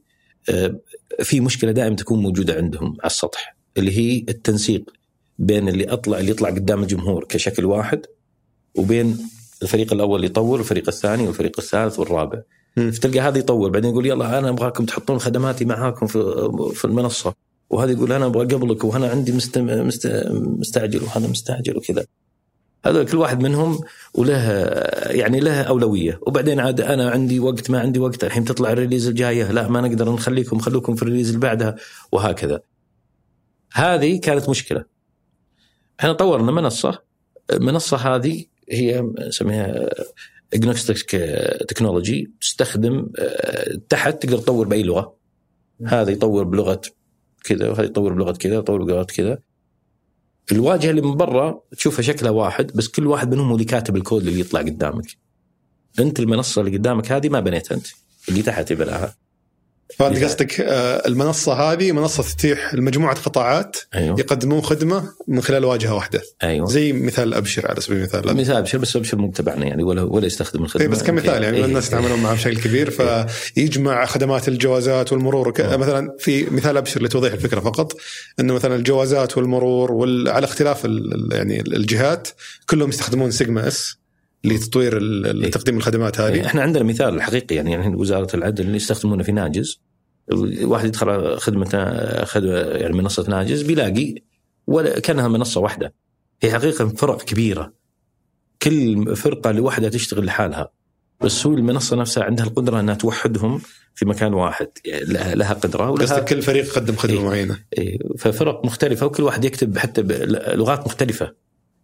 آه، 0.50 0.80
في 1.24 1.40
مشكلة 1.40 1.72
دائما 1.72 1.96
تكون 1.96 2.22
موجودة 2.22 2.54
عندهم 2.54 2.98
على 3.00 3.06
السطح 3.06 3.56
اللي 3.78 3.98
هي 3.98 4.26
التنسيق 4.30 4.90
بين 5.40 5.68
اللي 5.68 5.84
اطلع 5.84 6.20
اللي 6.20 6.32
يطلع 6.32 6.50
قدام 6.50 6.84
الجمهور 6.84 7.26
كشكل 7.30 7.66
واحد 7.66 8.06
وبين 8.76 9.18
الفريق 9.62 9.94
الأول 9.94 10.24
يطور 10.24 10.58
والفريق 10.58 10.88
الثاني 10.88 11.28
والفريق 11.28 11.60
الثالث 11.60 12.00
والرابع 12.00 12.42
فتلقى 12.76 13.20
هذا 13.20 13.38
يطور 13.38 13.70
بعدين 13.70 13.92
يقول 13.92 14.06
يلا 14.06 14.40
أنا 14.40 14.50
أبغاكم 14.50 14.86
تحطون 14.86 15.20
خدماتي 15.20 15.66
معاكم 15.66 16.08
في 16.08 16.50
في 16.74 16.86
المنصة. 16.86 17.34
وهذا 17.70 17.92
يقول 17.92 18.12
أنا 18.12 18.26
أبغى 18.26 18.56
قبلك 18.56 18.84
وأنا 18.84 19.10
عندي 19.10 19.32
مستعجل 20.60 21.04
وهذا 21.04 21.28
مستعجل 21.28 21.78
وكذا. 21.78 22.06
هذا 22.86 23.04
كل 23.04 23.18
واحد 23.18 23.44
منهم 23.44 23.80
وله 24.14 24.52
يعني 25.06 25.40
له 25.40 25.62
أولوية. 25.62 26.20
وبعدين 26.28 26.60
عاد 26.60 26.82
أنا 26.82 27.10
عندي 27.10 27.40
وقت 27.40 27.70
ما 27.70 27.80
عندي 27.80 28.00
وقت. 28.00 28.24
الحين 28.24 28.46
تطلع 28.46 28.72
ال 28.72 28.76
release 28.76 29.08
الجاية. 29.08 29.52
لا 29.52 29.68
ما 29.68 29.82
نقدر 29.82 30.14
نخليكم 30.14 30.60
خلوكم 30.60 30.96
في 30.96 31.04
ال 31.04 31.07
release 31.07 31.28
اللي 31.28 31.40
بعدها. 31.40 31.76
وهكذا. 32.12 32.62
هذه 33.74 34.20
كانت 34.20 34.50
مشكلة. 34.50 34.86
إحنا 36.00 36.14
طورنا 36.14 36.52
منصة. 36.52 37.02
المنصه 37.52 37.98
هذه 37.98 38.46
هي 38.70 39.12
نسميها 39.28 39.90
agnostic 40.54 41.12
technology 41.68 42.32
تستخدم 42.42 43.10
آه، 43.20 43.80
تحت 43.90 44.24
تقدر 44.24 44.38
تطور 44.38 44.68
بأي 44.68 44.84
لغة. 44.84 45.16
هذا 45.86 46.12
يطور 46.12 46.44
بلغة 46.44 46.82
كذا 47.44 47.70
وهذا 47.70 47.84
يطور 47.84 48.14
بلغة 48.14 48.32
كذا 48.32 48.56
يطور 48.56 48.84
بلغة 48.84 49.04
كذا. 49.04 49.40
الواجهة 50.52 50.90
اللي 50.90 51.02
من 51.02 51.16
برا 51.16 51.62
تشوفها 51.78 52.02
شكلها 52.02 52.32
واحد 52.32 52.72
بس 52.76 52.88
كل 52.88 53.08
واحد 53.08 53.34
منهم 53.34 53.48
هو 53.48 53.54
اللي 53.54 53.66
كاتب 53.66 53.96
الكود 53.96 54.28
اللي 54.28 54.40
يطلع 54.40 54.60
قدامك. 54.60 55.06
أنت 56.00 56.20
المنصة 56.20 56.62
اللي 56.62 56.78
قدامك 56.78 57.12
هذه 57.12 57.30
ما 57.30 57.40
بنيتها 57.40 57.76
أنت. 57.76 57.88
اللي 58.30 58.42
تحت 58.42 58.72
يبناها. 58.72 59.16
فانت 59.98 60.24
قصدك 60.24 60.62
آه، 60.62 61.08
المنصة 61.08 61.54
هذه 61.54 61.92
منصة 61.92 62.24
تتيح 62.24 62.74
لمجموعة 62.74 63.16
قطاعات 63.16 63.78
أيوه. 63.96 64.20
يقدمون 64.20 64.62
خدمة 64.62 65.04
من 65.28 65.42
خلال 65.42 65.66
واجهة 65.66 65.96
واحدة. 65.96 66.22
أيوه. 66.44 66.68
زي 66.68 66.94
مثال 66.94 67.34
أبشر 67.34 67.68
على 67.68 67.82
سبيل 67.82 67.98
المثال. 67.98 68.38
مثال 68.38 68.56
أبشر 68.56 68.78
بس 68.78 68.96
أبشر 68.96 69.18
مو 69.18 69.32
تبعنا 69.32 69.66
يعني 69.66 69.84
ولا 69.84 70.02
ولا 70.02 70.26
يستخدم 70.26 70.64
الخدمة. 70.64 70.88
بس 70.88 71.04
كمثال 71.04 71.44
يعني 71.44 71.58
أيه. 71.58 71.66
الناس 71.66 71.88
يتعاملون 71.88 72.20
معه 72.20 72.34
بشكل 72.34 72.58
كبير 72.58 72.92
فيجمع 72.92 74.06
خدمات 74.06 74.48
الجوازات 74.48 75.14
والمرور 75.14 75.54
مثلا 75.60 76.16
في 76.20 76.46
مثال 76.50 76.78
أبشر 76.78 77.04
لتوضيح 77.04 77.34
الفكرة 77.34 77.60
فقط 77.60 77.98
إنه 78.40 78.54
مثلا 78.54 78.76
الجوازات 78.76 79.38
والمرور 79.38 79.92
على 80.30 80.46
اختلاف 80.46 80.86
يعني 81.32 81.62
الجهات 81.62 82.28
كلهم 82.70 82.90
يستخدمون 82.90 83.32
سيجما 83.32 83.68
إس. 83.68 84.01
لتطوير 84.44 85.00
تقديم 85.50 85.78
الخدمات 85.78 86.20
هذه. 86.20 86.34
إيه، 86.34 86.46
إحنا 86.46 86.62
عندنا 86.62 86.84
مثال 86.84 87.16
الحقيقي 87.16 87.56
يعني, 87.56 87.72
يعني 87.72 87.96
وزارة 87.96 88.36
العدل 88.36 88.64
اللي 88.64 88.76
يستخدمونه 88.76 89.24
في 89.24 89.32
ناجز. 89.32 89.82
واحد 90.62 90.86
يدخل 90.86 91.38
خدمه 91.38 91.66
خدمه 92.26 92.52
يعني 92.52 92.94
منصة 92.94 93.26
ناجز 93.30 93.62
بيلاقي 93.62 94.16
ولا 94.68 95.00
كأنها 95.00 95.28
منصة 95.28 95.62
واحدة. 95.62 95.94
هي 96.42 96.52
حقيقة 96.52 96.88
فرق 96.88 97.22
كبيرة. 97.22 97.74
كل 98.62 99.16
فرقة 99.16 99.52
لوحدها 99.52 99.90
تشتغل 99.90 100.26
لحالها. 100.26 100.72
بس 101.22 101.46
هو 101.46 101.54
المنصة 101.54 101.96
نفسها 101.96 102.24
عندها 102.24 102.46
القدرة 102.46 102.80
إنها 102.80 102.96
توحدهم 102.96 103.62
في 103.96 104.06
مكان 104.06 104.34
واحد. 104.34 104.68
يعني 104.86 105.36
لها 105.36 105.54
قدرة 105.54 105.90
ولها 105.90 106.20
كل 106.20 106.42
فريق 106.42 106.66
يقدم 106.66 106.96
خدمة 106.96 107.20
إيه. 107.20 107.26
معينة. 107.26 107.60
إيه. 107.78 107.98
ففرق 108.18 108.66
مختلفة 108.66 109.06
وكل 109.06 109.24
واحد 109.24 109.46
يكتب 109.46 109.78
حتى 109.78 110.02
لغات 110.56 110.86
مختلفة. 110.86 111.34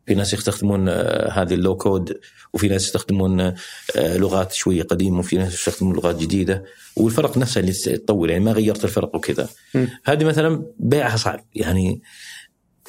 في 0.07 0.15
ناس 0.15 0.33
يستخدمون 0.33 0.89
آه، 0.89 1.31
هذه 1.31 1.53
اللو 1.53 1.77
كود 1.77 2.19
وفي 2.53 2.67
ناس 2.67 2.83
يستخدمون 2.83 3.39
آه، 3.41 3.55
لغات 3.95 4.53
شوية 4.53 4.83
قديمة 4.83 5.19
وفي 5.19 5.37
ناس 5.37 5.53
يستخدمون 5.53 5.95
لغات 5.95 6.15
جديدة 6.15 6.63
والفرق 6.95 7.37
نفسها 7.37 7.61
اللي 7.61 7.73
تطور 7.73 8.29
يعني 8.29 8.43
ما 8.43 8.51
غيرت 8.51 8.83
الفرق 8.83 9.15
وكذا. 9.15 9.49
هذه 10.05 10.23
مثلا 10.23 10.65
بيعها 10.79 11.17
صعب 11.17 11.45
يعني 11.55 12.01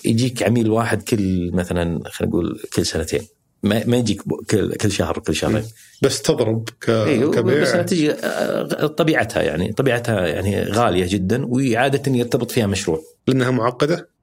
يجيك 0.04 0.42
عميل 0.42 0.70
واحد 0.70 1.02
كل 1.02 1.50
مثلا 1.52 2.08
خلينا 2.10 2.32
نقول 2.32 2.60
كل 2.74 2.86
سنتين 2.86 3.22
ما 3.62 3.86
ما 3.86 3.96
يجيك 3.96 4.22
كل 4.50 4.74
كل 4.74 4.92
شهر 4.92 5.18
كل 5.18 5.34
شهرين. 5.34 5.64
بس 6.02 6.22
تضرب 6.22 6.68
ك... 6.80 6.90
إيه 6.90 7.30
كبيع. 7.30 7.62
بس 7.62 7.72
تجي 7.72 8.12
آه، 8.12 8.86
طبيعتها 8.86 9.42
يعني 9.42 9.72
طبيعتها 9.72 10.26
يعني 10.26 10.62
غالية 10.62 11.06
جدا 11.08 11.46
وعادة 11.46 12.12
يرتبط 12.12 12.50
فيها 12.50 12.66
مشروع. 12.66 13.02
لأنها 13.26 13.50
معقدة؟ 13.50 14.17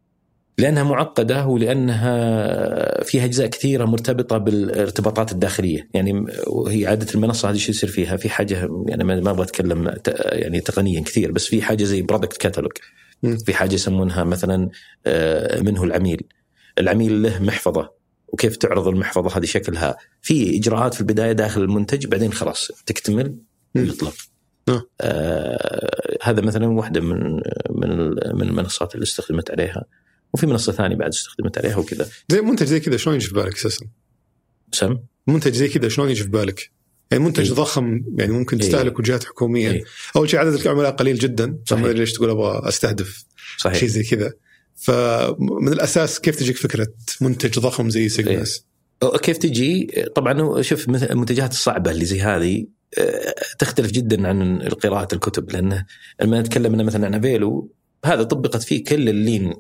لأنها 0.57 0.83
معقدة 0.83 1.45
ولأنها 1.45 3.03
فيها 3.03 3.25
أجزاء 3.25 3.47
كثيرة 3.47 3.85
مرتبطة 3.85 4.37
بالارتباطات 4.37 5.31
الداخلية، 5.31 5.89
يعني 5.93 6.25
وهي 6.47 6.87
عادة 6.87 7.07
المنصة 7.15 7.49
هذه 7.49 7.57
شو 7.57 7.71
يصير 7.71 7.89
فيها؟ 7.89 8.17
في 8.17 8.29
حاجة 8.29 8.69
يعني 8.87 9.03
ما 9.03 9.31
أبغى 9.31 9.43
أتكلم 9.43 9.95
يعني 10.31 10.59
تقنيا 10.59 11.01
كثير 11.01 11.31
بس 11.31 11.45
في 11.45 11.61
حاجة 11.61 11.83
زي 11.83 12.01
product 12.01 12.38
catalog 12.38 12.71
في 13.45 13.53
حاجة 13.53 13.73
يسمونها 13.73 14.23
مثلا 14.23 14.69
آه، 15.05 15.61
منه 15.61 15.83
العميل. 15.83 16.21
العميل 16.79 17.23
له 17.23 17.43
محفظة 17.43 17.91
وكيف 18.27 18.55
تعرض 18.55 18.87
المحفظة 18.87 19.37
هذه 19.37 19.45
شكلها 19.45 19.97
في 20.21 20.57
إجراءات 20.57 20.93
في 20.93 21.01
البداية 21.01 21.31
داخل 21.31 21.61
المنتج 21.61 22.07
بعدين 22.07 22.33
خلاص 22.33 22.71
تكتمل 22.85 23.35
ويطلق. 23.75 24.13
نعم. 24.69 24.81
آه 25.01 26.17
هذا 26.21 26.41
مثلا 26.41 26.67
واحدة 26.67 27.01
من 27.01 27.41
من 27.69 28.09
من 28.09 28.41
المنصات 28.41 28.95
اللي 28.95 29.03
استخدمت 29.03 29.51
عليها 29.51 29.85
وفي 30.36 30.47
منصة 30.47 30.71
ثانية 30.71 30.95
بعد 30.95 31.09
استخدمت 31.09 31.57
عليها 31.57 31.77
وكذا 31.77 32.09
زي 32.29 32.41
منتج 32.41 32.65
زي 32.65 32.79
كذا 32.79 32.97
شلون 32.97 33.15
يجي 33.15 33.27
في 33.27 33.33
بالك 33.33 33.55
أساسا؟ 33.55 33.86
سم 34.71 34.97
منتج 35.27 35.53
زي 35.53 35.67
كذا 35.67 35.89
شلون 35.89 36.09
يجي 36.09 36.23
في 36.23 36.29
بالك؟ 36.29 36.71
يعني 37.11 37.23
منتج 37.23 37.47
إيه؟ 37.47 37.53
ضخم 37.53 38.01
يعني 38.17 38.33
ممكن 38.33 38.57
تستهلك 38.57 38.99
إيه؟ 38.99 39.05
جهات 39.05 39.23
حكومية 39.23 39.71
إيه؟ 39.71 39.83
أول 40.15 40.29
شيء 40.29 40.39
عدد 40.39 40.53
العملاء 40.53 40.91
قليل 40.91 41.19
جدا 41.19 41.59
صحيح 41.65 41.86
ليش 41.86 42.13
تقول 42.13 42.29
أبغى 42.29 42.67
أستهدف 42.67 43.25
صحيح 43.57 43.77
شيء 43.77 43.89
زي 43.89 44.03
كذا 44.03 44.33
فمن 44.75 45.73
الأساس 45.73 46.19
كيف 46.19 46.36
تجيك 46.36 46.57
فكرة 46.57 46.88
منتج 47.21 47.59
ضخم 47.59 47.89
زي 47.89 48.09
سيجنس؟ 48.09 48.65
إيه؟ 49.03 49.17
كيف 49.17 49.38
تجي؟ 49.38 50.05
طبعا 50.15 50.61
شوف 50.61 50.89
المنتجات 50.89 51.51
الصعبة 51.51 51.91
اللي 51.91 52.05
زي 52.05 52.21
هذه 52.21 52.65
آه، 52.97 53.36
تختلف 53.59 53.91
جدا 53.91 54.27
عن 54.27 54.61
قراءه 54.61 55.15
الكتب 55.15 55.51
لأنه 55.51 55.86
لما 56.21 56.41
نتكلم 56.41 56.86
مثلا 56.86 57.05
عن 57.05 57.15
افيليو 57.15 57.71
هذا 58.05 58.23
طبقت 58.23 58.63
فيه 58.63 58.83
كل 58.83 59.09
ال 59.09 59.18
lean 59.18 59.53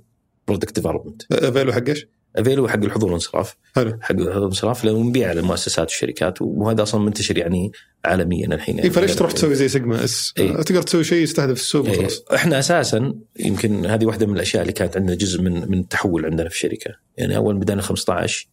product 0.47 0.75
development 0.75 1.73
افيليو 1.73 2.67
حق 2.67 2.70
إيش؟ 2.70 2.74
افيليو 2.74 2.81
حق 2.81 2.83
الحضور 2.83 3.05
والانصراف. 3.05 3.55
حلو. 3.75 3.97
حق 4.01 4.11
الحضور 4.11 4.37
والانصراف 4.37 4.85
لأنه 4.85 4.99
نبيع 4.99 5.31
للمؤسسات 5.31 5.87
والشركات 5.87 6.41
وهذا 6.41 6.83
أصلا 6.83 7.01
منتشر 7.01 7.37
يعني 7.37 7.71
عالميا 8.05 8.47
الحين. 8.47 8.79
اي 8.79 8.89
فليش 8.89 9.15
تروح 9.15 9.31
تسوي 9.31 9.55
زي 9.55 9.67
سيجما؟ 9.67 10.03
اس 10.03 10.33
إيه. 10.37 10.61
تقدر 10.61 10.81
تسوي 10.81 11.03
شيء 11.03 11.23
يستهدف 11.23 11.57
السوق 11.59 11.85
إيه، 11.85 11.97
وخلاص. 11.97 12.25
إحنا 12.33 12.59
أساسا 12.59 13.13
يمكن 13.39 13.85
هذه 13.85 14.05
واحدة 14.05 14.25
من 14.25 14.35
الأشياء 14.35 14.61
اللي 14.61 14.73
كانت 14.73 14.97
عندنا 14.97 15.15
جزء 15.15 15.41
من 15.41 15.71
من 15.71 15.79
التحول 15.79 16.25
عندنا 16.25 16.49
في 16.49 16.55
الشركة. 16.55 16.91
يعني 17.17 17.35
أول 17.35 17.57
بدأنا 17.57 17.81
15 17.81 18.49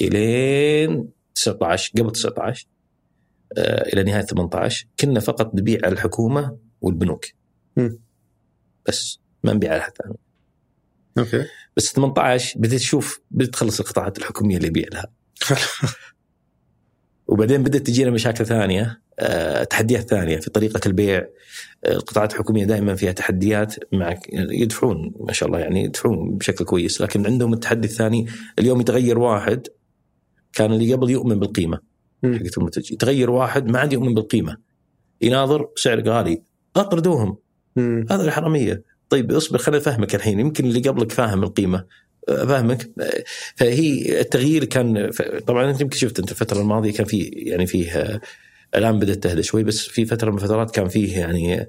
إلين 0.00 1.08
19 1.34 1.92
قبل 1.98 2.12
19 2.12 2.66
آه 3.56 3.88
إلى 3.92 4.02
نهاية 4.02 4.22
18 4.22 4.86
كنا 5.00 5.20
فقط 5.20 5.54
نبيع 5.54 5.80
على 5.84 5.92
الحكومة 5.92 6.56
والبنوك. 6.80 7.24
مم. 7.76 7.98
بس 8.88 9.20
ما 9.44 9.52
نبيع 9.52 9.72
على 9.72 9.80
احد 9.80 9.92
ثاني. 10.02 10.14
أوكي. 11.18 11.44
بس 11.76 11.92
18 11.92 12.58
بديت 12.58 12.80
تشوف 12.80 13.20
بديت 13.30 13.52
تخلص 13.52 13.80
القطاعات 13.80 14.18
الحكومية 14.18 14.56
اللي 14.56 14.68
يبيع 14.68 14.86
لها. 14.92 15.06
وبعدين 17.26 17.62
بدأت 17.62 17.86
تجينا 17.86 18.10
مشاكل 18.10 18.46
ثانية 18.46 19.02
آه، 19.18 19.64
تحديات 19.64 20.08
ثانية 20.08 20.36
في 20.36 20.50
طريقة 20.50 20.80
البيع. 20.86 21.26
آه، 21.84 21.92
القطاعات 21.92 22.32
الحكومية 22.32 22.64
دائما 22.64 22.94
فيها 22.94 23.12
تحديات 23.12 23.74
مع 23.92 24.14
يدفعون 24.32 25.14
ما 25.20 25.32
شاء 25.32 25.48
الله 25.48 25.58
يعني 25.58 25.84
يدفعون 25.84 26.36
بشكل 26.38 26.64
كويس. 26.64 27.00
لكن 27.00 27.26
عندهم 27.26 27.52
التحدي 27.52 27.88
الثاني 27.88 28.26
اليوم 28.58 28.80
يتغير 28.80 29.18
واحد 29.18 29.68
كان 30.52 30.72
اللي 30.72 30.94
قبل 30.94 31.10
يؤمن 31.10 31.38
بالقيمة. 31.38 31.78
حقت 32.24 32.58
المنتج 32.58 32.92
يتغير 32.92 33.30
واحد 33.30 33.66
ما 33.66 33.78
عاد 33.78 33.92
يؤمن 33.92 34.14
بالقيمة. 34.14 34.56
يناظر 35.22 35.68
سعر 35.76 36.08
غالي. 36.08 36.42
أطردوهم. 36.76 37.36
هذا 38.10 38.24
الحرامية. 38.24 38.82
طيب 39.12 39.32
اصبر 39.32 39.58
خليني 39.58 39.82
أفهمك 39.82 40.14
الحين. 40.14 40.40
يمكن 40.40 40.64
اللي 40.64 40.80
قبلك 40.80 41.12
فاهم 41.12 41.42
القيمة. 41.42 41.84
أفهمك. 42.28 42.90
فهي 43.56 44.20
التغيير 44.20 44.64
كان 44.64 45.10
طبعا 45.46 45.70
أنت 45.70 45.80
يمكن 45.80 45.96
شفت 45.96 46.18
أنت 46.18 46.30
الفترة 46.30 46.60
الماضية 46.60 46.92
كان 46.92 47.06
في 47.06 47.18
يعني 47.22 47.66
فيه 47.66 48.20
الآن 48.74 48.98
بدأت 48.98 49.22
تهدى 49.22 49.42
شوي 49.42 49.64
بس 49.64 49.86
في 49.86 50.04
فترة 50.04 50.30
من 50.30 50.36
الفترات 50.36 50.70
كان 50.70 50.88
فيه 50.88 51.18
يعني 51.18 51.66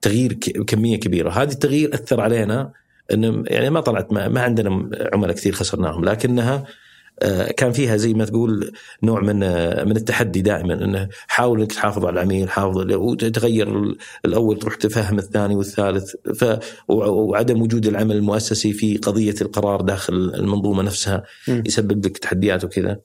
تغيير 0.00 0.32
كمية 0.66 0.96
كبيرة. 0.96 1.30
هذا 1.30 1.52
التغيير 1.52 1.94
أثر 1.94 2.20
علينا 2.20 2.72
إنه 3.12 3.44
يعني 3.46 3.70
ما 3.70 3.80
طلعت 3.80 4.12
ما, 4.12 4.28
ما 4.28 4.40
عندنا 4.40 4.90
عملاء 5.12 5.36
كثير 5.36 5.52
خسرناهم 5.52 6.04
لكنها 6.04 6.64
كان 7.56 7.72
فيها 7.72 7.96
زي 7.96 8.14
ما 8.14 8.24
تقول 8.24 8.72
نوع 9.02 9.20
من 9.20 9.42
آه، 9.42 9.84
من 9.84 9.96
التحدي 9.96 10.42
دائما 10.42 10.74
إنه 10.84 11.08
حاول 11.26 11.60
إنك 11.60 11.72
تحافظ 11.72 12.04
على 12.06 12.14
العميل 12.14 12.50
حافظ 12.50 12.92
وتتغير 12.92 13.82
ال- 13.82 13.96
الأول 14.24 14.58
تروح 14.58 14.74
تفهم 14.74 15.18
الثاني 15.18 15.54
والثالث 15.54 16.14
ف 16.34 16.44
وعدم 16.88 17.62
وجود 17.62 17.86
العمل 17.86 18.16
المؤسسي 18.16 18.72
في 18.72 18.96
قضية 18.96 19.34
القرار 19.42 19.80
داخل 19.80 20.14
المنظومة 20.34 20.82
نفسها. 20.82 21.22
يسبب 21.48 22.06
لك 22.06 22.18
تحديات 22.18 22.64
وكذا. 22.64 23.00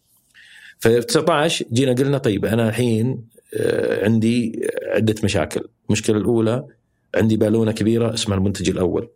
في 0.79 0.99
19 1.01 1.65
جينا 1.73 1.93
قلنا 1.93 2.17
طيب 2.17 2.45
أنا 2.45 2.69
الحين 2.69 3.23
آه، 3.57 4.05
عندي 4.05 4.61
عدة 4.87 5.15
مشاكل. 5.23 5.61
المشكلة 5.89 6.17
الأولى 6.17 6.65
عندي 7.15 7.37
بالونة 7.37 7.71
كبيرة 7.71 8.13
اسمها 8.13 8.37
المنتج 8.37 8.69
الأول. 8.69 9.09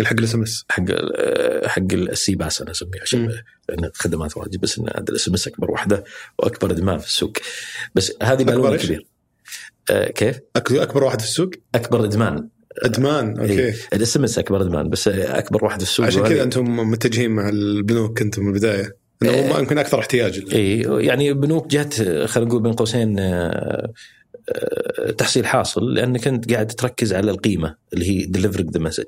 الحق 0.00 0.16
ال 0.18 0.34
SMS 0.34 0.64
حق 0.68 0.84
آه، 0.90 1.68
حق 1.68 1.92
ال 1.92 2.34
CPaaS 2.34 2.62
أنا 2.62 2.70
أسميه 2.70 3.00
عشان. 3.02 3.32
لأن 3.68 3.90
خدمات 3.94 4.36
واجد 4.36 4.60
بس 4.60 4.78
إن 4.78 4.88
ال 4.88 5.28
SMS 5.28 5.48
أكبر 5.48 5.70
واحدة 5.70 6.04
وأكبر 6.38 6.70
ادمان 6.70 6.98
في 6.98 7.06
السوق. 7.06 7.32
بس 7.94 8.12
هذه 8.22 8.72
إيش؟ 8.72 8.86
كبير 8.86 9.06
آه، 9.90 10.10
كيف؟ 10.10 10.40
أكبر 10.56 11.04
واحد 11.04 11.20
في 11.20 11.26
السوق؟ 11.26 11.50
أكبر 11.74 12.04
إدمان. 12.04 12.48
إدمان 12.78 13.38
أوكي. 13.38 13.74
ال 13.92 14.16
SMS 14.16 14.38
أكبر 14.38 14.62
إدمان 14.62 14.88
بس 14.88 15.08
أكبر 15.08 15.64
واحد 15.64 15.78
في 15.78 15.86
السوق 15.86 16.06
عشان 16.06 16.22
كذا 16.22 16.42
أنتم 16.42 16.76
متجهين 16.90 17.30
مع 17.30 17.48
البنوك 17.48 18.22
أنتم 18.22 18.42
من 18.42 18.48
البداية. 18.48 18.96
إنه 19.22 19.30
إيه. 19.30 19.58
يمكن 19.58 19.78
أكثر 19.78 19.98
احتياج. 19.98 20.44
اي 20.52 20.80
يعني 20.80 21.32
بنوك 21.32 21.66
جت 21.66 21.94
خلينا 22.26 22.50
نقول 22.50 22.62
بين 22.62 22.72
قوسين 22.72 23.18
آه، 23.18 23.92
تحصيل 25.18 25.46
حاصل 25.46 25.94
لأنك 25.94 26.28
أنت 26.28 26.52
قاعد 26.52 26.66
تركز 26.66 27.12
على 27.12 27.30
القيمة 27.30 27.76
اللي 27.92 28.10
هي 28.10 28.26
delivering 28.26 28.70
the 28.70 28.80
message. 28.80 29.06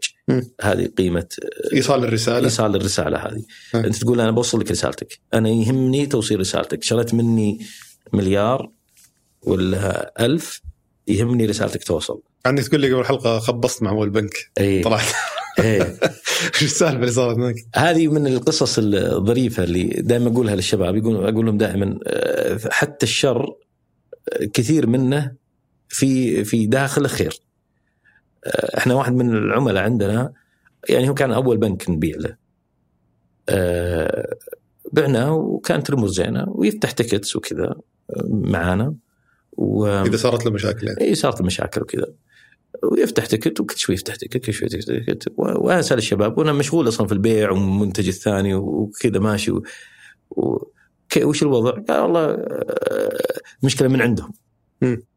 هذه 0.60 0.86
قيمة 0.98 1.26
إيصال 1.72 2.04
الرسالة. 2.04 2.44
إيصال 2.44 2.76
الرسالة 2.76 3.18
هذه. 3.18 3.42
مم. 3.74 3.84
أنت 3.84 3.96
تقول 3.96 4.20
أنا 4.20 4.30
بوصل 4.30 4.60
لك 4.60 4.70
رسالتك. 4.70 5.18
أنا 5.34 5.48
يهمني 5.48 6.06
توصيل 6.06 6.40
رسالتك. 6.40 6.82
شريت 6.82 7.14
مني 7.14 7.58
مليار 8.12 8.70
ولا 9.42 10.14
ألف 10.20 10.62
يهمني 11.08 11.46
رسالتك 11.46 11.84
توصل. 11.84 12.20
عندك 12.46 12.64
تقول 12.64 12.80
لي 12.80 12.92
قبل 12.92 13.00
الحلقة 13.00 13.38
خبصت 13.38 13.82
مع 13.82 13.90
اول 13.90 14.10
بنك. 14.10 14.50
اي 14.60 14.82
طلعت. 14.82 15.04
اي 15.58 15.82
إيش 15.82 16.62
السالفة 16.62 16.96
اللي 16.96 17.12
صارت 17.12 17.36
هناك؟ 17.36 17.54
هذه 17.74 18.08
من 18.08 18.26
القصص 18.26 18.78
الظريفة 18.78 19.64
اللي 19.64 19.84
دائما 19.84 20.28
أقولها 20.28 20.54
للشباب. 20.54 20.96
يقول 20.96 21.16
أقول 21.16 21.46
لهم 21.46 21.58
دائما 21.58 21.98
آه، 22.06 22.58
حتى 22.70 23.06
الشر 23.06 23.40
آه، 23.42 23.56
كثير 24.52 24.86
منه 24.86 25.32
في 25.88 26.44
في 26.44 26.66
داخله 26.66 27.08
خير. 27.08 27.40
آه، 28.44 28.78
إحنا 28.78 28.94
واحد 28.94 29.12
من 29.12 29.30
العملاء 29.30 29.84
عندنا 29.84 30.32
يعني 30.88 31.08
هو 31.08 31.14
كان 31.14 31.32
أول 31.32 31.56
بنك 31.56 31.90
نبيع 31.90 32.16
له. 32.16 32.36
آه، 33.48 34.36
بعناه 34.92 35.34
وكانت 35.34 35.90
أموره 35.90 36.16
زينه 36.16 36.44
ويفتح 36.48 36.90
tickets 36.90 37.36
وكذا 37.36 37.64
آه، 37.64 37.82
معانا 38.28 38.94
و 39.52 39.86
إذا 39.86 40.16
صارت 40.16 40.46
له 40.46 40.52
مشاكل 40.52 40.86
يعني 40.86 41.00
اي 41.00 41.14
صارت 41.14 41.42
مشاكل 41.42 41.82
وكذا 41.82 42.06
ويفتح 42.82 43.26
ticket 43.26 43.60
وكل 43.60 43.76
شوي 43.76 43.94
يفتح 43.94 44.14
ticket 44.14 44.36
كل 44.36 44.52
شوي 44.52 44.68
يفتح 44.72 44.94
ticket 44.94 45.32
واسال 45.36 45.98
الشباب 45.98 46.38
وأنا 46.38 46.52
مشغول 46.52 46.88
أصلا 46.88 47.06
في 47.06 47.12
البيع 47.12 47.50
والمنتج 47.50 48.08
الثاني 48.08 48.54
وكذا 48.54 49.18
ماشي 49.20 49.50
و... 49.50 49.62
و... 50.30 50.72
كي- 51.12 51.24
وش 51.24 51.42
الوضع؟ 51.42 51.70
قال 51.70 52.00
والله 52.00 52.24
آه، 52.24 53.40
مشكلة 53.62 53.88
من 53.88 54.02
عندهم. 54.02 54.32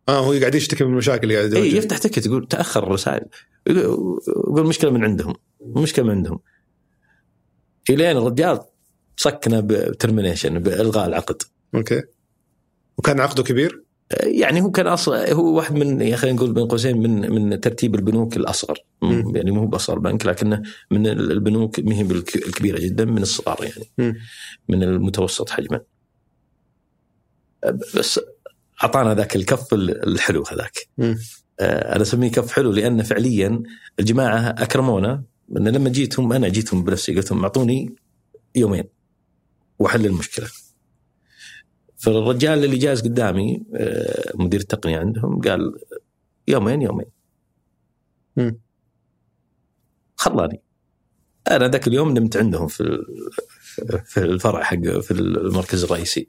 آه 0.10 0.20
هو 0.20 0.32
قاعد 0.32 0.56
يشتكي 0.56 0.84
من 0.84 0.92
المشاكل 0.92 1.24
اللي 1.24 1.36
قاعد 1.38 1.54
اي 1.54 1.60
يواجهها. 1.60 1.78
يفتح 1.78 1.98
ticket 1.98 2.26
يقول 2.26 2.48
تأخر 2.48 2.84
الرسائل. 2.84 3.26
يقول 3.68 4.20
يقول 4.28 4.68
مشكلة 4.68 4.92
من 4.92 5.04
عندهم 5.04 5.36
مشكلة 5.62 6.06
من 6.06 6.12
عندهم. 6.12 6.40
إلين 7.90 8.18
الرجال 8.18 8.60
صكنا 9.18 9.60
ب 9.60 9.68
termination 9.68 10.60
بإلغاء 10.60 11.08
العقد. 11.08 11.42
أوكي. 11.76 12.04
وكان 12.98 13.20
عقده 13.20 13.44
كبير؟ 13.44 13.84
يعني 14.12 14.62
هو 14.62 14.72
كان 14.72 14.88
أصلا 14.88 15.34
هو 15.34 15.56
واحد 15.56 15.76
من 15.76 16.02
يعني 16.02 16.18
خلينا 16.18 16.38
نقول 16.38 16.54
بين 16.54 16.68
قوسين 16.68 16.98
من 16.98 17.32
من 17.32 17.62
ترتيب 17.62 17.96
البنوك 17.96 18.38
الأصغر 18.38 18.80
مم. 19.02 19.36
يعني 19.36 19.52
مو 19.52 19.60
هو 19.60 19.68
بأصغر 19.68 20.00
بنك 20.00 20.26
لكنه 20.26 20.62
من 20.92 21.08
البنوك 21.08 21.80
ما 21.80 21.96
هي 21.96 22.02
الكبيرة 22.36 22.80
جدا 22.80 23.06
من 23.06 23.22
الصغار 23.22 23.58
يعني 23.64 23.86
مم. 23.98 24.16
من 24.70 24.84
المتوسط 24.84 25.50
حجما 25.50 25.82
بس 27.96 28.20
أعطانا 28.84 29.16
ذاك 29.16 29.36
الكف 29.36 29.74
الحلو 29.74 30.44
هذاك. 30.52 30.88
آه، 31.60 31.96
أنا 31.96 32.02
أسميه 32.02 32.32
كف 32.32 32.52
حلو 32.52 32.72
لأن 32.72 33.04
فعليا 33.04 33.64
الجماعة 34.00 34.40
أكرمونا 34.50 35.24
لما 35.50 35.90
جيتهم 35.90 36.34
أنا 36.34 36.50
جيتهم 36.50 36.84
بنفسي 36.84 37.16
قلت 37.16 37.32
لهم 37.32 37.44
أعطوني 37.44 37.96
يومين 38.56 38.84
واحل 39.80 40.06
المشكلة. 40.06 40.48
فالرجال 42.06 42.64
اللي 42.66 42.78
جالس 42.78 43.02
قدامي 43.02 43.64
آه، 43.76 44.32
مدير 44.36 44.60
التقنيه 44.60 45.00
عندهم 45.00 45.42
قال 45.42 45.74
يومين 46.48 46.82
يومين. 46.82 47.06
خلاني. 50.16 50.62
أنا 51.52 51.68
ذاك 51.68 51.88
اليوم 51.88 52.12
نمت 52.12 52.38
عندهم 52.38 52.68
في 52.68 52.98
في 54.06 54.18
الفرع 54.18 54.64
حق 54.64 54.78
في 54.78 55.12
المركز 55.12 55.84
الرئيسي 55.84 56.28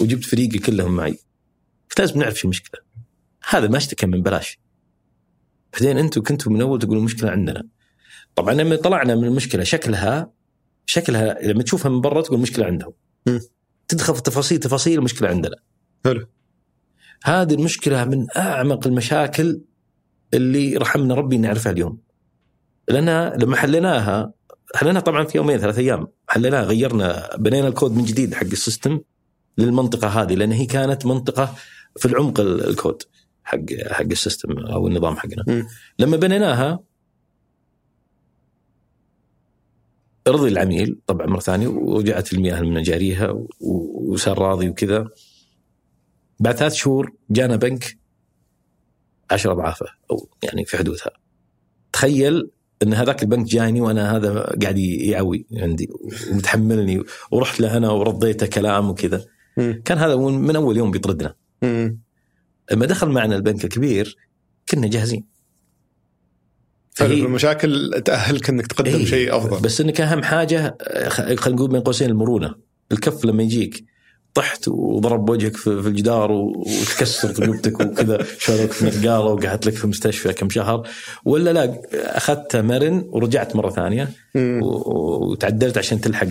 وجبت 0.00 0.24
فريقي 0.24 0.58
كلهم 0.58 0.96
معي. 0.96 1.18
قلت 1.90 2.00
لازم 2.00 2.20
نعرف 2.20 2.38
شو 2.38 2.44
المشكلة. 2.44 2.80
هذا 3.48 3.68
ما 3.68 3.76
اشتكى 3.76 4.06
من 4.06 4.22
بلاش. 4.22 4.58
بعدين 5.72 5.98
أنتم 5.98 6.22
كنتوا 6.22 6.52
من 6.52 6.60
أول 6.60 6.78
تقولوا 6.78 7.00
المشكلة 7.00 7.30
عندنا. 7.30 7.68
طبعا 8.34 8.54
لما 8.54 8.76
طلعنا 8.76 9.14
من 9.14 9.24
المشكلة 9.24 9.64
شكلها 9.64 10.32
شكلها 10.86 11.42
لما 11.42 11.62
تشوفها 11.62 11.90
من 11.90 12.00
برا 12.00 12.22
تقول 12.22 12.36
المشكلة 12.36 12.66
عندهم. 12.66 12.92
تدخل 13.88 14.14
في 14.14 14.22
تفاصيل 14.22 14.58
تفاصيل 14.58 14.98
المشكلة 14.98 15.28
عندنا. 15.28 15.56
حلو 16.04 16.26
هذه 17.24 17.54
المشكلة 17.54 18.04
من 18.04 18.26
أعمق 18.36 18.86
المشاكل 18.86 19.60
اللي 20.34 20.76
رحمنا 20.76 21.14
ربي 21.14 21.38
نعرفها 21.38 21.72
اليوم. 21.72 21.98
لأن 22.88 23.40
لما 23.42 23.56
حليناها 23.56 24.32
حليناها 24.74 25.00
طبعا 25.02 25.24
في 25.24 25.38
يومين 25.38 25.58
ثلاث 25.58 25.78
أيام، 25.78 26.06
حليناها 26.28 26.62
غيرنا 26.62 27.36
بنينا 27.36 27.68
الكود 27.68 27.92
من 27.92 28.04
جديد 28.04 28.34
حق 28.34 28.44
ال 28.44 28.52
system 28.52 29.00
للمنطقة 29.58 30.08
هذه 30.08 30.34
لأن 30.34 30.52
هي 30.52 30.66
كانت 30.66 31.06
منطقة 31.06 31.54
في 31.96 32.06
العمق 32.06 32.40
ال- 32.40 32.68
الكود 32.68 33.02
حق 33.44 33.58
حق 33.90 34.02
ال 34.02 34.10
system 34.10 34.58
أو 34.58 34.86
النظام 34.88 35.16
حقنا. 35.16 35.44
مم. 35.46 35.66
لما 35.98 36.16
بنيناها 36.16 36.80
رضي 40.28 40.48
العميل 40.48 41.00
طبعا 41.06 41.26
مرة 41.26 41.40
ثانية 41.40 41.68
ورجعت 41.68 42.32
المياه 42.32 42.60
لمجاريها 42.60 43.44
وصار 43.60 44.38
راضي 44.38 44.68
وكذا. 44.68 45.08
بعد 46.40 46.56
ثلاث 46.56 46.74
شهور 46.74 47.12
جانا 47.30 47.56
بنك 47.56 47.98
عشر 49.30 49.52
أضعافه 49.52 49.86
أو 50.10 50.28
يعني 50.42 50.64
في 50.64 50.76
حدودها. 50.76 51.10
تخيل 51.92 52.50
إن 52.82 52.94
هذاك 52.94 53.22
البنك 53.22 53.46
جايني 53.46 53.80
وأنا 53.80 54.16
هذا 54.16 54.56
قاعد 54.62 54.78
يعوي 54.78 55.46
عندي 55.52 55.88
ومتحملني 56.30 57.02
ورحت 57.30 57.60
له 57.60 57.76
أنا 57.76 57.90
ورديته 57.90 58.46
كلام 58.46 58.90
وكذا. 58.90 59.24
كان 59.56 59.98
هذا 59.98 60.16
من 60.16 60.56
أول 60.56 60.76
يوم 60.76 60.90
بيطردنا. 60.90 61.34
لما 62.72 62.86
دخل 62.86 63.08
معنا 63.08 63.36
البنك 63.36 63.64
الكبير 63.64 64.16
كنا 64.68 64.86
جاهزين. 64.86 65.35
المشاكل 67.00 68.02
تأهلك 68.04 68.48
إنك 68.48 68.66
تقدم 68.66 68.90
إيه. 68.90 69.04
شيء 69.04 69.36
أفضل. 69.36 69.60
بس 69.60 69.80
إنك 69.80 70.00
أهم 70.00 70.22
حاجة 70.22 70.76
خلينا 71.08 71.48
نقول 71.48 71.70
بين 71.70 71.80
قوسين 71.80 72.10
المرونة. 72.10 72.54
الكف 72.92 73.24
لما 73.24 73.42
يجيك 73.42 73.84
طحت 74.34 74.68
وضرب 74.68 75.30
وجهك 75.30 75.56
في 75.56 75.70
الجدار 75.70 76.32
وتكسر 76.32 77.32
ثقوبتك 77.32 77.80
وكذا 77.80 78.26
شالوك 78.38 78.70
في 78.70 78.84
نقالة 78.84 79.20
وقعدت 79.20 79.66
لك 79.66 79.74
في 79.74 79.84
المستشفى 79.84 80.32
كم 80.32 80.50
شهر. 80.50 80.88
ولا 81.24 81.52
لا 81.52 81.80
أخذت 81.94 82.56
مرن 82.56 83.04
ورجعت 83.08 83.56
مرة 83.56 83.70
ثانية 83.70 84.08
وتعدلت 84.34 85.78
عشان 85.78 86.00
تلحق 86.00 86.26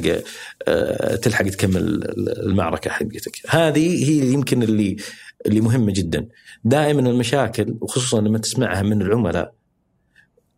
آه، 0.68 1.16
تلحق 1.16 1.46
تكمل 1.46 2.14
المعركة 2.18 2.90
حقتك. 2.90 3.42
هذه 3.48 4.10
هي 4.10 4.34
يمكن 4.34 4.64
اللي 4.64 4.98
اللي 5.46 5.62
مهمة 5.62 5.94
جدا. 5.96 6.28
دائما 6.64 7.10
المشاكل 7.10 7.76
وخصوصا 7.82 8.22
لما 8.22 8.38
تسمعها 8.38 8.82
من 8.82 9.02
العملاء 9.02 9.55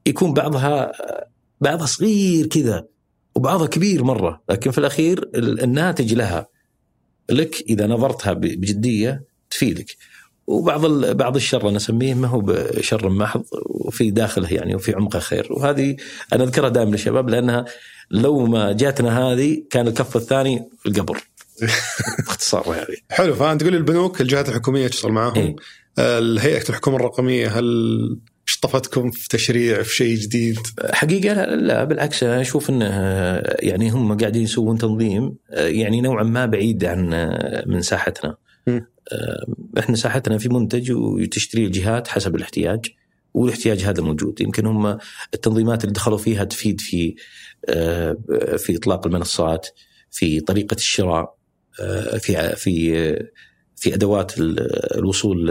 يكون 0.08 0.34
بعضها 0.34 0.92
بعضها 1.62 1.86
صغير 1.86 2.46
كذا 2.46 2.86
وبعضها 3.36 3.68
كبير 3.68 4.04
مرة 4.04 4.42
لكن 4.50 4.72
في 4.72 4.78
الأخير 4.78 5.30
الناتج 5.36 6.14
لها. 6.14 6.48
لك 7.30 7.64
إذا 7.70 7.88
نظرتها 7.88 8.34
بجدية 8.34 9.24
تفيدك. 9.50 9.96
وبعض 10.48 10.86
بعض 11.06 11.36
الشر 11.36 11.70
أنا 11.70 11.78
اسميه 11.78 12.14
ما 12.14 12.28
هو 12.28 12.42
بشر 12.42 13.10
محض 13.10 13.44
وفي 13.66 14.12
داخله 14.12 14.54
يعني 14.54 14.76
وفي 14.76 14.94
عمقه 14.94 15.20
خير. 15.20 15.48
وهذه 15.50 15.96
أنا 16.34 16.44
أذكرها 16.44 16.70
دائما 16.70 16.92
للشباب 16.92 17.30
لأنها 17.30 17.66
لو 18.12 18.46
ما 18.46 18.72
جاتنا 18.72 19.20
هذه 19.20 19.64
كان 19.70 19.88
الكف 19.88 20.18
الثاني 20.18 20.70
القبر. 20.86 21.18
باختصار 22.26 22.76
يعني. 22.76 23.04
حلو 23.12 23.36
فأنت 23.36 23.62
تقول 23.62 23.76
البنوك 23.76 24.22
الجهات 24.22 24.50
الحكومية 24.50 24.88
تشتغل 24.88 25.12
معاهم. 25.12 25.36
إيه؟ 25.38 25.56
الهيئة 26.00 26.70
الحكومة 26.70 26.96
الرقمية 26.96 27.60
هل 27.60 27.66
شطفتكم 28.50 29.12
في 29.12 29.28
تشريع 29.30 29.84
في 29.84 29.96
شيء 29.96 30.18
جديد؟ 30.18 30.60
حقيقة 30.92 31.34
لا, 31.34 31.56
لا 31.56 31.84
بالعكس 31.84 32.24
أنا 32.24 32.42
أشوف 32.42 32.70
إنه 32.70 32.86
يعني 33.60 33.90
هم 33.90 34.18
قاعدين 34.18 34.44
يسوون 34.44 34.78
تنظيم 34.78 35.36
يعني 35.52 36.02
نوعا 36.02 36.24
ما 36.24 36.46
بعيد 36.46 36.86
عن 36.86 37.10
من 37.66 37.82
ساحتنا. 37.82 38.38
م. 38.68 38.80
إحنا 39.80 39.96
ساحتنا 39.96 40.38
في 40.38 40.50
منتج 40.50 40.92
وتشتري 40.92 41.66
الجهات 41.66 42.08
حسب 42.08 42.36
الاحتياج 42.36 42.86
والاحتياج 43.34 43.82
هذا 43.82 44.04
موجود 44.04 44.42
يمكن 44.42 44.66
هم 44.66 44.98
التنظيمات 45.34 45.84
اللي 45.84 45.94
دخلوا 45.94 46.18
فيها 46.18 46.44
تفيد 46.44 46.82
في 46.82 47.16
في 48.58 48.76
إطلاق 48.76 49.08
المنصات 49.08 49.68
في 50.12 50.40
طريقة 50.40 50.76
الشراء 50.76 51.38
في 52.20 52.56
في 52.56 53.28
في 53.78 53.94
أدوات 53.94 54.34
الوصول 54.98 55.48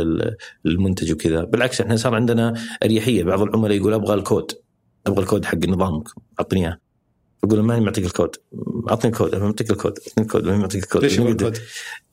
للمنتج 0.64 1.12
وكذا. 1.12 1.44
بالعكس 1.44 1.80
إحنا 1.80 1.96
صار 1.96 2.14
عندنا 2.14 2.54
أريحية. 2.82 3.24
بعض 3.24 3.42
العملاء 3.42 3.76
يقول 3.76 3.92
أبغى 3.92 4.14
الكود. 4.14 4.52
أبغى 5.06 5.22
الكود 5.22 5.44
حق 5.44 5.66
نظامك. 5.68 6.08
أعطني 6.40 6.60
إياه. 6.60 6.78
أقول 7.44 7.60
ما 7.60 7.80
معطيك 7.80 8.04
الكود. 8.04 8.36
أعطني 8.90 9.10
الكود. 9.10 9.34
أنا 9.34 9.44
معطيك 9.44 9.70
الكود. 9.70 9.98
أعطني 9.98 10.24
الكود. 10.24 10.44
ما 10.44 10.56
معطيك 10.56 10.84
الكود. 10.84 11.02
ليش 11.02 11.20
الكود؟ 11.20 11.58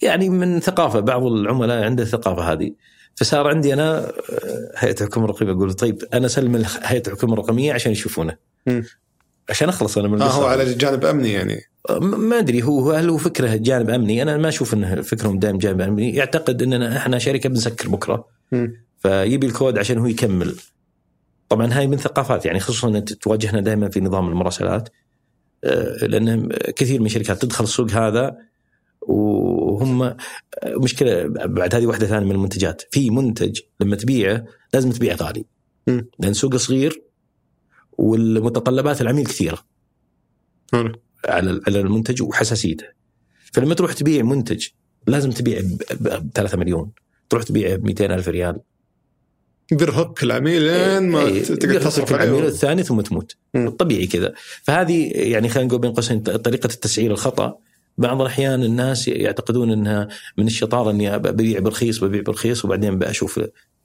يعني 0.02 0.30
من 0.30 0.60
ثقافة. 0.60 1.00
بعض 1.00 1.26
العملاء 1.26 1.84
عنده 1.84 2.04
الثقافه 2.04 2.52
هذه. 2.52 2.72
فصار 3.16 3.48
عندي 3.48 3.74
أنا 3.74 4.10
آه، 4.10 4.72
هيئة 4.76 4.96
الحكومة 5.02 5.26
الرقميه 5.26 5.52
أقول 5.52 5.74
طيب 5.74 6.04
أنا 6.14 6.26
أسلم 6.26 6.64
هيئة 6.82 7.08
الحكومة 7.08 7.34
الرقميه 7.34 7.74
عشان 7.74 7.92
يشوفونه. 7.92 8.38
عشان 9.50 9.70
أخلص 9.70 9.98
أنا 9.98 10.08
من 10.08 10.22
آه 10.22 10.30
هو 10.30 10.46
على 10.46 10.74
جانب 10.74 11.06
أمني 11.06 11.32
يعني. 11.32 11.62
ما 12.02 12.40
أدري 12.40 12.64
هو 12.64 12.92
هل 12.92 13.10
هو 13.10 13.18
فكرة 13.18 13.56
جانب 13.56 13.90
أمني؟ 13.90 14.22
أنا 14.22 14.38
ما 14.38 14.50
أشوف 14.50 14.74
إنه 14.74 15.02
فكرهم 15.02 15.40
دائما 15.40 15.60
جانب 15.60 15.82
أمني. 15.82 16.16
يعتقد 16.16 16.62
إننا 16.62 16.98
إحنا 16.98 17.20
شركة 17.20 17.50
بنسكر 17.50 17.90
بكرة. 17.90 18.28
م. 18.52 18.68
فيبي 19.00 19.48
الكود 19.48 19.78
عشان 19.78 19.98
هو 19.98 20.06
يكمل. 20.06 20.56
طبعا 21.50 21.74
هاي 21.74 21.88
من 21.88 21.98
ثقافات 21.98 22.46
يعني 22.46 22.60
خصوصا 22.60 23.00
تواجهنا 23.00 23.62
دائما 23.62 23.90
في 23.90 24.00
نظام 24.00 24.30
المراسلات. 24.30 24.90
آه، 25.64 26.06
لأن 26.06 26.50
كثير 26.76 27.00
من 27.00 27.06
الشركات 27.06 27.42
تدخل 27.42 27.64
السوق 27.64 27.92
هذا 27.92 28.38
وهم 29.02 30.16
مشكلة 30.68 31.28
بعد 31.28 31.76
هذه 31.76 31.86
واحدة 31.86 32.08
ثانية 32.08 32.26
من 32.26 32.32
المنتجات. 32.32 32.82
في 32.92 33.10
منتج 33.10 33.60
لما 33.80 33.96
تبيعه 33.96 34.46
لازم 34.74 34.92
تبيعه 34.92 35.16
غالي. 35.16 35.46
لأن 36.20 36.34
سوق 36.34 36.56
صغير 36.56 37.04
والمتطلبات 37.98 39.02
العميل 39.02 39.26
كثيرة. 39.26 39.60
على 41.26 41.62
على 41.68 41.80
المنتج 41.80 42.22
وحساسيته 42.22 42.86
فلما 43.54 43.74
تروح 43.74 43.94
تبيع 43.94 44.24
منتج 44.24 44.68
لازم 45.08 45.32
تبيع 45.32 45.62
ب 45.92 46.30
3 46.36 46.58
مليون. 46.58 46.92
تروح 47.30 47.44
تبيع 47.44 47.76
ب 47.76 47.86
200 47.86 48.06
ألف 48.06 48.28
ريال. 48.28 48.60
بيرهق 49.72 50.24
العميل 50.24 50.62
لين 50.62 51.10
ما 51.10 51.22
إيه 51.22 51.44
تقدر 51.44 51.82
تصرف 51.82 52.14
العميل 52.14 52.46
الثاني 52.46 52.84
ثم 52.84 53.02
تموت. 53.02 53.36
طبيعي 53.80 54.08
كذا. 54.08 54.34
فهذه 54.64 55.12
يعني 55.14 55.50
خلينا 55.50 55.68
نقول 55.68 55.82
بين 55.82 55.94
قوسين 55.94 56.20
طريقة 56.20 56.68
التسعير 56.68 57.12
الخطأ. 57.12 57.58
بعض 57.98 58.22
الأحيان 58.22 58.64
الناس 58.64 59.08
يعتقدون 59.08 59.72
إنها 59.72 60.08
من 60.38 60.48
الشطارة 60.48 60.92
إني 60.92 61.20
ببيع 61.20 61.60
برخيص 61.60 62.04
ببيع 62.04 62.22
برخيص 62.22 62.66
وبعدين 62.66 63.00
بشوف 63.00 63.40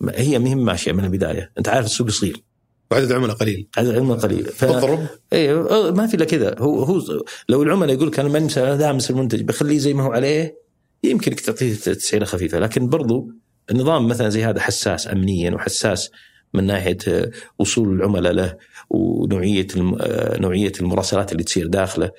هي 0.09 0.39
مهم 0.39 0.64
ماشيه 0.64 0.93
من 0.93 1.05
البداية. 1.05 1.52
أنت 1.59 1.68
عارف 1.68 1.86
السوق 1.86 2.10
صغير 2.10 2.43
وعدد 2.90 3.12
عملاء 3.12 3.36
قليل. 3.36 3.69
عدد 3.77 3.97
عملاء 3.97 4.19
قليل. 4.19 4.44
ف... 4.44 4.65
تضرب 4.65 5.06
اي 5.32 5.55
ما 5.93 6.06
في 6.06 6.15
إلا 6.15 6.24
كذا. 6.24 6.55
هو 6.59 6.82
هو 6.82 7.02
لو 7.48 7.62
العملاء 7.62 7.97
يقول 7.97 8.09
لك 8.09 8.20
أنا 8.20 8.28
ماني 8.28 8.47
دامس 8.55 9.10
المنتج 9.10 9.43
بخليه 9.43 9.78
زي 9.78 9.94
ما 9.94 10.02
هو 10.02 10.12
عليه 10.12 10.59
يمكن 11.05 11.36
تعطيه 11.36 11.74
تسعيره 11.74 12.24
خفيفة. 12.24 12.59
لكن 12.59 12.89
برضو 12.89 13.31
النظام 13.70 14.09
مثلا 14.09 14.28
زي 14.28 14.44
هذا 14.44 14.60
حساس 14.60 15.09
امنيا 15.09 15.51
وحساس 15.51 16.10
من 16.55 16.65
ناحية 16.65 16.98
وصول 17.59 17.97
العملاء 17.97 18.32
له 18.32 18.56
ونوعية 18.90 19.66
نوعية 20.40 20.73
المراسلات 20.81 21.32
اللي 21.32 21.43
تصير 21.43 21.66
داخله. 21.66 22.10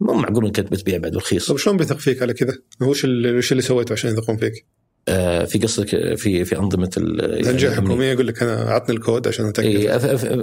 مو 0.00 0.12
معقول 0.12 0.44
انك 0.44 0.60
بتبيع 0.60 0.98
بعد 0.98 1.16
رخيص 1.16 1.48
طيب 1.48 1.58
شلون 1.58 1.76
بيثق 1.76 1.98
فيك 1.98 2.22
على 2.22 2.34
كذا؟ 2.34 2.58
وش 2.80 3.04
اللي 3.04 3.32
وش 3.32 3.52
اللي 3.52 3.62
سويته 3.62 3.92
عشان 3.92 4.10
يثقون 4.10 4.36
فيك؟ 4.36 4.66
آه، 5.08 5.44
في 5.44 5.58
قصدك 5.58 6.14
في 6.14 6.44
في 6.44 6.58
أنظمة 6.58 6.90
الجهه 6.98 7.68
الحكوميه 7.68 8.12
يقول 8.12 8.26
لك 8.26 8.42
أنا 8.42 8.68
اعطني 8.68 8.96
الكود 8.96 9.28
عشان 9.28 9.46
أتأكد. 9.46 9.68
إيه 9.68 9.96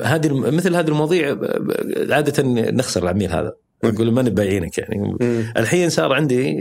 هذه 0.03 0.33
مثل 0.33 0.75
هذه 0.75 0.87
المواضيع 0.87 1.37
عادة 2.09 2.43
نخسر 2.71 3.03
العميل 3.03 3.31
هذا. 3.31 3.53
نقول 3.83 4.11
ما 4.11 4.21
نبايعينك 4.21 4.77
يعني. 4.77 5.17
مم. 5.21 5.53
الحين 5.57 5.89
صار 5.89 6.13
عندي 6.13 6.55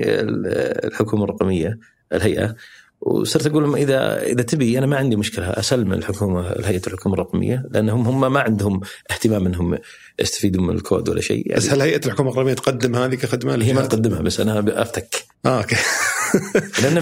الحكومة 0.85 1.25
الرقمية 1.25 1.79
الهيئة 2.12 2.55
وصرت 3.01 3.47
أقول 3.47 3.62
لهم 3.62 3.77
اذا 3.77 4.23
إذا 4.23 4.43
تبي 4.43 4.79
أنا 4.79 4.87
ما 4.87 4.97
عندي 4.97 5.16
مشكلة 5.16 5.47
اسلم 5.47 5.93
الحكومة 5.93 6.41
هيئه 6.65 6.87
الحكومة 6.87 7.15
الرقمية 7.15 7.65
لأنهم 7.70 8.09
هم 8.09 8.33
ما 8.33 8.41
عندهم 8.41 8.81
اهتمام 9.11 9.47
إنهم 9.47 9.79
يستفيدون 10.20 10.66
من 10.66 10.75
الكود 10.75 11.09
ولا 11.09 11.20
شيء. 11.20 11.47
يعني 11.47 11.61
بس 11.61 11.70
هل 11.70 11.81
هيئة 11.81 12.07
الحكومة 12.07 12.31
الرقمية 12.31 12.55
تقدم 12.55 12.97
هذه 12.97 13.15
كخدمة؟ 13.15 13.65
هي 13.65 13.73
ما 13.73 13.87
تقدمها 13.87 14.20
بس 14.20 14.41
أنا 14.41 14.83
أفتك. 14.83 15.25
آه 15.47 15.59
أوكي. 15.59 15.77
لأنه 16.83 17.01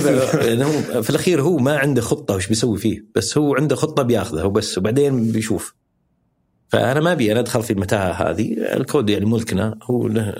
في 1.00 1.10
الأخير 1.10 1.42
هو 1.42 1.56
ما 1.56 1.78
عنده 1.78 2.02
خطة 2.02 2.34
وش 2.34 2.46
بيسوي 2.46 2.78
فيه 2.78 3.04
بس 3.14 3.38
هو 3.38 3.54
عنده 3.54 3.76
خطة 3.76 4.02
بياخذها 4.02 4.44
وبس 4.44 4.78
وبعدين 4.78 5.32
بيشوف. 5.32 5.74
فأنا 6.68 7.00
ما 7.00 7.12
أبي 7.12 7.32
أنا 7.32 7.40
أدخل 7.40 7.62
في 7.62 7.72
المتاهه 7.72 8.30
هذه 8.30 8.52
الكود 8.58 9.10
يعني 9.10 9.24
ملكنا 9.24 9.78
هو 9.82 10.08
له 10.08 10.34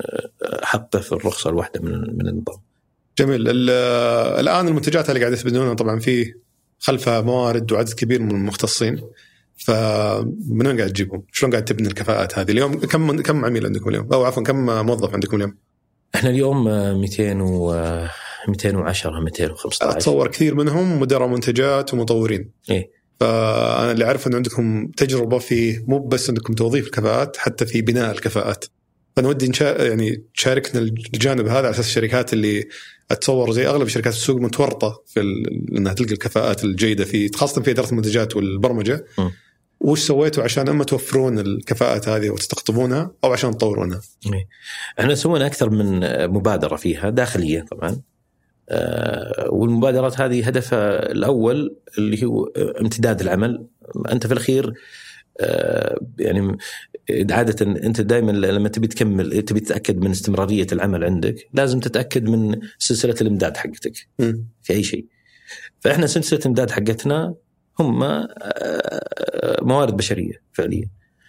حقه 0.62 0.98
في 0.98 1.12
الرخصة 1.12 1.50
الواحدة 1.50 1.80
من 1.80 1.92
من 1.92 2.28
النظام. 2.28 2.65
جميل 3.18 3.48
الآن 4.40 4.68
المنتجات 4.68 5.08
اللي 5.08 5.20
قاعد 5.20 5.32
يثبتونها 5.32 5.74
طبعا 5.74 5.98
في 5.98 6.34
خلفها 6.78 7.20
موارد 7.20 7.72
وعدد 7.72 7.92
كبير 7.92 8.22
من 8.22 8.30
المختصين 8.30 9.00
فمن 9.56 10.66
وين 10.66 10.76
قاعد 10.76 10.90
تجيبهم؟ 10.90 11.22
شلون 11.32 11.52
قاعد 11.52 11.64
تبني 11.64 11.88
الكفاءات 11.88 12.38
هذه؟ 12.38 12.50
اليوم 12.50 12.74
كم 12.78 13.22
كم 13.22 13.44
عميل 13.44 13.66
عندكم 13.66 13.90
اليوم؟ 13.90 14.12
أو 14.12 14.24
عفوا 14.24 14.42
كم 14.42 14.86
موظف 14.86 15.14
عندكم 15.14 15.36
اليوم؟ 15.36 15.56
إحنا 16.14 16.30
اليوم 16.30 16.64
200 17.00 17.42
و 17.42 17.72
210 18.48 19.20
215 19.20 19.90
أتصور 19.90 20.28
كثير 20.28 20.54
منهم 20.54 21.00
مدراء 21.00 21.28
منتجات 21.28 21.94
ومطورين 21.94 22.50
إيه 22.70 22.90
فأنا 23.20 23.92
اللي 23.92 24.04
اعرف 24.04 24.26
إن 24.26 24.34
عندكم 24.34 24.86
تجربة 24.96 25.38
في 25.38 25.84
مو 25.86 25.98
بس 25.98 26.28
عندكم 26.28 26.54
توظيف 26.54 26.86
الكفاءات 26.86 27.36
حتى 27.36 27.66
في 27.66 27.82
بناء 27.82 28.10
الكفاءات 28.12 28.64
فانا 29.16 29.28
ودي. 29.28 29.52
يعني 29.60 30.22
تشاركنا 30.34 30.80
الجانب 30.80 31.46
هذا 31.46 31.58
على 31.58 31.70
أساس 31.70 31.86
الشركات 31.86 32.32
اللي 32.32 32.64
أتصور 33.10 33.52
زي 33.52 33.66
أغلب 33.66 33.88
شركات 33.88 34.12
السوق 34.12 34.40
متورطة 34.40 35.02
في. 35.06 35.20
انها 35.78 35.92
تلقى 35.92 36.12
الكفاءات 36.12 36.64
الجيدة 36.64 37.04
في 37.04 37.28
خاصة 37.28 37.62
في 37.62 37.70
إدارة 37.70 37.90
المنتجات 37.90 38.36
والبرمجة 38.36 39.04
م. 39.18 39.28
وش 39.80 40.00
سويتوا 40.00 40.44
عشان 40.44 40.68
اما 40.68 40.84
توفرون 40.84 41.38
الكفاءات 41.38 42.08
هذه 42.08 42.30
وتستقطبونها 42.30 43.10
أو 43.24 43.32
عشان 43.32 43.58
تطورونها؟ 43.58 44.00
إيه. 44.26 44.48
إحنا 45.00 45.14
سوينا 45.14 45.46
أكثر 45.46 45.70
من 45.70 46.00
مبادرة 46.30 46.76
فيها 46.76 47.10
داخلية 47.10 47.64
طبعا 47.70 48.00
آه، 48.68 49.48
والمبادرات 49.50 50.20
هذه 50.20 50.46
هدفها 50.46 51.12
الأول 51.12 51.76
اللي 51.98 52.26
هو 52.26 52.44
امتداد 52.80 53.20
العمل 53.20 53.66
أنت 54.12 54.26
في 54.26 54.32
الأخير 54.32 54.72
آه، 55.40 56.00
يعني 56.18 56.56
عادة 57.10 57.66
أنت 57.66 58.00
دائما 58.00 58.32
لما 58.32 58.68
تبي 58.68 58.86
تكمل 58.86 59.42
تبي 59.42 59.60
تتأكد 59.60 59.96
من 59.96 60.10
استمرارية 60.10 60.66
العمل 60.72 61.04
عندك 61.04 61.48
لازم 61.52 61.80
تتأكد 61.80 62.28
من 62.28 62.60
سلسلة 62.78 63.14
الإمداد 63.20 63.56
حقتك. 63.56 64.08
في 64.62 64.72
أي 64.72 64.82
شيء. 64.82 65.06
فإحنا 65.80 66.06
سلسلة 66.06 66.40
الامداد 66.40 66.70
حقتنا 66.70 67.34
هم 67.78 68.02
آه، 68.02 68.26
موارد 69.62 69.96
بشرية 69.96 70.42
فعليا. 70.52 70.88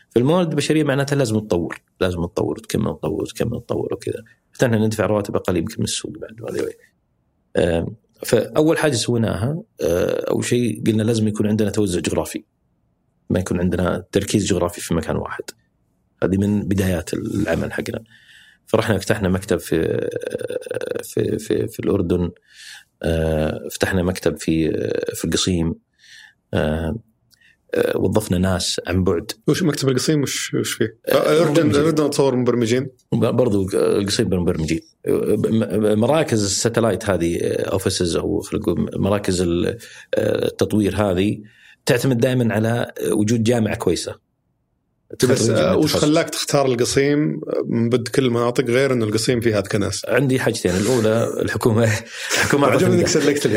فالموارد 0.10 0.50
البشرية 0.50 0.84
معناتها 0.84 1.16
لازم 1.16 1.40
تطور 1.40 1.82
لازم 2.02 2.26
تطور 2.26 2.58
وتكمل 2.58 2.98
تطور 3.02 3.22
وتكمل 3.22 3.62
تطور 3.62 3.94
وكذا. 3.94 4.24
إحنا 4.64 4.86
ندفع 4.86 5.06
رواتب 5.06 5.36
أقل 5.36 5.58
يمكن 5.58 5.76
من 5.78 5.84
السوق 5.84 6.12
بعد 6.18 6.36
فأول 8.26 8.78
حاجة 8.78 8.94
سويناها 8.94 9.64
آه، 9.82 10.30
أول 10.30 10.46
شيء 10.46 10.84
قلنا 10.88 11.04
لازم 11.04 11.28
يكون 11.28 11.48
عندنا 11.48 11.70
توزع 11.70 12.00
جغرافي. 12.00 12.44
ما 13.30 13.40
يكون 13.40 13.60
عندنا 13.60 14.04
تركيز 14.12 14.46
جغرافي 14.46 14.82
في 14.82 14.94
مكان 14.94 15.16
واحد. 15.16 15.44
هذه 16.24 16.38
من 16.38 16.62
بدايات 16.62 17.14
العمل 17.14 17.74
حقنا. 17.74 18.04
فرحنا 18.68 18.98
فتحنا 18.98 19.30
مكتب 19.30 19.58
في 19.60 20.10
في 21.04 21.40
في, 21.40 21.68
في 21.68 21.80
الأردن 21.80 22.32
آه، 23.04 23.68
فتحنا 23.72 24.04
مكتب 24.04 24.38
في 24.38 24.72
في 25.14 25.26
القصيم 25.26 25.76
آه، 26.54 27.00
آه، 27.74 27.98
وظفنا 27.98 28.38
ناس 28.38 28.82
عن 28.88 29.04
بعد. 29.04 29.32
وش 29.48 29.64
مكتب 29.64 29.90
القصيم؟ 29.90 30.22
وش 30.22 30.54
وش 30.54 30.74
فيه؟ 30.74 30.98
الاردن 31.10 31.70
الاردن 31.70 32.04
اتصور 32.04 32.36
مبرمجين. 32.36 32.90
برضو 33.12 33.70
القصيم 33.74 34.28
مبرمجين 34.28 34.80
مراكز 35.98 36.44
ال 36.44 36.51
satellite 36.51 37.10
هذه 37.10 37.40
offices 37.48 38.16
أو 38.16 38.42
خلينا 38.42 38.90
مراكز 38.98 39.46
التطوير 40.18 40.96
هذه 40.96 41.42
تعتمد 41.86 42.18
دائما 42.18 42.54
على 42.54 42.92
وجود 43.12 43.44
جامعة 43.44 43.76
كويسة. 43.76 44.27
بس 45.30 45.50
وش 45.50 45.96
خلاك 45.96 46.30
تختار 46.30 46.66
القصيم؟ 46.66 47.42
من 47.66 47.90
بد 47.90 48.08
كل 48.08 48.26
المناطق 48.26 48.64
غير 48.64 48.94
إن 48.94 49.04
القصيم 49.04 49.42
فيها 49.42 49.62
كناس؟ 49.62 50.06
عندي 50.08 50.40
حاجتين. 50.40 50.72
الأولى 50.72 51.42
الحكومة 51.42 51.84
الحكومة 52.34 52.68
عجبني 52.72 52.96
إنك 52.96 53.08
سلكت 53.08 53.46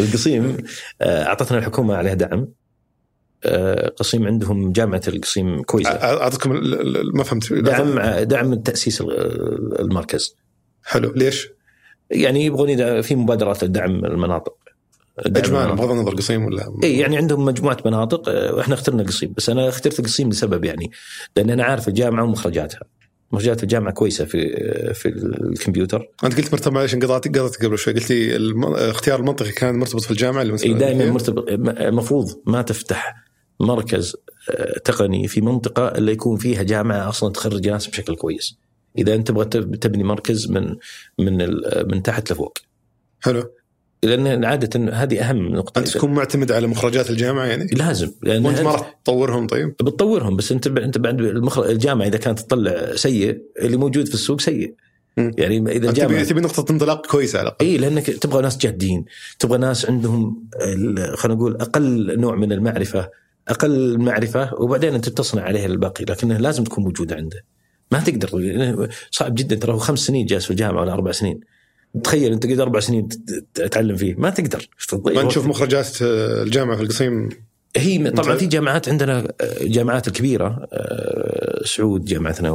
القصيم 0.00 0.56
أعطتنا 1.02 1.58
الحكومة 1.58 1.94
عليها 1.94 2.14
دعم. 2.14 2.48
قصيم 3.96 4.26
عندهم 4.26 4.72
جامعة 4.72 5.02
القصيم 5.08 5.62
كويسة. 5.62 5.90
اعطتكم 5.90 6.60
ما 7.14 7.22
فهمت. 7.22 7.52
دعم 7.52 8.00
دعم 8.22 8.54
تاسيس 8.54 9.00
المركز. 9.80 10.36
حلو. 10.84 11.12
ليش؟ 11.16 11.48
يعني 12.10 12.44
يبغون 12.44 13.02
في 13.02 13.14
مبادرات 13.14 13.64
لدعم 13.64 14.04
المناطق. 14.04 14.67
اجمالا 15.26 15.74
بغض 15.74 15.90
النظر 15.90 16.14
قصيم 16.14 16.44
ولا 16.44 16.74
اي 16.84 16.98
يعني 16.98 17.16
عندهم 17.16 17.44
مجموعة 17.44 17.76
مناطق 17.86 18.28
وإحنا 18.28 18.74
اخترنا 18.74 19.02
قصيم 19.02 19.32
بس 19.36 19.50
أنا 19.50 19.68
اخترت 19.68 20.00
القصيم 20.00 20.28
لسبب 20.28 20.64
يعني 20.64 20.90
لأن 21.36 21.50
أنا 21.50 21.64
عارف 21.64 21.88
الجامعة 21.88 22.24
ومخرجاتها. 22.24 22.80
مخرجات 23.32 23.62
الجامعة 23.62 23.92
كويسة 23.92 24.24
في 24.24 24.48
في 24.94 25.08
الكمبيوتر. 25.08 26.08
أنت 26.24 26.36
قلت 26.36 26.52
مرتبط 26.52 26.72
معلش 26.74 26.94
انقطعت 26.94 27.28
قطعت 27.28 27.56
قبل 27.64 27.78
شوي. 27.78 27.94
قلت 27.94 28.10
لي 28.10 28.36
اختيار 28.90 29.20
المنطقي 29.20 29.52
كان 29.52 29.78
مرتبط 29.78 30.02
في 30.02 30.10
الجامعة 30.10 30.42
اللي 30.42 30.56
اي 30.64 30.74
دائما 30.74 31.10
مرتبط 31.10 31.44
المفروض 31.80 32.26
ما 32.46 32.62
تفتح 32.62 33.14
مركز 33.60 34.16
تقني 34.84 35.28
في 35.28 35.40
منطقة 35.40 35.88
إلا 35.88 36.12
يكون 36.12 36.36
فيها 36.36 36.62
جامعة 36.62 37.08
أصلا 37.08 37.32
تخرج 37.32 37.68
ناس 37.68 37.86
بشكل 37.86 38.16
كويس. 38.16 38.58
إذا 38.98 39.14
أنت 39.14 39.28
تبغى 39.28 39.44
تبني 39.44 40.04
مركز 40.04 40.50
من 40.50 40.76
من 41.18 41.48
من 41.92 42.02
تحت 42.02 42.32
لفوق. 42.32 42.58
حلو. 43.20 43.42
لأن 44.02 44.44
عادة 44.44 44.92
هذه 44.92 45.20
أهم 45.20 45.48
نقطة. 45.48 45.78
أنت 45.78 45.88
تكون 45.88 46.14
معتمد 46.14 46.52
على 46.52 46.66
مخرجات 46.66 47.10
الجامعة 47.10 47.44
يعني؟ 47.44 47.66
لازم 47.66 48.10
لأن 48.22 48.46
وأنت 48.46 48.60
ما 48.60 48.70
راح 48.70 49.00
تطورهم 49.04 49.46
طيب؟ 49.46 49.68
بتطورهم 49.68 50.36
بس 50.36 50.52
أنت 50.52 50.66
أنت 50.66 50.98
بعد 50.98 51.20
الجامعة 51.58 52.06
إذا 52.06 52.18
كانت 52.18 52.40
تطلع 52.40 52.94
سيء 52.94 53.42
اللي 53.60 53.76
موجود 53.76 54.08
في 54.08 54.14
السوق 54.14 54.40
سيء. 54.40 54.74
يعني 55.16 55.72
إذا 55.76 55.88
الجامعة 55.88 56.24
تبي 56.24 56.40
نقطة 56.40 56.72
انطلاق 56.72 57.06
كويسة 57.06 57.38
على 57.38 57.56
إي 57.60 57.76
لأنك 57.76 58.06
تبغى 58.06 58.42
ناس 58.42 58.58
جادين 58.58 59.04
تبغى 59.38 59.58
ناس 59.58 59.86
عندهم 59.86 60.44
خلينا 61.14 61.38
نقول 61.38 61.56
أقل 61.56 62.20
نوع 62.20 62.34
من 62.36 62.52
المعرفة 62.52 63.10
أقل 63.48 63.98
معرفة 63.98 64.54
وبعدين 64.54 64.94
أنت 64.94 65.08
تصنع 65.08 65.42
عليها 65.42 65.66
الباقي 65.66 66.04
لكنها 66.04 66.38
لازم 66.38 66.64
تكون 66.64 66.84
موجودة 66.84 67.16
عنده. 67.16 67.44
ما 67.92 68.00
تقدر 68.00 68.88
صعب 69.10 69.34
جدا 69.34 69.56
ترى 69.56 69.72
هو 69.72 69.78
خمس 69.78 69.98
سنين 69.98 70.26
جالس 70.26 70.44
في 70.44 70.50
الجامعة 70.50 70.80
ولا 70.80 70.92
أربع 70.92 71.12
سنين. 71.12 71.40
تخيل 72.04 72.32
انت 72.32 72.46
قد 72.46 72.60
أربع 72.60 72.80
سنين 72.80 73.08
تتعلم 73.54 73.96
فيه 73.96 74.14
ما 74.14 74.30
تقدر 74.30 74.68
ما 75.04 75.22
نشوف 75.22 75.46
مخرجات 75.46 75.88
الجامعة 76.02 76.76
في 76.76 76.82
القصيم 76.82 77.28
هي 77.76 78.10
طبعا 78.10 78.36
في 78.36 78.46
جامعات 78.46 78.88
عندنا 78.88 79.32
جامعات 79.60 80.08
الكبيره 80.08 80.68
سعود 81.64 82.04
جامعتنا 82.04 82.50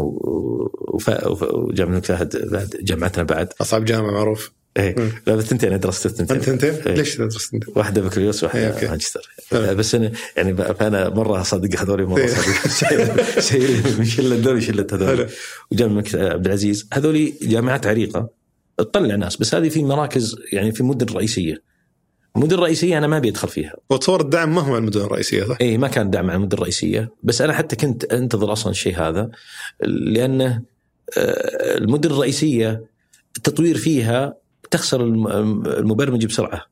وجامعه 1.54 2.02
فهد 2.02 2.70
جامعتنا 2.82 3.24
بعد 3.24 3.54
اصعب 3.62 3.86
جامعه 3.86 4.12
معروف 4.12 4.52
إيه 4.78 4.96
لا 5.28 5.36
بس 5.36 5.52
انتين 5.52 5.80
درست 5.80 6.06
الثنتين 6.06 6.38
انت 6.38 6.50
انت 6.50 6.88
إيه؟ 6.88 6.96
ليش 6.96 7.18
درست 7.18 7.54
انت؟ 7.54 7.64
واحدة 7.76 8.02
بكالوريوس 8.02 8.44
واحدة 8.44 8.90
ماجستير 8.90 9.30
بس 9.54 9.96
أنا 9.96 10.12
يعني 10.38 10.56
فانا 10.56 11.10
مره 11.10 11.42
اصدق 11.42 11.80
هذول 11.80 12.06
مره 12.06 12.28
صدق 12.68 13.40
شيء 13.40 13.70
من 14.00 14.06
شله 14.06 14.36
هذول 14.36 14.64
شله 14.64 14.88
هذول 14.92 15.28
وجامعه 15.72 16.06
عبد 16.14 16.46
العزيز 16.46 16.88
هذول 16.94 17.34
جامعات 17.42 17.88
عريقه 17.88 18.30
تطلع 18.78 19.16
ناس 19.16 19.38
بس 19.38 19.56
هذه 19.56 19.70
في 19.70 19.84
مراكز 19.84 20.36
يعني 20.54 20.72
في 20.72 20.84
مدن 20.84 21.16
رئيسية 21.16 21.64
المدن 22.36 22.54
الرئيسية 22.54 22.98
أنا 22.98 23.08
ما 23.08 23.18
أبي 23.18 23.30
أدخل 23.30 23.48
فيها 23.48 23.76
وتصور 23.90 24.22
الدعم 24.22 24.56
ما 24.56 24.62
هو 24.62 24.70
على 24.70 24.78
المدن 24.78 25.02
الرئيسية 25.02 25.44
صح؟ 25.44 25.58
اي 25.62 25.78
ما 25.78 25.88
كان 25.88 26.10
دعم 26.10 26.30
على 26.30 26.38
المدن 26.38 26.58
الرئيسية 26.58 27.12
بس 27.24 27.42
أنا 27.42 27.54
حتى 27.54 27.76
كنت 27.76 28.04
أنتظر 28.04 28.52
أصلا 28.52 28.72
الشيء 28.72 28.96
هذا 28.96 29.30
لأنه 29.84 30.62
المدن 31.78 32.12
الرئيسية 32.12 32.86
التطوير 33.38 33.78
فيها 33.78 34.38
تخسر 34.72 35.02
المبرمج 35.02 36.26
بسرعة. 36.26 36.66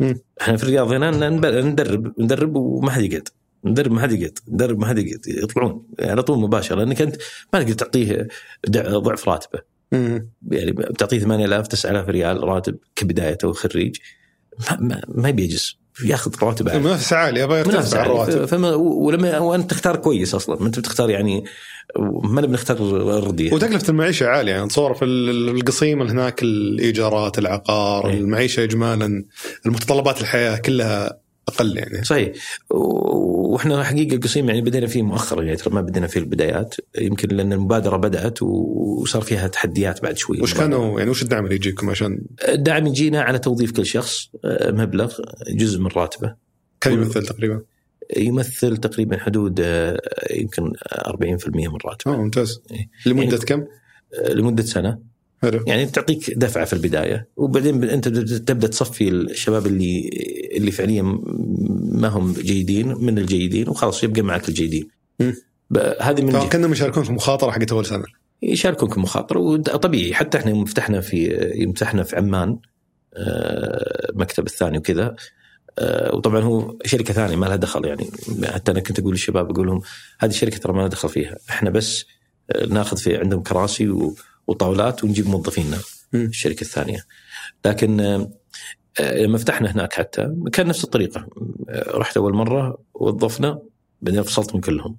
م. 0.00 0.14
إحنا 0.40 0.56
في 0.56 0.62
الرياض 0.62 0.92
هنا 0.92 1.28
ندرب 1.60 2.20
ندرب 2.20 2.56
وما 2.56 2.90
حد 2.90 3.02
يقعد 3.02 3.28
ندرب 3.64 3.92
ما 3.92 4.00
حد 4.00 4.12
يقعد 4.12 4.38
ندرب 4.48 4.78
ما 4.78 4.86
حد 4.86 4.98
يقعد 4.98 5.20
يطلعون 5.26 5.86
على 6.00 6.22
طول 6.22 6.38
مباشرة 6.38 6.76
لأنك 6.76 7.02
أنت 7.02 7.16
ما 7.52 7.62
تقدر 7.62 7.72
تعطيه 7.72 8.28
ضعف 8.70 9.28
راتبه. 9.28 9.69
يعني 9.92 10.72
بتعطيه 10.72 11.18
8000 11.18 11.66
9000 11.66 12.08
ريال 12.08 12.44
راتب 12.44 12.78
كبدايه 12.96 13.38
أو 13.44 13.52
خريج 13.52 13.96
ما, 14.70 14.76
ما, 14.80 15.02
ما 15.08 15.30
بيجلس 15.30 15.80
ياخذ 16.04 16.34
رواتب 16.42 16.68
عاليه 16.68 16.80
منافسه 16.80 17.16
عاليه 17.16 17.42
يبغى 17.42 17.58
يرتفع 17.58 18.02
الرواتب 18.02 18.44
فما 18.44 18.74
ولما 18.74 19.38
وأنت 19.38 19.70
تختار 19.70 19.96
كويس 19.96 20.34
أصلا. 20.34 20.60
ما 20.60 20.66
أنت 20.66 20.78
بتختار 20.78 21.10
يعني 21.10 21.44
ما 22.22 22.40
بنختار 22.40 22.80
رديه 23.26 23.52
وتكلفة 23.52 23.88
المعيشة 23.88 24.26
عالية. 24.26 24.52
يعني 24.52 24.68
تصور 24.68 24.94
في 24.94 25.04
القصيم 25.04 26.02
هناك 26.02 26.42
الإيجارات 26.42 27.38
العقار 27.38 28.08
إيه. 28.08 28.18
المعيشة 28.18 28.64
اجمالا 28.64 29.24
المتطلبات 29.66 30.20
الحياة 30.20 30.56
كلها 30.56 31.18
أقل 31.48 31.76
يعني. 31.76 32.04
صحيح. 32.04 32.32
وإحنا 32.70 33.84
حقيقة 33.84 34.14
القصيم 34.14 34.48
يعني 34.48 34.60
بدينا 34.62 34.86
فيه 34.86 35.02
مؤخرا 35.02 35.42
يعني 35.42 35.56
ترى 35.56 35.74
ما 35.74 35.80
بدينا 35.80 36.06
فيه 36.06 36.20
البدايات. 36.20 36.74
يمكن 36.98 37.28
لأن 37.28 37.52
المبادرة 37.52 37.96
بدأت 37.96 38.42
وصار 38.42 39.22
فيها 39.22 39.48
تحديات 39.48 40.02
بعد 40.02 40.16
شوي. 40.16 40.40
وش 40.40 40.54
كانوا 40.54 40.98
يعني 40.98 41.10
وش 41.10 41.22
الدعم 41.22 41.44
اللي 41.44 41.54
يجيكم 41.54 41.90
عشان 41.90 42.22
الدعم 42.48 42.86
يجينا 42.86 43.22
على 43.22 43.38
توظيف 43.38 43.72
كل 43.72 43.86
شخص 43.86 44.30
مبلغ 44.64 45.14
جزء 45.48 45.80
من 45.80 45.90
راتبه. 45.96 46.34
كم 46.80 46.92
يمثل 46.92 47.26
تقريبا؟ 47.26 47.62
يمثل 48.16 48.76
تقريبا 48.76 49.18
حدود 49.18 49.58
يمكن 50.30 50.72
40% 51.06 51.68
من 51.68 51.78
راتبه. 51.84 52.14
آه 52.14 52.16
ممتاز. 52.16 52.62
لمدة 53.06 53.22
يعني 53.22 53.38
كم؟ 53.38 53.64
لمدة 54.28 54.62
سنة. 54.62 55.09
حلو. 55.42 55.64
يعني 55.66 55.86
تعطيك 55.86 56.30
دفعة 56.30 56.64
في 56.64 56.72
البداية 56.72 57.28
وبعدين 57.36 57.84
أنت 57.84 58.08
تبدا 58.08 58.66
تصفي 58.66 59.08
الشباب 59.08 59.66
اللي 59.66 60.10
اللي 60.56 60.70
فعليا 60.70 61.02
ما 61.92 62.08
هم 62.08 62.32
جيدين 62.32 62.88
من 62.88 63.18
الجيدين 63.18 63.68
وخلاص 63.68 64.04
يبقى 64.04 64.22
معك 64.22 64.48
الجيدين. 64.48 64.88
هذه 66.00 66.22
من 66.22 66.48
كأنهم 66.48 66.72
يشاركون 66.72 67.04
في 67.04 67.12
مخاطرة 67.12 67.50
حقت 67.50 67.72
أول 67.72 67.86
سنة. 67.86 68.04
يشاركون 68.42 68.88
في 68.90 69.00
مخاطرة 69.00 69.38
وطبيعي 69.40 70.14
حتى 70.14 70.38
إحنا 70.38 70.50
يوم 70.50 70.64
فتحنا 70.64 71.00
في 71.00 71.50
يوم 71.54 71.72
فتحنا 71.72 72.02
في 72.02 72.16
عمان 72.16 72.58
المكتب 73.16 74.46
الثاني 74.46 74.78
وكذا 74.78 75.16
وطبعا 76.12 76.40
هو 76.40 76.76
شركة 76.84 77.14
ثانية 77.14 77.36
ما 77.36 77.46
لها 77.46 77.56
دخل 77.56 77.84
يعني 77.84 78.10
حتى 78.44 78.72
أنا 78.72 78.80
كنت 78.80 78.98
أقول 78.98 79.12
للشباب 79.12 79.50
أقول 79.50 79.66
لهم 79.66 79.80
هذه 80.18 80.30
الشركة 80.30 80.58
ترى 80.58 80.72
ما 80.72 80.78
لها 80.78 80.88
دخل 80.88 81.08
فيها 81.08 81.36
إحنا 81.50 81.70
بس 81.70 82.04
ناخذ 82.68 82.96
في 82.96 83.16
عندهم 83.16 83.42
كراسي 83.42 83.88
و 83.88 84.14
وطاولات 84.50 85.04
ونجيب 85.04 85.28
موظفينا 85.28 85.78
الشركة 86.14 86.60
الثانية. 86.60 87.04
لكن 87.64 87.96
لما 89.00 89.38
فتحنا 89.38 89.72
هناك 89.72 89.92
حتى 89.92 90.34
كان 90.52 90.66
نفس 90.66 90.84
الطريقة. 90.84 91.28
رحت 91.70 92.16
أول 92.16 92.34
مرة 92.34 92.78
وظفنا 92.94 93.62
بعدين 94.02 94.22
فصلت 94.22 94.54
من 94.54 94.60
كلهم. 94.60 94.96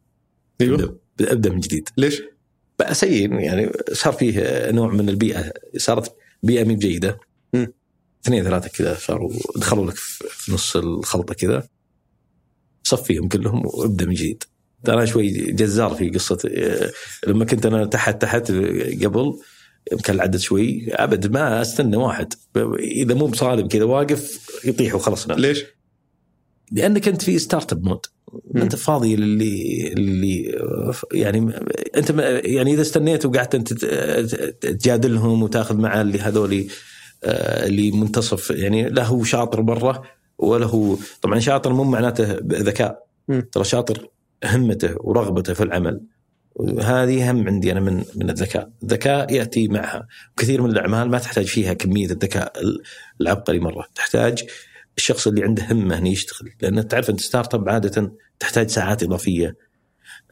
أيوه. 0.61 0.99
أبدأ 1.21 1.49
من 1.49 1.59
جديد. 1.59 1.89
ليش؟ 1.97 2.21
بقى 2.79 2.93
سيء 2.93 3.33
يعني 3.33 3.71
صار 3.93 4.13
فيه 4.13 4.71
نوع 4.71 4.93
من 4.93 5.09
البيئة 5.09 5.51
صارت 5.77 6.15
بيئة 6.43 6.63
مي 6.63 6.75
بجيده 6.75 7.19
اثنين 8.25 8.43
ثلاثة 8.43 8.69
كذا 8.69 8.95
صاروا 8.95 9.31
دخلوا 9.55 9.85
لك 9.85 9.95
في 9.95 10.51
نص 10.51 10.75
الخلطة 10.75 11.33
كذا. 11.33 11.67
صفيهم 12.83 13.27
كلهم 13.27 13.65
وابدأ 13.65 14.05
من 14.05 14.13
جديد. 14.13 14.43
أنا 14.89 15.05
شوي 15.05 15.29
جزار 15.31 15.93
في 15.95 16.09
قصة 16.09 16.49
لما 17.27 17.45
كنت 17.45 17.65
أنا 17.65 17.85
تحت 17.85 18.21
تحت 18.21 18.51
قبل 19.03 19.39
يمكن 19.91 20.13
العدد 20.13 20.37
شوي 20.37 20.85
أبد 20.89 21.31
ما 21.31 21.61
أستنى 21.61 21.97
واحد. 21.97 22.33
إذا 22.79 23.13
مو 23.13 23.27
بصالب 23.27 23.67
كذا 23.67 23.83
واقف 23.83 24.49
يطيح 24.65 24.95
وخلصنا 24.95 25.33
ليش؟ 25.33 25.65
لانك 26.71 27.07
انت 27.07 27.21
في 27.21 27.39
startup 27.39 27.83
mode 27.83 28.05
أنت 28.55 28.75
فاضي 28.75 29.13
اللي 29.13 29.87
اللي 29.93 30.59
يعني 31.13 31.53
أنت 31.97 32.09
يعني 32.43 32.73
إذا 32.73 32.81
استنيت 32.81 33.25
وقعدت 33.25 33.55
أنت 33.55 33.73
تجادلهم 34.65 35.43
وتأخذ 35.43 35.77
مع 35.77 36.01
اللي 36.01 36.19
هذول 36.19 36.67
اللي 37.23 37.91
منتصف 37.91 38.49
يعني 38.51 38.89
لا 38.89 39.03
هو 39.03 39.23
شاطر 39.23 39.61
برا 39.61 40.03
ولا 40.37 40.65
هو 40.65 40.97
طبعا 41.21 41.39
شاطر 41.39 41.73
مو 41.73 41.83
معناته 41.83 42.37
ذكاء 42.43 43.07
ترى 43.51 43.63
شاطر 43.63 44.07
همته 44.43 44.95
ورغبته 44.99 45.53
في 45.53 45.63
العمل 45.63 46.01
هذه 46.81 47.31
هم 47.31 47.47
عندي 47.47 47.71
أنا 47.71 47.79
من 47.79 48.03
من 48.15 48.29
الذكاء، 48.29 48.69
الذكاء 48.83 49.33
يأتي 49.33 49.67
معها، 49.67 50.07
كثير 50.37 50.61
من 50.61 50.69
الأعمال 50.69 51.09
ما 51.09 51.19
تحتاج 51.19 51.45
فيها 51.45 51.73
كمية 51.73 52.05
الذكاء 52.05 52.53
العبقري 53.21 53.59
مرة، 53.59 53.87
تحتاج 53.95 54.43
الشخص 54.97 55.27
اللي 55.27 55.43
عنده 55.43 55.71
همه 55.71 55.97
انه 55.97 56.09
يشتغل، 56.09 56.49
لأن 56.61 56.87
تعرف 56.87 57.09
انت 57.09 57.19
startup 57.19 57.69
عادة 57.69 58.11
تحتاج 58.39 58.67
ساعات 58.67 59.03
إضافية. 59.03 59.55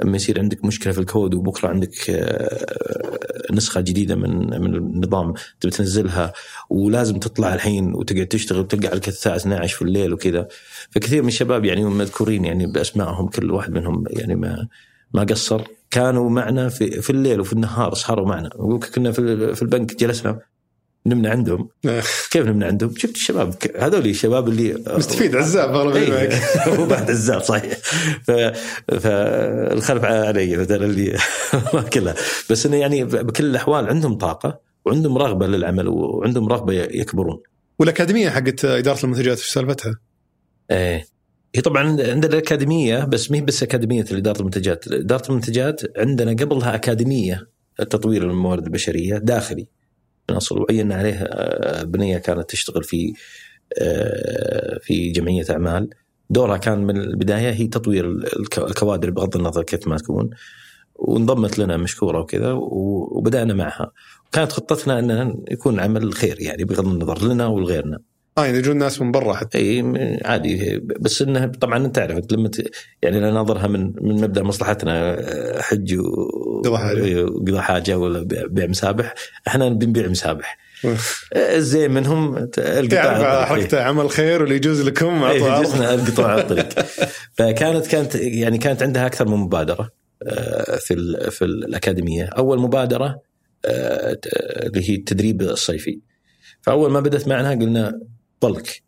لما 0.02 0.16
يصير 0.16 0.40
عندك 0.40 0.66
مشكلة 0.66 0.94
في 0.94 1.00
الكود 1.00 1.34
وبكرة 1.34 1.68
عندك 1.68 2.10
آه، 2.10 3.54
نسخة 3.54 3.82
جديدة 3.82 4.16
من 4.16 4.62
من 4.62 4.76
النظام 4.76 5.34
تبي 5.60 5.72
تنزلها 5.72 6.34
ولازم 6.70 7.20
تطلع 7.20 7.54
الحين 7.54 7.94
وتقعد 7.94 8.28
تشتغل 8.28 8.60
وتلقى 8.60 8.88
عليك 8.88 9.08
الساعة 9.08 9.36
12 9.36 9.76
في 9.76 9.82
الليل 9.82 10.14
وكذا. 10.14 10.48
فكثير 10.90 11.22
من 11.22 11.28
الشباب 11.28 11.66
يعني 11.66 11.84
مذكورين 11.84 12.46
يعني 12.46 12.68
بأسمائهم 12.68 13.28
كل 13.28 13.52
واحد 13.52 13.72
منهم 13.72 14.04
يعني 14.10 14.36
ما 14.36 14.68
ما 15.14 15.24
قصر. 15.24 15.62
كانوا 15.92 16.30
معنا 16.30 16.70
في 16.70 17.02
في 17.02 17.10
الليل 17.10 17.40
وفي 17.40 17.54
النهار 17.54 17.94
سهروا 17.94 18.28
معنا. 18.28 18.50
كنا 18.96 19.12
في 19.12 19.62
البنك 19.62 19.96
جلسنا 19.96 20.40
نمنا 21.06 21.30
عندهم. 21.30 21.70
كيف 22.32 22.46
نمنا 22.46 22.66
عندهم؟ 22.66 22.94
شفت 22.98 23.16
الشباب 23.16 23.54
هذول 23.80 24.06
الشباب 24.06 24.48
اللي 24.48 24.84
مستفيد 24.88 25.36
عزاب 25.36 25.76
أغلب 25.76 26.32
هو 26.80 26.86
بعد 26.86 27.12
عزاب 27.12 27.42
صحيح. 27.42 27.78
فالخلف 28.88 30.04
علي 30.04 30.58
مثلا 30.58 30.86
اللي 30.86 31.18
ما 31.74 31.82
كلها 31.82 32.16
بس 32.50 32.66
إنه 32.66 32.78
يعني 32.78 33.04
بكل 33.04 33.46
الأحوال 33.46 33.88
عندهم 33.88 34.18
طاقة 34.18 34.60
وعندهم 34.86 35.18
رغبة 35.18 35.48
للعمل 35.48 35.88
وعندهم 35.88 36.48
رغبة 36.48 36.74
يكبرون. 36.74 37.40
والأكاديمية 37.80 38.30
حقت 38.30 38.66
إدارة 38.66 39.04
المنتجات 39.04 39.38
إيش 39.38 39.48
سالفتها؟ 39.48 40.00
إيه. 40.72 41.06
هي 41.56 41.62
طبعا 41.62 41.84
عندنا 41.84 42.34
الاكاديميه 42.34 43.06
بس 43.06 43.32
ما 43.32 43.38
هي 43.38 43.42
بس 43.42 43.64
أكاديمية 43.64 44.06
اداره 44.12 44.40
المنتجات، 44.40 44.88
إدارة 44.92 45.30
المنتجات 45.30 45.82
عندنا 45.98 46.32
قبلها 46.32 46.76
أكاديمية 46.76 47.48
تطوير 47.78 48.24
الموارد 48.24 48.64
البشرية 48.64 49.18
داخلي. 49.18 49.68
اصل 50.38 50.62
وعينا 50.62 50.96
عليه 50.96 51.16
آه، 51.24 51.84
بنية 51.84 52.18
كانت 52.18 52.50
تشتغل 52.50 52.84
في 52.84 53.14
آه، 53.82 54.80
في 54.82 55.12
جمعية 55.12 55.46
أعمال. 55.50 55.90
دورها 56.30 56.58
كان 56.58 56.80
من 56.80 56.98
البداية 56.98 57.52
هي 57.52 57.68
تطوير 57.68 58.06
الكوادر 58.58 59.10
بغض 59.10 59.36
النظر 59.36 59.64
كيف 59.64 59.88
ما 59.88 59.98
تكون. 59.98 60.30
وانضمت 60.96 61.60
لنا 61.60 61.78
مشكورة 61.78 62.20
وكذا 62.20 62.52
وبدأنا 62.52 63.54
معها. 63.54 63.92
كانت 64.32 64.52
خطتنا 64.52 65.00
ان 65.00 65.36
يكون 65.52 65.80
عمل 65.80 66.14
خير 66.14 66.42
يعني 66.42 66.64
بغض 66.64 66.88
النظر 66.88 67.28
لنا 67.28 67.48
ولغيرنا. 67.48 68.00
آه 68.40 68.46
يعني 68.46 68.58
يجون 68.58 68.78
ناس 68.78 69.02
من 69.02 69.12
برا 69.12 69.34
حتى. 69.34 69.58
إي 69.58 69.84
عادي. 70.26 70.80
بس 71.00 71.22
انه 71.22 71.46
طبعا 71.46 71.86
أنت 71.86 71.96
تعرف 71.96 72.18
أنت 72.18 72.34
لما 72.34 72.52
يعني 73.02 73.18
أنا 73.18 73.32
ناظرها 73.32 73.68
من 73.68 73.94
من 74.02 74.16
مبدأ 74.16 74.44
مصلحتنا 74.44 75.18
حج 75.62 75.98
وقضى 76.00 76.78
حاجة. 76.78 77.24
وقضى 77.24 77.62
حاجة 77.62 77.98
ولا 77.98 78.28
بيع 78.50 78.68
مسابح. 78.68 79.14
إحنا 79.48 79.70
بنبيع 79.70 80.08
مسابح. 80.08 80.58
الزين 81.36 81.92
منهم 81.92 82.50
القطاع 82.58 83.46
حركته 83.46 83.84
عمل 83.84 84.10
خير 84.10 84.42
واللي 84.42 84.56
يجوز 84.56 84.82
لكم 84.82 85.24
يجوزنا 85.24 85.94
القطاع 85.94 86.28
على 86.28 86.42
الطريق. 86.42 86.70
فكانت 87.38 87.88
كانت 87.88 88.16
يعني 88.16 88.58
كانت 88.58 88.84
عندها 88.84 89.06
أكثر 89.06 89.28
من 89.28 89.38
مبادرة 89.38 89.90
آه، 90.28 90.76
في 90.76 91.18
في 91.32 91.46
الأكاديمية. 91.46 92.26
أول 92.26 92.60
مبادرة 92.60 93.22
آه، 93.66 94.18
اللي 94.66 94.90
هي 94.90 94.96
التدريب 94.96 95.42
الصيفي. 95.42 96.00
فأول 96.62 96.92
ما 96.92 97.00
بدأت 97.00 97.28
معنا 97.28 97.50
قلنا 97.50 98.00
بلك 98.42 98.82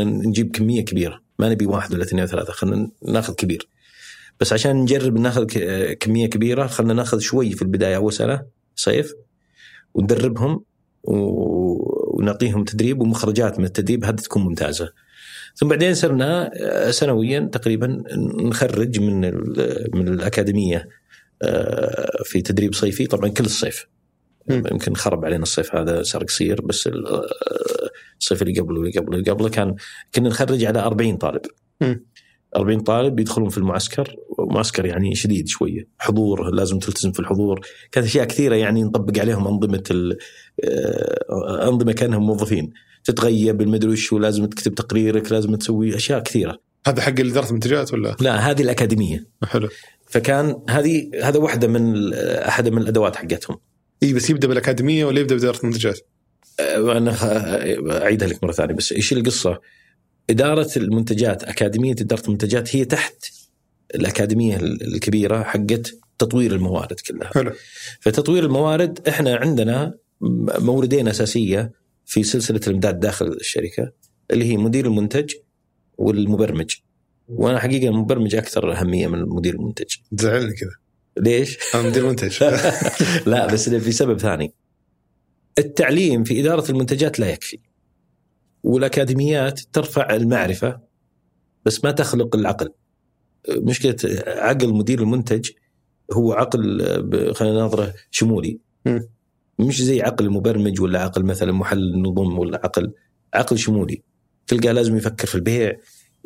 نجيب 0.00 0.50
كمية 0.56 0.84
كبيرة. 0.84 1.20
ما 1.38 1.48
نبي 1.48 1.66
واحد 1.66 1.94
ولا 1.94 2.02
اثنين 2.02 2.22
ولا 2.22 2.30
ثلاثة 2.30 2.52
خلينا 2.52 2.90
ناخذ 3.08 3.34
كبير. 3.34 3.68
بس 4.40 4.52
عشان 4.52 4.76
نجرب 4.76 5.18
ناخذ 5.18 5.44
كمية 5.92 6.26
كبيرة 6.26 6.66
خلينا 6.66 6.94
ناخذ 6.94 7.18
شوي 7.18 7.50
في 7.52 7.62
البداية. 7.62 7.96
أول 7.96 8.12
سنة 8.12 8.42
صيف. 8.76 9.14
وندربهم 9.94 10.64
ونعطيهم 11.04 12.64
تدريب 12.64 13.00
ومخرجات 13.00 13.58
من 13.58 13.64
التدريب. 13.64 14.04
هذه 14.04 14.14
تكون 14.14 14.42
ممتازة. 14.42 14.92
ثم 15.54 15.68
بعدين 15.68 15.94
صرنا 15.94 16.50
سنويا 16.90 17.40
تقريبا 17.52 18.02
نخرج 18.42 19.00
من 19.00 19.20
من 19.94 20.08
الأكاديمية 20.08 20.88
آه، 21.42 22.22
في 22.24 22.42
تدريب 22.42 22.74
صيفي. 22.74 23.06
طبعا 23.06 23.28
كل 23.28 23.44
الصيف. 23.44 23.86
يمكن 24.50 24.94
خرب 24.94 25.24
علينا 25.24 25.42
الصيف 25.42 25.74
هذا 25.74 26.02
صار 26.02 26.24
قصير 26.24 26.60
بس 26.60 26.90
الصيف 28.20 28.42
اللي 28.42 28.60
قبله 28.60 28.78
واللي 28.78 28.98
قبله 28.98 29.18
اللي 29.18 29.30
قبله 29.30 29.48
كان 29.48 29.74
كنا 30.14 30.28
نخرج 30.28 30.64
على 30.64 30.80
40 30.80 31.16
طالب. 31.16 31.40
م. 31.80 31.94
40 32.56 32.80
طالب 32.80 33.20
يدخلون 33.20 33.48
في 33.48 33.58
المعسكر 33.58 34.16
معسكر 34.38 34.86
يعني 34.86 35.14
شديد 35.14 35.48
شوية. 35.48 35.88
حضور 35.98 36.50
لازم 36.50 36.78
تلتزم 36.78 37.12
في 37.12 37.20
الحضور. 37.20 37.60
كانت 37.92 38.06
أشياء 38.06 38.24
كثيرة 38.24 38.54
يعني 38.54 38.82
نطبق 38.82 39.18
عليهم 39.20 39.46
أنظمة 39.46 40.14
آه، 40.64 41.68
أنظمة 41.68 41.92
كأنهم 41.92 42.26
موظفين. 42.26 42.72
تتغيب 43.04 43.60
المدري 43.60 43.90
وش 43.92 44.12
ولازم 44.12 44.46
تكتب 44.46 44.74
تقريرك 44.74 45.32
لازم 45.32 45.54
تسوي 45.54 45.96
أشياء 45.96 46.20
كثيرة. 46.20 46.58
هذا 46.86 47.02
حق 47.02 47.20
اداره 47.20 47.48
المنتجات 47.48 47.92
ولا؟ 47.92 48.16
لا 48.20 48.50
هذه 48.50 48.62
الأكاديمية. 48.62 49.26
حلو. 49.44 49.68
فكان 50.06 50.62
هذه 50.70 51.10
هذا 51.22 51.38
واحدة 51.38 51.68
من 51.68 52.14
أحد 52.14 52.68
من 52.68 52.82
الأدوات 52.82 53.16
حقتهم. 53.16 53.56
اي 54.04 54.12
بس 54.12 54.30
يبدأ 54.30 54.48
بالأكاديمية 54.48 55.04
ولا 55.04 55.20
يبدأ 55.20 55.34
بإدارة 55.34 55.60
المنتجات؟ 55.60 56.00
أه، 56.60 56.98
أنا 56.98 57.12
أعيدها 58.02 58.28
لك 58.28 58.44
مرة 58.44 58.52
ثانية 58.52 58.74
بس 58.74 58.92
إيش 58.92 59.12
القصة؟ 59.12 59.60
إدارة 60.30 60.70
المنتجات 60.76 61.44
أكاديمية 61.44 61.92
إدارة 61.92 62.26
المنتجات 62.26 62.76
هي 62.76 62.84
تحت 62.84 63.26
الأكاديمية 63.94 64.56
الكبيرة 64.56 65.42
حقت 65.42 65.94
تطوير 66.18 66.52
الموارد 66.52 67.00
كلها. 67.00 67.30
حلو. 67.34 67.52
فتطوير 68.00 68.44
الموارد 68.44 69.08
إحنا 69.08 69.36
عندنا 69.36 69.94
موردين 70.58 71.08
أساسية 71.08 71.72
في 72.06 72.22
سلسلة 72.22 72.60
الإمداد 72.66 73.00
داخل 73.00 73.26
الشركة 73.26 73.92
اللي 74.30 74.44
هي 74.44 74.56
مدير 74.56 74.86
المنتج 74.86 75.34
والمبرمج. 75.98 76.74
وأنا 77.28 77.58
حقيقة 77.58 77.88
المبرمج 77.88 78.34
أكثر 78.34 78.72
أهمية 78.72 79.06
من 79.06 79.28
مدير 79.28 79.54
المنتج. 79.54 79.94
تزعلني 80.16 80.54
كذا. 80.54 80.83
ليش؟ 81.16 81.58
مدير 81.74 82.06
منتج 82.06 82.44
لا 83.30 83.46
بس 83.46 83.68
في 83.68 83.92
سبب 83.92 84.18
ثاني. 84.18 84.54
التعليم 85.58 86.24
في 86.24 86.40
إدارة 86.40 86.70
المنتجات 86.70 87.20
لا 87.20 87.30
يكفي. 87.30 87.58
والأكاديميات 88.62 89.60
ترفع 89.72 90.14
المعرفة 90.14 90.80
بس 91.64 91.84
ما 91.84 91.90
تخلق 91.90 92.36
العقل. 92.36 92.68
مشكلة 93.50 93.96
عقل 94.26 94.74
مدير 94.74 95.00
المنتج 95.00 95.50
هو 96.12 96.32
عقل 96.32 96.82
خلينا 97.34 97.60
نظره 97.60 97.94
شمولي. 98.10 98.58
مش 99.58 99.82
زي 99.82 100.02
عقل 100.02 100.24
المبرمج 100.24 100.80
ولا 100.80 101.00
عقل 101.02 101.24
مثلا 101.24 101.52
محلل 101.52 102.02
نظم 102.02 102.38
ولا 102.38 102.60
عقل 102.64 102.92
عقل 103.34 103.58
شمولي. 103.58 104.02
تلقاه 104.46 104.72
لازم 104.72 104.96
يفكر 104.96 105.26
في 105.26 105.34
البيع 105.34 105.76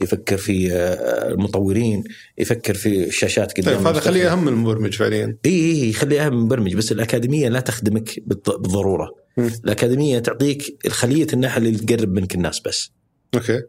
يفكر 0.02 0.36
في 0.36 0.72
آه، 0.72 1.28
المطورين 1.28 2.04
يفكر 2.38 2.74
في 2.74 3.06
الشاشات 3.06 3.60
قدام 3.60 3.76
طيب 3.76 3.86
هذا 3.86 4.00
خليه 4.00 4.32
أهم 4.32 4.42
من 4.42 4.48
المبرمج 4.48 4.94
فعليا 4.94 5.36
إي 5.46 5.50
إي 5.50 5.90
يخليه 5.90 6.26
أهم 6.26 6.32
من 6.32 6.38
المبرمج 6.38 6.74
بس 6.74 6.92
الأكاديمية 6.92 7.48
لا 7.48 7.60
تخدمك 7.60 8.20
بالضرورة 8.26 9.14
م. 9.36 9.48
الأكاديمية 9.64 10.18
تعطيك 10.18 10.88
خليه 10.88 11.26
النحل 11.32 11.66
اللي 11.66 11.78
تقرب 11.78 12.12
منك 12.12 12.34
الناس 12.34 12.60
بس 12.60 12.92
أوكي 13.34 13.62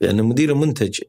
لأن 0.00 0.22
مدير 0.22 0.52
المنتج 0.52 1.00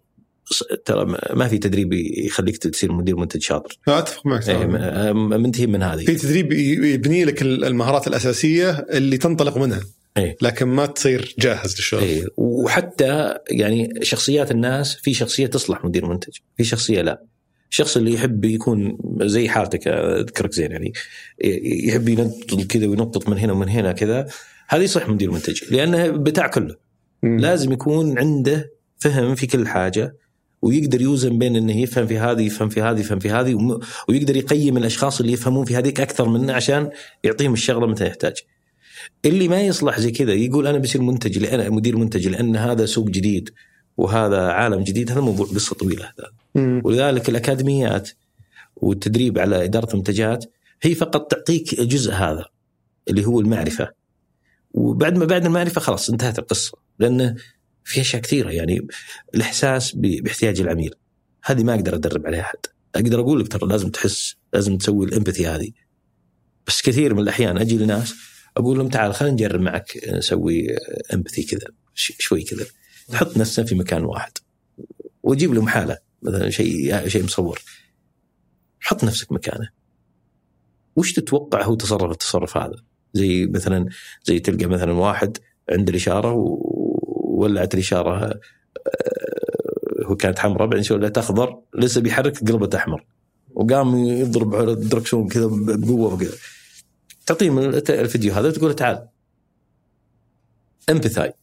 ترى 0.85 1.17
ما 1.33 1.47
في 1.47 1.57
تدريب 1.57 1.93
يخليك 1.93 2.57
تصير 2.57 2.91
مدير 2.91 3.15
منتج 3.15 3.41
شاطر. 3.41 3.79
أتفق 3.87 4.25
معك 4.25 4.49
إيه 4.49 5.13
منتهي 5.13 5.67
من 5.67 5.83
هذه. 5.83 6.05
في 6.05 6.15
تدريب 6.15 6.51
يبني 6.83 7.25
لك 7.25 7.41
المهارات 7.41 8.07
الأساسية 8.07 8.71
اللي 8.71 9.17
تنطلق 9.17 9.57
منها. 9.57 9.81
إيه؟ 10.17 10.37
لكن 10.41 10.65
ما 10.65 10.85
تصير 10.85 11.35
جاهز 11.39 11.75
للشغل 11.75 12.03
إيه؟ 12.03 12.25
وحتى 12.37 13.35
يعني 13.49 13.93
شخصيات 14.01 14.51
الناس 14.51 14.95
في 14.95 15.13
شخصية 15.13 15.47
تصلح 15.47 15.85
مدير 15.85 16.05
منتج 16.05 16.33
في 16.57 16.63
شخصية 16.63 17.01
لا 17.01 17.23
الشخص 17.71 17.97
اللي 17.97 18.13
يحب 18.13 18.45
يكون 18.45 18.97
زي 19.21 19.49
حالتك 19.49 19.87
أذكرك 19.87 20.53
زين 20.53 20.71
يعني 20.71 20.93
يحب 21.87 22.09
ينطط 22.09 22.61
كذا 22.61 22.87
وينطط 22.87 23.29
من 23.29 23.37
هنا 23.37 23.53
ومن 23.53 23.69
هنا 23.69 23.91
كذا 23.91 24.27
هذا 24.67 24.83
يصلح 24.83 25.09
مدير 25.09 25.31
منتج 25.31 25.73
لأنه 25.73 26.07
بتاع 26.07 26.47
كله 26.47 26.75
م. 27.23 27.39
لازم 27.39 27.71
يكون 27.71 28.19
عنده 28.19 28.71
فهم 28.97 29.35
في 29.35 29.47
كل 29.47 29.67
حاجة 29.67 30.15
ويقدر 30.61 31.01
يوزن 31.01 31.37
بين 31.37 31.55
إنه 31.55 31.77
يفهم 31.77 32.07
في 32.07 32.17
هذه 32.17 32.41
يفهم 32.41 32.69
في 32.69 32.81
هذه 32.81 32.99
يفهم 32.99 33.19
في 33.19 33.29
هذه 33.29 33.79
ويقدر 34.09 34.37
يقيم 34.37 34.77
الأشخاص 34.77 35.19
اللي 35.19 35.33
يفهمون 35.33 35.65
في 35.65 35.75
هذيك 35.75 36.01
أكثر 36.01 36.29
منه 36.29 36.53
عشان 36.53 36.89
يعطيهم 37.23 37.53
الشغلة 37.53 37.87
متى 37.87 38.07
يحتاج. 38.07 38.33
اللي 39.25 39.47
ما 39.47 39.61
يصلح 39.61 39.99
زي 39.99 40.11
كذا 40.11 40.33
يقول 40.33 40.67
أنا 40.67 40.77
بصير 40.77 41.01
منتج 41.01 41.37
لأن 41.37 41.73
مدير 41.73 41.97
منتج 41.97 42.27
لأن 42.27 42.55
هذا 42.55 42.85
سوق 42.85 43.07
جديد 43.07 43.49
وهذا 43.97 44.41
عالم 44.41 44.83
جديد 44.83 45.11
هذا 45.11 45.21
موضوع 45.21 45.45
قصة 45.45 45.75
طويلة 45.75 46.05
هذا. 46.05 46.31
ولذلك 46.83 47.29
الأكاديميات 47.29 48.09
والتدريب 48.75 49.39
على 49.39 49.63
إدارة 49.63 49.91
المنتجات 49.91 50.45
هي 50.81 50.95
فقط 50.95 51.31
تعطيك 51.31 51.79
الجزء 51.79 52.13
هذا 52.13 52.45
اللي 53.09 53.25
هو 53.25 53.39
المعرفة. 53.39 53.91
وبعد 54.71 55.17
ما 55.17 55.25
بعد 55.25 55.45
المعرفة 55.45 55.81
خلاص 55.81 56.09
انتهت 56.09 56.39
القصة 56.39 56.77
لأنه 56.99 57.35
في 57.83 58.01
أشياء 58.01 58.21
كثيرة 58.21 58.49
يعني 58.49 58.87
الإحساس 59.35 59.95
باحتياج 59.95 60.61
العميل. 60.61 60.95
هذه 61.43 61.63
ما 61.63 61.73
أقدر 61.75 61.95
أدرب 61.95 62.27
عليها 62.27 62.41
أحد. 62.41 62.59
أقدر 62.95 63.19
أقول 63.19 63.39
لك 63.39 63.47
ترى 63.47 63.69
لازم 63.69 63.89
تحس 63.89 64.35
لازم 64.53 64.77
تسوي 64.77 65.05
الإمباثي 65.05 65.47
هذه. 65.47 65.71
بس 66.67 66.81
كثير 66.81 67.13
من 67.13 67.19
الأحيان 67.19 67.57
أجي 67.57 67.77
لناس 67.77 68.13
أقول 68.57 68.77
لهم 68.77 68.87
تعال 68.89 69.13
خلينا 69.13 69.33
نجرب 69.33 69.61
معك 69.61 69.99
نسوي 70.13 70.67
امباثي 71.13 71.43
كذا 71.43 71.67
ش- 71.93 72.13
شوي 72.19 72.43
كذا. 72.43 72.65
تحط 73.09 73.37
نفسنا 73.37 73.65
في 73.65 73.75
مكان 73.75 74.03
واحد. 74.05 74.31
واجيب 75.23 75.53
لهم 75.53 75.67
حالة 75.67 75.97
مثلا 76.21 76.49
شيء 76.49 77.07
شيء 77.07 77.23
مصور. 77.23 77.61
حط 78.79 79.03
نفسك 79.03 79.31
مكانه. 79.31 79.69
وش 80.95 81.13
تتوقع 81.13 81.63
هو 81.63 81.75
تصرف 81.75 82.11
التصرف 82.11 82.57
هذا؟ 82.57 82.75
زي 83.13 83.45
مثلا 83.45 83.89
زي 84.23 84.39
تلقى 84.39 84.65
مثلا 84.65 84.91
واحد 84.93 85.37
عند 85.69 85.89
الإشارة 85.89 86.31
وولعت 86.33 87.73
الإشارة 87.73 88.25
آه، 88.25 88.39
هو 90.05 90.15
كانت 90.15 90.39
حمراء 90.39 90.67
بعدين 90.67 90.83
تحولت 90.83 91.17
اخضر 91.17 91.59
لسه 91.75 92.01
بيحرك 92.01 92.37
قلبت 92.51 92.75
احمر 92.75 93.05
وقام 93.51 93.95
يضرب 93.97 94.55
على 94.55 94.71
الدركسون 94.71 95.27
كذا 95.27 95.47
بقوة 95.51 96.13
وكذا. 96.13 96.33
تعطيهم 97.25 97.59
الفيديو 97.89 98.33
هذا 98.33 98.47
وتقول 98.47 98.69
له 98.69 98.75
تعال. 98.75 99.07
empathy 100.89 101.33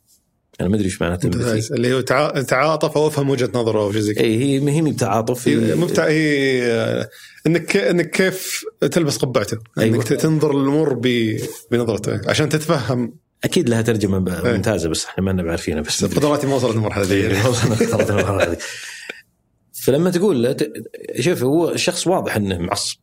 أنا 0.60 0.68
ما 0.68 0.74
أدري 0.74 0.84
إيش 0.86 1.02
معناته. 1.02 1.26
اللي 1.74 1.94
هو 1.94 2.00
تع- 2.00 2.42
تعاطف 2.42 2.96
أو 2.96 3.06
أفهم 3.06 3.30
وجهة 3.30 3.50
نظره 3.54 3.80
أو 3.82 3.92
شيء 3.92 4.00
زي 4.00 4.14
كذا. 4.14 4.24
اي 4.24 4.36
هي 4.38 4.70
هي 4.70 4.80
مي 4.82 4.92
بتعاطف. 4.92 5.48
هي 5.48 5.74
هي 6.08 6.62
آه، 6.72 7.08
إنك 7.46 7.76
إنك 7.76 8.10
كيف 8.10 8.60
تلبس 8.90 9.16
قبعته. 9.16 9.58
أيوة. 9.78 9.96
انك 9.96 10.08
تنظر 10.08 10.50
الأمور 10.50 10.94
ب- 10.94 11.40
بنظرته 11.70 12.20
عشان 12.30 12.48
تتفهم. 12.48 13.14
أكيد 13.44 13.68
لها 13.68 13.82
ترجمة 13.82 14.18
ب- 14.18 14.28
إيه. 14.28 14.52
ممتازة 14.56 14.88
بس 14.88 15.04
إحنا 15.04 15.32
ما 15.32 15.50
عارفينها 15.50 15.80
بس 15.82 16.04
قدراتي 16.04 16.46
ما 16.46 16.54
وصلت 16.54 16.74
للمرحلة 16.74 17.04
ذي 17.04 17.14
إيه، 17.26 17.46
وصلنا 17.48 17.74
خلاص 17.76 18.10
المرحلة 18.10 18.42
هذه. 18.42 18.58
فلما 19.72 20.10
تقول 20.10 20.56
شوف 21.20 21.42
هو 21.42 21.70
الشخص 21.70 22.06
واضح 22.06 22.36
إنه 22.36 22.58
معصب. 22.58 22.96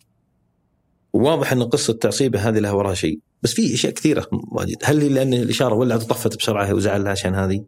وواضح 1.18 1.52
إن 1.52 1.64
قصة 1.64 1.94
تعصيبه 1.94 2.49
هذه 2.49 2.60
لها 2.60 2.72
وراها 2.72 2.94
شيء. 2.94 3.19
بس 3.44 3.53
في 3.53 3.73
أشياء 3.73 3.94
كثيرة 3.94 4.27
واجد. 4.52 4.76
هل 4.84 5.14
لأن 5.14 5.34
الإشارة 5.34 5.73
ولعت 5.73 6.03
وطفت 6.03 6.38
بسرعة 6.38 6.73
وزعلها 6.73 7.11
عشان 7.11 7.35
هذه. 7.35 7.65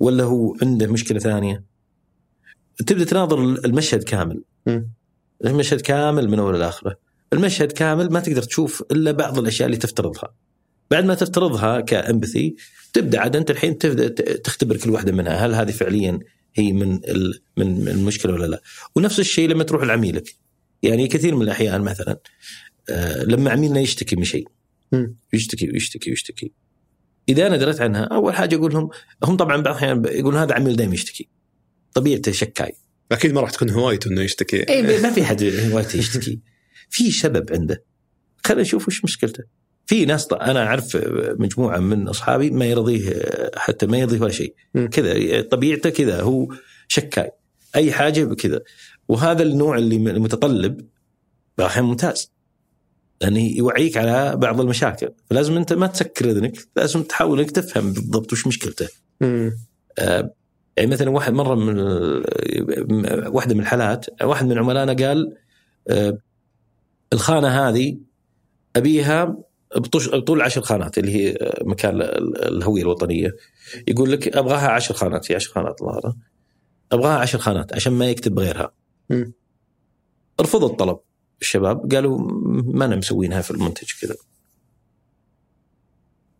ولا 0.00 0.24
هو 0.24 0.56
عنده 0.62 0.86
مشكلة 0.86 1.18
ثانية؟ 1.18 1.64
تبدأ 2.86 3.04
تناظر 3.04 3.38
المشهد 3.42 4.02
كامل. 4.02 4.42
المشهد 5.44 5.80
كامل 5.80 6.28
من 6.28 6.38
أول 6.38 6.58
لاخره 6.58 6.96
المشهد 7.32 7.72
كامل 7.72 8.10
ما 8.12 8.20
تقدر 8.20 8.42
تشوف 8.42 8.82
إلا 8.92 9.10
بعض 9.12 9.38
الأشياء 9.38 9.66
اللي 9.66 9.78
تفترضها. 9.78 10.34
بعد 10.90 11.04
ما 11.04 11.14
تفترضها 11.14 11.80
كامبثي 11.80 12.56
تبدأ 12.92 13.20
عاد 13.20 13.36
أنت 13.36 13.50
الحين 13.50 13.78
تبدأ 13.78 14.08
تختبر 14.36 14.76
كل 14.76 14.90
واحدة 14.90 15.12
منها. 15.12 15.46
هل 15.46 15.54
هذه 15.54 15.70
فعليا 15.70 16.18
هي 16.54 16.72
من 16.72 17.00
من 17.56 17.88
المشكلة 17.88 18.32
ولا 18.32 18.46
لا؟ 18.46 18.62
ونفس 18.96 19.20
الشيء 19.20 19.48
لما 19.48 19.64
تروح 19.64 19.82
لعميلك 19.82 20.34
يعني 20.82 21.08
كثير 21.08 21.34
من 21.34 21.42
الأحيان 21.42 21.80
مثلا 21.80 22.20
آه، 22.90 23.22
لما 23.22 23.50
عميلنا 23.50 23.80
يشتكي 23.80 24.16
من 24.16 24.24
شيء. 24.24 24.48
يشتكي 25.32 25.70
ويشتكي 25.70 26.10
ويشتكي 26.10 26.52
إذا 27.28 27.46
أنا 27.46 27.56
دريت 27.56 27.80
عنها 27.80 28.04
أول 28.04 28.34
حاجة 28.34 28.56
أقول 28.56 28.72
لهم 28.72 28.90
هم 29.24 29.36
طبعا 29.36 29.56
بعض 29.56 29.66
الأحيان 29.66 30.04
يقولون 30.04 30.40
هذا 30.40 30.54
عميل 30.54 30.76
دائما 30.76 30.94
يشتكي. 30.94 31.28
طبيعته 31.94 32.32
شكاي. 32.32 32.72
أكيد 33.12 33.32
ما 33.32 33.40
راح 33.40 33.50
تكون 33.50 33.70
هوايته 33.70 34.08
إنه 34.08 34.22
يشتكي. 34.22 34.68
اي 34.68 35.00
ما 35.02 35.10
في 35.10 35.24
حد 35.24 35.44
هوايته 35.44 35.96
يشتكي. 35.96 36.40
في 36.90 37.10
سبب 37.10 37.52
عنده. 37.52 37.84
خلينا 38.44 38.62
نشوف 38.62 38.88
وش 38.88 39.04
مشكلته. 39.04 39.44
في 39.86 40.04
ناس 40.04 40.28
أنا 40.32 40.66
أعرف 40.66 40.98
مجموعة 41.38 41.78
من 41.78 42.08
أصحابي 42.08 42.50
ما 42.50 42.66
يرضيه 42.66 43.22
حتى 43.56 43.86
ما 43.86 43.98
يرضيه 43.98 44.20
ولا 44.20 44.32
شيء. 44.32 44.54
كذا 44.90 45.40
طبيعته 45.40 45.90
كذا 45.90 46.20
هو 46.20 46.54
شكاي. 46.88 47.30
أي 47.76 47.92
حاجة 47.92 48.24
بكذا. 48.24 48.60
وهذا 49.08 49.42
النوع 49.42 49.78
اللي 49.78 49.96
المتطلب 49.96 50.80
راح 51.60 51.78
ممتاز. 51.78 52.32
لأنه 53.20 53.40
يوعيك 53.56 53.96
على 53.96 54.36
بعض 54.36 54.60
المشاكل. 54.60 55.10
فلازم 55.30 55.56
أنت 55.56 55.72
ما 55.72 55.86
تسكر 55.86 56.30
إذنك 56.30 56.58
لازم 56.76 57.02
تحاول 57.02 57.40
انك 57.40 57.50
تفهم 57.50 57.92
بالضبط 57.92 58.32
وش 58.32 58.46
مشكلته. 58.46 58.88
آه، 59.98 60.30
يعني 60.76 60.90
مثلا 60.90 61.10
واحد 61.10 61.32
مرة 61.32 61.54
من 61.54 61.78
واحدة 63.26 63.54
من 63.54 63.60
الحالات 63.60 64.06
واحد 64.22 64.46
من 64.46 64.58
عملائنا 64.58 65.06
قال 65.08 65.36
آه، 65.88 66.18
الخانة 67.12 67.48
هذه 67.48 67.96
أبيها 68.76 69.36
بطول 69.76 70.42
عشر 70.42 70.60
خانات 70.60 70.98
اللي 70.98 71.14
هي 71.14 71.36
آه، 71.36 71.64
مكان 71.64 72.02
ال- 72.02 72.48
الهوية 72.48 72.82
الوطنية. 72.82 73.30
يقول 73.88 74.12
لك 74.12 74.36
أبغاها 74.36 74.68
عشر 74.68 74.94
خانات 74.94 75.32
هي 75.32 75.36
عشر 75.36 75.50
خانات 75.52 75.80
الظاهر 75.80 76.14
أبغاها 76.92 77.18
عشر 77.18 77.38
خانات 77.38 77.74
عشان 77.74 77.92
ما 77.92 78.10
يكتب 78.10 78.38
غيرها. 78.38 78.72
رفضوا 80.40 80.68
الطلب 80.68 80.98
الشباب 81.40 81.94
قالوا 81.94 82.18
ما 82.62 82.84
أنا 82.84 82.96
مسوينها 82.96 83.40
في 83.40 83.50
المنتج 83.50 83.88
كذا. 84.00 84.16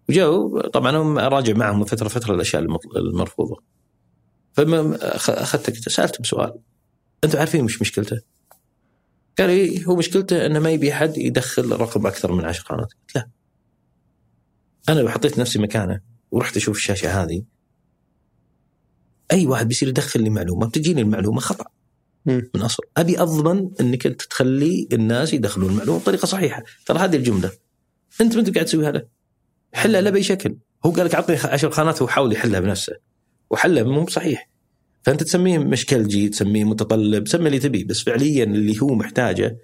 وجاوا 0.08 0.68
طبعا 0.68 0.96
هم 0.96 1.18
راجع 1.18 1.52
معهم 1.54 1.78
من 1.78 1.84
فترة 1.84 2.08
فترة 2.08 2.34
الأشياء 2.34 2.62
المرفوضة. 2.96 3.62
فلما 4.52 4.96
أخ- 4.96 5.30
اخذت 5.30 5.70
كده 5.70 5.80
سألتهم 5.80 6.24
سؤال. 6.24 6.58
أنتم 7.24 7.38
عارفين 7.38 7.64
مش 7.64 7.80
مشكلته؟ 7.80 8.20
قال 9.38 9.50
إيه 9.50 9.84
هو 9.84 9.96
مشكلته 9.96 10.46
إنه 10.46 10.58
ما 10.58 10.70
يبي 10.70 10.92
حد 10.92 11.18
يدخل 11.18 11.72
رقم 11.72 12.06
أكثر 12.06 12.32
من 12.32 12.44
عشر 12.44 12.64
خانات 12.64 12.92
قلت 12.92 13.16
لا 13.16 13.28
أنا 14.88 15.00
لو 15.00 15.08
حطيت 15.08 15.38
نفسي 15.38 15.58
مكانه 15.58 16.00
ورحت 16.30 16.56
أشوف 16.56 16.76
الشاشة 16.76 17.22
هذه 17.22 17.42
أي 19.32 19.46
واحد 19.46 19.68
بيصير 19.68 19.88
يدخل 19.88 20.22
لي 20.22 20.30
معلومة 20.30 20.66
بتجيني 20.66 21.00
المعلومة 21.00 21.40
خطأ. 21.40 21.64
من 22.26 22.62
أصل. 22.62 22.82
أبي 22.96 23.20
أضمن 23.22 23.70
إنك 23.80 24.06
أنت 24.06 24.22
تخلي 24.22 24.88
الناس 24.92 25.34
يدخلون 25.34 25.70
المعلومة 25.70 25.98
بطريقة 25.98 26.26
صحيحة. 26.26 26.62
ترى 26.86 26.98
هذه 26.98 27.16
الجملة. 27.16 27.50
أنت 28.20 28.34
ما 28.34 28.40
أنت 28.40 28.54
قاعد 28.54 28.66
تسوي 28.66 28.88
هذا؟ 28.88 29.06
حلها 29.72 30.00
لا 30.00 30.10
بأي 30.10 30.22
شكل. 30.22 30.56
هو 30.86 30.90
قال 30.90 31.06
لك 31.06 31.14
اعطني 31.14 31.36
عشر 31.36 31.70
خانات 31.70 32.02
وحاول 32.02 32.32
يحلها 32.32 32.60
بنفسه. 32.60 32.92
وحلها 33.50 33.82
مو 33.82 34.06
صحيح. 34.06 34.50
فأنت 35.02 35.22
تسميه 35.22 35.58
مشكلجي 35.58 36.28
تسميه 36.28 36.64
متطلب 36.64 37.28
سمي 37.28 37.46
اللي 37.46 37.58
تبيه. 37.58 37.84
بس 37.84 38.02
فعليا 38.02 38.44
اللي 38.44 38.82
هو 38.82 38.94
محتاجه 38.94 39.58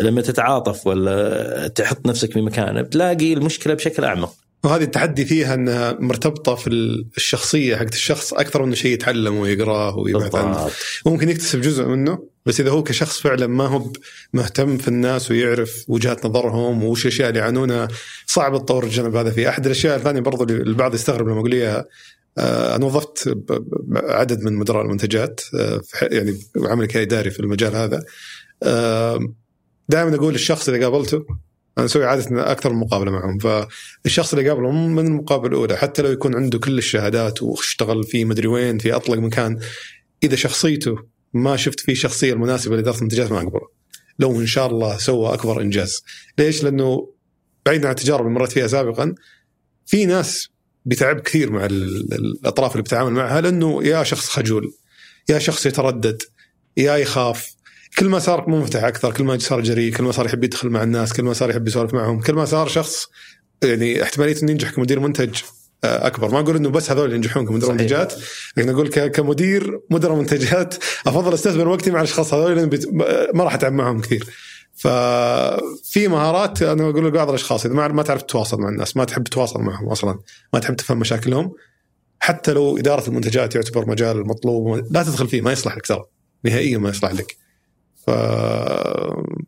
لما 0.00 0.22
تتعاطف 0.22 0.86
ولا 0.86 1.68
تحط 1.68 2.06
نفسك 2.06 2.32
في 2.32 2.40
مكانه 2.40 2.82
بتلاقي 2.82 3.32
المشكلة 3.32 3.74
بشكل 3.74 4.04
أعمق. 4.04 4.34
وهذه 4.66 4.82
التحدي 4.82 5.24
فيها 5.24 5.54
أنها 5.54 5.96
مرتبطة 6.00 6.54
في 6.54 6.70
الشخصية 7.16 7.76
حقت 7.76 7.94
الشخص 7.94 8.34
أكثر 8.34 8.64
من 8.64 8.74
شيء 8.74 8.92
يتعلمه 8.92 9.40
ويقراه 9.40 9.98
ويبحث 9.98 10.34
عنه. 10.34 10.70
ممكن 11.06 11.28
يكتسب 11.28 11.60
جزء 11.60 11.84
منه 11.84 12.18
بس 12.46 12.60
إذا 12.60 12.70
هو 12.70 12.82
كشخص 12.82 13.20
فعلا 13.20 13.46
ما 13.46 13.66
هو 13.66 13.92
مهتم 14.32 14.78
في 14.78 14.88
الناس 14.88 15.30
ويعرف 15.30 15.84
وجهات 15.88 16.26
نظرهم 16.26 16.84
وش 16.84 17.06
الأشياء 17.06 17.28
اللي 17.28 17.40
يعانونها 17.40 17.88
صعب 18.26 18.58
تطور 18.58 18.84
الجانب 18.84 19.16
هذا 19.16 19.30
فيه 19.30 19.48
أحد 19.48 19.66
الأشياء 19.66 19.96
الثانية 19.96 20.20
برضو 20.20 20.44
اللي 20.44 20.62
البعض 20.62 20.94
يستغرب 20.94 21.28
لما 21.28 21.40
أقول 21.40 21.52
إياها. 21.52 21.84
آه، 22.38 22.76
أنا 22.76 22.86
وظفت 22.86 23.36
عدد 23.94 24.42
من 24.42 24.52
مدراء 24.52 24.82
المنتجات 24.82 25.40
آه، 25.54 25.82
يعني 26.02 26.38
عملي 26.56 26.86
كإداري 26.86 27.30
في 27.30 27.40
المجال 27.40 27.76
هذا. 27.76 28.04
دائما 29.88 30.14
أقول 30.14 30.34
الشخص 30.34 30.68
اللي 30.68 30.84
قابلته 30.84 31.26
أنا 31.78 31.86
أسوي 31.86 32.04
عادة 32.04 32.50
أكثر 32.52 32.72
من 32.72 32.80
مقابلة 32.80 33.10
معهم. 33.10 33.38
فالشخص 33.38 34.34
اللي 34.34 34.48
قابله 34.48 34.70
من 34.70 35.06
المقابلة 35.06 35.48
الأولى 35.48 35.76
حتى 35.76 36.02
لو 36.02 36.10
يكون 36.10 36.36
عنده 36.36 36.58
كل 36.58 36.78
الشهادات 36.78 37.42
واشتغل 37.42 38.04
في 38.04 38.24
مدري 38.24 38.46
وين 38.48 38.78
في 38.78 38.92
أطلق 38.92 39.18
مكان 39.18 39.58
إذا 40.22 40.36
شخصيته 40.36 40.96
ما 41.32 41.56
شفت 41.56 41.80
فيه 41.80 41.92
الشخصيه 41.92 42.32
المناسبة 42.32 42.76
لإدارة 42.76 42.96
المنتجات 42.98 43.32
ما 43.32 43.38
أقبله. 43.38 43.68
لو 44.18 44.40
إن 44.40 44.46
شاء 44.46 44.66
الله 44.66 44.96
سوى 44.98 45.34
أكبر 45.34 45.60
إنجاز. 45.60 46.02
ليش؟ 46.38 46.64
لأنه 46.64 47.12
بعيدا 47.66 47.88
عن 47.88 47.94
التجارب 47.94 48.26
اللي 48.26 48.38
مرت 48.38 48.52
فيها 48.52 48.66
سابقا 48.66 49.14
في 49.86 50.06
ناس 50.06 50.48
بتعب 50.84 51.20
كثير 51.20 51.52
مع 51.52 51.64
ال- 51.64 52.14
الأطراف 52.14 52.72
اللي 52.72 52.82
بتتعامل 52.82 53.12
معها 53.12 53.40
لأنه 53.40 53.84
يا 53.84 54.02
شخص 54.02 54.28
خجول 54.28 54.72
يا 55.28 55.38
شخص 55.38 55.66
يتردد 55.66 56.22
يا 56.76 56.96
يخاف 56.96 57.55
كل 57.98 58.08
ما 58.08 58.18
صار 58.18 58.50
منفتح 58.50 58.84
أكثر 58.84 59.12
كل 59.12 59.24
ما 59.24 59.38
صار 59.38 59.60
جريء 59.60 59.92
كل 59.92 60.04
ما 60.04 60.12
صار 60.12 60.26
يحب 60.26 60.44
يدخل 60.44 60.68
مع 60.68 60.82
الناس 60.82 61.12
كل 61.12 61.22
ما 61.22 61.32
صار 61.32 61.50
يحب 61.50 61.68
يسولف 61.68 61.94
معهم 61.94 62.20
كل 62.20 62.32
ما 62.32 62.44
صار 62.44 62.68
شخص 62.68 63.08
يعني 63.62 64.02
احتمالية 64.02 64.42
إنه 64.42 64.50
ينجح 64.50 64.70
كمدير 64.70 65.00
منتج 65.00 65.34
آه، 65.84 66.06
أكبر. 66.06 66.30
ما 66.30 66.40
أقول 66.40 66.56
إنه 66.56 66.70
بس 66.70 66.90
هذول 66.90 67.04
اللي 67.04 67.16
ينجحون 67.16 67.46
كمدراء 67.46 67.72
منتجات 67.72 68.14
لكن 68.56 68.68
أقول 68.68 68.88
كمدير 68.88 69.80
مدراء 69.90 70.16
منتجات 70.16 70.74
أفضل 71.06 71.34
أستثمر 71.34 71.68
وقتي 71.68 71.90
مع 71.90 71.98
الأشخاص 71.98 72.34
هذول 72.34 72.56
لأن 72.56 72.70
ما 73.34 73.44
راح 73.44 73.54
أتعب 73.54 73.72
معهم 73.72 74.00
كثير. 74.00 74.26
ففي 74.74 76.08
مهارات 76.08 76.62
أنا 76.62 76.90
أقول 76.90 77.06
لبعض 77.06 77.28
الأشخاص 77.28 77.66
إذا 77.66 77.74
ما 77.74 78.02
تعرف 78.02 78.22
تتواصل 78.22 78.60
مع 78.60 78.68
الناس 78.68 78.96
ما 78.96 79.04
تحب 79.04 79.24
تتواصل 79.24 79.60
معهم 79.60 79.88
أصلا 79.88 80.18
ما 80.52 80.60
تحب 80.60 80.76
تفهم 80.76 80.98
مشاكلهم 80.98 81.52
حتى 82.20 82.52
لو 82.52 82.78
إدارة 82.78 83.08
المنتجات 83.08 83.54
يعتبر 83.54 83.88
مجال 83.88 84.26
مطلوب 84.26 84.86
لا 84.90 85.02
تدخل 85.02 85.28
فيه 85.28 85.40
ما 85.40 85.52
يصلح 85.52 85.76
لك 85.76 85.86
ترى 85.86 86.04
نهائيا 86.44 86.78
ما 86.78 86.88
يصلح 86.88 87.12
لك. 87.12 87.45
ف 88.06 88.10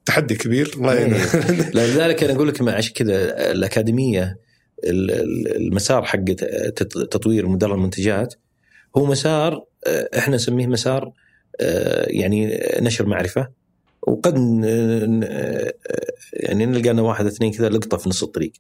تحدي 0.05 0.35
كبير. 0.35 0.73
الله 0.77 0.95
يعين 0.95 1.15
لذلك 1.75 2.25
أنا 2.25 2.33
أقول 2.33 2.49
لك 2.49 2.69
عشان 2.69 2.93
كذا 2.93 3.51
الأكاديمية 3.53 4.39
المسار 4.85 6.05
حق 6.05 6.25
تطوير 7.11 7.47
مدرب 7.49 7.75
المنتجات 7.75 8.35
هو 8.97 9.07
مسار 9.07 9.65
إحنا 10.19 10.37
نسميه 10.37 10.67
مسار 10.67 11.13
يعني 12.07 12.61
نشر 12.81 13.07
معرفة. 13.07 13.49
وقد 14.03 14.35
يعني 16.33 16.67
نلقى 16.67 16.93
لنا 16.93 17.03
واحد 17.03 17.27
اثنين 17.27 17.53
كذا 17.53 17.69
لقطة 17.69 17.97
في 17.97 18.09
نص 18.09 18.23
الطريق. 18.23 18.53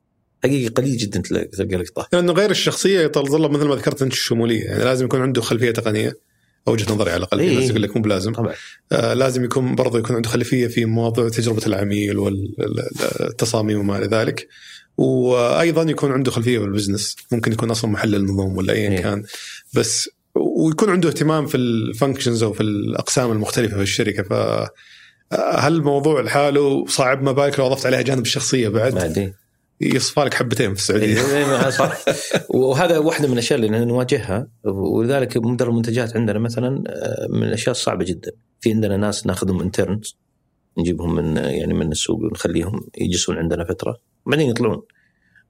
حقيقه 0.44 0.72
قليل 0.72 0.96
جدا 0.96 1.20
تلقى 1.52 1.76
لقطة. 1.76 2.08
لأنه 2.12 2.32
غير 2.32 2.50
الشخصية 2.50 3.00
يتطلب 3.00 3.50
مثل 3.50 3.64
ما 3.64 3.74
ذكرت 3.74 4.02
أنت 4.02 4.12
الشمولية. 4.12 4.64
يعني 4.64 4.84
لازم 4.84 5.04
يكون 5.04 5.20
عنده 5.20 5.40
خلفية 5.40 5.70
تقنية. 5.70 6.27
وجهة 6.70 6.94
نظري 6.94 7.10
على 7.10 7.18
الأقل 7.18 7.38
في 7.38 7.54
ناس 7.54 7.70
يقول 7.70 7.82
لك 7.82 7.96
مو 7.96 8.02
بلازم. 8.02 8.32
طبعا. 8.32 8.54
آه 8.92 9.14
لازم 9.14 9.44
يكون 9.44 9.74
برضه 9.74 9.98
يكون 9.98 10.16
عنده 10.16 10.28
خلفية 10.28 10.66
في 10.66 10.84
مواضيع 10.84 11.28
تجربة 11.28 11.66
العميل 11.66 12.18
والتصاميم 12.18 13.78
وما 13.78 13.98
إلى 13.98 14.06
ذلك. 14.06 14.48
وأيضا 14.96 15.82
يكون 15.82 16.12
عنده 16.12 16.30
خلفية 16.30 16.58
بال 16.58 16.69
business. 16.69 17.16
ممكن 17.32 17.52
يكون 17.52 17.70
أصلا 17.70 17.90
محلل 17.90 18.24
نظم 18.24 18.56
ولا 18.56 18.72
ايا 18.72 19.00
كان. 19.00 19.24
بس 19.74 20.10
ويكون 20.34 20.90
عنده 20.90 21.08
اهتمام 21.08 21.46
في 21.46 21.56
ال 21.56 21.65
functions 21.65 22.42
أو 22.42 22.52
في 22.52 22.62
الأقسام 22.62 23.32
المختلفة 23.32 23.76
في 23.76 23.82
الشركة. 23.82 24.22
ف 24.22 24.32
هل 25.34 25.74
الموضوع 25.74 26.20
لحاله 26.20 26.86
صعب؟ 26.86 27.22
ما 27.22 27.32
بالك 27.32 27.58
لو 27.58 27.66
أضفت 27.66 27.86
عليها 27.86 28.02
جانب 28.02 28.22
الشخصية 28.22 28.68
بعد؟ 28.68 28.94
بعد 28.94 29.32
يصفى 29.80 30.20
لك 30.20 30.34
حبتين 30.34 30.74
في 30.74 30.80
السعودية. 30.80 31.20
إيه، 31.20 31.36
إيه، 31.36 31.96
وهذا 32.60 32.98
واحدة 32.98 33.26
من 33.26 33.32
الأشياء 33.32 33.58
اللي 33.58 33.84
نواجهها 33.84 34.48
ولذلك 34.64 35.36
مدرب 35.36 35.70
المنتجات 35.70 36.16
عندنا 36.16 36.38
مثلا 36.38 36.84
آه، 36.88 37.26
من 37.30 37.42
الأشياء 37.42 37.70
الصعبة 37.70 38.04
جدا. 38.04 38.32
في 38.60 38.72
عندنا 38.72 38.96
ناس 38.96 39.26
ناخذهم 39.26 39.60
انترنز 39.60 40.16
نجيبهم 40.78 41.14
من 41.14 41.36
يعني 41.36 41.74
من 41.74 41.92
السوق 41.92 42.20
ونخليهم 42.20 42.86
يجلسون 42.98 43.38
عندنا 43.38 43.64
فترة 43.64 43.96
بعدين 44.26 44.50
يطلعون. 44.50 44.82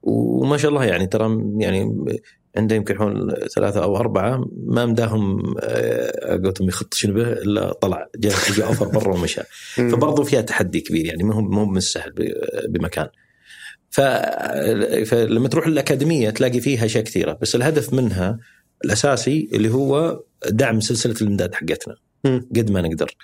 وما 0.02 0.56
شاء 0.56 0.70
الله 0.70 0.84
يعني 0.84 1.06
ترى 1.06 1.38
يعني 1.56 2.06
عنده 2.56 2.76
يمكن 2.76 2.98
حول 2.98 3.34
ثلاثة 3.54 3.82
أو 3.82 3.96
أربعة 3.96 4.44
ما 4.66 4.86
مداهم 4.86 5.54
آه، 5.60 6.36
قلتهم 6.36 6.68
يخط 6.68 6.94
شنبه 6.94 7.32
إلا 7.32 7.72
طلع 7.72 8.08
جاء 8.16 8.34
أوفر 8.66 8.88
برا 8.88 9.14
ومشى. 9.14 9.40
فبرضه 9.92 10.24
فيها 10.24 10.40
تحدي 10.40 10.80
كبير 10.80 11.06
يعني 11.06 11.22
ما 11.22 11.34
هو 11.34 11.40
ما 11.40 11.60
هو 11.60 11.66
من 11.66 11.76
السهل 11.76 12.12
بمكان. 12.68 13.08
فلما 13.90 15.48
تروح 15.48 15.66
الأكاديمية 15.66 16.30
تلاقي 16.30 16.60
فيها 16.60 16.84
أشياء 16.84 17.04
كثيرة 17.04 17.38
بس 17.42 17.54
الهدف 17.54 17.92
منها 17.92 18.38
الأساسي 18.84 19.48
اللي 19.52 19.68
هو 19.68 20.22
دعم 20.48 20.80
سلسلة 20.80 21.14
الإمداد 21.22 21.54
حقتنا 21.54 21.94
قد 22.56 22.70
ما 22.70 22.80
نقدر. 22.82 23.16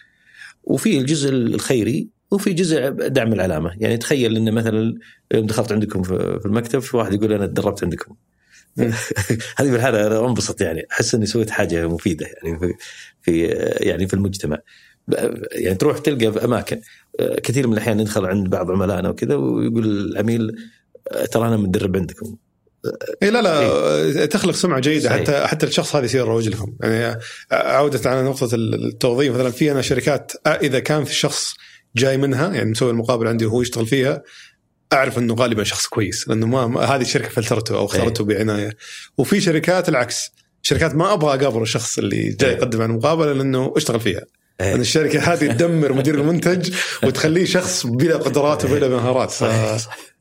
وفي 0.64 0.98
الجزء 0.98 1.30
الخيري 1.30 2.08
وفي 2.30 2.52
جزء 2.52 2.90
دعم 2.90 3.32
العلامة. 3.32 3.76
يعني 3.78 3.96
تخيل 3.96 4.36
إن 4.36 4.54
مثلا 4.54 4.94
يوم 5.34 5.46
دخلت 5.46 5.72
عندكم 5.72 6.02
في 6.02 6.42
المكتب 6.46 6.78
في 6.78 6.96
واحد 6.96 7.14
يقول 7.14 7.32
أنا 7.32 7.46
تدربت 7.46 7.84
عندكم؟ 7.84 8.14
هذه 9.58 9.70
في 9.70 9.76
الحاله 9.76 10.06
أنا 10.06 10.28
أنبسط 10.28 10.60
يعني 10.60 10.86
أحس 10.92 11.14
إني 11.14 11.26
سويت 11.26 11.50
حاجة 11.50 11.88
مفيدة 11.88 12.26
يعني 12.26 12.58
في, 12.58 12.74
في 13.22 13.46
يعني 13.80 14.06
في 14.06 14.14
المجتمع. 14.14 14.58
يعني 15.52 15.74
تروح 15.74 15.98
تلقى 15.98 16.32
في 16.32 16.44
أماكن. 16.44 16.80
كثير 17.42 17.66
من 17.66 17.72
الأحيان 17.72 17.96
ندخل 17.96 18.26
عند 18.26 18.48
بعض 18.48 18.70
عملائنا 18.70 19.08
وكذا 19.08 19.34
ويقول 19.34 19.86
العميل 19.86 20.56
ترى 21.30 21.48
أنا 21.48 21.56
مدرب 21.56 21.96
عندكم 21.96 22.36
اي 23.22 23.30
لا 23.30 23.42
لا 23.42 23.60
إيه؟ 23.60 24.24
تخلق 24.24 24.54
سمعة 24.54 24.80
جيدة 24.80 25.08
صحيح. 25.08 25.20
حتى 25.20 25.46
حتى 25.46 25.66
الشخص 25.66 25.96
هذا 25.96 26.04
يصير 26.04 26.20
يروج 26.20 26.48
لهم 26.48 26.76
يعني 26.80 27.20
عوده 27.52 28.10
على 28.10 28.22
نقطة 28.22 28.54
التوظيف 28.54 29.34
مثلا 29.34 29.50
في 29.50 29.72
أنا 29.72 29.82
شركات 29.82 30.32
إذا 30.46 30.78
كان 30.78 31.04
في 31.04 31.14
شخص 31.14 31.54
جاي 31.96 32.16
منها 32.16 32.54
يعني 32.54 32.70
مسوي 32.70 32.90
المقابلة 32.90 33.30
عندي 33.30 33.46
وهو 33.46 33.62
يشتغل 33.62 33.86
فيها 33.86 34.22
أعرف 34.92 35.18
إنه 35.18 35.34
غالبا 35.34 35.64
شخص 35.64 35.86
كويس 35.86 36.28
لأنه 36.28 36.46
ما 36.46 36.80
هذه 36.80 37.02
الشركة 37.02 37.28
فلترته 37.28 37.76
أو 37.76 37.84
اختارته 37.84 38.30
إيه. 38.30 38.36
بعناية 38.36 38.76
وفي 39.18 39.40
شركات 39.40 39.88
العكس 39.88 40.30
شركات 40.62 40.94
ما 40.94 41.12
أبغى 41.12 41.34
أقابل 41.34 41.62
الشخص 41.62 41.98
اللي 41.98 42.28
جاي 42.28 42.50
إيه. 42.50 42.56
يقدم 42.56 42.82
عن 42.82 42.90
المقابلة 42.90 43.32
لأنه 43.32 43.72
اشتغل 43.76 44.00
فيها 44.00 44.24
إيه. 44.60 44.70
لأن 44.70 44.80
الشركة 44.80 45.20
هذه 45.20 45.46
تدمر 45.52 45.92
مدير 45.92 46.14
المنتج 46.14 46.74
وتخليه 47.04 47.44
شخص 47.44 47.86
بلا 47.86 48.16
قدرات 48.16 48.64
وبلا 48.64 48.88
مهارات. 48.88 49.42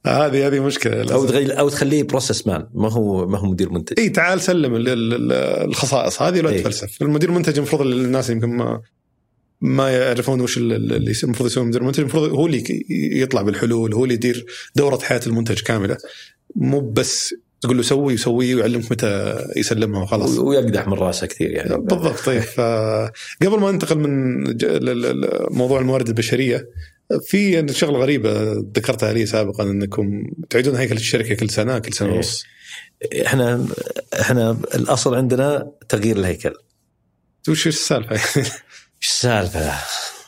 هذه 0.05 0.47
هذه 0.47 0.59
مشكلة 0.59 1.13
أو 1.13 1.25
تغير 1.25 1.59
أو 1.59 1.69
تخليه 1.69 2.03
process 2.03 2.47
man 2.47 2.67
ما 2.73 2.91
هو 2.91 3.27
ما 3.27 3.37
هو 3.37 3.45
مدير 3.45 3.69
منتج. 3.69 3.99
اي 3.99 4.09
تعال 4.09 4.41
سلم 4.41 4.73
الخصائص. 4.77 6.21
هذه 6.21 6.39
ولا 6.39 6.61
تفلسف 6.61 7.01
المدير 7.01 7.29
المنتج 7.29 7.57
المفروض 7.57 7.81
الناس 7.81 8.29
يمكن 8.29 8.49
ما 8.49 8.81
ما 9.61 9.89
يعرفون 9.89 10.41
وش 10.41 10.57
اللي 10.57 11.13
المفروض 11.23 11.49
يسوي 11.49 11.65
مدير 11.65 11.81
المنتج. 11.81 11.99
المفروض 11.99 12.29
هو 12.29 12.45
اللي 12.45 12.85
يطلع 12.89 13.41
بالحلول 13.41 13.93
هو 13.93 14.03
اللي 14.03 14.15
يدير 14.15 14.45
دورة 14.75 14.99
حياة 14.99 15.21
المنتج 15.27 15.59
كاملة. 15.59 15.97
مو 16.55 16.79
بس 16.79 17.35
تقول 17.63 17.77
له 17.77 17.83
سوي 17.83 18.13
يسوي 18.13 18.55
ويعلمك 18.55 18.91
متى 18.91 19.37
يسلمها 19.55 20.03
وخلاص 20.03 20.37
ويقدح 20.37 20.87
من 20.87 20.93
راسه 20.93 21.27
كثير 21.27 21.51
يعني 21.51 21.77
بالضبط 21.77 22.19
طيب 22.25 22.43
قبل 23.41 23.59
ما 23.59 23.71
ننتقل 23.71 23.97
من 23.97 24.43
موضوع 25.57 25.79
الموارد 25.79 26.07
البشرية 26.07 26.69
في 27.21 27.73
شغلة 27.73 27.99
غريبة 27.99 28.53
ذكرتها 28.53 29.13
لي 29.13 29.25
سابقا 29.25 29.63
إنكم 29.63 30.23
تعيدون 30.49 30.75
هيكله 30.75 30.97
الشركة 30.97 31.35
كل 31.35 31.49
سنة 31.49 31.79
كل 31.79 31.93
سنة 31.93 32.13
ونص 32.13 32.43
إحنا 33.25 33.67
إحنا 34.21 34.57
الأصل 34.75 35.15
عندنا 35.15 35.71
تغيير 35.89 36.17
الهيكل 36.17 36.53
وش 37.49 37.67
السالفة؟ 37.67 38.11
إيش 38.15 39.09
السالفة؟ 39.09 39.71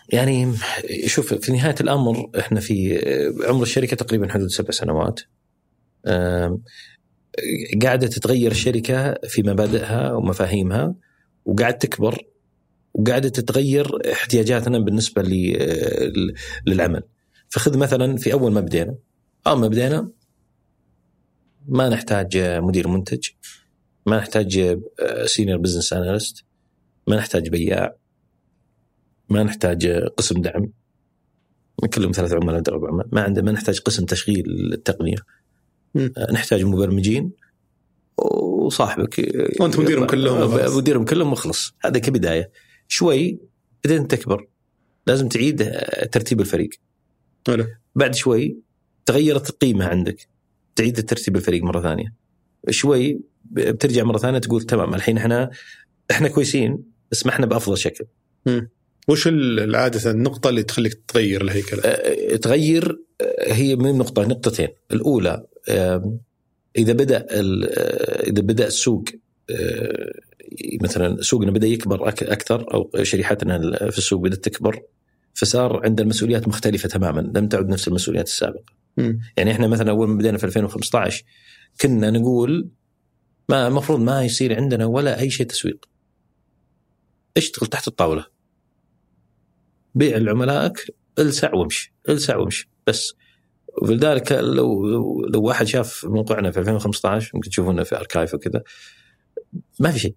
يعني 0.10 0.53
شوف 1.06 1.34
في 1.34 1.52
نهاية 1.52 1.76
الأمر 1.82 2.30
إحنا 2.40 2.60
في 2.60 2.99
عمر 3.48 3.64
الشركة 3.64 3.95
تقريبا 3.95 4.34
حدود 4.34 4.48
سبع 4.48 4.72
سنوات. 4.72 5.20
قاعدة 7.84 8.07
تتغير 8.07 8.52
الشركة 8.52 9.14
في 9.24 9.44
مبادئها 9.44 10.14
ومفاهيمها 10.14 10.95
وقاعد 11.45 11.78
تكبر 11.78 12.26
وقاعدة 12.94 13.30
تتغير 13.30 14.12
احتياجاتنا 14.12 14.80
بالنسبة 14.80 15.22
للعمل. 16.68 17.02
فخذ 17.49 17.78
مثلا 17.78 18.18
في 18.18 18.34
أول 18.34 18.52
ما 18.52 18.62
بدينا 18.62 18.95
أول 19.48 19.60
ما 19.60 19.68
بدينا 19.68 20.10
ما 21.68 21.90
نحتاج 21.90 22.38
مدير 22.38 22.88
منتج 22.88 23.28
ما 24.06 24.18
نحتاج 24.18 24.80
senior 25.26 25.58
business 25.58 25.94
analyst 25.94 26.46
ما 27.07 27.16
نحتاج 27.16 27.49
بياع 27.49 27.95
ما 29.30 29.44
نحتاج 29.44 29.88
قسم 29.88 30.41
دعم 30.41 30.72
كلهم 31.94 32.12
ثلاث 32.12 32.34
عملاء 32.34 32.62
ما 33.12 33.22
عنده 33.22 33.41
ما 33.41 33.52
نحتاج 33.52 33.80
قسم 33.80 34.06
تشغيل 34.06 34.74
التقنية. 34.74 35.16
نحتاج 36.32 36.64
مبرمجين. 36.64 37.32
وصاحبك 38.18 39.32
وانت 39.60 39.80
مديرهم 39.80 40.06
كلهم. 40.06 40.78
مديرهم 40.78 41.06
كلهم 41.06 41.32
مخلص 41.32 41.74
هذا 41.82 42.00
كبداية. 42.00 42.52
شوي 42.88 43.40
بعدين 43.86 44.08
تكبر. 44.08 44.48
لازم 45.08 45.28
تعيد 45.28 45.72
ترتيب 46.12 46.42
الفريق. 46.42 46.70
هلا. 47.50 47.68
بعد 47.96 48.16
شوي 48.16 48.58
تغيرت 49.06 49.50
القيمة 49.50 49.86
عندك. 49.86 50.28
تعيد 50.76 51.06
ترتيب 51.10 51.36
الفريق 51.36 51.64
مرة 51.64 51.82
ثانية. 51.82 52.14
شوي 52.70 53.20
بترجع 53.46 54.04
مرة 54.04 54.18
ثانية 54.18 54.40
تقول 54.40 54.64
تمام 54.64 54.96
الحين 54.96 55.18
إحنا 55.18 55.52
إحنا 56.12 56.28
كويسين 56.28 56.84
بس 57.12 57.26
ما 57.26 57.32
إحنا 57.32 57.46
بأفضل 57.46 57.78
شكل. 57.78 58.06
م. 58.46 58.62
وش 59.08 59.28
العادة 59.28 60.12
النقطة 60.12 60.50
اللي 60.50 60.64
تخليك 60.64 61.02
تغير 61.08 61.42
الهيكلة؟ 61.42 61.82
أه، 61.86 62.36
تغير 62.36 63.00
هي 63.42 63.76
من 63.76 63.98
نقطة 63.98 64.26
نقطتين، 64.26 64.68
الأولى 64.92 65.46
إذا 66.78 66.94
بدأ 66.94 67.26
إذا 68.28 68.42
بدأ 68.42 68.68
السوق 68.68 69.04
أه، 69.50 70.12
مثلا 70.82 71.22
سوقنا 71.22 71.52
بدأ 71.52 71.68
يكبر 71.68 72.10
أكثر 72.10 72.74
أو 72.74 73.04
شريحتنا 73.04 73.78
في 73.92 73.98
السوق 73.98 74.22
بدأت 74.22 74.44
تكبر 74.44 74.82
فصار 75.34 75.86
عندنا 75.86 76.08
مسؤوليات 76.08 76.48
مختلفة 76.48 76.90
تماما 76.90 77.32
لم 77.36 77.48
تعد 77.48 77.70
نفس 77.70 77.88
المسؤوليات 77.88 78.28
السابقة. 78.28 78.74
م. 78.98 79.14
يعني 79.38 79.52
إحنا 79.52 79.68
مثلا 79.68 79.92
أول 79.92 80.08
ما 80.08 80.18
بدينا 80.18 80.38
في 80.38 80.44
2015 80.44 81.24
كنا 81.82 82.12
نقول 82.12 82.70
ما 83.50 83.68
المفروض 83.68 84.00
ما 84.00 84.24
يصير 84.24 84.56
عندنا 84.56 84.86
ولا 84.86 85.20
أي 85.20 85.30
شيء 85.30 85.46
تسويق. 85.46 85.86
اشتغل 87.38 87.68
تحت 87.68 87.88
الطاولة 87.88 88.26
بيع 89.96 90.18
لعملائك 90.18 90.96
السع 91.20 91.54
وامشي 91.54 91.94
السع 92.10 92.38
وامشي 92.38 92.70
بس 92.88 93.14
ولذلك 93.82 94.32
لو 94.32 94.86
لو 95.26 95.42
واحد 95.42 95.68
شاف 95.68 96.06
موقعنا 96.06 96.52
في 96.52 96.60
2015 96.60 97.32
ممكن 97.34 97.50
تشوفونه 97.50 97.84
في 97.84 97.98
اركايف 97.98 98.34
وكذا 98.34 98.64
ما 99.80 99.92
في 99.92 100.00
شيء. 100.00 100.16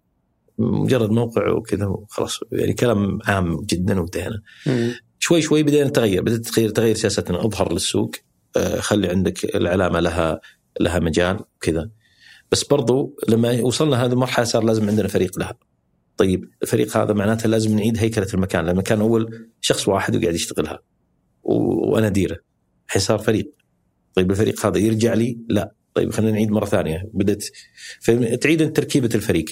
مجرد 0.58 1.10
موقع 1.10 1.50
وكذا 1.50 1.86
وخلاص. 1.86 2.40
يعني 2.52 2.72
كلام 2.72 3.18
عام 3.24 3.60
جدا 3.60 4.00
وانتهينا. 4.00 4.42
شوي 5.18 5.42
شوي 5.42 5.62
بدينا 5.62 5.88
نتغير. 5.88 6.22
بدات 6.22 6.40
تغير 6.40 6.68
تغير 6.68 6.94
سياستنا. 6.94 7.44
أظهر 7.46 7.72
للسوق 7.72 8.14
آه، 8.56 8.80
خلي 8.80 9.08
عندك 9.08 9.56
العلامة 9.56 10.00
لها 10.00 10.40
لها 10.80 10.98
مجال 10.98 11.40
وكذا. 11.56 11.90
بس 12.52 12.64
برضو 12.64 13.16
لما 13.28 13.60
وصلنا 13.62 14.04
هذه 14.04 14.12
المرحلة 14.12 14.44
صار 14.44 14.64
لازم 14.64 14.88
عندنا 14.88 15.08
فريق 15.08 15.38
لها. 15.38 15.54
طيب 16.16 16.50
الفريق 16.62 16.96
هذا 16.96 17.12
معناته 17.12 17.48
لازم 17.48 17.76
نعيد 17.76 17.98
هيكلة 17.98 18.26
المكان 18.34 18.66
لأن 18.66 18.80
كان 18.80 19.00
أول 19.00 19.48
شخص 19.60 19.88
واحد 19.88 20.16
وقاعد 20.16 20.34
يشتغلها. 20.34 20.78
وأنا 21.42 22.06
أديره. 22.06 22.47
الحين 22.88 23.02
صار 23.02 23.18
فريق. 23.18 23.52
طيب 24.14 24.30
الفريق 24.30 24.66
هذا 24.66 24.78
يرجع 24.78 25.14
لي؟ 25.14 25.38
لا. 25.48 25.74
طيب 25.94 26.12
خلينا 26.12 26.32
نعيد 26.32 26.50
مرة 26.50 26.64
ثانية. 26.64 27.10
بدأت 27.14 27.44
تعيد 28.40 28.72
تركيبة 28.72 29.10
الفريق. 29.14 29.44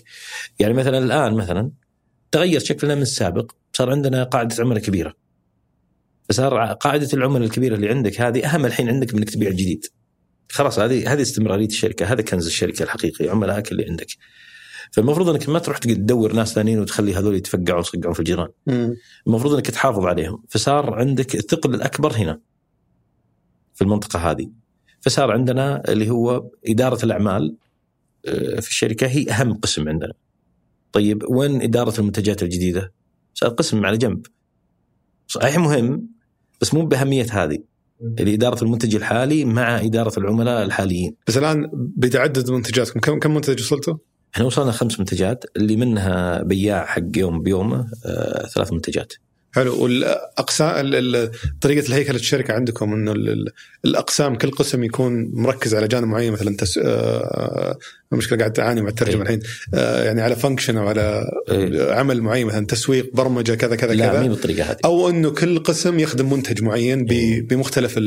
يعني 0.59 0.75
مثلا 0.75 0.99
الآن 0.99 1.35
مثلا 1.35 1.71
تغير 2.31 2.61
شكلنا 2.61 2.95
من 2.95 3.03
السابق 3.03 3.53
صار 3.73 3.91
عندنا 3.91 4.25
قاعدة 4.25 4.57
عملاء 4.59 4.83
كبيرة. 4.83 5.15
فصار 6.29 6.73
قاعدة 6.73 7.09
العملاء 7.15 7.45
الكبيرة 7.45 7.75
اللي 7.75 7.89
عندك 7.89 8.21
هذه 8.21 8.47
أهم 8.47 8.67
الحين 8.67 8.89
عندك 8.89 9.15
من 9.15 9.21
انك 9.21 9.31
تبيع 9.31 9.49
الجديد. 9.49 9.87
خلاص 10.49 10.79
هذه 10.79 11.13
هذه 11.13 11.23
استمرارية 11.23 11.67
الشركة. 11.67 12.07
هذا 12.07 12.23
كنز 12.23 12.47
الشركة 12.47 12.83
الحقيقي 12.83 13.29
عملائك 13.29 13.73
اللي 13.73 13.85
عندك. 13.89 14.07
فالمفروض 14.93 15.29
أنك 15.29 15.49
ما 15.49 15.59
تروح 15.59 15.79
تدور 15.79 16.33
ناس 16.33 16.55
ثانيين 16.55 16.81
وتخلي 16.81 17.15
هذول 17.15 17.35
يتفقعون 17.35 17.79
ويصقعون 17.79 18.15
في 18.15 18.21
الجيران. 18.21 18.49
المفروض 19.27 19.55
أنك 19.55 19.67
تحافظ 19.67 20.05
عليهم. 20.05 20.45
فصار 20.49 20.95
عندك 20.95 21.35
الثقل 21.35 21.75
الأكبر 21.75 22.13
هنا. 22.13 22.41
في 23.77 23.83
المنطقة 23.83 24.31
هذه 24.31 24.51
فصار 25.01 25.31
عندنا 25.31 25.83
اللي 25.89 26.11
هو 26.11 26.51
إدارة 26.69 27.05
الأعمال 27.05 27.57
آه، 28.27 28.61
في 28.61 28.69
الشركة 28.69 29.07
هي 29.07 29.31
أهم 29.31 29.55
قسم 29.55 29.89
عندنا 29.89 30.13
طيب 30.93 31.23
وين 31.29 31.63
إدارة 31.63 32.01
المنتجات 32.01 32.43
الجديدة 32.43 32.93
صار 33.35 33.51
قسم 33.51 33.87
على 33.87 33.97
جنب 33.97 34.27
صحيح 35.27 35.59
مهم 35.59 36.09
بس 36.61 36.75
مو 36.75 36.87
بأهمية 36.87 37.27
هذه 37.31 37.59
اللي 38.03 38.35
إدارة 38.35 38.65
المنتج 38.65 38.95
الحالي 38.95 39.45
مع 39.45 39.81
إدارة 39.81 40.19
العملاء 40.19 40.63
الحاليين. 40.65 41.17
بس 41.29 41.39
الآن 41.39 41.71
بتعدد 41.97 42.51
منتجاتكم 42.51 43.01
كم 43.01 43.19
كم 43.19 43.35
منتج 43.35 43.61
وصلتوا؟ 43.61 43.95
إحنا 44.35 44.45
وصلنا 44.47 44.73
خمس 44.73 44.99
منتجات 45.01 45.45
اللي 45.57 45.77
منها 45.77 46.43
بياع 46.43 46.87
حق 46.87 47.03
يوم 47.17 47.43
بيومه 47.43 47.91
آه 48.07 48.47
ثلاث 48.47 48.73
منتجات. 48.73 49.13
حلو. 49.57 49.83
والأقسام 49.83 50.91
طريقة 51.61 51.89
الهيكله 51.89 52.17
الشركة 52.17 52.55
عندكم 52.55 52.93
إنه 52.93 53.15
الأقسام 53.85 54.35
كل 54.35 54.51
قسم 54.51 54.85
يكون 54.85 55.31
مركز 55.35 55.75
على 55.75 55.89
جانب 55.89 56.09
معين 56.09 56.33
مثلا 56.33 56.57
تس... 56.57 56.79
آه 56.83 57.79
المشكلة 58.13 58.39
قاعد 58.39 58.53
تعاني 58.53 58.81
مع 58.83 58.89
الترجمة 58.89 59.23
الحين. 59.23 59.41
آه 59.75 60.05
يعني 60.05 60.23
على 60.23 60.37
function 60.37 60.77
أو 60.77 60.89
على 60.89 61.25
إيه؟ 61.51 61.93
عمل 61.93 62.23
معين 62.23 62.47
مثلا 62.47 62.67
تسويق 62.67 63.11
برمجة 63.15 63.55
كذا 63.55 63.77
كذا 63.77 63.95
لا 63.95 64.13
كذا. 64.13 64.27
بالطريقة 64.27 64.65
هذه؟ 64.71 64.77
أو 64.85 65.09
إنه 65.11 65.31
كل 65.31 65.59
قسم 65.59 65.99
يخدم 65.99 66.33
منتج 66.33 66.63
معين 66.63 67.07
إيه؟ 67.11 67.43
بمختلف 67.43 68.01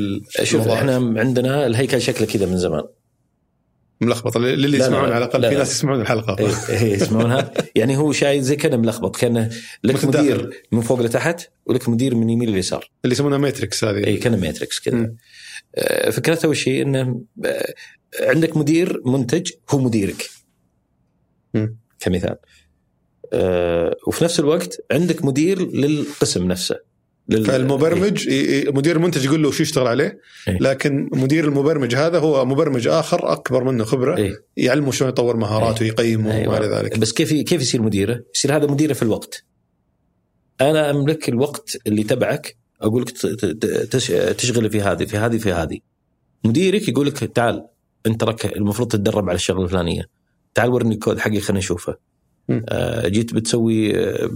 شوف 0.44 0.68
إحنا 0.68 0.96
عندنا 0.96 1.68
الهيكل 1.68 2.02
شكله 2.02 2.28
كذا 2.28 2.46
من 2.46 2.58
زمان. 2.58 2.84
ملخبط 4.02 4.38
للي 4.38 4.78
يسمعون 4.78 5.12
على 5.12 5.18
الأقل 5.18 5.50
في 5.50 5.56
ناس 5.56 5.72
يسمعون 5.72 6.02
الحلقة. 6.02 6.40
اي 6.40 6.54
إيه 6.70 6.94
يسمعونها. 6.94 7.54
يعني 7.76 7.98
هو 7.98 8.12
شايف 8.12 8.44
زي 8.44 8.56
كذا 8.56 8.78
ملخبط 8.78 9.16
كأن 9.16 9.50
لك 9.84 10.06
مدير 10.06 10.50
من 10.72 10.82
فوق 10.82 11.02
لتحت 11.02 11.50
ولك 11.66 11.90
مدير 11.90 12.16
من 12.16 12.30
يمين 12.30 12.50
لليسار 12.50 12.92
اللي 13.06 13.14
يسمونها 13.14 13.38
matrix 13.38 13.84
هذه. 13.84 14.08
اي 14.08 14.18
كان 14.18 14.40
matrix 14.41 14.80
كذا. 14.80 15.14
آه، 15.76 16.10
فكرتها 16.10 16.46
أول 16.46 16.58
شيء 16.58 16.82
إنه 16.82 17.22
آه، 17.46 17.74
عندك 18.22 18.58
مدير 18.58 19.02
منتج 19.06 19.52
هو 19.70 19.80
مديرك. 19.80 20.30
م. 21.54 21.68
كمثال. 22.00 22.36
آه، 23.34 23.96
وفي 24.08 24.24
نفس 24.24 24.40
الوقت 24.40 24.86
عندك 24.92 25.26
مدير 25.26 25.72
للقسم 25.72 26.48
نفسه. 26.48 26.89
لل... 27.30 27.45
فالمبرمج 27.45 28.27
إيه؟ 28.27 28.72
مدير 28.72 28.95
المنتج 28.95 29.26
يقول 29.26 29.43
له 29.43 29.49
وش 29.49 29.60
يشتغل 29.60 29.88
عليه 29.88 30.19
إيه؟ 30.47 30.57
لكن 30.61 31.10
مدير 31.14 31.45
المبرمج 31.45 31.95
هذا 31.95 32.19
هو 32.19 32.45
مبرمج 32.45 32.88
آخر 32.88 33.31
أكبر 33.31 33.64
منه 33.64 33.84
خبرة 33.84 34.18
إيه؟ 34.18 34.43
يعلمه 34.57 34.91
شلون 34.91 35.10
يطور 35.10 35.38
مهاراته 35.38 35.84
إيه؟ 35.84 35.89
ويقيمه 35.89 36.38
إيه؟ 36.38 36.47
وما 36.47 36.57
إلى 36.57 36.68
ذلك 36.68 36.99
بس 36.99 37.11
كيف 37.11 37.34
كيف 37.34 37.61
يصير 37.61 37.81
مديره؟ 37.81 38.19
يصير 38.35 38.56
هذا 38.56 38.65
مديره 38.65 38.93
في 38.93 39.03
الوقت 39.03 39.43
أنا 40.61 40.89
أملك 40.89 41.30
الوقت 41.30 41.77
اللي 41.88 42.03
تبعك 42.03 42.57
أقول 42.81 43.01
لك 43.01 43.11
تشغل 44.38 44.69
في 44.69 44.81
هذه 44.81 45.06
في 45.06 45.18
هذه 45.18 45.38
في 45.38 45.53
هذه 45.53 45.80
مديرك 46.43 46.89
يقول 46.89 47.07
لك 47.07 47.18
تعال 47.18 47.68
أنت 48.06 48.23
رك 48.23 48.57
المفروض 48.57 48.88
تتدرب 48.88 49.30
على 49.30 49.35
الشغلة 49.35 49.64
الفلانية 49.64 50.10
تعال 50.53 50.69
ورني 50.69 50.95
الكود 50.95 51.19
حقي 51.19 51.39
خلينا 51.39 51.60
نشوفه 51.60 51.95
جيت 53.06 53.34
بتسوي 53.34 53.98
آه، 53.98 54.30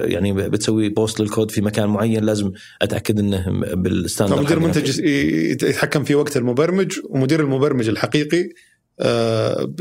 يعني 0.00 0.32
بتسوي 0.32 0.88
push 0.88 1.20
للكود 1.20 1.50
في 1.50 1.60
مكان 1.60 1.88
معين 1.88 2.24
لازم 2.24 2.52
أتأكد 2.82 3.18
إنه 3.18 3.44
بال 3.74 3.87
standard 3.87 4.40
مدير 4.40 4.56
المنتج 4.56 4.98
يتحكم 4.98 6.04
في 6.04 6.14
وقت 6.14 6.36
المبرمج 6.36 6.92
ومدير 7.10 7.40
المبرمج 7.40 7.88
الحقيقي 7.88 8.48
آه، 9.00 9.74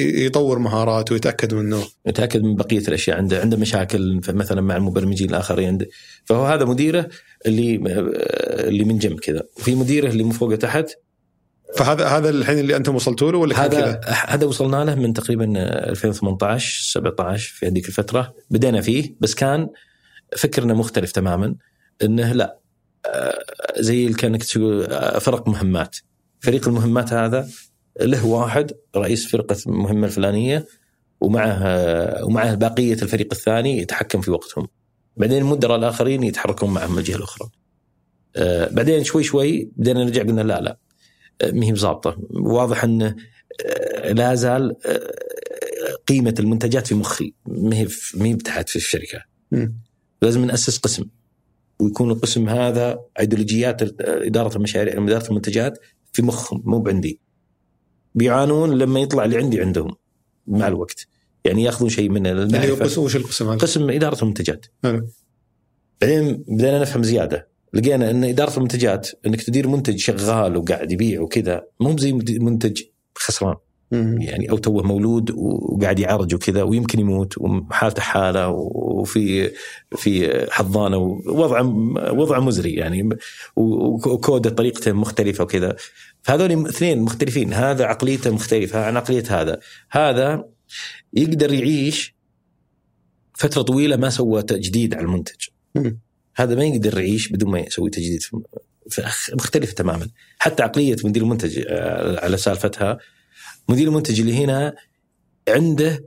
يطور 0.00 0.58
مهاراته 0.58 1.12
ويتاكد 1.12 1.54
منه. 1.54 1.82
يتأكد 2.06 2.42
من 2.42 2.56
بقية 2.56 2.88
الأشياء 2.88 3.16
عنده 3.16 3.40
عنده 3.40 3.56
مشاكل 3.56 4.20
مثلا 4.28 4.60
مع 4.60 4.76
المبرمجين 4.76 5.30
الآخرين. 5.30 5.78
فهو 6.24 6.46
هذا 6.46 6.64
مديره 6.64 7.08
اللي 7.46 7.80
اللي 8.68 8.84
من 8.84 8.98
جنب 8.98 9.20
كذا. 9.20 9.42
وفي 9.56 9.74
مديره 9.74 10.08
اللي 10.08 10.22
من 10.22 10.30
فوق 10.30 10.54
تحت 10.54 10.90
فهذا 11.76 12.06
هذا 12.06 12.30
الحين 12.30 12.58
اللي 12.58 12.76
أنتم 12.76 12.94
وصلتوا 12.94 13.32
له 13.32 13.38
ولا 13.38 13.64
هذا 13.64 14.00
هذا 14.04 14.46
وصلنا 14.46 14.84
له 14.84 14.94
من 14.94 15.12
تقريبا 15.12 15.44
2018 15.90 16.82
17 16.82 17.54
في 17.54 17.66
هذيك 17.66 17.88
الفترة. 17.88 18.34
بدينا 18.50 18.80
فيه 18.80 19.14
بس 19.20 19.34
كان 19.34 19.68
فكرنا 20.36 20.74
مختلف 20.74 21.12
تماما. 21.12 21.54
إنه 22.02 22.32
لا 22.32 22.58
آه، 23.06 23.44
زي 23.76 24.08
كانك 24.08 24.44
تقول 24.44 24.84
آه، 24.84 25.18
فرق 25.18 25.48
مهمات. 25.48 25.96
فريق 26.40 26.68
المهمات 26.68 27.12
هذا 27.12 27.48
له 28.00 28.26
واحد 28.26 28.72
رئيس 28.96 29.28
فرقة 29.28 29.56
المهمه 29.66 30.06
الفلانية 30.06 30.66
ومعه 31.20 32.24
ومعه 32.24 32.54
بقية 32.54 33.02
الفريق 33.02 33.28
الثاني 33.32 33.78
يتحكم 33.78 34.20
في 34.20 34.30
وقتهم. 34.30 34.68
بعدين 35.16 35.38
المدراء 35.38 35.78
الآخرين 35.78 36.22
يتحركون 36.22 36.70
معهم 36.70 36.92
من 36.92 36.98
الجهة 36.98 37.16
الأخرى. 37.16 37.48
آه، 38.36 38.68
بعدين 38.70 39.04
شوي 39.04 39.22
شوي 39.22 39.70
بدينا 39.76 40.04
نرجع 40.04 40.22
قلنا 40.22 40.40
لا 40.40 40.60
لا. 40.60 40.78
ما 41.42 41.66
هي 41.66 41.72
بظابطه 41.72 42.16
واضح 42.30 42.84
انه 42.84 43.16
آه، 43.66 44.12
لا 44.12 44.34
زال 44.34 44.76
آه، 44.86 45.96
قيمة 46.08 46.34
المنتجات 46.38 46.86
في 46.86 46.94
مخي. 46.94 47.34
ما 47.46 47.76
هي 47.76 47.88
ما 48.14 48.26
هي 48.26 48.34
تحت 48.34 48.68
في 48.68 48.76
الشركة. 48.76 49.22
م. 49.52 49.68
لازم 50.22 50.44
نأسس 50.44 50.78
قسم. 50.78 51.04
ويكون 51.80 52.10
القسم 52.10 52.48
هذا 52.48 52.98
أيديولوجيات 53.20 53.82
إدارة 54.00 54.56
المشاريع 54.56 55.04
إدارة 55.04 55.28
المنتجات 55.28 55.78
في 56.12 56.22
مخهم 56.22 56.62
مو 56.64 56.84
عندي 56.88 57.20
بيعانون 58.14 58.78
لما 58.78 59.00
يطلع 59.00 59.24
اللي 59.24 59.36
عندي 59.36 59.60
عندهم 59.60 59.94
مع 60.46 60.68
الوقت. 60.68 61.06
يعني 61.44 61.62
يأخذون 61.62 61.90
شيء 61.90 62.08
من 62.08 62.26
اللي 62.26 62.72
هو 62.72 62.74
قسم 62.74 63.02
وش 63.02 63.16
القسم 63.16 63.48
هذا؟ 63.48 63.58
قسم 63.58 63.90
إدارة 63.90 64.22
المنتجات. 64.22 64.66
بعدين 66.00 66.44
بدينا 66.48 66.80
نفهم 66.80 67.02
زيادة. 67.02 67.53
لقينا 67.74 68.10
إن 68.10 68.24
إدارة 68.24 68.56
المنتجات 68.56 69.10
إنك 69.26 69.42
تدير 69.42 69.68
منتج 69.68 69.96
شغال 69.96 70.56
وقاعد 70.56 70.92
يبيع 70.92 71.20
وكذا 71.20 71.64
مو 71.80 71.98
زي 71.98 72.12
منتج 72.38 72.82
خسران. 73.18 73.56
يعني 74.20 74.50
أو 74.50 74.58
توه 74.58 74.82
مولود 74.82 75.30
وقاعد 75.30 75.98
يعرج 75.98 76.34
وكذا 76.34 76.62
ويمكن 76.62 77.00
يموت 77.00 77.38
وحالته 77.38 78.02
حالة 78.02 78.48
وفي 78.48 79.50
في 79.96 80.46
حضانة 80.50 80.96
ووضع 80.96 81.60
وضع 82.10 82.40
مزري 82.40 82.72
يعني 82.72 83.08
وكوده 83.56 84.50
طريقته 84.50 84.92
مختلفة 84.92 85.44
وكذا. 85.44 85.76
فهذول 86.22 86.68
اثنين 86.68 87.02
مختلفين 87.02 87.52
هذا 87.52 87.84
عقليته 87.84 88.30
مختلفة 88.30 88.84
عن 88.84 88.96
عقلية 88.96 89.24
هذا. 89.40 89.60
هذا 89.90 90.44
يقدر 91.12 91.52
يعيش 91.52 92.14
فترة 93.34 93.62
طويلة 93.62 93.96
ما 93.96 94.10
سوى 94.10 94.42
تجديد 94.42 94.94
على 94.94 95.04
المنتج. 95.04 95.48
هذا 96.36 96.54
ما 96.54 96.64
يقدر 96.64 96.98
يعيش 96.98 97.28
بدون 97.28 97.50
ما 97.50 97.60
يسوي 97.60 97.90
تجديد 97.90 98.20
مختلفة 99.32 99.72
تماما. 99.72 100.08
حتى 100.38 100.62
عقلية 100.62 100.96
مدير 101.04 101.22
المنتج 101.22 101.64
آه، 101.68 102.24
على 102.24 102.36
سالفتها 102.36 102.98
مدير 103.68 103.88
المنتج 103.88 104.20
اللي 104.20 104.44
هنا 104.44 104.74
عنده 105.48 106.04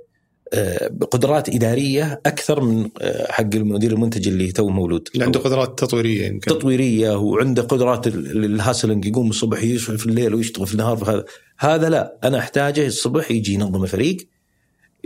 آه، 0.54 0.88
قدرات 1.12 1.50
إدارية 1.50 2.22
أكثر 2.26 2.62
من 2.62 2.90
آه، 3.02 3.32
حق 3.32 3.56
المدير 3.56 3.92
المنتج 3.92 4.28
اللي 4.28 4.52
تو 4.52 4.70
مولود. 4.70 5.10
اللي 5.14 5.26
عنده 5.26 5.40
قدرات 5.40 5.80
تطويرية 5.80 6.28
يمكن. 6.28 6.52
تطويرية 6.52 7.18
وعنده 7.18 7.62
قدرات 7.62 8.08
ال 8.08 8.19
hustling 8.19 9.06
يقوم 9.06 9.30
الصبح 9.30 9.64
يشتغل 9.64 9.98
في 9.98 10.06
الليل 10.06 10.36
ويشتغل 10.36 10.68
في 10.68 10.74
النهار 10.74 10.98
هذا 11.10 11.26
هذا 11.60 11.90
لا. 11.90 12.18
أنا 12.24 12.40
أحتاجه 12.40 12.88
الصبح 12.88 13.32
يجي 13.32 13.54
ينظم 13.54 13.84
الفريق 13.84 14.18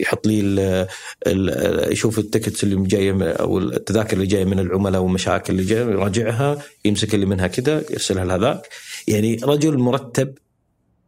يحط 0.01 0.27
لي 0.27 0.39
ال 0.39 0.87
ال 1.27 1.91
يشوف 1.91 2.19
التكتس 2.19 2.63
اللي 2.63 2.87
جاية 2.87 3.31
أو 3.31 3.57
التذاكر 3.57 4.13
اللي 4.13 4.27
جاية 4.27 4.45
من 4.45 4.59
العملاء 4.59 5.01
والمشاكل 5.01 5.53
اللي 5.53 5.63
جاية 5.63 5.81
يراجعها 5.81 6.61
يمسك 6.85 7.15
اللي 7.15 7.25
منها 7.25 7.47
كذا 7.47 7.83
يرسلها 7.91 8.25
لهذاك. 8.25 8.69
يعني 9.07 9.35
رجل 9.43 9.77
مرتب 9.77 10.33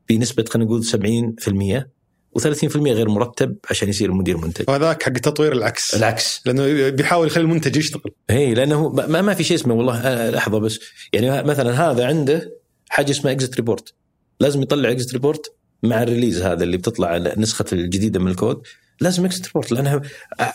بنسبة 0.10 0.45
خلينا 0.49 0.70
نقول 0.70 0.84
70% 0.84 2.40
و30% 2.40 2.78
غير 2.78 3.10
مرتب 3.10 3.56
عشان 3.70 3.90
يصير 3.90 4.11
مدير 4.11 4.38
منتج. 4.38 4.65
وهذاك 4.68 5.03
حق 5.03 5.10
التطوير 5.15 5.52
العكس. 5.53 5.95
العكس. 5.95 6.41
لأنه 6.45 6.90
بيحاول 6.90 7.28
يخلي 7.28 7.44
المنتج 7.44 7.76
يشتغل. 7.76 8.11
اي 8.30 8.53
لأنه 8.53 8.90
ما, 8.90 9.22
ما 9.22 9.34
في 9.34 9.44
شيء 9.44 9.57
اسمه 9.57 9.74
والله 9.74 10.30
لحظة 10.30 10.60
بس. 10.60 10.80
يعني 11.14 11.44
مثلا 11.44 11.91
هذا 11.91 12.06
عنده 12.06 12.52
حاجة 12.90 13.11
اسمها 13.11 13.34
exit 13.34 13.56
report 13.56 13.94
لازم 14.40 14.61
يطلع 14.61 14.91
exit 14.91 15.14
report 15.14 15.56
مع 15.84 16.03
ال 16.03 16.08
release 16.08 16.41
هذا 16.41 16.64
اللي 16.64 16.78
بتطلع 16.78 17.18
النسخه 17.18 17.65
الجديدة 17.74 18.20
من 18.20 18.32
الكود. 18.32 18.61
لازم 19.02 19.26
exit 19.26 19.45
report 19.45 19.72
لأنها 19.72 20.02
آه، 20.40 20.53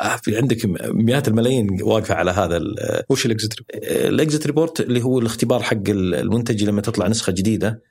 آه، 0.00 0.16
في 0.16 0.36
عندك 0.36 0.58
مئات 0.84 1.28
الملايين 1.28 1.82
واقفة 1.82 2.14
على 2.14 2.30
هذا 2.30 2.60
وش 3.08 3.26
ال 3.26 3.32
exit 3.32 3.54
report؟ 3.54 3.92
ال 3.92 4.03
exit 4.03 4.46
report 4.46 4.80
اللي 4.80 5.02
هو 5.02 5.18
الاختبار 5.18 5.62
حق 5.62 5.88
المنتج 5.88 6.64
لما 6.64 6.80
تطلع 6.80 7.08
نسخة 7.08 7.32
جديدة 7.32 7.82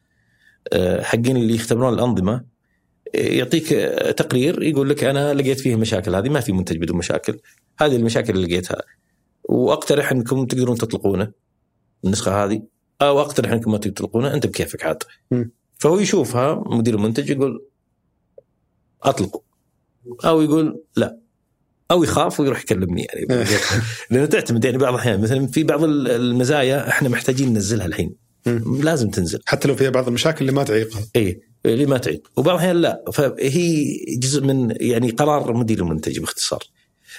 حقين 1.01 1.37
اللي 1.37 1.55
يختبرون 1.55 1.93
الأنظمة 1.93 2.43
يعطيك 3.13 3.67
تقرير 4.17 4.63
يقول 4.63 4.89
لك 4.89 5.03
أنا 5.03 5.33
لقيت 5.33 5.59
فيه 5.59 5.73
المشاكل 5.73 6.15
هذه 6.15 6.29
ما 6.29 6.39
في 6.39 6.51
منتج 6.51 6.77
بدون 6.77 6.97
مشاكل 6.97 7.39
هذه 7.79 7.95
المشاكل 7.95 8.35
اللي 8.35 8.47
لقيتها. 8.47 8.81
وأقترح 9.43 10.11
أنكم 10.11 10.45
تقدرون 10.45 10.77
تطلقونه 10.77 11.31
النسخة 12.05 12.43
هذه 12.43 12.61
أو 13.01 13.21
أقترح 13.21 13.51
أنكم 13.51 13.71
ما 13.71 13.77
تطلقونه 13.77 14.33
أنت 14.33 14.47
بكيفك 14.47 14.85
عاد. 14.85 15.03
فهو 15.77 15.99
يشوفها 15.99 16.63
مدير 16.65 16.95
المنتج 16.95 17.29
يقول 17.29 17.65
أطلقوا. 19.03 19.41
أو 20.25 20.41
يقول 20.41 20.83
لا. 20.95 21.19
أو 21.91 22.03
يخاف 22.03 22.39
ويروح 22.39 22.61
يكلمني 22.61 23.07
يعني. 23.13 23.45
لأنه 24.11 24.25
تعتمد 24.25 24.65
يعني 24.65 24.77
بعض 24.77 24.93
الأحيان. 24.93 25.21
مثلا 25.21 25.47
في 25.47 25.63
بعض 25.63 25.83
المزايا 25.83 26.89
إحنا 26.89 27.09
محتاجين 27.09 27.53
ننزلها 27.53 27.85
الحين. 27.85 28.15
لازم 28.65 29.09
تنزل. 29.09 29.39
حتى 29.45 29.67
لو 29.67 29.75
فيها 29.75 29.89
بعض 29.89 30.07
المشاكل 30.07 30.41
اللي 30.41 30.51
ما 30.51 30.63
تعيقها. 30.63 31.01
اي 31.15 31.41
اللي 31.65 31.85
ما 31.85 31.97
تعيق. 31.97 32.31
وبعض 32.37 32.55
الأحيان 32.55 32.75
لا. 32.75 33.03
فهي 33.13 33.85
جزء 34.17 34.43
من 34.43 34.73
يعني 34.79 35.11
قرار 35.11 35.53
مدير 35.53 35.79
المنتج 35.79 36.19
باختصار. 36.19 36.63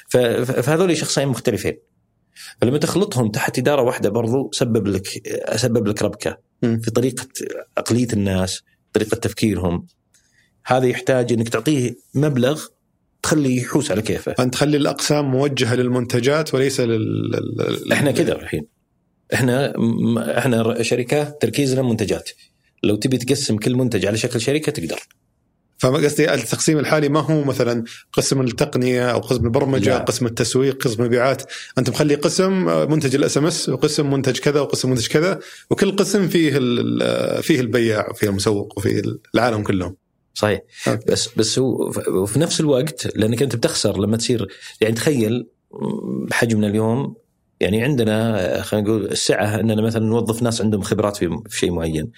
فهذول 0.09 0.97
شخصين 0.97 1.29
مختلفين. 1.29 1.79
فلما 2.61 2.79
تخلطهم 2.79 3.31
تحت 3.31 3.59
إدارة 3.59 3.83
واحدة 3.83 4.09
برضو 4.09 4.51
سبب 4.53 4.87
لك 4.87 5.07
سبب 5.57 5.87
لك 5.87 6.03
ربكة. 6.03 6.39
في 6.61 6.91
طريقة 6.95 7.27
عقلية 7.79 8.09
الناس 8.13 8.63
طريقة 8.93 9.15
تفكيرهم. 9.15 9.87
هذا 10.67 10.87
يحتاج 10.87 11.33
إنك 11.33 11.49
تعطيه 11.49 11.95
مبلغ 12.15 12.67
تخليه 13.23 13.61
يحوس 13.61 13.91
على 13.91 14.03
كيفه. 14.03 14.35
فانت 14.35 14.55
تخلي 14.55 14.77
الأقسام 14.77 15.31
موجهة 15.31 15.75
للمنتجات 15.75 16.55
وليس 16.55 16.81
لل 16.81 17.93
إحنا 17.93 18.11
كذا 18.11 18.33
الحين. 18.33 18.67
إحنا 19.35 19.75
إحنا 20.39 20.83
شركة 20.83 21.25
تركيزنا 21.25 21.83
منتجات. 21.83 22.31
لو 22.83 22.97
تبي 22.97 23.17
تقسم 23.19 23.57
كل 23.57 23.75
منتج 23.75 24.07
على 24.07 24.17
شكل 24.17 24.41
شركة 24.41 24.73
تقدر. 24.73 25.01
فقصدي 25.79 26.35
التقسيم 26.35 26.79
الحالي 26.79 27.09
ما 27.09 27.21
هو 27.21 27.45
مثلا 27.45 27.85
قسم 28.13 28.41
التقنية 28.41 29.11
أو 29.11 29.19
قسم 29.19 29.45
البرمجة 29.45 29.91
لا. 29.91 29.99
قسم 29.99 30.27
التسويق 30.27 30.85
قسم 30.85 31.03
المبيعات 31.03 31.43
أنت 31.79 31.91
مخلي 31.91 32.15
قسم 32.15 32.53
منتج 32.91 33.15
ال 33.15 33.39
SMS 33.39 33.69
وقسم 33.69 34.11
منتج 34.11 34.39
كذا 34.39 34.61
وقسم 34.61 34.91
منتج 34.91 35.07
كذا 35.07 35.41
وكل 35.71 35.97
قسم 35.97 36.29
فيه 36.29 36.51
فيه 37.41 37.61
البياع 37.61 38.11
وفيه 38.11 38.29
المسوق 38.29 38.79
وفيه 38.79 39.03
العالم 39.35 39.63
كلهم. 39.63 39.97
صحيح. 40.41 40.61
أوكي. 40.89 41.13
بس 41.13 41.29
بس 41.37 41.59
هو 41.59 41.93
وفي 42.09 42.39
نفس 42.39 42.61
الوقت 42.61 43.17
لأنك 43.17 43.43
أنت 43.43 43.57
بتخسر 43.57 43.99
لما 43.99 44.17
تصير 44.17 44.49
يعني 44.81 44.95
تخيل 44.95 45.49
بحجمنا 46.29 46.67
اليوم 46.67 47.15
يعني 47.61 47.83
عندنا 47.83 48.63
خلينا 48.63 48.89
نقول 48.89 49.05
السعة 49.05 49.61
إننا 49.61 49.83
مثلا 49.83 50.07
نوظف 50.07 50.43
ناس 50.43 50.61
عندهم 50.61 50.83
خبرات 50.83 51.17
في 51.17 51.41
شيء 51.51 51.71
معين. 51.71 52.11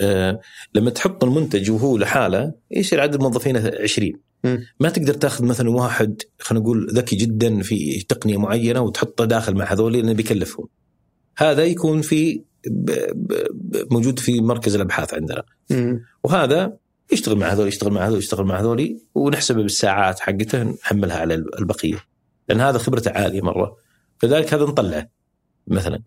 آه، 0.00 0.40
لما 0.74 0.90
تحط 0.90 1.24
المنتج 1.24 1.70
وهو 1.70 1.96
لحاله 1.96 2.52
يصير 2.70 3.00
عدد 3.00 3.20
موظفينه 3.20 3.72
20 3.82 4.12
ما 4.80 4.88
تقدر 4.88 5.14
تاخذ 5.14 5.44
مثلا 5.44 5.70
واحد 5.70 6.22
خلينا 6.40 6.64
نقول 6.64 6.88
ذكي 6.92 7.16
جدا 7.16 7.62
في 7.62 8.04
تقنية 8.08 8.36
معينة 8.36 8.80
وتحطه 8.80 9.24
داخل 9.24 9.54
مع 9.54 9.72
هذول 9.72 9.92
لأنه 9.92 10.12
بيكلفهم. 10.12 10.66
هذا 11.38 11.64
يكون 11.64 12.02
في 12.02 12.42
موجود 13.90 14.18
في 14.18 14.40
مركز 14.40 14.74
الأبحاث 14.74 15.14
عندنا. 15.14 15.42
وهذا 16.24 16.76
يشتغل 17.12 17.38
مع 17.38 17.46
هذول 17.52 17.68
يشتغل 17.68 17.92
مع 17.92 18.06
هذول 18.06 18.18
يشتغل 18.18 18.44
مع 18.46 18.60
هذول 18.60 19.00
ونحسبه 19.14 19.62
بالساعات 19.62 20.20
حقته 20.20 20.62
نحملها 20.62 21.16
على 21.16 21.34
البقية. 21.34 22.04
لأن 22.48 22.60
هذا 22.60 22.78
خبرته 22.78 23.10
عالية 23.10 23.40
مرة. 23.40 23.76
فذلك 24.18 24.54
هذا 24.54 24.64
نطلعه 24.64 25.08
مثلا. 25.66 26.02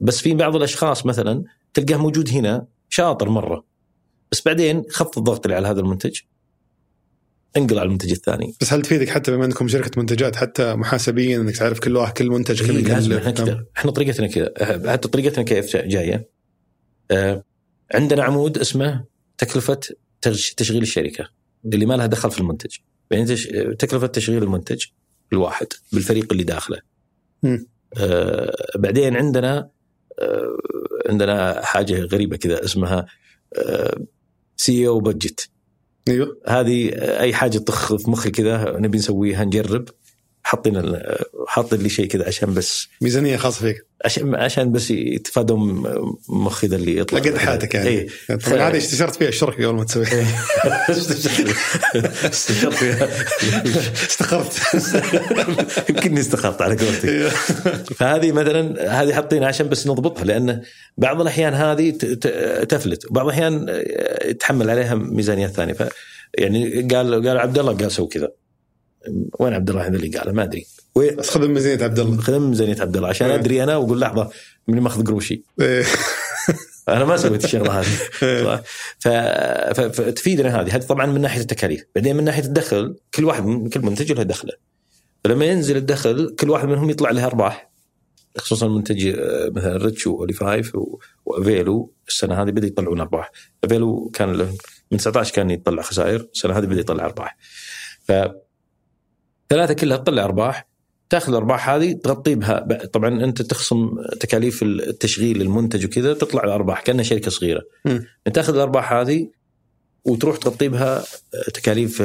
بس 0.00 0.20
في 0.20 0.34
بعض 0.34 0.56
الأشخاص 0.56 1.06
مثلا 1.06 1.44
تلقاه 1.74 1.96
موجود 1.96 2.28
هنا 2.28 2.66
شاطر 2.88 3.28
مرة. 3.28 3.64
بس 4.32 4.42
بعدين 4.46 4.84
خف 4.90 5.18
الضغط 5.18 5.46
اللي 5.46 5.56
على 5.56 5.68
هذا 5.68 5.80
المنتج 5.80 6.20
انقل 7.56 7.78
على 7.78 7.86
المنتج 7.86 8.10
الثاني. 8.10 8.54
بس 8.60 8.72
هل 8.72 8.82
تفيدك 8.82 9.08
حتى 9.08 9.30
بما 9.30 9.44
أنكم 9.44 9.68
شركة 9.68 10.00
منتجات 10.00 10.36
حتى 10.36 10.74
محاسبيا 10.74 11.36
إنك 11.36 11.56
تعرف 11.56 11.78
كل 11.78 11.96
واحد 11.96 12.12
كل 12.12 12.30
منتج 12.30 12.66
كل 12.66 12.88
لازم 12.88 13.12
إحنا 13.12 13.30
كذا 13.30 13.64
إحنا 13.76 13.90
طريقتنا 13.90 14.26
كذا 14.26 14.52
حتى 14.92 15.08
طريقتنا 15.08 15.44
كيف 15.44 15.76
جاية. 15.76 16.28
آه 17.10 17.44
عندنا 17.94 18.22
عمود 18.22 18.58
اسمه 18.58 19.04
تكلفة 19.38 19.80
تشغيل 20.56 20.82
الشركة. 20.82 21.28
اللي 21.64 21.86
ما 21.86 21.94
لها 21.94 22.06
دخل 22.06 22.30
في 22.30 22.40
المنتج. 22.40 22.76
يعني 23.10 23.36
تكلفة 23.74 24.06
تشغيل 24.06 24.42
المنتج 24.42 24.84
الواحد 25.32 25.66
بالفريق 25.92 26.32
اللي 26.32 26.44
داخله. 26.44 26.78
آه 27.98 28.56
بعدين 28.74 29.16
عندنا 29.16 29.70
آه 30.18 30.58
عندنا 31.08 31.64
حاجة 31.64 32.00
غريبة 32.00 32.36
كذا 32.36 32.64
اسمها 32.64 33.06
CEO 34.56 34.88
budget. 34.88 35.48
أيوه. 36.08 36.40
هذه 36.46 36.88
أي 37.20 37.34
حاجة 37.34 37.58
تطخ 37.58 37.96
في 37.96 38.10
مخي 38.10 38.30
كذا 38.30 38.76
نبي 38.78 38.98
نسويها 38.98 39.44
نجرب. 39.44 39.88
حاطين 40.46 41.02
حاطين 41.48 41.80
لي 41.80 41.88
شيء 41.88 42.06
كذا 42.06 42.26
عشان 42.26 42.54
بس 42.54 42.88
ميزانية 43.00 43.36
خاصة 43.36 43.60
فيك. 43.60 43.86
عشان 44.04 44.34
عشان 44.34 44.72
بس 44.72 44.90
يتفادوا 44.90 45.58
مخي 46.28 46.66
ذا 46.66 46.76
اللي 46.76 46.96
يطلع. 46.96 47.18
لقد 47.18 47.38
حياتك 47.38 47.74
يعني. 47.74 47.88
إيه. 47.88 48.08
طبعا 48.46 48.68
هذه 48.68 48.76
استشرت 48.76 49.16
فيها 49.16 49.28
الشركة 49.28 49.66
قبل 49.66 49.76
ما 49.76 49.84
تسويها 49.84 50.12
إيه. 50.12 50.26
استشرت 52.30 52.74
فيها. 52.74 53.08
استخرت 53.94 54.60
يمكنني 55.90 56.20
استخرت 56.20 56.62
على 56.62 56.76
قولتك. 56.76 57.04
إيه. 57.04 57.28
فهذه 57.98 58.32
مثلا 58.32 58.92
هذه 59.02 59.12
حاطينها 59.12 59.48
عشان 59.48 59.68
بس 59.68 59.86
نضبطها 59.86 60.24
لأن 60.24 60.62
بعض 60.96 61.20
الأحيان 61.20 61.54
هذه 61.54 61.90
تفلت 62.68 63.10
وبعض 63.10 63.26
الأحيان 63.26 63.82
يتحمل 64.24 64.70
عليها 64.70 64.94
ميزانيات 64.94 65.50
ثانية. 65.50 65.72
ف 65.72 65.82
يعني 66.38 66.88
قال 66.92 67.28
قال 67.28 67.38
عبد 67.38 67.58
الله 67.58 67.72
قال 67.72 67.92
سوي 67.92 68.08
كذا. 68.08 68.45
وين 69.38 69.54
عبد 69.54 69.70
الله 69.70 69.86
هذا 69.86 69.96
اللي 69.96 70.18
قاله؟ 70.18 70.32
ما 70.32 70.42
أدري. 70.42 70.66
خذ 71.20 71.48
ميزانيه 71.48 71.84
عبد 71.84 71.98
الله. 71.98 72.16
خذ 72.16 72.38
ميزانيه 72.38 72.80
عبد 72.80 72.96
الله. 72.96 73.08
عشان 73.08 73.30
إيه. 73.30 73.34
أدري 73.34 73.62
أنا 73.62 73.76
واقول 73.76 74.00
لحظة 74.00 74.30
من 74.68 74.80
ماخذ 74.80 75.04
قروشي. 75.04 75.42
إيه. 75.60 75.84
أنا 76.88 77.04
ما 77.04 77.16
سويت 77.16 77.44
الشغلة 77.44 77.80
هذه. 77.80 77.86
إيه. 78.22 78.62
فتفيدنا 79.88 80.60
هذه. 80.60 80.76
هذه 80.76 80.82
طبعا 80.82 81.06
من 81.06 81.20
ناحية 81.20 81.40
التكاليف. 81.40 81.84
بعدين 81.94 82.16
من 82.16 82.24
ناحية 82.24 82.44
الدخل 82.44 82.96
كل 83.14 83.24
واحد 83.24 83.44
من 83.44 83.68
كل 83.68 83.80
منتج 83.80 84.12
له 84.12 84.22
دخله. 84.22 84.52
فلما 85.24 85.44
ينزل 85.44 85.76
الدخل 85.76 86.34
كل 86.38 86.50
واحد 86.50 86.68
منهم 86.68 86.90
يطلع 86.90 87.10
له 87.10 87.26
أرباح. 87.26 87.70
خصوصا 88.38 88.66
المنتج 88.66 89.06
آه، 89.06 89.50
مثلا 89.54 89.76
Reach 89.76 90.06
واولي 90.06 90.32
فايف 90.32 90.72
وافيلو 91.24 91.92
السنة 92.08 92.42
هذه 92.42 92.50
بدأ 92.50 92.66
يطلعون 92.66 93.00
أرباح. 93.00 93.32
أفيلو 93.64 94.10
كان 94.14 94.28
من 94.92 94.98
19 94.98 95.34
كان 95.34 95.50
يطلع 95.50 95.82
خسائر. 95.82 96.28
السنة 96.34 96.58
هذه 96.58 96.64
بدأ 96.64 96.80
يطلع 96.80 97.04
أرباح. 97.04 97.36
ف 98.04 98.12
ثلاثة 99.48 99.74
كلها 99.74 99.96
تطلع 99.96 100.24
أرباح 100.24 100.68
تاخذ 101.10 101.28
الأرباح 101.28 101.70
هذه 101.70 101.92
تغطي 101.92 102.34
بها 102.34 102.66
طبعا 102.92 103.24
أنت 103.24 103.42
تخصم 103.42 103.90
تكاليف 104.20 104.62
التشغيل 104.62 105.42
المنتج 105.42 105.84
وكذا 105.84 106.14
تطلع 106.14 106.44
الأرباح 106.44 106.80
كأنها 106.80 107.04
شركة 107.04 107.30
صغيرة 107.30 107.62
م. 107.84 107.98
انت 108.26 108.34
تاخذ 108.34 108.54
الأرباح 108.54 108.92
هذه 108.92 109.28
وتروح 110.04 110.36
تغطي 110.36 110.68
بها 110.68 111.04
تكاليف 111.54 112.02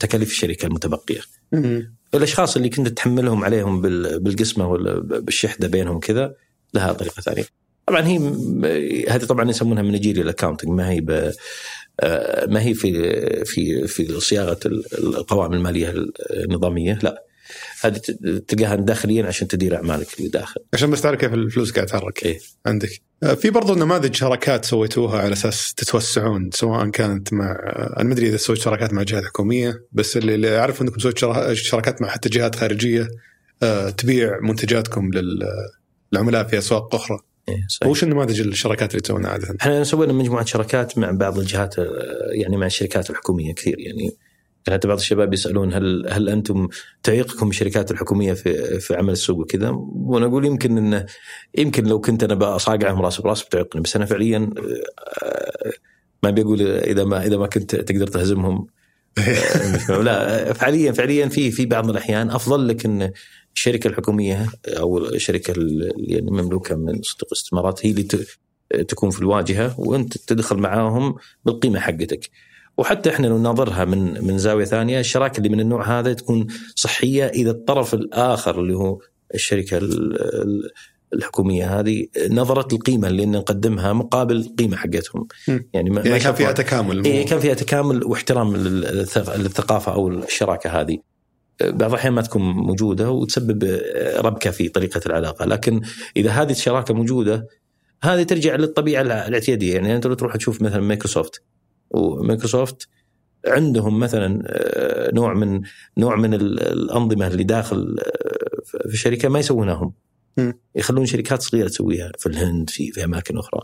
تكاليف 0.00 0.30
الشركة 0.30 0.66
المتبقية 0.66 1.20
م. 1.52 1.80
الأشخاص 2.14 2.56
اللي 2.56 2.68
كنت 2.68 2.88
تحملهم 2.88 3.44
عليهم 3.44 3.80
بالقسمة 4.18 4.68
ولا 4.68 5.00
بالشحده 5.00 5.68
بينهم 5.68 6.00
كذا 6.00 6.34
لها 6.74 6.92
طريقة 6.92 7.20
ثانية 7.20 7.44
طبعا 7.86 8.06
هي 8.06 8.18
هذه 9.08 9.24
طبعا 9.24 9.50
يسمونها 9.50 9.82
منجيريال 9.82 10.28
اكاونتنج 10.28 10.70
ما 10.70 10.90
هي 10.90 11.32
ما 12.48 12.62
هي 12.62 12.74
في 12.74 13.44
في 13.44 13.86
في 13.86 14.20
صياغة 14.20 14.58
القوائم 14.98 15.52
المالية 15.52 15.94
النظامية؟ 16.30 16.98
لا. 17.02 17.24
هذه 17.80 18.00
تلقاها 18.48 18.74
داخليا 18.74 19.26
عشان 19.26 19.48
تدير 19.48 19.76
أعمالك 19.76 20.18
اللي 20.18 20.28
داخل. 20.28 20.60
عشان 20.74 20.90
بس 20.90 21.00
تعرف 21.00 21.20
كيف 21.20 21.34
الفلوس 21.34 21.72
قاعد 21.72 21.86
تتحرك 21.86 22.24
إيه؟ 22.24 22.38
عندك. 22.66 22.90
آه، 23.22 23.34
في 23.34 23.50
برضو 23.50 23.74
نماذج 23.74 24.14
شراكات 24.14 24.64
سويتوها 24.64 25.18
على 25.18 25.32
أساس 25.32 25.74
تتوسعون 25.74 26.50
سواء 26.52 26.88
كانت 26.88 27.32
مع 27.32 27.56
أنا 27.96 28.04
ما 28.04 28.12
أدري 28.12 28.28
إذا 28.28 28.36
سويت 28.36 28.60
شراكات 28.60 28.92
مع 28.92 29.02
جهات 29.02 29.24
حكومية 29.24 29.84
بس 29.92 30.16
اللي 30.16 30.58
أعرف 30.58 30.82
إنكم 30.82 30.98
سويت 30.98 31.18
شراكات 31.52 32.02
مع 32.02 32.08
حتى 32.08 32.28
جهات 32.28 32.54
خارجية 32.54 33.08
آه، 33.62 33.90
تبيع 33.90 34.40
منتجاتكم 34.40 35.10
للعملاء 36.12 36.44
في 36.44 36.58
أسواق 36.58 36.94
أخرى. 36.94 37.18
صحيح. 37.68 37.90
وش 37.90 38.02
النماذج 38.02 38.40
الشراكات 38.40 38.90
اللي 38.90 39.00
تسوونها 39.00 39.30
عادة؟ 39.30 39.56
إحنا 39.60 39.84
سوينا 39.84 40.12
مجموعة 40.12 40.44
شراكات 40.44 40.98
مع 40.98 41.10
بعض 41.10 41.38
الجهات 41.38 41.78
آه، 41.78 41.84
يعني 42.32 42.56
مع 42.56 42.66
الشركات 42.66 43.10
الحكومية 43.10 43.54
كثير 43.54 43.78
يعني 43.78 44.12
حتى 44.68 44.88
بعض 44.88 44.98
الشباب 44.98 45.34
يسألون 45.34 45.74
هل 45.74 46.06
هل 46.10 46.28
أنتم 46.28 46.68
تعيقكم 47.02 47.48
الشركات 47.48 47.90
الحكومية 47.90 48.32
في 48.32 48.80
في 48.80 48.94
عمل 48.94 49.12
السوق 49.12 49.38
وكذا؟ 49.38 49.70
وأنا 49.92 50.26
أقول 50.26 50.44
يمكن 50.44 50.78
انه 50.78 51.06
يمكن 51.58 51.84
لو 51.84 52.00
كنت 52.00 52.24
أنا 52.24 52.34
بصاقعهم 52.34 53.02
رأس 53.02 53.20
براس 53.20 53.42
بتعيقني 53.42 53.82
بس 53.82 53.96
أنا 53.96 54.04
فعليا 54.04 54.50
آه، 55.22 55.72
ما 56.22 56.30
بيقول 56.30 56.62
إذا 56.62 57.04
ما 57.04 57.26
إذا 57.26 57.36
ما 57.36 57.46
كنت 57.46 57.76
تقدر 57.76 58.06
تهزمهم 58.06 58.66
آه، 59.90 60.02
لا 60.02 60.52
فعليا 60.52 60.92
فعليا 60.92 61.28
في 61.28 61.50
في 61.50 61.66
بعض 61.66 61.90
الأحيان 61.90 62.30
أفضل 62.30 62.68
لك 62.68 62.84
ان 62.84 63.12
الشركة 63.54 63.88
الحكومية 63.88 64.46
أو 64.68 64.98
الشركة 64.98 65.50
اللي 65.50 65.92
يعني 65.96 66.30
مملوكة 66.30 66.76
من 66.76 66.92
صندوق 67.02 67.28
الاستثمارات 67.32 67.86
هي 67.86 67.90
اللي 67.90 68.02
تكون 68.88 69.10
في 69.10 69.20
الواجهة 69.20 69.80
وأنت 69.80 70.18
تدخل 70.18 70.56
معاهم 70.56 71.14
بالقيمة 71.44 71.80
حقتك. 71.80 72.30
وحتى 72.78 73.10
إحنا 73.10 73.26
لو 73.26 73.38
ننظرها 73.38 73.84
من 73.84 74.24
من 74.26 74.38
زاوية 74.38 74.64
ثانية 74.64 75.00
الشراكة 75.00 75.38
اللي 75.38 75.48
من 75.48 75.60
النوع 75.60 75.98
هذا 75.98 76.12
تكون 76.12 76.46
صحية 76.74 77.26
إذا 77.26 77.50
الطرف 77.50 77.94
الآخر 77.94 78.60
اللي 78.60 78.76
هو 78.76 78.98
الشركة 79.34 79.80
الحكومية 81.14 81.80
هذه 81.80 82.06
نظرت 82.30 82.72
القيمة 82.72 83.08
اللي 83.08 83.26
نقدمها 83.26 83.92
مقابل 83.92 84.36
القيمه 84.36 84.76
حقتهم. 84.76 85.26
يعني 85.72 85.90
ما 85.90 86.00
يعني 86.00 86.20
كان 86.20 86.34
فيها 86.34 86.52
تكامل. 86.52 87.04
إيه 87.04 87.26
كان 87.26 87.40
فيها 87.40 87.54
تكامل 87.54 88.04
واحترام 88.04 88.56
للثقافة 88.56 89.92
أو 89.94 90.08
الشراكة 90.08 90.80
هذه. 90.80 90.98
بعض 91.70 91.90
الأحيان 91.90 92.12
ما 92.12 92.22
تكون 92.22 92.42
موجودة 92.42 93.10
وتسبب 93.10 93.80
ربكة 94.18 94.50
في 94.50 94.68
طريقة 94.68 95.00
العلاقة. 95.06 95.44
لكن 95.44 95.80
إذا 96.16 96.30
هذه 96.30 96.50
الشراكة 96.50 96.94
موجودة 96.94 97.48
هذه 98.02 98.22
ترجع 98.22 98.56
للطبيعة 98.56 99.02
الاعتيادية. 99.02 99.74
يعني 99.74 99.96
أنت 99.96 100.06
لو 100.06 100.14
تروح 100.14 100.36
تشوف 100.36 100.62
مثلا 100.62 100.80
مايكروسوفت 100.80 101.42
ومايكروسوفت 101.90 102.88
عندهم 103.46 104.00
مثلا 104.00 104.42
آه، 104.46 105.14
نوع 105.14 105.34
من 105.34 105.62
نوع 105.98 106.16
من 106.16 106.34
الأنظمة 106.34 107.26
اللي 107.26 107.44
داخل 107.44 107.96
آه، 107.98 108.88
في 108.88 108.94
الشركة 108.94 109.28
ما 109.28 109.38
يسوونها 109.38 109.74
هم 109.74 109.92
يخلون 110.74 111.06
شركات 111.06 111.42
صغيرة 111.42 111.68
تسويها 111.68 112.12
في 112.18 112.26
الهند 112.26 112.70
في 112.70 112.92
في 112.92 113.04
أماكن 113.04 113.38
أخرى. 113.38 113.60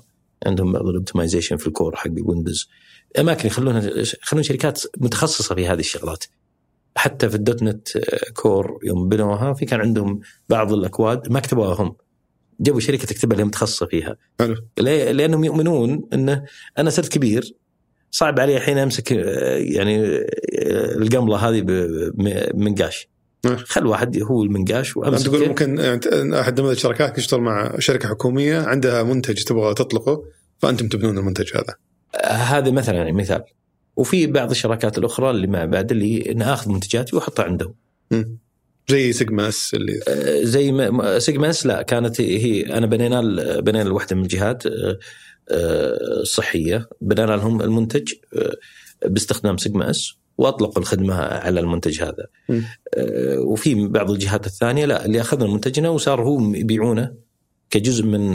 عندهم 0.46 0.72
بعض 0.72 0.86
ال 0.86 0.92
optimization 0.92 1.56
في 1.56 1.66
ال 1.66 1.72
core 1.72 1.96
حق 1.96 2.10
ويندوز 2.22 2.68
أماكن 3.18 3.46
يخلونها 3.46 3.90
يخلون 4.22 4.42
شركات 4.42 4.82
متخصصة 4.96 5.54
في 5.54 5.66
هذه 5.66 5.80
الشغلات. 5.80 6.24
حتى 6.98 7.28
في 7.28 7.34
الدوت 7.34 7.62
نت 7.62 7.88
كور 8.34 8.78
يوم 8.84 9.08
بنوها 9.08 9.52
في 9.52 9.64
كان 9.66 9.80
عندهم 9.80 10.20
بعض 10.48 10.72
الأكواد 10.72 11.32
ما 11.32 11.40
كتبوها 11.40 11.82
هم. 11.82 11.96
جابوا 12.60 12.80
شركة 12.80 13.06
تكتبها 13.06 13.32
اللي 13.32 13.44
متخصصة 13.44 13.86
فيها. 13.86 14.16
حلو. 14.40 14.56
لأنهم 14.78 15.44
يؤمنون 15.44 16.08
إنه 16.12 16.44
أنا 16.78 16.90
صرت 16.90 17.08
كبير 17.08 17.54
صعب 18.10 18.40
علي 18.40 18.56
الحين 18.56 18.78
أمسك 18.78 19.12
يعني 19.12 19.98
القملة 20.96 21.36
هذه 21.36 21.60
بمنقاش 21.60 23.08
خل 23.56 23.86
واحد 23.86 24.22
هو 24.22 24.42
المنقاش 24.42 24.96
وامسك 24.96 25.26
تقول 25.26 25.48
ممكن 25.48 25.78
يعني 25.78 26.40
أحد 26.40 26.60
نماذج 26.60 26.74
الشركات 26.76 27.18
يشتغل 27.18 27.40
مع 27.40 27.78
شركة 27.78 28.08
حكومية 28.08 28.58
عندها 28.58 29.02
منتج 29.02 29.42
تبغى 29.44 29.74
تطلقه 29.74 30.24
فأنتم 30.58 30.88
تبنون 30.88 31.18
المنتج 31.18 31.56
هذا. 31.56 31.74
هذا 32.34 32.70
مثلا 32.70 32.96
يعني 32.96 33.12
مثال. 33.12 33.42
وفي 33.98 34.26
بعض 34.26 34.50
الشراكات 34.50 34.98
الأخرى 34.98 35.30
اللي 35.30 35.46
مع 35.46 35.64
بعد 35.64 35.90
اللي 35.90 36.34
ناخذ 36.36 36.70
منتجاتي 36.70 37.16
وأحطها 37.16 37.44
عندهم. 37.44 37.74
زي 38.88 39.12
CequensS 39.12 39.74
اللي 39.74 40.00
آه، 40.08 40.42
زي 40.42 40.72
ما 40.72 41.18
سيجما 41.18 41.50
اس 41.50 41.66
لا 41.66 41.82
كانت 41.82 42.20
هي 42.20 42.62
أنا 42.62 42.86
بنينا 42.86 43.20
بنينا 43.60 43.90
واحدة 43.90 44.16
من 44.16 44.22
الجهات 44.22 44.66
آه، 44.66 44.98
آه، 45.50 46.20
الصحية 46.20 46.88
بنينا 47.00 47.36
لهم 47.36 47.62
المنتج 47.62 48.12
باستخدام 49.06 49.56
سيجما 49.56 49.90
اس 49.90 50.14
واطلقوا 50.38 50.78
الخدمة 50.78 51.14
على 51.14 51.60
المنتج 51.60 52.02
هذا. 52.02 52.26
م. 52.48 52.60
وفي 53.38 53.88
بعض 53.88 54.10
الجهات 54.10 54.46
الثانية 54.46 54.84
لا 54.84 55.04
اللي 55.04 55.20
أخذنا 55.20 55.46
منتجنا 55.46 55.88
وصار 55.88 56.22
هو 56.22 56.54
يبيعونه 56.54 57.14
كجزء 57.70 58.04
من 58.04 58.34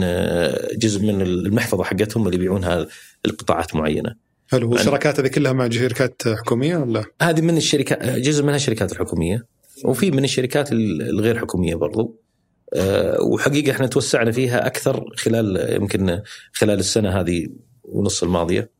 جزء 0.76 1.02
من 1.02 1.22
المحفظة 1.22 1.84
حقتهم 1.84 2.26
اللي 2.26 2.36
يبيعونها 2.36 2.86
لقطاعات 3.24 3.74
معينة. 3.74 4.14
حلو. 4.54 4.70
والشراكات 4.70 5.20
هذه 5.20 5.28
كلها 5.28 5.52
مع 5.52 5.70
شركات 5.70 6.22
حكومية 6.28 6.76
ولا؟ 6.76 7.04
هذه 7.22 7.40
من 7.40 7.56
الشركات 7.56 8.02
جزء 8.18 8.42
منها 8.42 8.56
الشركات 8.56 8.92
الحكومية 8.92 9.46
وفي 9.84 10.10
من 10.10 10.24
الشركات 10.24 10.72
الغير 10.72 11.38
حكومية 11.38 11.74
برضو. 11.74 12.20
أه 12.74 13.22
وحقيقة 13.22 13.72
إحنا 13.72 13.86
توسعنا 13.86 14.30
فيها 14.32 14.66
أكثر 14.66 15.04
خلال 15.16 15.74
يمكن 15.74 16.20
خلال 16.52 16.78
السنة 16.78 17.20
هذه 17.20 17.46
ونص 17.82 18.22
الماضية. 18.22 18.70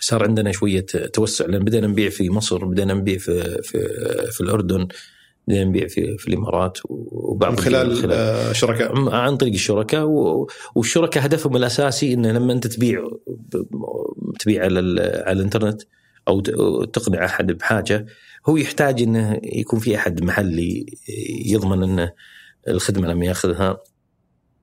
صار 0.00 0.22
عندنا 0.22 0.52
شوية 0.52 0.86
توسع 1.12 1.46
لأن 1.46 1.64
بدينا 1.64 1.86
نبيع 1.86 2.08
في 2.08 2.30
مصر 2.30 2.64
بدينا 2.64 2.94
نبيع 2.94 3.18
في 3.18 3.62
في 3.62 3.78
في 4.32 4.40
الأردن 4.40 4.88
بدينا 5.48 5.64
نبيع 5.64 5.86
في 5.86 6.18
في 6.18 6.28
الإمارات 6.28 6.78
وبعض 6.84 7.52
من 7.52 7.58
خلال, 7.58 7.96
خلال 7.96 8.56
شركاء؟ 8.56 9.10
عن 9.10 9.36
طريق 9.36 9.52
الشركاء. 9.52 10.04
والشركاء 10.74 11.26
هدفهم 11.26 11.56
الأساسي 11.56 12.12
انه 12.12 12.32
لما 12.32 12.52
أنت 12.52 12.66
تبيع 12.66 13.08
تبيع 14.38 14.64
على 14.64 15.00
على 15.26 15.38
الإنترنت 15.38 15.82
أو 16.28 16.40
تقنع 16.84 17.24
أحد 17.24 17.52
بحاجة 17.52 18.06
هو 18.46 18.56
يحتاج 18.56 19.02
إنه 19.02 19.40
يكون 19.42 19.78
في 19.78 19.96
أحد 19.96 20.22
محلي 20.22 20.86
يضمن 21.46 21.82
إنه 21.82 22.12
الخدمة 22.68 23.08
لما 23.08 23.26
يأخذها 23.26 23.80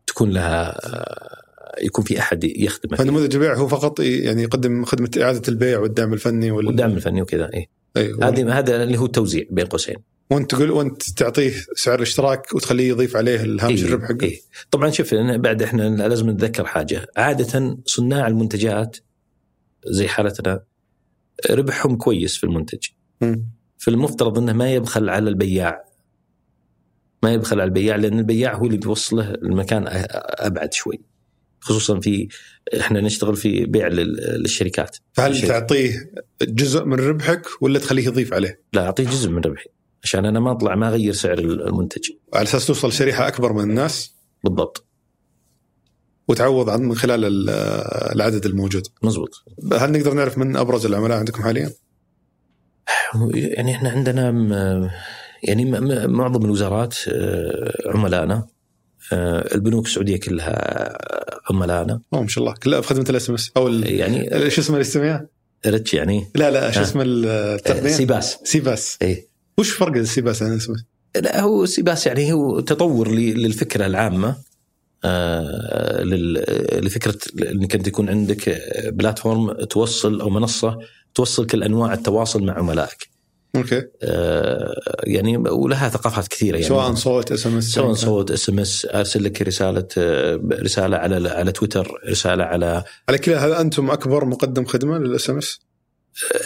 تكون 0.08 0.30
لها 0.32 0.80
يكون 1.82 2.06
في 2.06 2.20
أحد 2.20 2.44
يخدمه 2.44 2.98
فنموذج 2.98 3.36
البيع 3.36 3.56
هو 3.56 3.68
فقط 3.68 4.00
يعني 4.00 4.44
يقدم 4.44 4.86
خدمة 4.86 5.10
إعادة 5.22 5.42
البيع 5.48 5.80
والدعم 5.80 6.14
الفني 6.14 6.52
وال... 6.52 6.68
والدعم 6.68 6.92
الفني 6.92 7.22
وكذا 7.22 7.50
اي 7.54 7.70
أيوة. 7.98 8.28
هذه 8.28 8.60
هذا 8.60 8.84
اللي 8.84 8.98
هو 8.98 9.06
التوزيع 9.06 9.46
بين 9.50 9.66
قوسين. 9.66 9.96
وأنت 10.30 10.52
تقول 10.52 10.72
وأنت 10.72 11.04
تعطيه 11.04 11.54
سعر 11.76 11.96
الاشتراك 11.96 12.54
وتخليه 12.54 12.90
يضيف 12.90 13.16
عليه 13.16 13.44
الهامش 13.44 13.80
إيه 13.80 13.88
الربح 13.88 14.06
حقه؟ 14.06 14.24
إيه. 14.24 14.40
طبعا 14.72 14.90
شوف 14.90 15.16
بعد 15.16 15.62
إحنا 15.62 16.08
لازم 16.08 16.30
نتذكر 16.30 16.66
حاجة. 16.66 17.08
عادة 17.18 17.78
صناع 17.86 18.28
المنتجات 18.28 18.98
زي 19.88 20.08
حالتنا 20.08 20.64
ربحهم 21.50 21.96
كويس 21.96 22.38
في 22.38 22.44
المنتج. 22.44 22.88
م. 23.22 23.36
فالمفترض 23.78 24.38
إنه 24.38 24.54
ما 24.54 24.74
يبخل 24.74 25.10
على 25.10 25.30
البياع. 25.30 25.86
ما 27.24 27.34
يبخل 27.34 27.60
على 27.60 27.68
البياع 27.68 27.96
لأن 27.96 28.20
البياع 28.20 28.56
هو 28.56 28.66
اللي 28.66 28.78
بيوصله 28.78 29.32
المكان 29.32 29.86
أبعد 29.88 30.74
شوي. 30.74 31.02
خصوصا 31.60 32.00
في 32.00 32.28
إحنا 32.80 33.02
نشتغل 33.02 33.36
في 33.36 33.66
بيع 33.66 33.88
للشركات. 33.88 34.98
فهل 35.14 35.32
الشركة. 35.32 35.48
تعطيه 35.60 36.12
جزء 36.42 36.86
من 36.86 36.94
ربحك 36.94 37.48
ولا 37.62 37.80
تخليه 37.80 38.06
يضيف 38.06 38.34
عليه؟ 38.34 38.62
لا 38.74 38.86
أعطيه 38.86 39.04
جزء 39.04 39.30
من 39.30 39.42
ربحي. 39.42 39.70
عشان 40.04 40.26
أنا 40.26 40.40
ما 40.40 40.52
أطلع 40.52 40.76
ما 40.76 40.88
أغير 40.88 41.14
سعر 41.14 41.40
المنتج. 41.40 42.10
على 42.34 42.44
أساس 42.44 42.68
توصل 42.68 42.94
شريحة 42.94 43.28
أكبر 43.28 43.54
من 43.54 43.70
الناس؟ 43.70 44.16
بالضبط. 44.44 44.88
وتعوض 46.28 46.70
عن 46.70 46.82
من 46.82 46.96
خلال 46.96 47.50
العدد 48.16 48.46
الموجود. 48.46 48.88
مزبوط. 49.04 49.44
هل 49.74 49.92
نقدر 49.92 50.14
نعرف 50.14 50.38
من 50.38 50.56
أبرز 50.58 50.86
العملاء 50.86 51.18
عندكم 51.18 51.44
حاليا؟ 51.44 51.72
يعني 53.34 53.76
إحنا 53.76 53.90
عندنا 53.90 54.32
يعني 55.44 55.66
معظم 56.08 56.46
الوزارات 56.46 56.96
آه، 57.08 57.74
عملائنا 57.86 58.48
آه، 59.14 59.56
البنوك 59.56 59.86
السعودية 59.86 60.20
كلها 60.20 60.98
عملائنا. 61.50 62.02
أوه 62.14 62.22
ما 62.22 62.28
شاء 62.28 62.44
الله. 62.44 62.56
كلها 62.64 62.82
في 62.82 62.88
خدمه 62.88 63.06
ال 63.10 63.30
SMS 63.30 63.52
أو 63.58 63.68
يعني 63.70 64.50
شو 64.50 64.62
اسمه 64.62 64.76
الاستماع؟ 64.76 65.26
ريتش 65.66 65.94
يعني. 65.94 66.32
لا 66.36 66.52
لا 66.52 66.72
شو 66.72 66.82
اسمه 66.82 67.04
التقنية؟ 67.06 67.92
CPaaS. 67.92 68.40
CPaaS. 68.44 68.98
اي 69.02 69.28
وش 69.58 69.72
فرق 69.72 69.96
ال 69.96 70.04
CPaaS 70.04 70.44
عن 70.44 70.52
ال 70.52 70.70
SMS؟ 70.70 70.84
لا 71.24 71.42
هو 71.42 71.66
CPaaS 71.66 72.08
يعني 72.08 72.34
هو 72.34 72.60
تطور 72.60 73.12
للفكرة 73.12 73.86
العامة. 73.86 74.28
آه، 74.30 74.36
لفكرة 76.82 77.18
انك 77.52 77.76
انت 77.76 77.88
يكون 77.88 78.10
عندك 78.10 78.62
platform 78.88 79.52
توصل 79.52 80.22
أو 80.22 80.30
منصة 80.30 80.78
توصل 81.16 81.46
كل 81.46 81.64
أنواع 81.64 81.94
التواصل 81.94 82.44
مع 82.44 82.54
عملائك. 82.54 83.16
okay. 83.56 83.84
آه 84.04 84.76
يعني 85.04 85.38
ولها 85.38 85.90
ثقافات 85.90 86.28
كثيرة 86.28 86.56
يعني 86.56 86.68
سواء 86.68 86.94
صوت 86.94 87.32
اس 87.32 87.48
ام 87.48 87.58
اس 87.58 87.64
سواء 87.64 87.94
صوت 87.94 88.32
اس 88.32 88.50
ام 88.50 88.60
اس 88.60 88.86
أرسل 88.86 89.24
لك 89.24 89.42
رسالة 89.42 89.88
آه، 89.98 90.40
رسالة 90.52 90.98
على 90.98 91.30
على 91.30 91.52
تويتر 91.52 92.02
رسالة 92.10 92.44
على 92.44 92.84
على 93.10 93.18
كذا 93.18 93.38
هل 93.38 93.52
أنتم 93.54 93.92
أكبر 93.92 94.26
مقدم 94.26 94.66
خدمة 94.66 94.98
لل 94.98 95.30
SMS؟ 95.30 95.60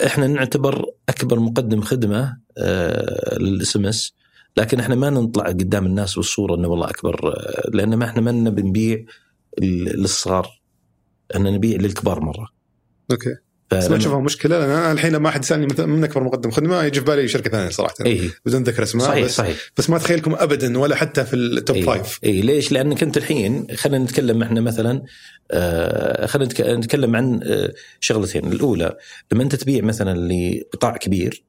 إحنا 0.06 0.26
نعتبر 0.26 0.84
أكبر 1.08 1.38
مقدم 1.40 1.80
خدمة 1.80 2.36
آه 2.58 3.38
لل 3.38 3.76
SMS 3.76 4.12
لكن 4.56 4.80
إحنا 4.80 4.94
ما 4.94 5.10
نطلع 5.10 5.44
قدام 5.44 5.86
الناس 5.86 6.14
بالصورة 6.14 6.54
إنه 6.54 6.68
والله 6.68 6.90
أكبر 6.90 7.34
لأن 7.72 7.94
ما 7.94 8.04
إحنا 8.04 8.20
ما 8.32 8.50
بنبيع 8.50 9.04
للصغار 9.60 10.60
إحنا 11.34 11.50
نبيع 11.50 11.78
للكبار 11.78 12.20
مرة. 12.20 12.48
okay. 13.10 13.36
بس 13.72 13.90
ما 13.90 13.98
تشوفها 13.98 14.20
مشكلة؟ 14.20 14.58
لأن 14.58 14.70
أنا 14.70 14.92
الحين 14.92 15.12
لما 15.12 15.28
أحد 15.28 15.42
يسألني 15.44 15.66
من 15.86 16.04
أكبر 16.04 16.24
مقدم 16.24 16.50
خدمه 16.50 16.84
يجي 16.84 17.00
في 17.00 17.06
بالي 17.06 17.28
شركة 17.28 17.50
ثانية 17.50 17.70
صراحة. 17.70 17.94
إيه؟ 18.06 18.30
بدون 18.46 18.62
ذكر 18.62 18.82
أسماء 18.82 19.06
صحيح 19.06 19.24
بس 19.24 19.36
صحيح. 19.36 19.56
بس 19.76 19.90
ما 19.90 19.96
أتخيلكم 19.96 20.34
ابدا 20.34 20.78
ولا 20.78 20.96
حتى 20.96 21.24
في 21.24 21.36
ال 21.36 21.46
top 21.46 21.76
إيه؟ 21.76 21.84
five 21.84 22.18
اي 22.24 22.40
ليش؟ 22.40 22.72
لانك 22.72 23.02
انت 23.02 23.16
الحين 23.16 23.66
خلينا 23.76 24.04
نتكلم 24.04 24.42
إحنا 24.42 24.60
مثلا 24.60 25.02
آه 25.50 26.26
خلينا 26.26 26.50
نتك- 26.52 26.60
نتكلم 26.60 27.16
عن 27.16 27.40
آه 27.44 27.72
شغلتين، 28.00 28.52
الأولى 28.52 28.96
لما 29.32 29.42
أنت 29.42 29.54
تبيع 29.54 29.84
مثلا 29.84 30.18
لقطاع 30.32 30.96
كبير 30.96 31.44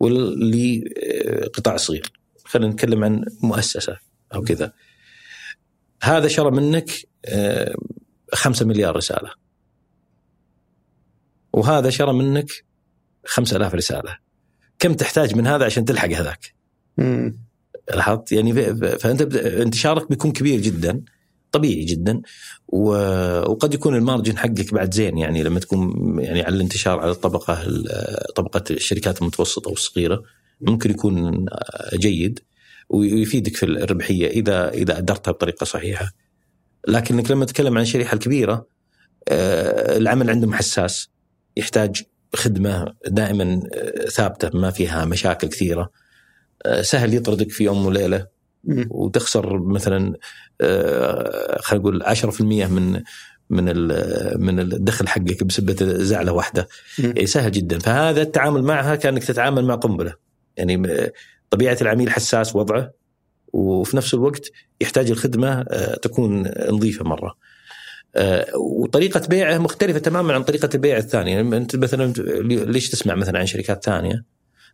ولقطاع 0.00 1.76
صغير، 1.76 2.12
خلينا 2.46 2.72
نتكلم 2.72 3.04
عن 3.04 3.24
مؤسسة 3.42 3.96
أو 4.34 4.42
كذا. 4.42 4.72
هذا 6.02 6.28
شرى 6.28 6.50
منك 6.50 6.90
آه 7.24 7.74
5 8.34 8.66
مليار 8.66 8.96
رسالة. 8.96 9.30
وهذا 11.52 11.90
شرى 11.90 12.12
منك 12.12 12.46
5000 13.26 13.74
رسالة. 13.74 14.18
كم 14.78 14.94
تحتاج 14.94 15.34
من 15.34 15.46
هذا 15.46 15.64
عشان 15.64 15.84
تلحق 15.84 16.08
هذاك؟ 16.08 16.54
لاحظت 17.94 18.32
يعني 18.32 18.54
فأنت 18.98 19.36
انتشارك 19.36 20.08
بيكون 20.08 20.32
كبير 20.32 20.60
جدا 20.60 21.02
طبيعي 21.52 21.84
جدا 21.84 22.22
وقد 22.68 23.74
يكون 23.74 23.96
المارجن 23.96 24.38
حقك 24.38 24.74
بعد 24.74 24.94
زين 24.94 25.18
يعني 25.18 25.42
لما 25.42 25.60
تكون 25.60 25.92
يعني 26.18 26.42
على 26.42 26.56
الانتشار 26.56 27.00
على 27.00 27.10
الطبقة 27.10 27.62
ال- 27.62 28.34
طبقة 28.34 28.64
الشركات 28.70 29.22
المتوسطة 29.22 29.70
والصغيرة 29.70 30.22
ممكن 30.60 30.90
يكون 30.90 31.46
جيد 31.94 32.40
ويفيدك 32.88 33.56
في 33.56 33.62
الربحية 33.62 34.28
إذا 34.28 34.68
إذا 34.68 34.98
أدرتها 34.98 35.32
بطريقة 35.32 35.64
صحيحة. 35.64 36.12
لكنك 36.88 37.30
لما 37.30 37.44
تتكلم 37.44 37.76
عن 37.76 37.82
الشريحة 37.82 38.14
الكبيرة 38.14 38.66
آه، 39.28 39.96
العمل 39.96 40.30
عندهم 40.30 40.54
حساس 40.54 41.10
يحتاج 41.56 42.02
خدمة 42.34 42.94
دائما 43.06 43.60
آه، 43.74 44.08
ثابتة 44.08 44.58
ما 44.58 44.70
فيها 44.70 45.04
مشاكل 45.04 45.48
كثيرة 45.48 45.90
آه، 46.66 46.82
سهل 46.82 47.14
يطردك 47.14 47.50
في 47.50 47.64
يوم 47.64 47.86
وليلة. 47.86 48.36
وتخسر 48.90 49.58
مثلا 49.58 50.14
خلينا 51.60 51.82
نقول 51.82 52.02
10% 52.02 52.66
من 52.66 53.02
من 53.50 53.64
من 54.40 54.60
الدخل 54.60 55.08
حقك 55.08 55.44
بسبة 55.44 55.76
زعلة 55.80 56.32
واحدة. 56.32 56.68
يعني 56.98 57.26
سهل 57.26 57.52
جدا 57.52 57.78
فهذا 57.78 58.22
التعامل 58.22 58.62
معها 58.62 58.94
كأنك 58.94 59.24
تتعامل 59.24 59.64
مع 59.64 59.74
قنبلة 59.74 60.25
يعني 60.56 60.88
طبيعة 61.50 61.78
العميل 61.80 62.10
حساس 62.10 62.56
وضعه 62.56 62.92
وفي 63.52 63.96
نفس 63.96 64.14
الوقت 64.14 64.50
يحتاج 64.80 65.10
الخدمة 65.10 65.48
آه، 65.70 65.94
تكون 65.96 66.50
نظيفة 66.68 67.04
مرة. 67.04 67.36
آه، 68.16 68.46
وطريقة 68.56 69.28
بيعه 69.28 69.58
مختلفة 69.58 69.98
تماما 69.98 70.34
عن 70.34 70.42
طريقة 70.42 70.68
البيع 70.74 70.96
الثانية 70.96 71.32
يعني 71.34 71.56
أنت 71.56 71.76
مثلا 71.76 72.12
ليش 72.42 72.90
تسمع 72.90 73.14
مثلا 73.14 73.38
عن 73.38 73.46
شركات 73.46 73.84
ثانية؟ 73.84 74.24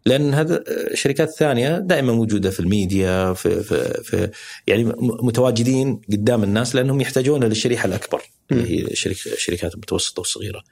لأن 0.07 0.35
هذا 0.35 0.65
الشركات 0.69 1.29
الثانية 1.29 1.79
دائما 1.79 2.13
موجودة 2.13 2.51
في 2.51 2.61
الميديا 2.61 3.33
في, 3.33 3.63
في, 3.63 4.03
في 4.05 4.31
يعني 4.67 4.85
متواجدين 4.99 6.01
قدام 6.13 6.43
الناس 6.45 6.75
لأنهم 6.75 7.01
يحتاجون 7.01 7.45
للشريحة 7.45 7.87
الأكبر 7.87 8.23
اللي 8.53 8.71
هي 8.71 8.85
الشرك- 8.85 9.27
الشركات 9.33 9.75
المتوسطه 9.75 10.21
والصغيرة. 10.21 10.63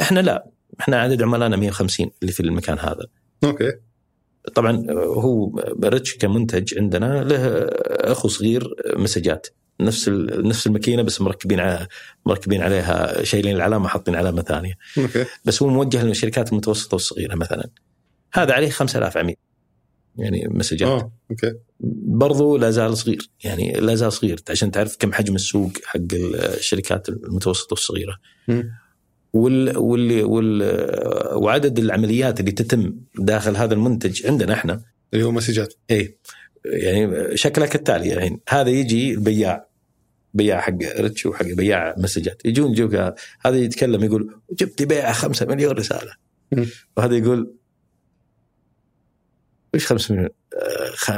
إحنا 0.00 0.20
لا. 0.20 0.46
إحنا 0.80 1.00
عدد 1.00 1.22
عملائنا 1.22 1.56
150 1.56 2.10
اللي 2.22 2.32
في 2.32 2.40
المكان 2.40 2.78
هذا. 2.78 3.06
okay. 3.44 3.72
طبعا 4.54 4.86
هو 5.00 5.64
ريتش 5.84 6.16
كمنتج 6.16 6.78
عندنا 6.78 7.24
له 7.24 7.38
أخو 8.12 8.28
صغير 8.28 8.74
مسجات. 8.96 9.46
نفس 9.80 10.08
نفس 10.28 10.66
الماكينة 10.66 11.02
بس 11.02 11.20
مركبين 11.20 11.60
على 11.60 11.86
مركبين 12.26 12.62
عليها 12.62 13.24
شايلين 13.24 13.56
العلامة 13.56 13.88
حاطين 13.88 14.14
علامة 14.14 14.42
ثانية. 14.42 14.74
okay. 14.98 15.24
بس 15.44 15.62
هو 15.62 15.68
موجه 15.68 16.04
للشركات 16.04 16.52
المتوسطة 16.52 16.94
والصغيرة 16.94 17.34
مثلا. 17.34 17.68
هذا 18.32 18.52
عليه 18.52 18.70
5000 18.70 19.16
عميل. 19.16 19.36
يعني 20.16 20.48
مسجات. 20.50 20.88
آه 20.88 21.12
okay. 21.30 21.52
برضو 22.06 22.56
لا 22.56 22.70
زال 22.70 22.96
صغير. 22.96 23.30
يعني 23.44 23.72
لا 23.72 23.94
زال 23.94 24.12
صغير. 24.12 24.40
عشان 24.50 24.70
تعرف 24.70 24.96
كم 24.98 25.12
حجم 25.12 25.34
السوق 25.34 25.72
حق 25.84 26.00
الشركات 26.12 27.08
المتوسطة 27.08 27.74
والصغيرة. 27.74 28.18
وال 29.32 29.78
وال 29.78 30.24
وال 30.24 30.62
وعدد 31.34 31.78
العمليات 31.78 32.40
اللي 32.40 32.52
تتم 32.52 32.94
داخل 33.18 33.56
هذا 33.56 33.74
المنتج 33.74 34.26
عندنا 34.26 34.52
إحنا. 34.52 34.82
اللي 35.14 35.24
هو 35.24 35.30
مسجات. 35.30 35.74
اي 35.90 36.18
يعني 36.64 37.36
شكلها 37.36 37.66
كالتالي 37.66 38.08
يعني 38.08 38.40
هذا 38.48 38.70
يجي 38.70 39.14
البياع. 39.14 39.68
بياع 40.34 40.60
حق 40.60 40.78
ريتش 40.96 41.26
وحق 41.26 41.46
بياع 41.46 41.94
مسجات. 41.98 42.42
يجون 42.44 42.70
يجوك 42.70 42.94
هذا 43.40 43.56
يتكلم 43.56 44.04
يقول 44.04 44.40
جبت 44.52 44.82
بيع 44.82 45.12
5 45.12 45.46
مليون 45.46 45.72
رسالة. 45.72 46.12
وهذا 46.96 47.16
يقول 47.16 47.54
إيش 49.74 49.86
5 49.86 50.14
مليون؟ 50.14 50.41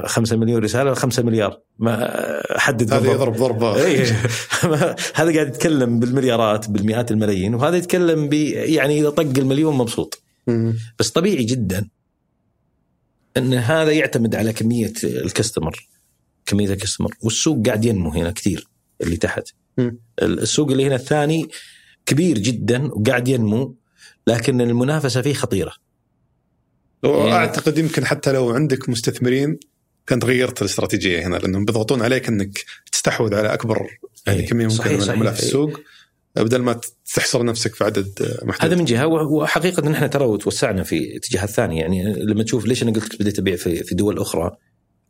5 0.04 0.36
مليون 0.36 0.64
رسالة 0.64 0.84
ولا 0.84 0.94
5 0.94 1.22
مليار 1.22 1.60
ما 1.78 2.12
حدد 2.56 2.92
هذا. 2.92 3.12
يضرب 3.12 3.36
ضربة 3.36 3.84
إيه. 3.84 4.02
هذا 5.14 5.34
قاعد 5.34 5.48
يتكلم 5.48 5.98
بالمليارات 6.00 6.70
بالمئات 6.70 7.10
الملايين 7.10 7.54
وهذا 7.54 7.76
يتكلم 7.76 8.28
ب 8.28 8.32
يعني 8.32 9.00
إذا 9.00 9.10
طق 9.10 9.38
المليون 9.38 9.74
مبسوط. 9.74 10.22
بس 10.98 11.10
طبيعي 11.10 11.44
جدا 11.44 11.88
إن 13.36 13.54
هذا 13.54 13.92
يعتمد 13.92 14.34
على 14.34 14.52
كمية 14.52 14.92
الكستمر 15.04 15.88
كمية 16.46 16.72
الكستمر 16.72 17.14
والسوق 17.22 17.66
قاعد 17.66 17.84
ينمو 17.84 18.10
هنا 18.10 18.30
كثير 18.30 18.68
اللي 19.00 19.16
تحت. 19.16 19.48
السوق 20.22 20.70
اللي 20.70 20.86
هنا 20.86 20.94
الثاني 20.94 21.48
كبير 22.06 22.38
جدا 22.38 22.90
وقاعد 22.92 23.28
ينمو 23.28 23.76
لكن 24.26 24.60
المنافسة 24.60 25.22
فيه 25.22 25.34
خطيرة. 25.34 25.72
وأعتقد 27.04 27.78
يمكن 27.78 28.04
حتى 28.04 28.32
لو 28.32 28.50
عندك 28.50 28.88
مستثمرين 28.88 29.58
كانت 30.06 30.24
غيرت 30.24 30.62
الاستراتيجية 30.62 31.26
هنا 31.26 31.36
لأنهم 31.36 31.64
بيضغطون 31.64 32.02
عليك 32.02 32.28
إنك 32.28 32.64
تستحوذ 32.92 33.34
على 33.34 33.54
أكبر 33.54 33.86
يعني 34.26 34.40
إيه. 34.40 34.46
كمية 34.46 34.66
ممكنة 34.66 34.78
صحيح، 34.78 34.92
من. 34.92 35.02
العملاء 35.02 35.32
في 35.32 35.40
إيه. 35.40 35.46
السوق 35.46 35.80
بدل 36.36 36.62
ما 36.62 36.80
تحصر 37.14 37.44
نفسك 37.44 37.74
في 37.74 37.84
عدد 37.84 38.38
محدود 38.42 38.70
هذا 38.70 38.76
من 38.76 38.84
جهة 38.84 39.06
وحقيقة 39.06 39.92
إحنا 39.92 40.06
ترى 40.06 40.38
توسعنا 40.38 40.82
في 40.82 41.16
اتجاهات 41.16 41.50
ثانية 41.50 41.80
يعني 41.80 42.12
لما 42.12 42.42
تشوف 42.42 42.66
ليش 42.66 42.82
أنا 42.82 42.92
قلت 42.92 43.20
بديت 43.20 43.38
أبيع 43.38 43.56
في 43.56 43.84
في 43.84 43.94
دول 43.94 44.18
أخرى 44.18 44.56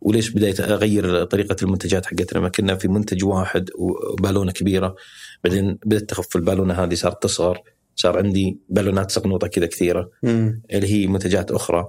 وليش 0.00 0.30
بديت 0.30 0.60
أغير 0.60 1.24
طريقة 1.24 1.56
المنتجات 1.62 2.06
حقتنا 2.06 2.40
ما 2.40 2.48
كنا 2.48 2.76
في 2.76 2.88
منتج 2.88 3.24
واحد 3.24 3.70
وبالونة 3.74 4.52
كبيرة 4.52 4.96
بعدين 5.44 5.78
بدأت 5.86 6.10
تخف 6.10 6.36
البالونة 6.36 6.74
هذه 6.74 6.94
صارت 6.94 7.22
تصغر 7.22 7.62
صار 7.96 8.18
عندي 8.18 8.58
بالونات 8.68 9.10
سقنوطه 9.10 9.46
كذا 9.46 9.66
كثيرة 9.66 10.10
مم. 10.22 10.62
اللي 10.72 10.86
هي 10.92 11.06
منتجات 11.06 11.50
أخرى. 11.50 11.88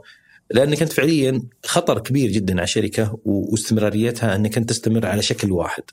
لانك 0.52 0.82
انت 0.82 0.94
فعليا 0.94 1.44
خطر 1.66 2.00
كبير 2.00 2.32
جدا 2.32 2.54
على 2.54 2.64
الشركة 2.64 3.20
واستمراريتها 3.26 4.36
أنك 4.36 4.58
أنت 4.58 4.70
تستمر 4.70 5.06
على 5.06 5.22
شكل 5.22 5.52
واحد. 5.52 5.84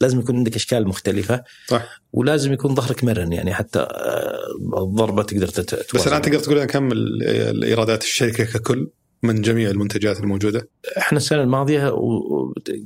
لازم 0.00 0.20
يكون 0.20 0.36
عندك 0.36 0.54
أشكال 0.56 0.88
مختلفة. 0.88 1.44
صح. 1.68 2.00
ولازم 2.12 2.52
يكون 2.52 2.74
ظهرك 2.74 3.04
مرن 3.04 3.32
يعني 3.32 3.54
حتى 3.54 3.78
آه، 3.78 4.38
الضربة 4.82 5.22
تقدر 5.22 5.48
تت- 5.48 5.94
بس. 5.94 6.06
الآن 6.08 6.22
تقدر 6.22 6.38
تقول 6.38 6.56
لنا 6.56 6.64
كم 6.66 6.92
الإيرادات 6.92 8.02
الشركة 8.02 8.44
ككل 8.44 8.88
من 9.22 9.42
جميع 9.42 9.70
المنتجات 9.70 10.20
الموجودة؟ 10.20 10.68
إحنا 10.98 11.18
السنة 11.18 11.42
الماضية 11.42 11.88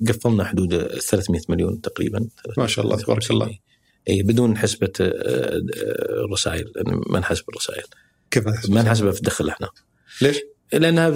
قفلنا 0.09 0.45
حدود 0.45 0.87
300 0.87 1.41
مليون 1.49 1.81
تقريبا. 1.81 2.27
ما 2.59 2.67
شاء 2.67 2.85
الله 2.85 2.97
تبارك 2.97 3.31
الله. 3.31 3.59
اي 4.09 4.23
بدون 4.23 4.57
حسبة 4.57 4.93
آه، 5.01 5.05
آه، 5.05 6.25
الرسائل 6.25 6.73
ما 7.07 7.19
نحسب 7.19 7.45
الرسائل. 7.49 7.85
كيف 8.31 8.45
ما 8.69 8.83
نحسبها 8.83 9.13
في 9.13 9.19
الدخل 9.19 9.49
إحنا. 9.49 9.69
ليش؟ 10.23 10.41
لأنها 10.73 11.13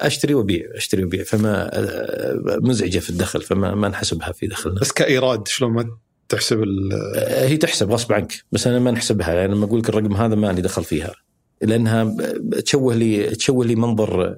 أشتري 0.00 0.34
وابيع 0.34 0.70
أشتري 0.74 1.04
وابيع 1.04 1.22
فما 1.24 1.70
آه، 1.78 2.58
مزعجة 2.62 2.98
في 2.98 3.10
الدخل 3.10 3.42
فما 3.42 3.74
ما 3.74 3.88
نحسبها 3.88 4.32
في 4.32 4.46
دخلنا. 4.46 4.80
بس 4.80 4.92
كإيراد 4.92 5.48
شلون 5.48 5.72
ما 5.72 5.96
تحسب 6.28 6.62
ال- 6.62 6.92
هي 7.26 7.56
تحسب 7.56 7.90
غصب 7.90 8.12
عنك 8.12 8.32
بس 8.52 8.66
أنا 8.66 8.78
ما 8.78 8.90
نحسبها. 8.90 9.34
يعني 9.34 9.54
لما 9.54 9.64
أقول 9.64 9.80
لك 9.80 9.88
الرقم 9.88 10.16
هذا 10.16 10.34
ما 10.34 10.52
لي 10.52 10.62
دخل 10.62 10.84
فيها. 10.84 11.14
لأنها 11.62 12.16
تشوه 12.64 12.94
لي 12.94 13.26
تشوه 13.30 13.64
لي 13.64 13.74
منظر 13.74 14.36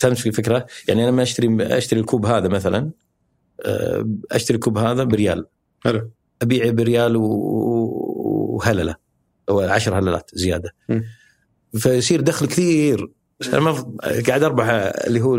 في 0.00 0.26
الفكرة؟ 0.26 0.66
يعني 0.88 1.02
أنا 1.04 1.10
لما 1.10 1.22
أشتري 1.22 1.56
أشتري 1.60 2.00
الكوب 2.00 2.26
هذا 2.26 2.48
مثلا 2.48 2.90
أشتري 4.30 4.54
الكوب 4.54 4.78
هذا 4.78 5.04
بريال. 5.04 5.46
حلو. 5.84 6.10
ابيعه 6.42 6.70
بريال 6.70 7.16
وهللة. 7.16 8.96
أو 9.48 9.60
10 9.60 9.98
هللات 9.98 10.30
زيادة. 10.34 10.74
م. 10.88 11.00
فيصير 11.78 12.20
دخل 12.20 12.46
كثير. 12.46 13.10
أنا 13.52 13.60
ما 13.60 13.70
قاعد 14.28 14.42
أربح 14.42 14.64
اللي 15.06 15.20
هو 15.20 15.34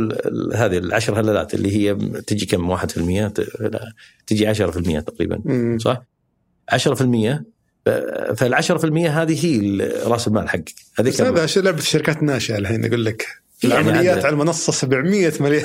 هذه 0.56 0.78
العشر 0.78 1.20
هللات 1.20 1.54
اللي 1.54 1.78
هي 1.78 1.96
تجي 2.22 2.46
كم؟ 2.46 2.70
1% 2.78 3.28
ت- 3.28 3.62
لا، 3.62 3.94
تجي 4.28 4.48
10% 4.48 5.00
تقريبا. 5.00 5.42
صح؟ 5.80 6.04
10% 6.70 7.44
فال 8.36 8.54
10% 8.54 9.10
هذه 9.10 9.46
هي 9.46 9.78
رأس 10.06 10.28
المال 10.28 10.50
حقك. 10.50 10.74
هذيك 11.00 11.14
بس 11.14 11.22
هذا 11.22 11.62
لعبه 11.62 11.78
الشركات 11.78 12.18
الناشئه 12.18 12.58
الحين 12.58 12.86
أقول 12.86 13.06
لك. 13.06 13.26
العمليات 13.64 14.26
على 14.26 14.34
المنصة 14.34 14.74
700 14.74 15.34
مليار. 15.40 15.64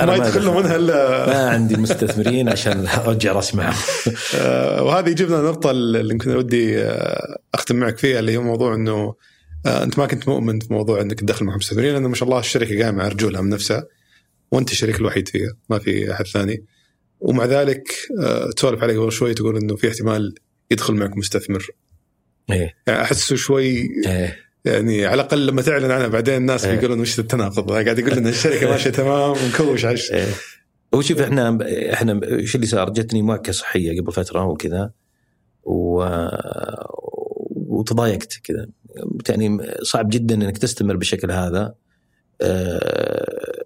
ما 0.00 0.16
يدخل 0.16 0.44
له. 0.44 0.60
منها 0.60 0.76
الا 0.76 1.26
ما 1.26 1.50
عندي 1.50 1.76
مستثمرين 1.76 2.48
عشان 2.48 2.86
أرجع 2.86 3.32
راس 3.32 3.54
معهم. 3.54 3.76
آه، 4.34 4.82
وهذا 4.82 5.08
يجيبنا 5.08 5.40
النقطة 5.40 5.70
اللي 5.70 6.12
يمكن 6.14 6.36
ودي 6.36 6.78
آه، 6.78 7.38
أختم 7.54 7.76
معك 7.76 7.98
فيها 7.98 8.18
اللي 8.18 8.36
هو 8.36 8.42
موضوع 8.42 8.74
إنه 8.74 9.14
آه 9.66 9.82
أنت 9.82 9.98
ما 9.98 10.06
كنت 10.06 10.28
مؤمن 10.28 10.60
في 10.60 10.72
موضوع 10.72 11.00
إنك 11.00 11.20
تدخل 11.20 11.44
مع 11.44 11.56
مستثمرين 11.56 11.92
لأنه 11.92 12.08
ما 12.08 12.14
شاء 12.14 12.28
الله 12.28 12.40
الشركة 12.40 12.82
قايمة 12.82 13.02
على 13.02 13.12
رجولها 13.12 13.40
من 13.40 13.48
نفسها 13.48 13.86
وأنت 14.52 14.72
الشريك 14.72 15.00
الوحيد 15.00 15.28
فيها 15.28 15.52
ما 15.70 15.78
في 15.78 16.12
أحد 16.12 16.26
ثاني. 16.26 16.64
ومع 17.20 17.44
ذلك 17.44 17.88
تسولف 18.56 18.82
عليه 18.82 18.98
قبل 18.98 19.12
شوي 19.12 19.34
تقول 19.34 19.56
إنه 19.56 19.76
في 19.76 19.88
احتمال 19.88 20.34
يدخل 20.70 20.94
معك 20.94 21.16
مستثمر. 21.16 21.66
إيه. 22.50 22.74
يعني 22.86 23.02
أحسه 23.02 23.36
شوي 23.36 23.88
إيه. 24.06 24.49
يعني 24.64 25.06
على 25.06 25.14
الأقل 25.14 25.46
لما 25.46 25.62
تعلن 25.62 25.90
عنها 25.90 26.08
بعدين 26.08 26.34
الناس 26.34 26.64
إيه. 26.64 26.74
بيقولون 26.74 27.00
وش 27.00 27.18
التناقض 27.18 27.72
قاعد 27.72 27.98
يقول 27.98 28.16
لنا 28.16 28.28
الشركة 28.36 28.70
ماشية 28.70 28.90
تمام 28.90 29.30
ونكوش 29.30 29.84
عش 29.84 30.12
إيه. 30.12 30.26
هو 30.94 31.00
شوف 31.00 31.20
إحنا 31.20 31.58
إحنا 31.92 32.20
إيش 32.24 32.54
اللي 32.54 32.66
صار؟ 32.66 32.90
جتني 32.90 33.22
مؤكه 33.22 33.52
صحية 33.52 34.00
قبل 34.00 34.12
فترة 34.12 34.44
وكذا 34.44 34.90
و... 35.62 36.04
وتضايقت 37.46 38.40
كذا 38.44 38.66
يعني 39.28 39.58
صعب 39.82 40.08
جدا 40.08 40.34
إنك 40.34 40.58
تستمر 40.58 40.96
بالشكل 40.96 41.30
هذا 41.30 41.74
آه، 42.42 43.59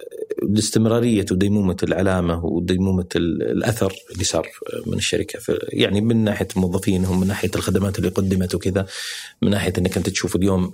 لاستمراريه 0.50 1.24
وديمومة 1.30 1.76
العلامة 1.82 2.44
وديمومة 2.44 3.06
ال- 3.16 3.42
الأثر 3.42 3.92
اللي 4.12 4.24
صار 4.24 4.48
من 4.86 4.94
الشركة. 4.98 5.38
يعني 5.68 6.00
من 6.00 6.16
ناحية 6.24 6.48
موظفينهم 6.56 7.20
من 7.20 7.26
ناحية 7.26 7.50
الخدمات 7.56 7.98
اللي 7.98 8.08
قدمت 8.10 8.54
وكذا 8.54 8.86
من 9.42 9.50
ناحية 9.50 9.72
إنك 9.78 9.96
أنت 9.96 10.08
تشوف 10.08 10.36
اليوم 10.36 10.70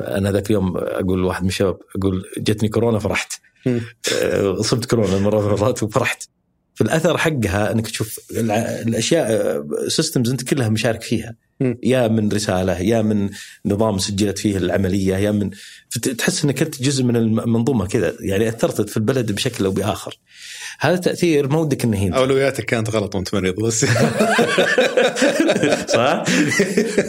أنا 0.00 0.32
ذاك 0.32 0.46
اليوم 0.46 0.76
أقول 0.76 1.18
لواحد 1.22 1.42
من 1.42 1.48
الشباب 1.48 1.78
أقول 1.96 2.24
جتني 2.38 2.68
كورونا 2.68 2.98
فرحت. 2.98 3.32
آه، 4.22 4.56
صبت 4.60 4.84
كورونا 4.84 5.18
مرة 5.18 5.40
من 5.40 5.46
المرات 5.54 5.82
وفرحت. 5.82 6.28
في 6.76 6.80
الأثر 6.80 7.18
حقها 7.18 7.72
إنك 7.72 7.86
تشوف 7.86 8.20
الأشياء 8.30 9.62
سيستمز 9.88 10.30
أنت 10.30 10.42
كلها 10.42 10.68
مشارك 10.68 11.02
فيها. 11.02 11.34
يا 11.82 12.08
من 12.08 12.32
رسالة 12.32 12.78
يا 12.80 13.02
من 13.02 13.30
نظام 13.66 13.98
سجلت 13.98 14.38
فيه 14.38 14.56
العملية 14.56 15.16
يا 15.16 15.30
من 15.30 15.50
تحس 16.18 16.44
إنك 16.44 16.62
أنت 16.62 16.82
جزء 16.82 17.04
من 17.04 17.16
المنظومه 17.16 17.86
كذا. 17.86 18.12
يعني 18.20 18.48
أثرت 18.48 18.90
في 18.90 18.96
البلد 18.96 19.32
بشكل 19.32 19.64
أو 19.64 19.70
بآخر. 19.70 20.18
هذا 20.80 20.94
التاثير 20.94 21.48
ما 21.48 21.58
ودك 21.58 21.84
إنه 21.84 22.16
أولوياتك 22.16 22.64
كانت 22.64 22.90
غلط 22.90 23.14
وأنت 23.14 23.34
مريض 23.34 23.54
بس. 23.60 23.84
صح؟ 25.96 26.24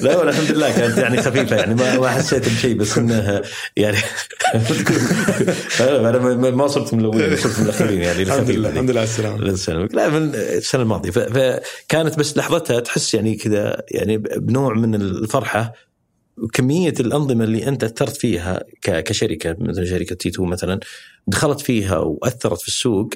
لا 0.02 0.18
ولا 0.18 0.30
الحمد 0.30 0.52
لله 0.52 0.76
كانت 0.78 0.98
يعني 0.98 1.22
خفيفة 1.22 1.56
يعني 1.56 1.76
ما 1.76 2.00
ما 2.00 2.10
حسيت 2.10 2.46
بشيء 2.50 2.76
بس 2.76 2.98
إنه 2.98 3.42
يعني 3.78 3.98
أنا 5.80 6.20
ما- 6.52 6.68
صرت 6.68 6.94
من 6.94 7.00
الأولين 7.00 7.36
صرت 7.38 7.60
من 7.60 7.66
الأخيرين 7.66 8.02
يعني 8.02 8.24
الحمد 8.24 8.50
لله 8.50 8.70
ذي. 8.70 8.74
الحمد 8.74 8.90
لله 8.92 9.00
على 9.00 9.10
السلامة. 9.10 9.36
الله 9.36 9.54
يسلمك 9.54 9.96
لا 9.96 10.10
من 10.10 10.32
السنة 10.36 10.82
الماضية. 10.82 11.12
فكانت 11.12 12.20
بس 12.20 12.38
لحظتها 12.38 12.80
تحس 12.80 13.14
يعني 13.14 13.36
كذا 13.36 13.84
يعني 13.92 14.18
بنوع 14.18 14.74
من 14.74 14.96
الفرحة 14.96 15.74
وكمية 16.38 16.94
الأنظمة 17.00 17.44
اللي 17.44 17.68
أنت 17.68 17.84
أثرت 17.84 18.18
فيها 18.18 18.64
ك- 18.82 19.04
كشركة 19.04 19.56
مثل 19.60 19.88
شركة 19.88 20.16
تي 20.16 20.30
2 20.30 20.50
مثلا 20.50 20.80
دخلت 21.28 21.62
فيها 21.62 21.98
وأثرت 21.98 22.62
في 22.62 22.68
السوق 22.68 23.10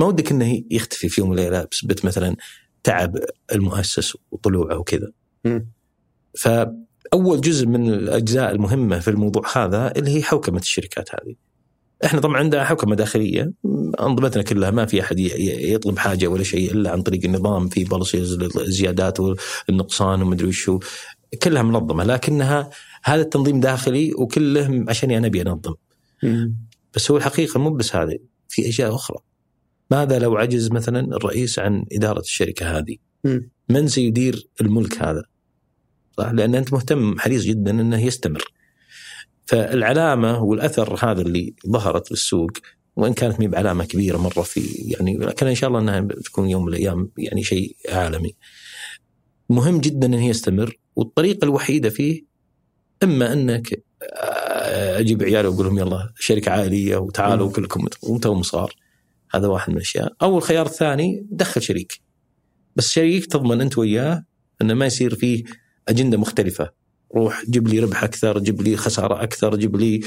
ما 0.00 0.06
ودك 0.06 0.30
إنه 0.30 0.62
يختفي 0.70 1.08
في 1.08 1.20
يوم 1.20 1.30
من 1.30 1.38
الأيام 1.38 1.66
بسبب 1.70 1.94
مثلا 2.04 2.36
تعب 2.84 3.16
المؤسس 3.52 4.16
وطلوعه 4.30 4.78
وكذا. 4.78 5.12
فأول 6.38 7.40
جزء 7.40 7.66
من 7.66 7.88
الأجزاء 7.88 8.52
المهمة 8.52 8.98
في 8.98 9.08
الموضوع 9.08 9.42
هذا 9.56 9.92
اللي 9.96 10.10
هي 10.16 10.22
حوكمة 10.22 10.58
الشركات 10.58 11.08
هذه. 11.14 11.34
إحنا 12.04 12.20
طبعا 12.20 12.36
عندنا 12.36 12.64
حوكمة 12.64 12.94
داخلية 12.94 13.52
أنظمتنا 14.00 14.42
كلها 14.42 14.70
ما 14.70 14.86
في 14.86 15.00
أحد 15.00 15.18
يطلب 15.18 15.98
حاجة 15.98 16.26
ولا 16.26 16.42
شيء 16.42 16.72
إلا 16.72 16.90
عن 16.90 17.02
طريق 17.02 17.24
النظام 17.24 17.68
في 17.68 17.84
بوليسيز 17.84 18.32
الزيادات 18.42 19.18
والنقصان 19.20 20.22
ومدري 20.22 20.48
وشو 20.48 20.80
كلها 21.42 21.62
منظمة 21.62 22.04
لكنها 22.04 22.70
هذا 23.04 23.22
التنظيم 23.22 23.60
داخلي 23.60 24.14
وكله 24.14 24.84
عشان 24.88 25.10
أنا 25.10 25.26
أبي 25.26 25.42
أنظم. 25.42 25.74
بس 26.94 27.10
هو 27.10 27.16
الحقيقة 27.16 27.60
مو 27.60 27.70
بس 27.70 27.96
هذه 27.96 28.18
في 28.48 28.68
أشياء 28.68 28.94
أخرى 28.94 29.18
ماذا 29.92 30.18
لو 30.18 30.36
عجز 30.36 30.70
مثلا 30.70 31.00
الرئيس 31.00 31.58
عن 31.58 31.84
إدارة 31.92 32.20
الشركة 32.20 32.78
هذه. 32.78 32.96
من 33.68 33.88
سيدير 33.88 34.48
الملك 34.60 35.02
هذا 35.02 35.24
صح 36.18 36.30
لأن 36.30 36.54
أنت 36.54 36.72
مهتم 36.72 37.18
حريص 37.18 37.42
جدا 37.44 37.70
أنه 37.70 38.02
يستمر 38.06 38.44
فالعلامة 39.46 40.42
والأثر 40.42 40.98
هذا 41.04 41.22
اللي 41.22 41.54
ظهرت 41.68 42.06
في 42.06 42.12
السوق 42.12 42.50
وإن 42.96 43.12
كانت 43.12 43.40
مي 43.40 43.48
بعلامه 43.48 43.84
كبيرة 43.84 44.16
مرة 44.16 44.42
في 44.42 44.60
يعني 44.60 45.16
لكن 45.16 45.46
إن 45.46 45.54
شاء 45.54 45.68
الله 45.68 45.80
أنها 45.80 46.00
تكون 46.00 46.50
يوم 46.50 46.62
من 46.62 46.68
الأيام 46.68 47.10
يعني 47.18 47.42
شيء 47.42 47.76
عالمي. 47.88 48.34
مهم 49.48 49.80
جدا 49.80 50.06
أن 50.06 50.14
هي 50.14 50.28
يستمر 50.28 50.78
والطريقة 50.96 51.44
الوحيدة 51.44 51.90
فيه 51.90 52.24
إما 53.02 53.32
أنك 53.32 53.84
آه، 54.02 54.98
أجيب 54.98 55.22
عيالي 55.22 55.48
وأقول 55.48 55.66
لهم 55.66 55.78
يلا 55.78 56.12
شركة 56.18 56.50
عائلية 56.50 56.96
وتعالوا. 56.96 57.52
كلكم 57.52 57.86
وأنتم 58.02 58.42
صار 58.42 58.81
هذا 59.34 59.46
واحد 59.46 59.70
من 59.70 59.76
الأشياء. 59.76 60.12
أو 60.22 60.38
الخيار 60.38 60.66
الثاني 60.66 61.26
دخل 61.30 61.62
شريك. 61.62 62.00
بس 62.76 62.88
شريك 62.88 63.26
تضمن 63.26 63.60
أنت 63.60 63.78
وياه 63.78 64.24
إنه 64.62 64.74
ما 64.74 64.86
يصير 64.86 65.14
فيه 65.14 65.44
أجندة 65.88 66.18
مختلفة. 66.18 66.70
روح 67.16 67.42
جيب 67.50 67.68
لي 67.68 67.80
ربح 67.80 68.04
أكثر 68.04 68.38
جيب 68.38 68.62
لي 68.62 68.76
خسارة 68.76 69.22
أكثر 69.22 69.56
جيب 69.56 69.76
لي 69.76 70.00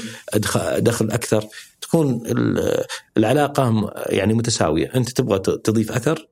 دخل 0.78 1.10
أكثر. 1.10 1.44
تكون 1.80 2.22
ال- 2.26 2.84
العلاقة 3.16 3.92
يعني 4.06 4.34
متساوية. 4.34 4.90
أنت 4.94 5.10
تبغى 5.10 5.38
تضيف 5.38 5.92
أثر 5.92 6.28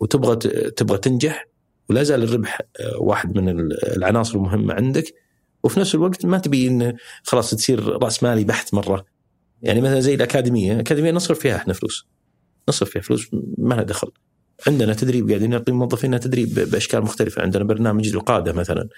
وتبغى 0.00 0.36
تبغى 0.70 0.98
تنجح 0.98 1.46
ولا 1.90 2.02
زال 2.02 2.22
الربح 2.22 2.60
آه، 2.80 2.96
واحد 2.98 3.38
من 3.38 3.48
ال- 3.48 3.96
العناصر 3.96 4.34
المهمة 4.38 4.74
عندك. 4.74 5.14
وفي 5.64 5.80
نفس 5.80 5.94
الوقت 5.94 6.26
ما 6.26 6.38
تبي 6.38 6.68
إن 6.68 6.96
خلاص 7.22 7.50
تصير 7.50 8.02
رأس 8.02 8.22
مالي 8.22 8.44
بحت 8.44 8.74
مرة. 8.74 9.04
يعني 9.62 9.80
مثلا 9.80 10.00
زي 10.00 10.14
الأكاديمية 10.14 10.72
الأكاديمية 10.72 11.10
نصرف 11.10 11.38
فيها 11.38 11.56
إحنا 11.56 11.72
فلوس. 11.72 12.06
نصرف 12.68 12.90
فيها 12.90 13.02
فلوس 13.02 13.30
ما 13.58 13.74
لها 13.74 13.82
دخل. 13.82 14.10
عندنا 14.66 14.94
تدريب 14.94 15.28
قاعدين 15.28 15.50
نعطي 15.50 15.72
موظفينا 15.72 16.18
تدريب 16.18 16.54
بأشكال 16.54 17.02
مختلفة. 17.02 17.42
عندنا 17.42 17.64
برنامج 17.64 18.08
القاده 18.14 18.52
مثلا. 18.52 18.88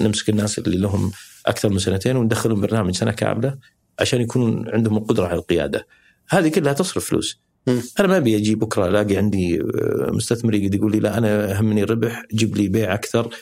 نمسك 0.00 0.30
الناس 0.30 0.58
اللي 0.58 0.76
لهم 0.76 1.12
أكثر 1.46 1.68
من 1.68 1.78
سنتين 1.78 2.16
وندخلهم 2.16 2.60
برنامج 2.60 2.94
سنة 2.94 3.10
كاملة 3.10 3.58
عشان 3.98 4.20
يكونون 4.20 4.68
عندهم 4.68 4.96
القدرة 4.96 5.26
على 5.26 5.38
القيادة. 5.38 5.86
هذه 6.28 6.48
كلها 6.48 6.72
تصرف 6.72 7.04
فلوس. 7.04 7.40
أنا 8.00 8.08
ما 8.08 8.16
أبي 8.16 8.36
أجي 8.36 8.54
بكرة 8.54 8.88
ألاقي 8.88 9.16
عندي 9.16 9.60
آه، 9.60 10.10
مستثمر 10.12 10.54
يقعد 10.54 10.74
يقول 10.74 10.92
لي 10.92 11.00
لا 11.00 11.18
أنا 11.18 11.60
همني 11.60 11.82
الربح 11.82 12.22
جيب 12.34 12.56
لي 12.56 12.68
بيع 12.68 12.94
أكثر. 12.94 13.34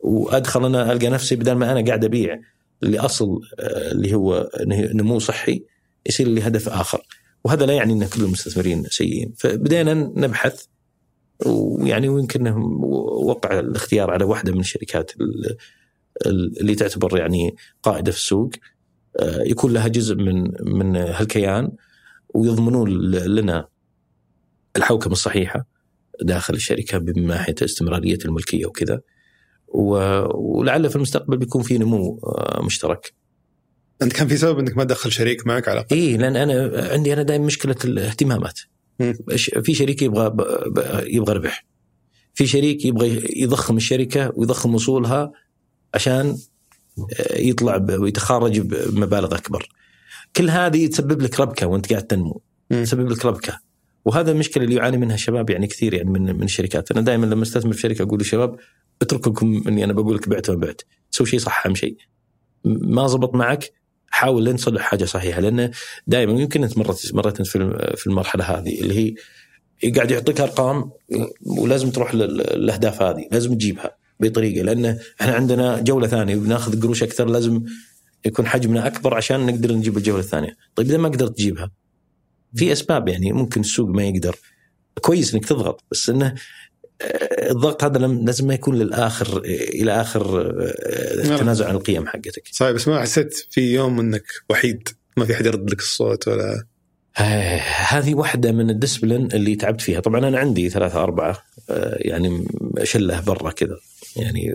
وأدخل 0.00 0.64
أنا 0.64 0.92
ألقى 0.92 1.08
نفسي 1.08 1.36
بدل 1.36 1.52
ما 1.52 1.72
أنا 1.72 1.86
قاعد 1.86 2.04
أبيع 2.04 2.40
لاصل 2.82 3.40
آه، 3.58 3.92
اللي 3.92 4.14
هو 4.14 4.50
نمو 4.66 5.18
صحي 5.18 5.62
يصير 6.06 6.28
لي 6.28 6.42
هدف 6.46 6.68
آخر؟ 6.68 7.02
وهذا 7.44 7.66
لا 7.66 7.72
يعني 7.74 7.92
إن 7.92 8.06
كل 8.08 8.24
المستثمرين 8.24 8.84
سيئين. 8.84 9.32
فبدينا 9.38 9.94
نبحث 9.94 10.64
ويعني 11.46 12.08
ويمكن 12.08 12.48
وقع 13.26 13.58
الاختيار 13.58 14.10
على 14.10 14.24
واحدة 14.24 14.52
من 14.52 14.60
الشركات 14.60 15.12
ال- 15.20 15.56
ال- 16.26 16.60
اللي 16.60 16.74
تعتبر 16.74 17.18
يعني 17.18 17.56
قائدة 17.82 18.12
في 18.12 18.18
السوق. 18.18 18.50
آه، 19.20 19.42
يكون 19.42 19.72
لها 19.72 19.88
جزء 19.88 20.14
من 20.14 20.50
من 20.60 20.96
هالكيان 20.96 21.72
ويضمنون 22.34 22.90
لنا 23.10 23.68
الحوكمة 24.76 25.12
الصحيحة 25.12 25.66
داخل 26.22 26.54
الشركة 26.54 26.98
من 26.98 27.26
ناحية 27.26 27.54
استمرارية 27.62 28.18
الملكية 28.24 28.66
وكذا. 28.66 29.00
ولعل 29.68 30.90
في 30.90 30.96
المستقبل 30.96 31.36
بيكون 31.36 31.62
في 31.62 31.78
نمو 31.78 32.18
آه، 32.24 32.62
مشترك. 32.62 33.14
أنت 34.04 34.12
كان 34.12 34.28
في 34.28 34.36
سبب 34.36 34.58
إنك 34.58 34.76
ما 34.76 34.84
تدخل 34.84 35.12
شريك 35.12 35.46
معك 35.46 35.68
على 35.68 35.80
الأقل 35.80 35.96
اي 35.96 36.16
لأن 36.16 36.36
أنا 36.36 36.88
عندي 36.92 37.12
أنا 37.12 37.22
دائما 37.22 37.44
مشكلة 37.46 37.76
الاهتمامات. 37.84 38.60
مم. 39.00 39.14
في 39.62 39.74
شريك 39.74 40.02
يبغى 40.02 40.30
ب- 40.30 40.36
ب- 40.74 41.02
يبغى 41.06 41.34
ربح. 41.34 41.66
في 42.34 42.46
شريك 42.46 42.84
يبغى 42.84 43.22
يضخم 43.42 43.76
الشركة 43.76 44.32
ويضخم 44.36 44.74
اصولها 44.74 45.32
عشان 45.94 46.36
آه، 47.20 47.38
يطلع 47.38 47.76
ب- 47.76 48.00
ويتخرج 48.00 48.60
بمبالغ 48.60 49.34
أكبر. 49.34 49.68
كل 50.36 50.50
هذه 50.50 50.86
تسبب 50.86 51.22
لك 51.22 51.40
ربكة 51.40 51.66
وأنت 51.66 51.90
قاعد 51.90 52.02
تنمو. 52.06 52.40
مم. 52.70 52.82
تسبب 52.84 53.10
لك 53.10 53.24
ربكة. 53.26 53.60
وهذا 54.04 54.32
المشكلة 54.32 54.64
اللي 54.64 54.74
يعاني 54.76 54.96
منها 54.96 55.14
الشباب 55.14 55.50
يعني 55.50 55.66
كثير 55.66 55.94
يعني 55.94 56.10
من 56.10 56.22
من 56.36 56.42
الشركات، 56.42 56.90
أنا 56.90 57.00
دائما 57.00 57.26
لما 57.26 57.42
أستثمر 57.42 57.72
في 57.72 57.80
شركة 57.80 58.02
أقول 58.02 58.18
للشباب 58.18 58.56
اترككم 59.02 59.62
إني 59.68 59.84
أنا 59.84 59.92
بقول 59.92 60.16
لك 60.16 60.28
بعت 60.28 60.50
ما 60.50 60.56
بعت، 60.56 60.82
سوي 61.10 61.26
شيء 61.26 61.38
صح 61.38 61.66
أهم 61.66 61.74
شيء. 61.74 61.96
ما 62.64 63.06
زبط 63.06 63.34
معك 63.34 63.72
حاول 64.14 64.42
لين 64.44 64.56
تصلح 64.56 64.82
حاجة 64.82 65.04
صحيحة 65.04 65.40
لأن 65.40 65.70
دائما 66.06 66.32
يمكن 66.40 66.64
أنت 66.64 66.78
مرت 66.78 67.14
أنت 67.40 67.42
في 67.48 67.92
في 67.96 68.06
المرحلة 68.06 68.44
هذه 68.44 68.80
اللي 68.80 69.14
هي 69.82 69.90
قاعد 69.92 70.10
يعطيك 70.10 70.40
أرقام 70.40 70.90
ولازم 71.46 71.90
تروح 71.90 72.14
لل- 72.14 72.36
للأهداف 72.36 73.02
هذه، 73.02 73.28
لازم 73.32 73.54
تجيبها 73.54 73.96
بطريقة 74.20 74.62
لأن 74.64 74.98
إحنا 75.20 75.32
عندنا 75.34 75.80
جولة 75.80 76.06
ثانية 76.06 76.36
وبناخذ 76.36 76.80
قروش 76.82 77.02
أكثر 77.02 77.24
لازم 77.26 77.62
يكون 78.26 78.46
حجمنا 78.46 78.86
أكبر 78.86 79.14
عشان 79.14 79.46
نقدر 79.46 79.72
نجيب 79.72 79.96
الجولة 79.96 80.20
الثانية، 80.20 80.56
طيب 80.74 80.86
إذا 80.86 80.96
ما 80.98 81.08
قدرت 81.08 81.36
تجيبها 81.36 81.70
في 82.54 82.72
أسباب 82.72 83.08
يعني 83.08 83.32
ممكن 83.32 83.60
السوق 83.60 83.88
ما 83.88 84.04
يقدر. 84.04 84.36
كويس 85.00 85.34
إنك 85.34 85.44
تضغط 85.46 85.84
بس 85.90 86.10
إنه 86.10 86.34
الضغط 87.50 87.84
هذا 87.84 87.98
لازم 87.98 88.46
ما 88.46 88.54
يكون 88.54 88.74
للآخر 88.74 89.38
إلى 89.44 90.00
آخر 90.00 90.50
التنازل 90.50 91.64
عن 91.64 91.74
القيم 91.74 92.06
حقتك. 92.06 92.48
صحيح 92.52 92.70
بس 92.70 92.88
ما 92.88 93.00
حسيت 93.00 93.46
في 93.50 93.74
يوم 93.74 94.00
إنك 94.00 94.24
وحيد؟ 94.50 94.88
ما 95.16 95.24
في 95.24 95.34
حد 95.34 95.46
يرد 95.46 95.70
لك 95.70 95.78
الصوت 95.78 96.28
ولا؟ 96.28 96.66
آه 97.18 97.58
هذه 97.88 98.14
واحدة 98.14 98.52
من 98.52 98.70
الديسبلين 98.70 99.26
اللي 99.32 99.56
تعبت 99.56 99.80
فيها. 99.80 100.00
طبعا 100.00 100.28
أنا 100.28 100.38
عندي 100.38 100.70
ثلاثة 100.70 101.02
أربعة 101.02 101.42
آه 101.70 101.96
يعني 102.00 102.46
شلة 102.82 103.20
برا 103.20 103.50
كذا. 103.50 103.76
يعني 104.16 104.54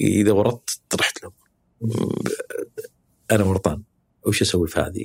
إذا 0.00 0.32
وردت 0.32 0.70
رحت 1.00 1.18
لهم. 1.22 1.32
أنا 3.30 3.44
ورطان 3.44 3.82
وش 4.26 4.42
أسوي 4.42 4.68
في 4.68 4.80
هذه؟ 4.80 5.04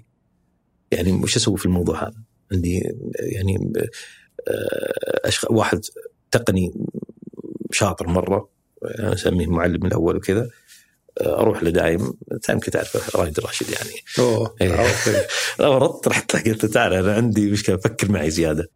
يعني 0.91 1.11
وش 1.11 1.35
أسوي 1.35 1.57
في 1.57 1.65
الموضوع 1.65 2.03
هذا؟ 2.03 2.23
عندي 2.51 2.93
يعني 3.19 3.73
آه 4.47 5.31
واحد 5.49 5.81
تقني 6.31 6.73
شاطر 7.71 8.07
مرة. 8.07 8.49
أنا 8.99 9.13
أسميه 9.13 9.47
معلم 9.47 9.85
الأول 9.85 10.15
وكذا. 10.15 10.49
أروح 11.21 11.63
له 11.63 11.69
دايم. 11.69 12.13
يمكن 12.49 12.71
تعرف 12.71 13.15
رايد 13.15 13.39
راشد 13.39 13.69
يعني. 13.69 14.01
أوه 14.19 14.55
إيه. 14.61 14.87
ردت 15.59 16.07
رحت 16.07 16.47
قلت 16.47 16.65
تعال 16.65 16.93
أنا 16.93 17.13
عندي 17.13 17.51
مشكلة 17.51 17.77
فكر 17.77 18.11
معي 18.11 18.29
زيادة. 18.29 18.71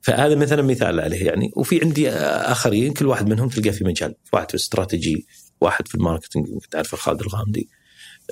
فهذا 0.00 0.34
مثلا 0.34 0.62
مثال 0.62 1.00
عليه 1.00 1.26
يعني. 1.26 1.50
وفي 1.56 1.80
عندي 1.84 2.10
آخرين 2.10 2.92
كل 2.92 3.06
واحد 3.06 3.28
منهم 3.28 3.48
تلقاه 3.48 3.70
في 3.70 3.84
مجال. 3.84 4.14
واحد 4.32 4.48
في 4.48 4.54
الاستراتيجي 4.54 5.26
واحد 5.60 5.88
في 5.88 5.94
الماركتنج 5.94 6.46
تعرف 6.70 6.94
خالد 6.94 7.20
الغامدي. 7.20 7.68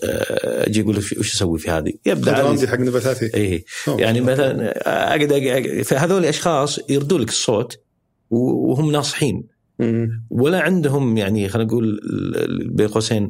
أجي 0.03 0.83
أقول 0.83 0.95
له 0.95 1.01
وش 1.01 1.35
أسوي 1.35 1.59
في 1.59 1.71
هذه؟ 1.71 1.93
يبدأ 2.07 2.41
الغامدي 2.41 2.69
حق 2.69 2.79
نباتاتي. 2.79 3.31
اي 3.35 3.65
يعني 3.99 4.21
مثلا 4.21 4.75
أقعد 4.87 5.83
فهذول 5.85 6.25
أشخاص 6.25 6.81
يردوا 6.89 7.19
لك 7.19 7.29
الصوت 7.29 7.81
وهم 8.33 8.93
ناصحين. 8.93 9.43
ولا 10.31 10.61
عندهم 10.61 11.17
يعني 11.17 11.49
خلينا 11.49 11.69
نقول 11.69 12.01
بين 12.71 12.89
قوسين 12.89 13.29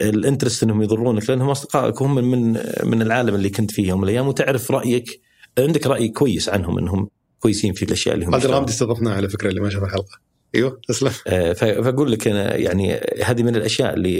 الانترست 0.00 0.62
إنهم 0.62 0.82
يضرونك 0.82 1.30
لأنهم 1.30 1.50
أصدقائك 1.50 2.00
وهم 2.00 2.14
من 2.14 2.58
من 2.84 3.02
العالم 3.02 3.34
اللي 3.34 3.50
كنت 3.50 3.70
فيه 3.70 3.88
يوم 3.88 3.98
من 3.98 4.04
الأيام 4.04 4.28
وتعرف 4.28 4.70
رأيك 4.70 5.20
عندك 5.58 5.86
رأي 5.86 6.08
كويس 6.08 6.48
عنهم 6.48 6.78
إنهم 6.78 7.08
كويسين 7.38 7.72
في 7.72 7.84
الأشياء 7.84 8.14
اللي 8.14 8.26
هم 8.26 8.34
هذا 8.34 8.46
الغامدي 8.46 8.72
استضفناه 8.72 9.12
على 9.12 9.28
فكرة 9.28 9.48
اللي 9.48 9.60
ما 9.60 9.70
شاف 9.70 9.82
الحلقة. 9.82 10.18
أيوه 10.54 10.80
اسلم 10.90 11.10
فأقول 11.54 12.12
لك 12.12 12.28
أنا 12.28 12.56
يعني 12.56 13.00
هذه 13.24 13.42
من 13.42 13.56
الأشياء 13.56 13.94
اللي 13.94 14.18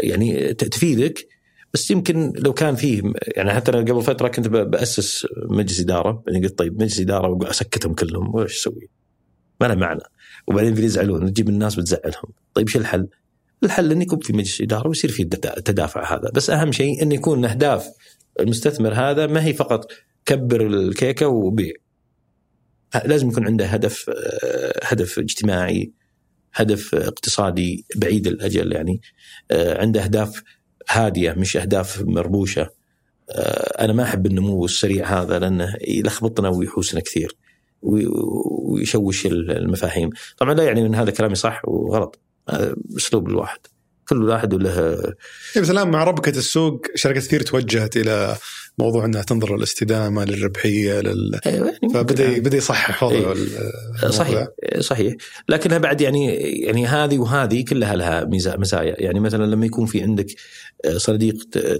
يعني 0.00 0.54
تفيدك 0.54 1.28
بس 1.74 1.90
يمكن 1.90 2.32
لو 2.36 2.52
كان 2.52 2.74
فيه 2.74 3.02
يعني 3.36 3.52
حتى 3.52 3.70
أنا 3.70 3.78
قبل 3.78 4.02
فترة 4.02 4.28
كنت 4.28 4.48
بأسس 4.48 5.26
مجلس 5.36 5.80
إدارة 5.80 6.22
يعني 6.28 6.46
قلت 6.46 6.58
طيب 6.58 6.74
مجلس 6.82 7.00
إدارة 7.00 7.28
واسكتهم 7.28 7.94
كلهم 7.94 8.34
وش 8.34 8.56
أسوي؟ 8.56 8.88
ما 9.60 9.66
له 9.66 9.74
معنى 9.74 10.00
وبعدين 10.46 10.74
بيزعلون 10.74 11.32
تجيب 11.32 11.48
الناس 11.48 11.74
بتزعلهم 11.74 12.32
طيب 12.54 12.68
شو 12.68 12.78
الحل؟ 12.78 13.08
الحل 13.64 13.92
إنه 13.92 14.02
يكون 14.02 14.18
في 14.18 14.32
مجلس 14.32 14.60
إدارة 14.60 14.88
ويصير 14.88 15.10
في 15.10 15.22
التدافع 15.22 16.14
هذا 16.14 16.30
بس 16.34 16.50
أهم 16.50 16.72
شيء 16.72 17.02
إنه 17.02 17.14
يكون 17.14 17.44
اهداف 17.44 17.88
المستثمر 18.40 18.94
هذا 18.94 19.26
ما 19.26 19.44
هي 19.44 19.54
فقط 19.54 19.92
كبر 20.26 20.66
الكيكة 20.66 21.28
وبيع 21.28 21.74
لازم 23.04 23.28
يكون 23.28 23.46
عنده 23.46 23.66
هدف 23.66 24.10
هدف 24.82 25.18
اجتماعي 25.18 25.92
هدف 26.54 26.94
اقتصادي 26.94 27.84
بعيد 27.96 28.26
الأجل 28.26 28.72
يعني 28.72 29.00
عنده 29.52 30.04
أهداف 30.04 30.42
هادية 30.88 31.32
مش 31.32 31.56
أهداف 31.56 32.02
مربوشة. 32.02 32.70
أنا 33.80 33.92
ما 33.92 34.02
أحب 34.02 34.26
النمو 34.26 34.64
السريع 34.64 35.22
هذا 35.22 35.38
لأنه 35.38 35.74
يلخبطنا 35.88 36.48
ويحوسنا 36.48 37.00
كثير 37.00 37.36
ويشوش 37.82 39.26
المفاهيم. 39.26 40.10
طبعا 40.38 40.54
لا 40.54 40.64
يعني 40.64 40.86
إن 40.86 40.94
هذا 40.94 41.10
كلامي 41.10 41.34
صح 41.34 41.62
وغلط. 41.64 42.20
أسلوب 42.96 43.28
الواحد. 43.28 43.58
كل 44.08 44.22
واحد 44.22 44.54
وله 44.54 45.02
بس 45.56 45.70
الان 45.70 45.90
مع 45.90 46.04
ربكة 46.04 46.38
السوق 46.38 46.86
شركات 46.94 47.22
كثير 47.22 47.42
توجهت 47.42 47.96
إلى 47.96 48.36
موضوع 48.78 49.04
إنها 49.04 49.22
تنظر 49.22 49.56
للاستدامة 49.56 50.24
للربحية 50.24 51.00
لل 51.00 51.40
أيوة 51.46 51.66
يعني 51.66 51.94
فبدا 51.94 52.38
بدأ 52.38 52.56
يصحح 52.56 53.02
وضعه 53.02 53.16
أيوة. 53.16 54.10
صحيح. 54.10 54.46
صحيح. 54.80 55.14
لكنها 55.48 55.78
بعد 55.78 56.00
يعني 56.00 56.34
يعني 56.36 56.86
هذه 56.86 57.18
وهذه 57.18 57.64
كلها 57.64 57.96
لها 57.96 58.24
مزايا 58.58 58.94
يعني 58.98 59.20
مثلا 59.20 59.46
لما 59.46 59.66
يكون 59.66 59.86
في 59.86 60.02
عندك 60.02 60.26
صناديق 60.96 61.34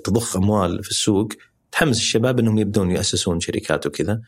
تضخ 0.04 0.36
أموال 0.36 0.84
في 0.84 0.90
السوق 0.90 1.28
تحمس 1.72 1.96
الشباب 1.96 2.38
إنهم 2.38 2.58
يبدون 2.58 2.90
يأسسون 2.90 3.40
شركات 3.40 3.86
وكذا. 3.86 4.20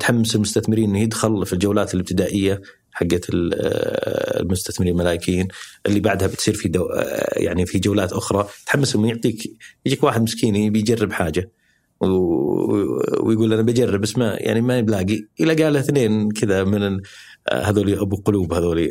تحمس 0.00 0.34
المستثمرين 0.34 0.90
إنه 0.90 1.00
يدخل 1.00 1.46
في 1.46 1.52
الجولات 1.52 1.94
الابتدائية 1.94 2.60
حقت 2.92 3.26
المستثمرين 3.30 4.92
الملاكيين 4.92 5.48
اللي 5.86 6.00
بعدها 6.00 6.28
بتصير 6.28 6.54
في 6.54 6.68
دو 6.68 6.88
يعني 7.36 7.66
في 7.66 7.78
جولات 7.78 8.12
أخرى. 8.12 8.48
تحمسهم 8.66 9.06
يعطيك 9.06 9.52
يجيك 9.86 10.04
واحد 10.04 10.22
مسكين 10.22 10.72
بيجرب 10.72 11.12
حاجة. 11.12 11.50
ويقول 12.02 13.52
أنا 13.52 13.62
بجرب 13.62 14.00
بس 14.00 14.18
ما 14.18 14.36
يعني 14.40 14.60
ما 14.60 14.80
بلاقي 14.80 15.20
إلى 15.40 15.64
قال 15.64 15.76
اثنين 15.76 16.30
كذا 16.30 16.64
من 16.64 17.00
هذول 17.52 17.98
أبو 17.98 18.16
قلوب 18.16 18.52
هذول 18.52 18.88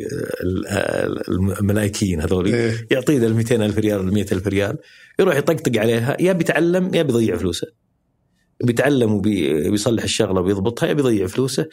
الملائكيين 1.60 2.20
هذول. 2.20 2.48
يعطيه 2.90 3.26
ال 3.26 3.34
200 3.34 3.64
ألف 3.64 3.78
ريال 3.78 4.00
ولا 4.00 4.10
100 4.10 4.26
ألف 4.32 4.46
ريال. 4.46 4.78
يروح 5.20 5.36
يطقطق 5.36 5.80
عليها 5.80 6.16
يا 6.20 6.32
بيتعلم 6.32 6.94
يا 6.94 7.02
بيضيع 7.02 7.36
فلوسه. 7.36 7.66
بيتعلم 8.64 9.12
وبيصلح 9.12 10.02
الشغلة 10.02 10.40
وبيضبطها 10.40 10.86
يا 10.86 10.92
بيضيع 10.92 11.26
فلوسه. 11.26 11.66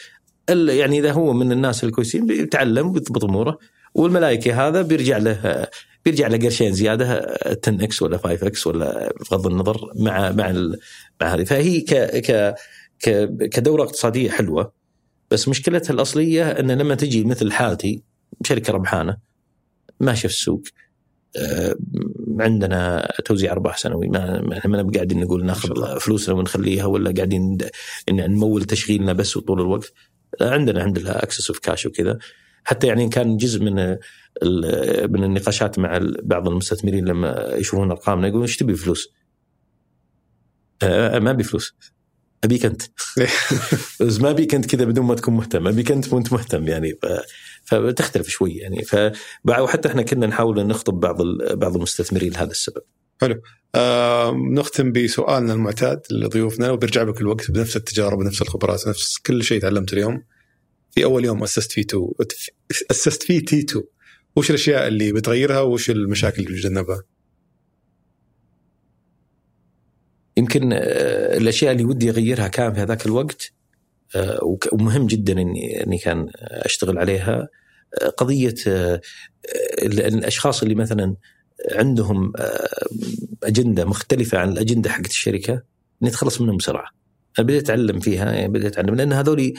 يعني 0.49 0.99
إذا 0.99 1.11
هو 1.11 1.33
من 1.33 1.51
الناس 1.51 1.83
الكويسين 1.83 2.25
بيتعلم 2.25 2.87
وبيضبط 2.87 3.23
أموره. 3.23 3.57
والملائكة 3.93 4.67
هذا 4.67 4.81
بيرجع 4.81 5.17
له 5.17 5.67
بيرجع 6.05 6.27
له 6.27 6.37
قرشين 6.37 6.73
زيادة 6.73 7.37
10 7.67 7.83
إكس 7.83 8.01
ولا 8.01 8.17
5 8.17 8.47
إكس 8.47 8.67
ولا 8.67 9.13
بغض 9.31 9.47
النظر 9.47 9.91
مع 9.95 10.31
مع 10.31 10.49
مع 11.21 11.27
هذه. 11.27 11.43
فهي 11.43 11.81
ك 11.81 11.93
ك 11.95 12.55
كدورة 13.49 13.83
اقتصادية 13.83 14.29
حلوة 14.29 14.73
بس 15.31 15.47
مشكلتها 15.47 15.93
الأصلية 15.93 16.51
إن 16.51 16.71
لما 16.71 16.95
تجي 16.95 17.23
مثل 17.23 17.51
حالتي 17.51 18.03
شركة 18.43 18.73
ربحانه 18.73 19.17
ماشية 19.99 20.27
في 20.27 20.33
السوق 20.33 20.63
عندنا 22.39 23.11
توزيع 23.25 23.51
أرباح 23.51 23.77
سنوي 23.77 24.07
ما 24.07 24.57
إحنا 24.57 24.83
ما 24.83 24.91
قاعدين 24.95 25.19
نقول 25.19 25.45
ناخذ 25.45 25.99
فلوسنا 25.99 26.35
ونخليها 26.35 26.85
ولا 26.85 27.11
قاعدين 27.11 27.57
نمول 28.09 28.63
تشغيلنا 28.63 29.13
بس 29.13 29.37
طول 29.37 29.61
الوقت. 29.61 29.93
عندنا 30.41 30.79
الحمد 30.79 30.99
لله 30.99 31.11
excess 31.11 31.49
of 31.49 31.59
cash 31.59 31.85
وكذا. 31.85 32.17
حتى 32.63 32.87
يعني 32.87 33.09
كان 33.09 33.37
جزء 33.37 33.63
من 33.63 33.75
من 35.09 35.23
النقاشات 35.23 35.79
مع 35.79 35.99
بعض 36.23 36.47
المستثمرين 36.47 37.05
لما 37.05 37.53
يشوفون 37.55 37.91
أرقامنا 37.91 38.27
يقولون 38.27 38.45
إيش 38.45 38.57
تبي 38.57 38.75
فلوس؟ 38.75 39.13
ما 40.83 41.31
ابي 41.31 41.43
فلوس. 41.43 41.75
ابيك 42.43 42.65
انت 42.65 42.81
بس 43.99 44.19
ما 44.19 44.29
ابيك 44.29 44.55
انت 44.55 44.65
كذا 44.65 44.85
بدون 44.85 45.05
ما 45.05 45.15
تكون 45.15 45.33
مهتم. 45.33 45.67
ابيك 45.67 45.91
انت 45.91 46.13
وأنت 46.13 46.33
مهتم 46.33 46.67
يعني. 46.67 46.93
ف... 46.93 47.05
فتختلف 47.65 48.27
شوي 48.27 48.51
يعني. 48.51 48.83
ف 48.83 48.95
وحتى 49.49 49.87
إحنا 49.87 50.01
كنا 50.01 50.27
نحاول 50.27 50.67
نخطب 50.67 50.99
بعض 50.99 51.21
بعض 51.53 51.75
المستثمرين 51.75 52.33
لهذا 52.33 52.51
السبب. 52.51 52.81
حلو. 53.21 53.41
آه 53.75 54.31
نختم 54.31 54.91
بسؤالنا 54.91 55.53
المعتاد 55.53 56.01
لضيوفنا 56.11 56.71
وبرجع 56.71 57.03
بك 57.03 57.21
الوقت 57.21 57.51
بنفس 57.51 57.75
التجارب 57.75 58.19
ونفس 58.19 58.41
الخبرات 58.41 58.87
نفس 58.87 59.17
كل 59.17 59.43
شيء 59.43 59.61
تعلمته 59.61 59.93
اليوم. 59.93 60.23
في 60.91 61.03
أول 61.03 61.25
يوم 61.25 61.43
أسست 61.43 61.71
فيه 61.71 61.83
T 61.83 62.13
أسست 62.91 63.23
فيه 63.23 63.45
T2 63.45 63.83
وش 64.35 64.49
الأشياء 64.49 64.87
اللي 64.87 65.11
بتغيرها؟ 65.11 65.61
وش 65.61 65.89
المشاكل 65.89 66.43
اللي 66.43 66.53
بتتجنبها؟ 66.53 67.03
يمكن 70.39 70.73
الأشياء 70.73 71.71
اللي 71.71 71.85
ودي 71.85 72.09
أغيرها 72.09 72.47
كان 72.47 72.73
في 72.73 72.79
هذاك 72.79 73.05
الوقت 73.05 73.51
ومهم 74.71 75.07
جدا 75.07 75.41
إني 75.41 75.83
إني 75.83 75.97
كان 75.97 76.29
أشتغل 76.37 76.97
عليها 76.97 77.47
قضية 78.17 78.55
الأشخاص 79.83 80.61
اللي 80.61 80.75
مثلا 80.75 81.15
عندهم 81.71 82.33
أجندة 83.43 83.85
مختلفة 83.85 84.37
عن 84.37 84.51
الأجندة 84.51 84.89
حقت 84.89 85.09
الشركة 85.09 85.61
نتخلص 86.03 86.41
منهم 86.41 86.57
بسرعة. 86.57 86.89
أنا 87.39 87.47
بديت 87.47 87.63
أتعلم 87.63 87.99
فيها 87.99 88.31
يعني 88.31 88.47
بديت 88.47 88.65
أتعلم 88.65 88.95
لأن 88.95 89.13
هذولي 89.13 89.53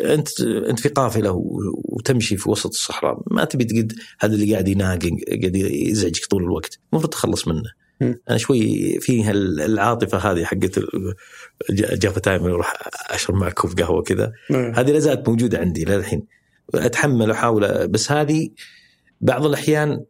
أنت 0.00 0.40
أنت 0.40 0.80
في 0.80 0.88
قافلة 0.88 1.42
وتمشي 1.84 2.36
في 2.36 2.50
وسط 2.50 2.70
الصحراء 2.70 3.22
ما 3.26 3.44
تبي 3.44 3.64
تقعد 3.64 3.92
هذا 4.20 4.34
اللي 4.34 4.52
قاعد 4.52 4.68
يناقق 4.68 5.10
قاعد 5.28 5.56
يزعجك 5.56 6.26
طول 6.26 6.42
الوقت 6.42 6.78
المفروض 6.92 7.12
تخلص 7.12 7.48
منه. 7.48 7.70
أنا 8.02 8.36
شوي 8.36 8.98
فيها 9.00 9.30
العاطفة 9.30 10.18
هذه 10.18 10.44
حقت 10.44 10.80
جافا 11.70 12.20
تايم 12.20 12.44
أروح 12.44 12.74
أشرب 13.10 13.36
معك 13.36 13.52
كوب 13.52 13.80
قهوة 13.80 14.02
كذا. 14.02 14.32
هذه 14.50 14.92
لا 14.92 14.98
زالت 14.98 15.28
موجودة 15.28 15.58
عندي 15.58 15.84
للحين. 15.84 16.26
أتحمل 16.74 17.30
وأحاول 17.30 17.88
بس 17.88 18.12
هذه 18.12 18.50
بعض 19.20 19.46
الأحيان 19.46 20.04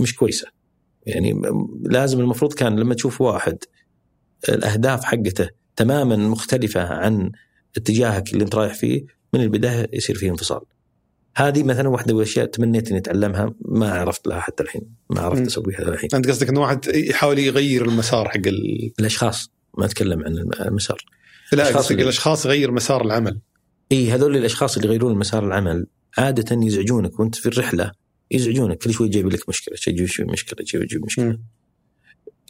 مش 0.00 0.14
كويسة. 0.14 0.46
يعني 1.06 1.42
لازم 1.82 2.20
المفروض 2.20 2.52
كان 2.52 2.78
لما 2.78 2.94
تشوف 2.94 3.20
واحد 3.20 3.58
الأهداف 4.48 5.04
حقته 5.04 5.48
تماما 5.76 6.16
مختلفة 6.16 6.80
عن 6.80 7.32
اتجاهك 7.76 8.32
اللي 8.32 8.44
أنت 8.44 8.54
رايح 8.54 8.74
فيه 8.74 9.04
من 9.32 9.40
البداية 9.40 9.90
يصير 9.92 10.16
فيه 10.16 10.30
انفصال. 10.30 10.60
هذه 11.36 11.62
مثلا 11.62 11.88
واحدة 11.88 12.14
من 12.14 12.20
الأشياء 12.20 12.46
تمنيت 12.46 12.88
إني 12.88 12.98
أتعلمها 12.98 13.54
ما 13.60 13.92
عرفت 13.92 14.26
لها 14.26 14.40
حتى 14.40 14.62
الحين. 14.62 14.82
ما 15.14 15.20
عرفت. 15.20 15.46
أسويها 15.46 15.78
الحين. 15.78 16.08
أنت 16.14 16.28
قصدك 16.28 16.48
إنه 16.48 16.60
واحد 16.60 16.86
يحاول 16.86 17.38
يغير 17.38 17.84
المسار 17.84 18.28
حق 18.28 18.36
ال... 18.46 18.92
الأشخاص 19.00 19.50
ما 19.78 19.84
أتكلم 19.84 20.24
عن 20.24 20.38
المسار. 20.66 21.04
لا 21.52 21.62
الأشخاص 21.62 21.76
قصدك 21.82 21.92
اللي- 21.92 22.02
الأشخاص 22.02 22.46
يغير 22.46 22.70
مسار 22.70 23.04
العمل. 23.04 23.40
إي 23.92 24.10
هذول 24.10 24.36
الأشخاص 24.36 24.76
اللي 24.76 24.88
يغيرون 24.88 25.18
مسار 25.18 25.46
العمل 25.46 25.86
عادة 26.18 26.56
يزعجونك 26.66 27.20
وأنت 27.20 27.34
في 27.34 27.46
الرحلة 27.46 27.92
يزعجونك 28.30 28.78
كل 28.78 28.92
شوي 28.92 29.08
جايب 29.08 29.28
لك 29.28 29.48
مشكلة 29.48 29.76
شيء 29.76 29.94
يجيب 29.94 30.06
شوي 30.06 30.26
مشكلة 30.26 30.56
يجيب 30.60 30.82
يجيب 30.82 31.04
مشكلة. 31.06 31.38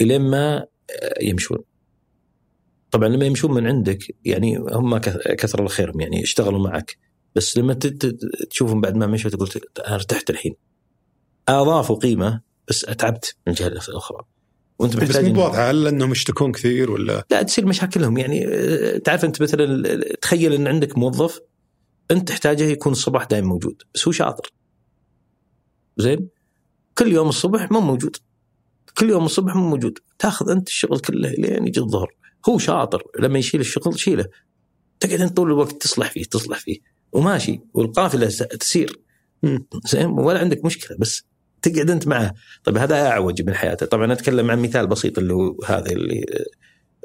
إلين 0.00 0.20
ما 0.20 0.56
آه، 0.58 1.22
يمشون. 1.22 1.58
طبعا 2.90 3.08
لما 3.08 3.26
يمشون 3.26 3.54
من 3.54 3.66
عندك 3.66 3.98
يعني 4.24 4.56
هم 4.58 4.98
كث- 4.98 5.28
كثر 5.28 5.58
الله 5.58 5.70
خيرهم 5.70 6.00
يعني 6.00 6.22
اشتغلوا 6.22 6.68
معك. 6.68 6.96
بس 7.34 7.58
لما 7.58 7.74
تشوفهم 8.50 8.80
بعد 8.80 8.94
ما 8.96 9.06
مشوا 9.06 9.30
تقول 9.30 9.48
أنا 9.86 9.94
أرتحت 9.94 10.30
الحين. 10.30 10.54
آضافوا 11.48 11.96
قيمة 11.96 12.40
بس 12.68 12.84
أتعبت 12.84 13.36
من 13.46 13.52
الجهه 13.52 13.66
الاخرى 13.66 14.18
وأنت 14.78 14.96
بس 14.96 15.02
محتاج 15.02 15.24
مو 15.24 15.30
إن- 15.30 15.34
بواضحه 15.34 15.70
هل 15.70 15.86
إنهم 15.86 16.12
يشتكون 16.12 16.52
كثير 16.52 16.90
ولا؟ 16.90 17.26
لا 17.30 17.42
تصير 17.42 17.66
مشاكلهم. 17.66 18.18
يعني 18.18 18.46
آه، 18.48 18.98
تعرف 18.98 19.24
أنت 19.24 19.42
مثلا 19.42 20.04
تخيل 20.22 20.52
إن 20.52 20.66
عندك 20.66 20.98
موظف 20.98 21.40
أنت 22.10 22.28
تحتاجه 22.28 22.62
يكون 22.64 22.92
الصباح 22.92 23.24
دائما 23.24 23.46
موجود 23.46 23.82
بس 23.94 24.08
هو 24.08 24.12
شاطر. 24.12 24.52
زين؟ 25.96 26.28
كل 26.98 27.12
يوم 27.12 27.28
الصبح 27.28 27.70
مو 27.70 27.80
موجود. 27.80 28.16
كل 28.98 29.10
يوم 29.10 29.24
الصبح 29.24 29.54
مو 29.56 29.68
موجود. 29.68 29.98
تاخذ 30.18 30.50
أنت 30.50 30.68
الشغل 30.68 30.98
كله 30.98 31.28
لين 31.30 31.66
يجي 31.66 31.80
الظهر. 31.80 32.14
هو 32.48 32.58
شاطر. 32.58 33.02
لما 33.20 33.38
يشيل 33.38 33.60
الشغل 33.60 33.98
شيله. 33.98 34.24
تقعد 35.00 35.20
أنت 35.20 35.36
طول 35.36 35.46
الوقت 35.48 35.82
تصلح 35.82 36.10
فيه 36.10 36.24
تصلح 36.24 36.58
فيه. 36.58 36.78
وماشي. 37.12 37.60
والقافلة 37.74 38.26
تسير. 38.60 39.00
زين؟ 39.86 40.06
ولا 40.06 40.38
عندك 40.38 40.64
مشكلة 40.64 40.96
بس 41.00 41.22
تقعد 41.64 41.90
أنت 41.90 42.06
معه. 42.06 42.34
طيب 42.64 42.76
هذا 42.78 43.06
أعوج 43.06 43.42
من 43.42 43.54
حياته. 43.54 43.86
طبعا 43.86 44.12
أتكلم 44.12 44.50
عن 44.50 44.62
مثال 44.62 44.86
بسيط 44.86 45.18
اللي 45.18 45.34
هو 45.34 45.56
هذا 45.66 45.92
اللي 45.92 46.24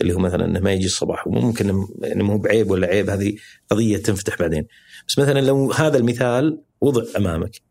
اللي 0.02 0.14
هو 0.14 0.20
مثلا 0.20 0.46
إنه 0.46 0.60
ما 0.60 0.74
يجي 0.74 0.86
الصباح 0.86 1.28
وممكن 1.28 1.86
يعني 2.02 2.24
مو 2.24 2.38
بعيب 2.38 2.72
ولا 2.72 2.88
عيب 2.88 3.10
هذه 3.10 3.36
قضية 3.70 3.98
تنفتح 3.98 4.38
بعدين. 4.38 4.66
بس 5.08 5.20
مثلا 5.20 5.40
لو 5.40 5.72
هذا 5.72 5.98
المثال 5.98 6.62
وضع 6.82 7.04
أمامك 7.18 7.62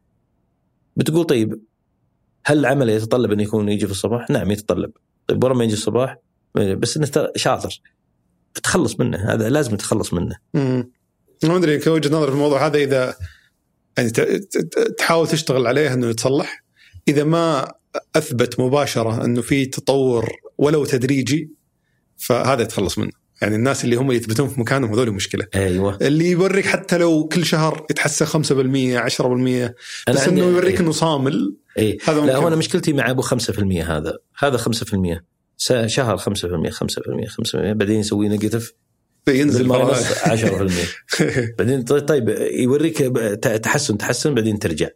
بتقول 0.97 1.24
طيب 1.24 1.60
هل 2.44 2.59
العمل 2.59 2.89
يتطلب 2.89 3.32
انه 3.32 3.43
يكون 3.43 3.69
يجي 3.69 3.86
في 3.86 3.93
الصباح؟ 3.93 4.31
نعم 4.31 4.51
يتطلب. 4.51 4.90
طيب 5.27 5.44
ورا 5.44 5.55
ما 5.55 5.65
يجي 5.65 5.74
الصباح 5.74 6.19
بس 6.55 6.97
إنه 6.97 7.09
شاطر. 7.36 7.81
تخلص 8.62 9.01
منه 9.01 9.32
هذا 9.32 9.48
لازم 9.48 9.77
تتخلص 9.77 10.15
منه. 10.15 10.36
مم. 10.55 10.90
ما 11.44 11.56
أدري 11.56 11.78
كوجهة 11.78 12.09
نظر 12.09 12.27
في 12.27 12.32
الموضوع 12.32 12.66
هذا 12.66 12.78
إذا 12.78 13.15
يعني 13.98 14.10
تحاول 14.98 15.28
تشتغل 15.28 15.66
عليه 15.66 15.94
إنه 15.94 16.06
يتصلح. 16.06 16.65
إذا 17.09 17.24
ما 17.24 17.72
أثبت 18.16 18.60
مباشرة 18.60 19.24
أنه 19.24 19.43
في 19.43 19.66
تطور 19.66 20.30
ولو 20.59 20.85
تدريجي 20.85 21.51
فهذا 22.16 22.62
يتخلص 22.62 22.98
منه. 22.98 23.10
يعني 23.43 23.56
الناس 23.56 23.85
اللي 23.85 23.97
هم 23.97 24.12
يثبتون 24.12 24.48
في 24.48 24.60
مكانهم 24.60 24.93
هذول 24.93 25.12
مشكلة. 25.12 25.47
أيوه. 25.55 25.98
اللي 26.02 26.30
يوريك 26.30 26.66
حتى 26.66 26.98
لو 26.98 27.28
كل 27.28 27.44
شهر 27.44 27.86
يتحسن 27.90 28.26
5% 28.26 28.98
10% 28.98 29.74
بس 30.09 30.28
إنه 30.28 30.40
يوريك 30.40 30.74
إيه. 30.74 30.80
إنه 30.80 30.93
صامل 30.93 31.56
اي 31.78 31.98
هذا 32.05 32.20
لا. 32.20 32.36
هو 32.36 32.48
أنا 32.48 32.56
مشكلتي 32.56 32.93
مع 32.93 33.10
أبو 33.10 33.22
5% 33.22 33.28
هذا. 33.60 34.18
هذا 34.39 34.56
5% 34.59 35.22
س- 35.56 35.72
شهر 35.86 36.18
5% 36.18 36.22
5% 36.70 37.28
5% 37.28 37.55
بعدين 37.55 38.01
يسوي 38.01 38.28
negative 38.28 38.72
ينزل 39.28 39.59
بال 39.59 39.72
minus 39.72 40.06
مرة. 40.26 40.70
10% 40.70 41.55
بعدين 41.59 41.85
ط- 41.85 41.93
طيب 41.93 42.28
يوريك 42.52 42.98
تحسن 43.43 43.98
تحسن 43.98 44.35
بعدين 44.35 44.59
ترجع. 44.59 44.89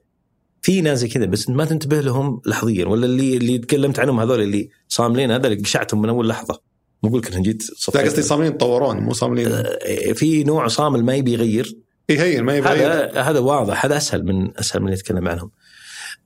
في 0.62 0.80
ناس 0.80 0.98
زي 0.98 1.09
كذا 1.09 1.26
بس 1.26 1.48
ما 1.48 1.64
تنتبه 1.64 2.01
لهم 2.01 2.40
لحظيا 2.47 2.86
ولا 2.86 3.06
اللي 3.06 3.36
اللي 3.36 3.59
تكلمت 3.59 3.98
عنهم 3.98 4.20
هذول 4.20 4.43
اللي 4.43 4.68
صاملين 4.89 5.30
هذا 5.30 5.47
اللي 5.47 5.62
قشعتهم 5.62 6.02
من 6.02 6.09
أول 6.09 6.28
لحظة 6.28 6.60
مو 7.02 7.10
أقول 7.10 7.20
لك 7.20 7.32
أنا 7.32 7.43
جيت 7.43 7.62
لا. 7.94 8.01
قصدي 8.01 8.22
صاملين 8.22 8.52
يتطورون 8.52 8.97
مو 8.97 9.12
صاملين 9.12 9.47
آه، 9.52 10.12
في 10.12 10.44
نوع 10.44 10.68
صامل 10.68 11.05
ما 11.05 11.14
يبي 11.14 11.32
يغير 11.32 11.76
هي 12.10 12.43
ما 12.43 12.56
يبغى 12.56 12.86
هذا 12.86 13.20
هذا 13.20 13.39
واضح 13.39 13.84
هذا 13.84 13.97
أسهل 13.97 14.24
من 14.24 14.59
أسهل 14.59 14.80
من 14.80 14.86
اللي 14.86 14.98
يتكلم 14.98 15.28
عنهم. 15.28 15.51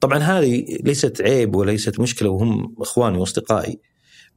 طبعا 0.01 0.19
هذه 0.19 0.65
ليست 0.85 1.23
عيب 1.23 1.57
وليست 1.57 2.01
مشكلة 2.01 2.29
وهم 2.29 2.75
إخواني 2.81 3.19
وأصدقائي 3.19 3.81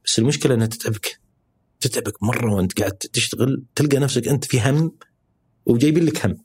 بس 0.04 0.18
المشكلة 0.18 0.54
إنها 0.54 0.66
تتعبك 0.66 1.20
تتعبك 1.80 2.22
مرة 2.22 2.54
وأنت 2.54 2.80
قاعد 2.80 2.92
تشتغل 2.92 3.64
تلقى 3.74 3.98
نفسك 3.98 4.28
أنت 4.28 4.44
في 4.44 4.60
هم 4.60 4.92
وجايبين 5.66 6.04
لك 6.04 6.26
هم. 6.26 6.36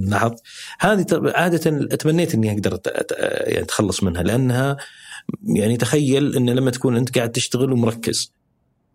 لاحظت؟ 0.00 0.42
هذه 0.80 1.06
عادة 1.12 1.94
أتمنيت 1.94 2.34
إني 2.34 2.52
أقدر 2.52 2.80
يعني 3.20 3.62
أتخلص 3.62 4.02
منها 4.02 4.22
لأنها 4.22 4.76
يعني 5.42 5.76
تخيل 5.76 6.36
إن 6.36 6.50
لما 6.50 6.70
تكون 6.70 6.96
أنت 6.96 7.18
قاعد 7.18 7.32
تشتغل 7.32 7.72
ومركز 7.72 8.34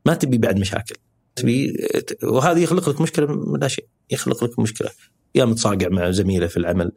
ما 0.06 0.14
تبي 0.14 0.38
بعد 0.38 0.60
مشاكل. 0.60 0.96
تبي 1.36 1.78
وهذا 2.24 2.60
يخلق 2.60 2.90
لك 2.90 3.02
مشكلة 3.02 3.26
من 3.26 3.60
لا 3.60 3.68
شيء 3.68 3.88
يخلق 4.12 4.44
لك 4.44 4.60
مشكلة. 4.60 4.90
يا 5.36 5.46
متصاقع 5.46 5.88
مع 5.90 6.12
زميله 6.12 6.48
في 6.48 6.58
العمل 6.58 6.92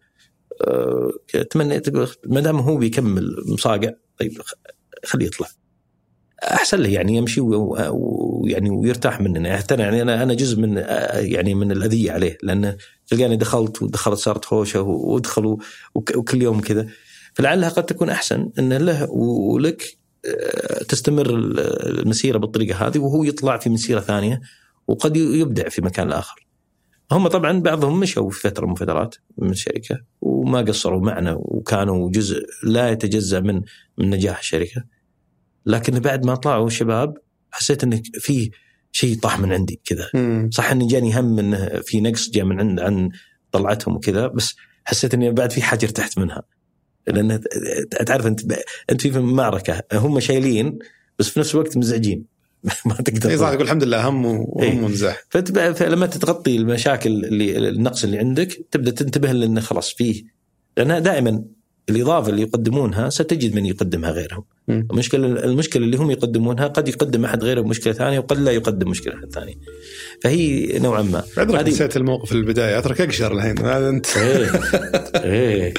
أه، 0.62 1.12
اتمنى 1.34 1.80
تقول 1.80 2.08
ما 2.26 2.40
دام 2.40 2.56
هو 2.56 2.76
بيكمل 2.76 3.36
مصاقع 3.46 3.90
طيب 4.18 4.42
خليه 5.04 5.26
يطلع. 5.26 5.48
أحسن 6.42 6.78
له 6.78 6.88
يعني 6.88 7.16
يمشي 7.16 7.40
ويعني 7.40 8.70
ويرتاح 8.70 9.20
مننا. 9.20 9.48
يعني 9.48 9.64
يعني 9.70 10.02
أنا 10.02 10.22
أنا 10.22 10.34
جزء 10.34 10.60
من 10.60 10.78
آه، 10.78 11.18
يعني 11.18 11.54
من 11.54 11.72
الأذية 11.72 12.12
عليه 12.12 12.38
لأنه 12.42 12.76
تلقاني 13.06 13.36
دخلت 13.36 13.82
ودخلت 13.82 14.18
صارت 14.18 14.52
هوشه 14.52 14.80
وادخلوا 14.82 15.56
وك- 15.94 16.16
وكل 16.16 16.42
يوم 16.42 16.60
كذا 16.60 16.86
فلعلها 17.34 17.68
قد 17.68 17.86
تكون 17.86 18.10
أحسن 18.10 18.50
إن 18.58 18.72
له 18.72 19.10
ولك 19.10 19.98
آه، 20.26 20.82
تستمر 20.82 21.26
المسيرة 21.30 22.38
بالطريقة 22.38 22.86
هذه 22.86 22.98
وهو 22.98 23.24
يطلع 23.24 23.56
في 23.58 23.70
مسيرة 23.70 24.00
ثانية 24.00 24.40
وقد 24.88 25.16
يبدع 25.16 25.68
في 25.68 25.82
مكان 25.82 26.12
اخر. 26.12 26.46
هم 27.12 27.28
طبعا 27.28 27.60
بعضهم 27.60 28.00
مشوا 28.00 28.30
في 28.30 28.40
فترة 28.40 28.66
من 28.66 28.74
فترات 28.74 29.14
من 29.38 29.50
الشركة 29.50 29.98
وما 30.20 30.60
قصروا 30.60 31.00
معنا 31.00 31.34
وكانوا 31.38 32.10
جزء 32.10 32.42
لا 32.64 32.90
يتجزأ 32.90 33.40
من 33.40 33.62
من 33.98 34.10
نجاح 34.10 34.38
الشركة. 34.38 34.84
لكن 35.66 35.98
بعد 35.98 36.26
ما 36.26 36.34
طلعوا 36.34 36.66
الشباب 36.66 37.14
حسيت 37.50 37.84
انه 37.84 38.02
في 38.12 38.50
شيء 38.96 39.18
طاح 39.18 39.38
من 39.38 39.52
عندي 39.52 39.80
كذا. 39.84 40.10
صح 40.50 40.70
إني 40.70 40.86
جاني 40.86 41.20
هم 41.20 41.38
انه 41.38 41.68
في 41.84 42.00
نقص 42.00 42.30
جاء 42.30 42.44
من 42.44 42.60
عند 42.60 42.80
عن 42.80 43.10
طلعتهم 43.52 43.96
وكذا 43.96 44.26
بس 44.26 44.56
حسيت 44.84 45.14
إني 45.14 45.32
بعد 45.32 45.52
في 45.52 45.62
حاجة 45.62 45.84
ارتحت 45.84 46.18
منها. 46.18 46.42
لأن 47.06 47.40
تعرف 48.06 48.26
أنت 48.26 48.40
أنت 48.90 49.06
في 49.06 49.20
معركة 49.20 49.82
هم 49.92 50.20
شايلين 50.20 50.78
بس 51.18 51.28
في 51.28 51.40
نفس 51.40 51.54
الوقت 51.54 51.76
مزعجين. 51.76 52.24
ما 52.86 52.94
تقدر 52.94 53.30
اي 53.30 53.38
صح 53.38 53.48
تقول. 53.48 53.62
الحمد 53.62 53.84
لله 53.84 54.08
هم 54.08 54.26
إيه. 54.26 54.44
وهم 54.48 54.84
ومزاح 54.84 55.24
فلما 55.30 56.06
تتغطي 56.06 56.56
المشاكل 56.56 57.24
اللي 57.24 57.68
النقص 57.68 58.04
اللي 58.04 58.18
عندك 58.18 58.66
تبدأ 58.70 58.90
تنتبه 58.90 59.32
لأنه 59.32 59.60
خلاص 59.60 59.94
فيه. 59.94 60.24
لأن 60.76 61.02
دائما 61.02 61.44
الإضافة 61.90 62.28
اللي 62.30 62.42
يقدمونها 62.42 63.10
ستجد 63.10 63.54
من 63.54 63.66
يقدمها 63.66 64.10
غيرهم. 64.10 64.44
المشكلة 64.68 65.26
المشكلة 65.26 65.84
اللي 65.84 65.96
هم 65.96 66.10
يقدمونها 66.10 66.66
قد 66.66 66.88
يقدم 66.88 67.24
أحد 67.24 67.44
غيرهم 67.44 67.68
مشكلة 67.68 67.92
ثانية 67.92 68.18
وقد 68.18 68.38
لا 68.38 68.50
يقدم 68.52 68.88
مشكلة 68.90 69.14
أحد 69.14 69.32
ثانية. 69.32 69.54
فهي 70.22 70.66
نوعا 70.78 71.02
ما. 71.02 71.22
بعذرك 71.36 71.54
هذه- 71.58 71.68
نسيت 71.68 71.96
الموقف 71.96 72.28
في 72.28 72.34
البداية. 72.34 72.78
أترك 72.78 73.00
أقشر 73.00 73.32
الحين. 73.32 73.58
هذا 73.58 73.88
أنت. 73.88 74.16
إيه. 74.16 74.50
إيه. 75.24 75.74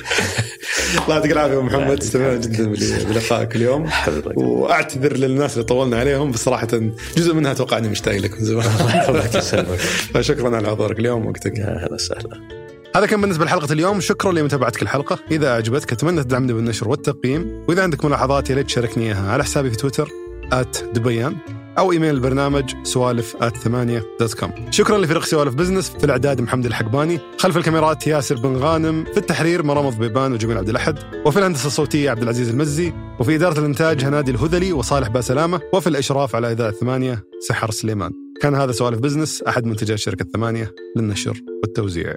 الله 1.04 1.10
يعطيك 1.16 1.32
العافية 1.32 1.62
محمد. 1.62 2.02
استمتعنا 2.02 2.38
جدا 2.40 2.66
بل- 2.68 3.06
بلقائك 3.14 3.56
اليوم. 3.56 3.90
وأعتذر 4.36 5.18
للناس 5.18 5.54
اللي 5.54 5.64
طولنا 5.64 5.98
عليهم. 6.00 6.32
بس 6.32 6.40
صراحة 6.44 6.68
جزء 7.18 7.34
منها 7.34 7.52
أتوقع 7.52 7.78
اني 7.78 7.88
مشتاق 7.90 8.16
لك 8.18 8.34
من 8.40 8.46
زمان. 8.46 8.66
الله 9.10 9.30
ويسلمك 9.36 9.78
فشكرا 10.14 10.56
على 10.56 10.68
حضورك 10.68 11.00
اليوم. 11.00 11.26
ووقتك 11.26 11.58
يا 11.60 11.66
هلا 11.66 11.94
وسهلا. 11.94 12.57
هذا 12.98 13.06
كان 13.06 13.22
بالنسبة 13.22 13.46
لحلقة 13.46 13.74
اليوم. 13.74 14.00
شكرا 14.00 14.32
لمتابعتك 14.32 14.82
الحلقة. 14.82 15.20
إذا 15.32 15.48
أعجبتك 15.48 15.92
أتمنى 15.92 16.24
تدعمني 16.24 16.54
بالنشر 16.54 16.90
والتقييم. 16.90 17.66
وإذا 17.70 17.84
عندك 17.84 18.06
ملاحظات 18.06 18.50
يا 18.50 18.56
ريت 18.56 18.66
تشاركني 18.66 19.06
اياها 19.06 19.32
على 19.32 19.44
حسابي 19.44 19.70
في 19.70 19.76
تويتر 19.76 20.10
دبيان 20.94 21.36
أو 21.78 21.92
إيميل 21.92 22.16
البرنامج 22.16 22.74
سوالف 22.84 23.36
ثمانية 23.64 24.04
dot 24.20 24.34
com 24.34 24.52
شكرا 24.72 24.98
لفريق 24.98 25.24
سوالف 25.24 25.54
بزنس. 25.54 25.90
في 25.90 26.04
الإعداد 26.04 26.42
محمد 26.42 26.66
الحقباني. 26.66 27.20
خلف 27.38 27.58
الكاميرات 27.58 28.08
ياسر 28.08 28.36
بن 28.36 28.56
غانم. 28.56 29.06
في 29.06 29.18
التحرير 29.18 29.64
مرام 29.64 29.90
ضبيبان 29.90 30.34
وجميل 30.34 30.58
عبد 30.58 30.70
الأحد. 30.70 31.00
وفي 31.26 31.40
الهندسة 31.40 31.68
الصوتية 31.68 32.10
عبد 32.10 32.22
العزيز 32.22 32.50
المزي. 32.50 32.94
وفي 33.20 33.36
إدارة 33.36 33.60
الإنتاج 33.60 34.04
هنادي 34.04 34.32
الهذلي 34.32 34.74
وصالح 34.74 35.08
باسلامة. 35.08 35.62
وفي 35.74 35.88
الإشراف 35.88 36.36
على 36.36 36.52
إذاعة 36.52 36.72
ثمانية 36.72 37.24
سحر 37.48 37.72
سليمان. 37.72 38.12
كان 38.42 38.56
هذا 38.56 38.72
سوالف 38.72 39.00
بزنس 39.00 39.42
أحد 39.42 39.66
منتجات 39.66 39.98
شركة 39.98 40.26
ثمانية 40.34 40.72
للنشر 40.96 41.42
والتوزيع. 41.64 42.16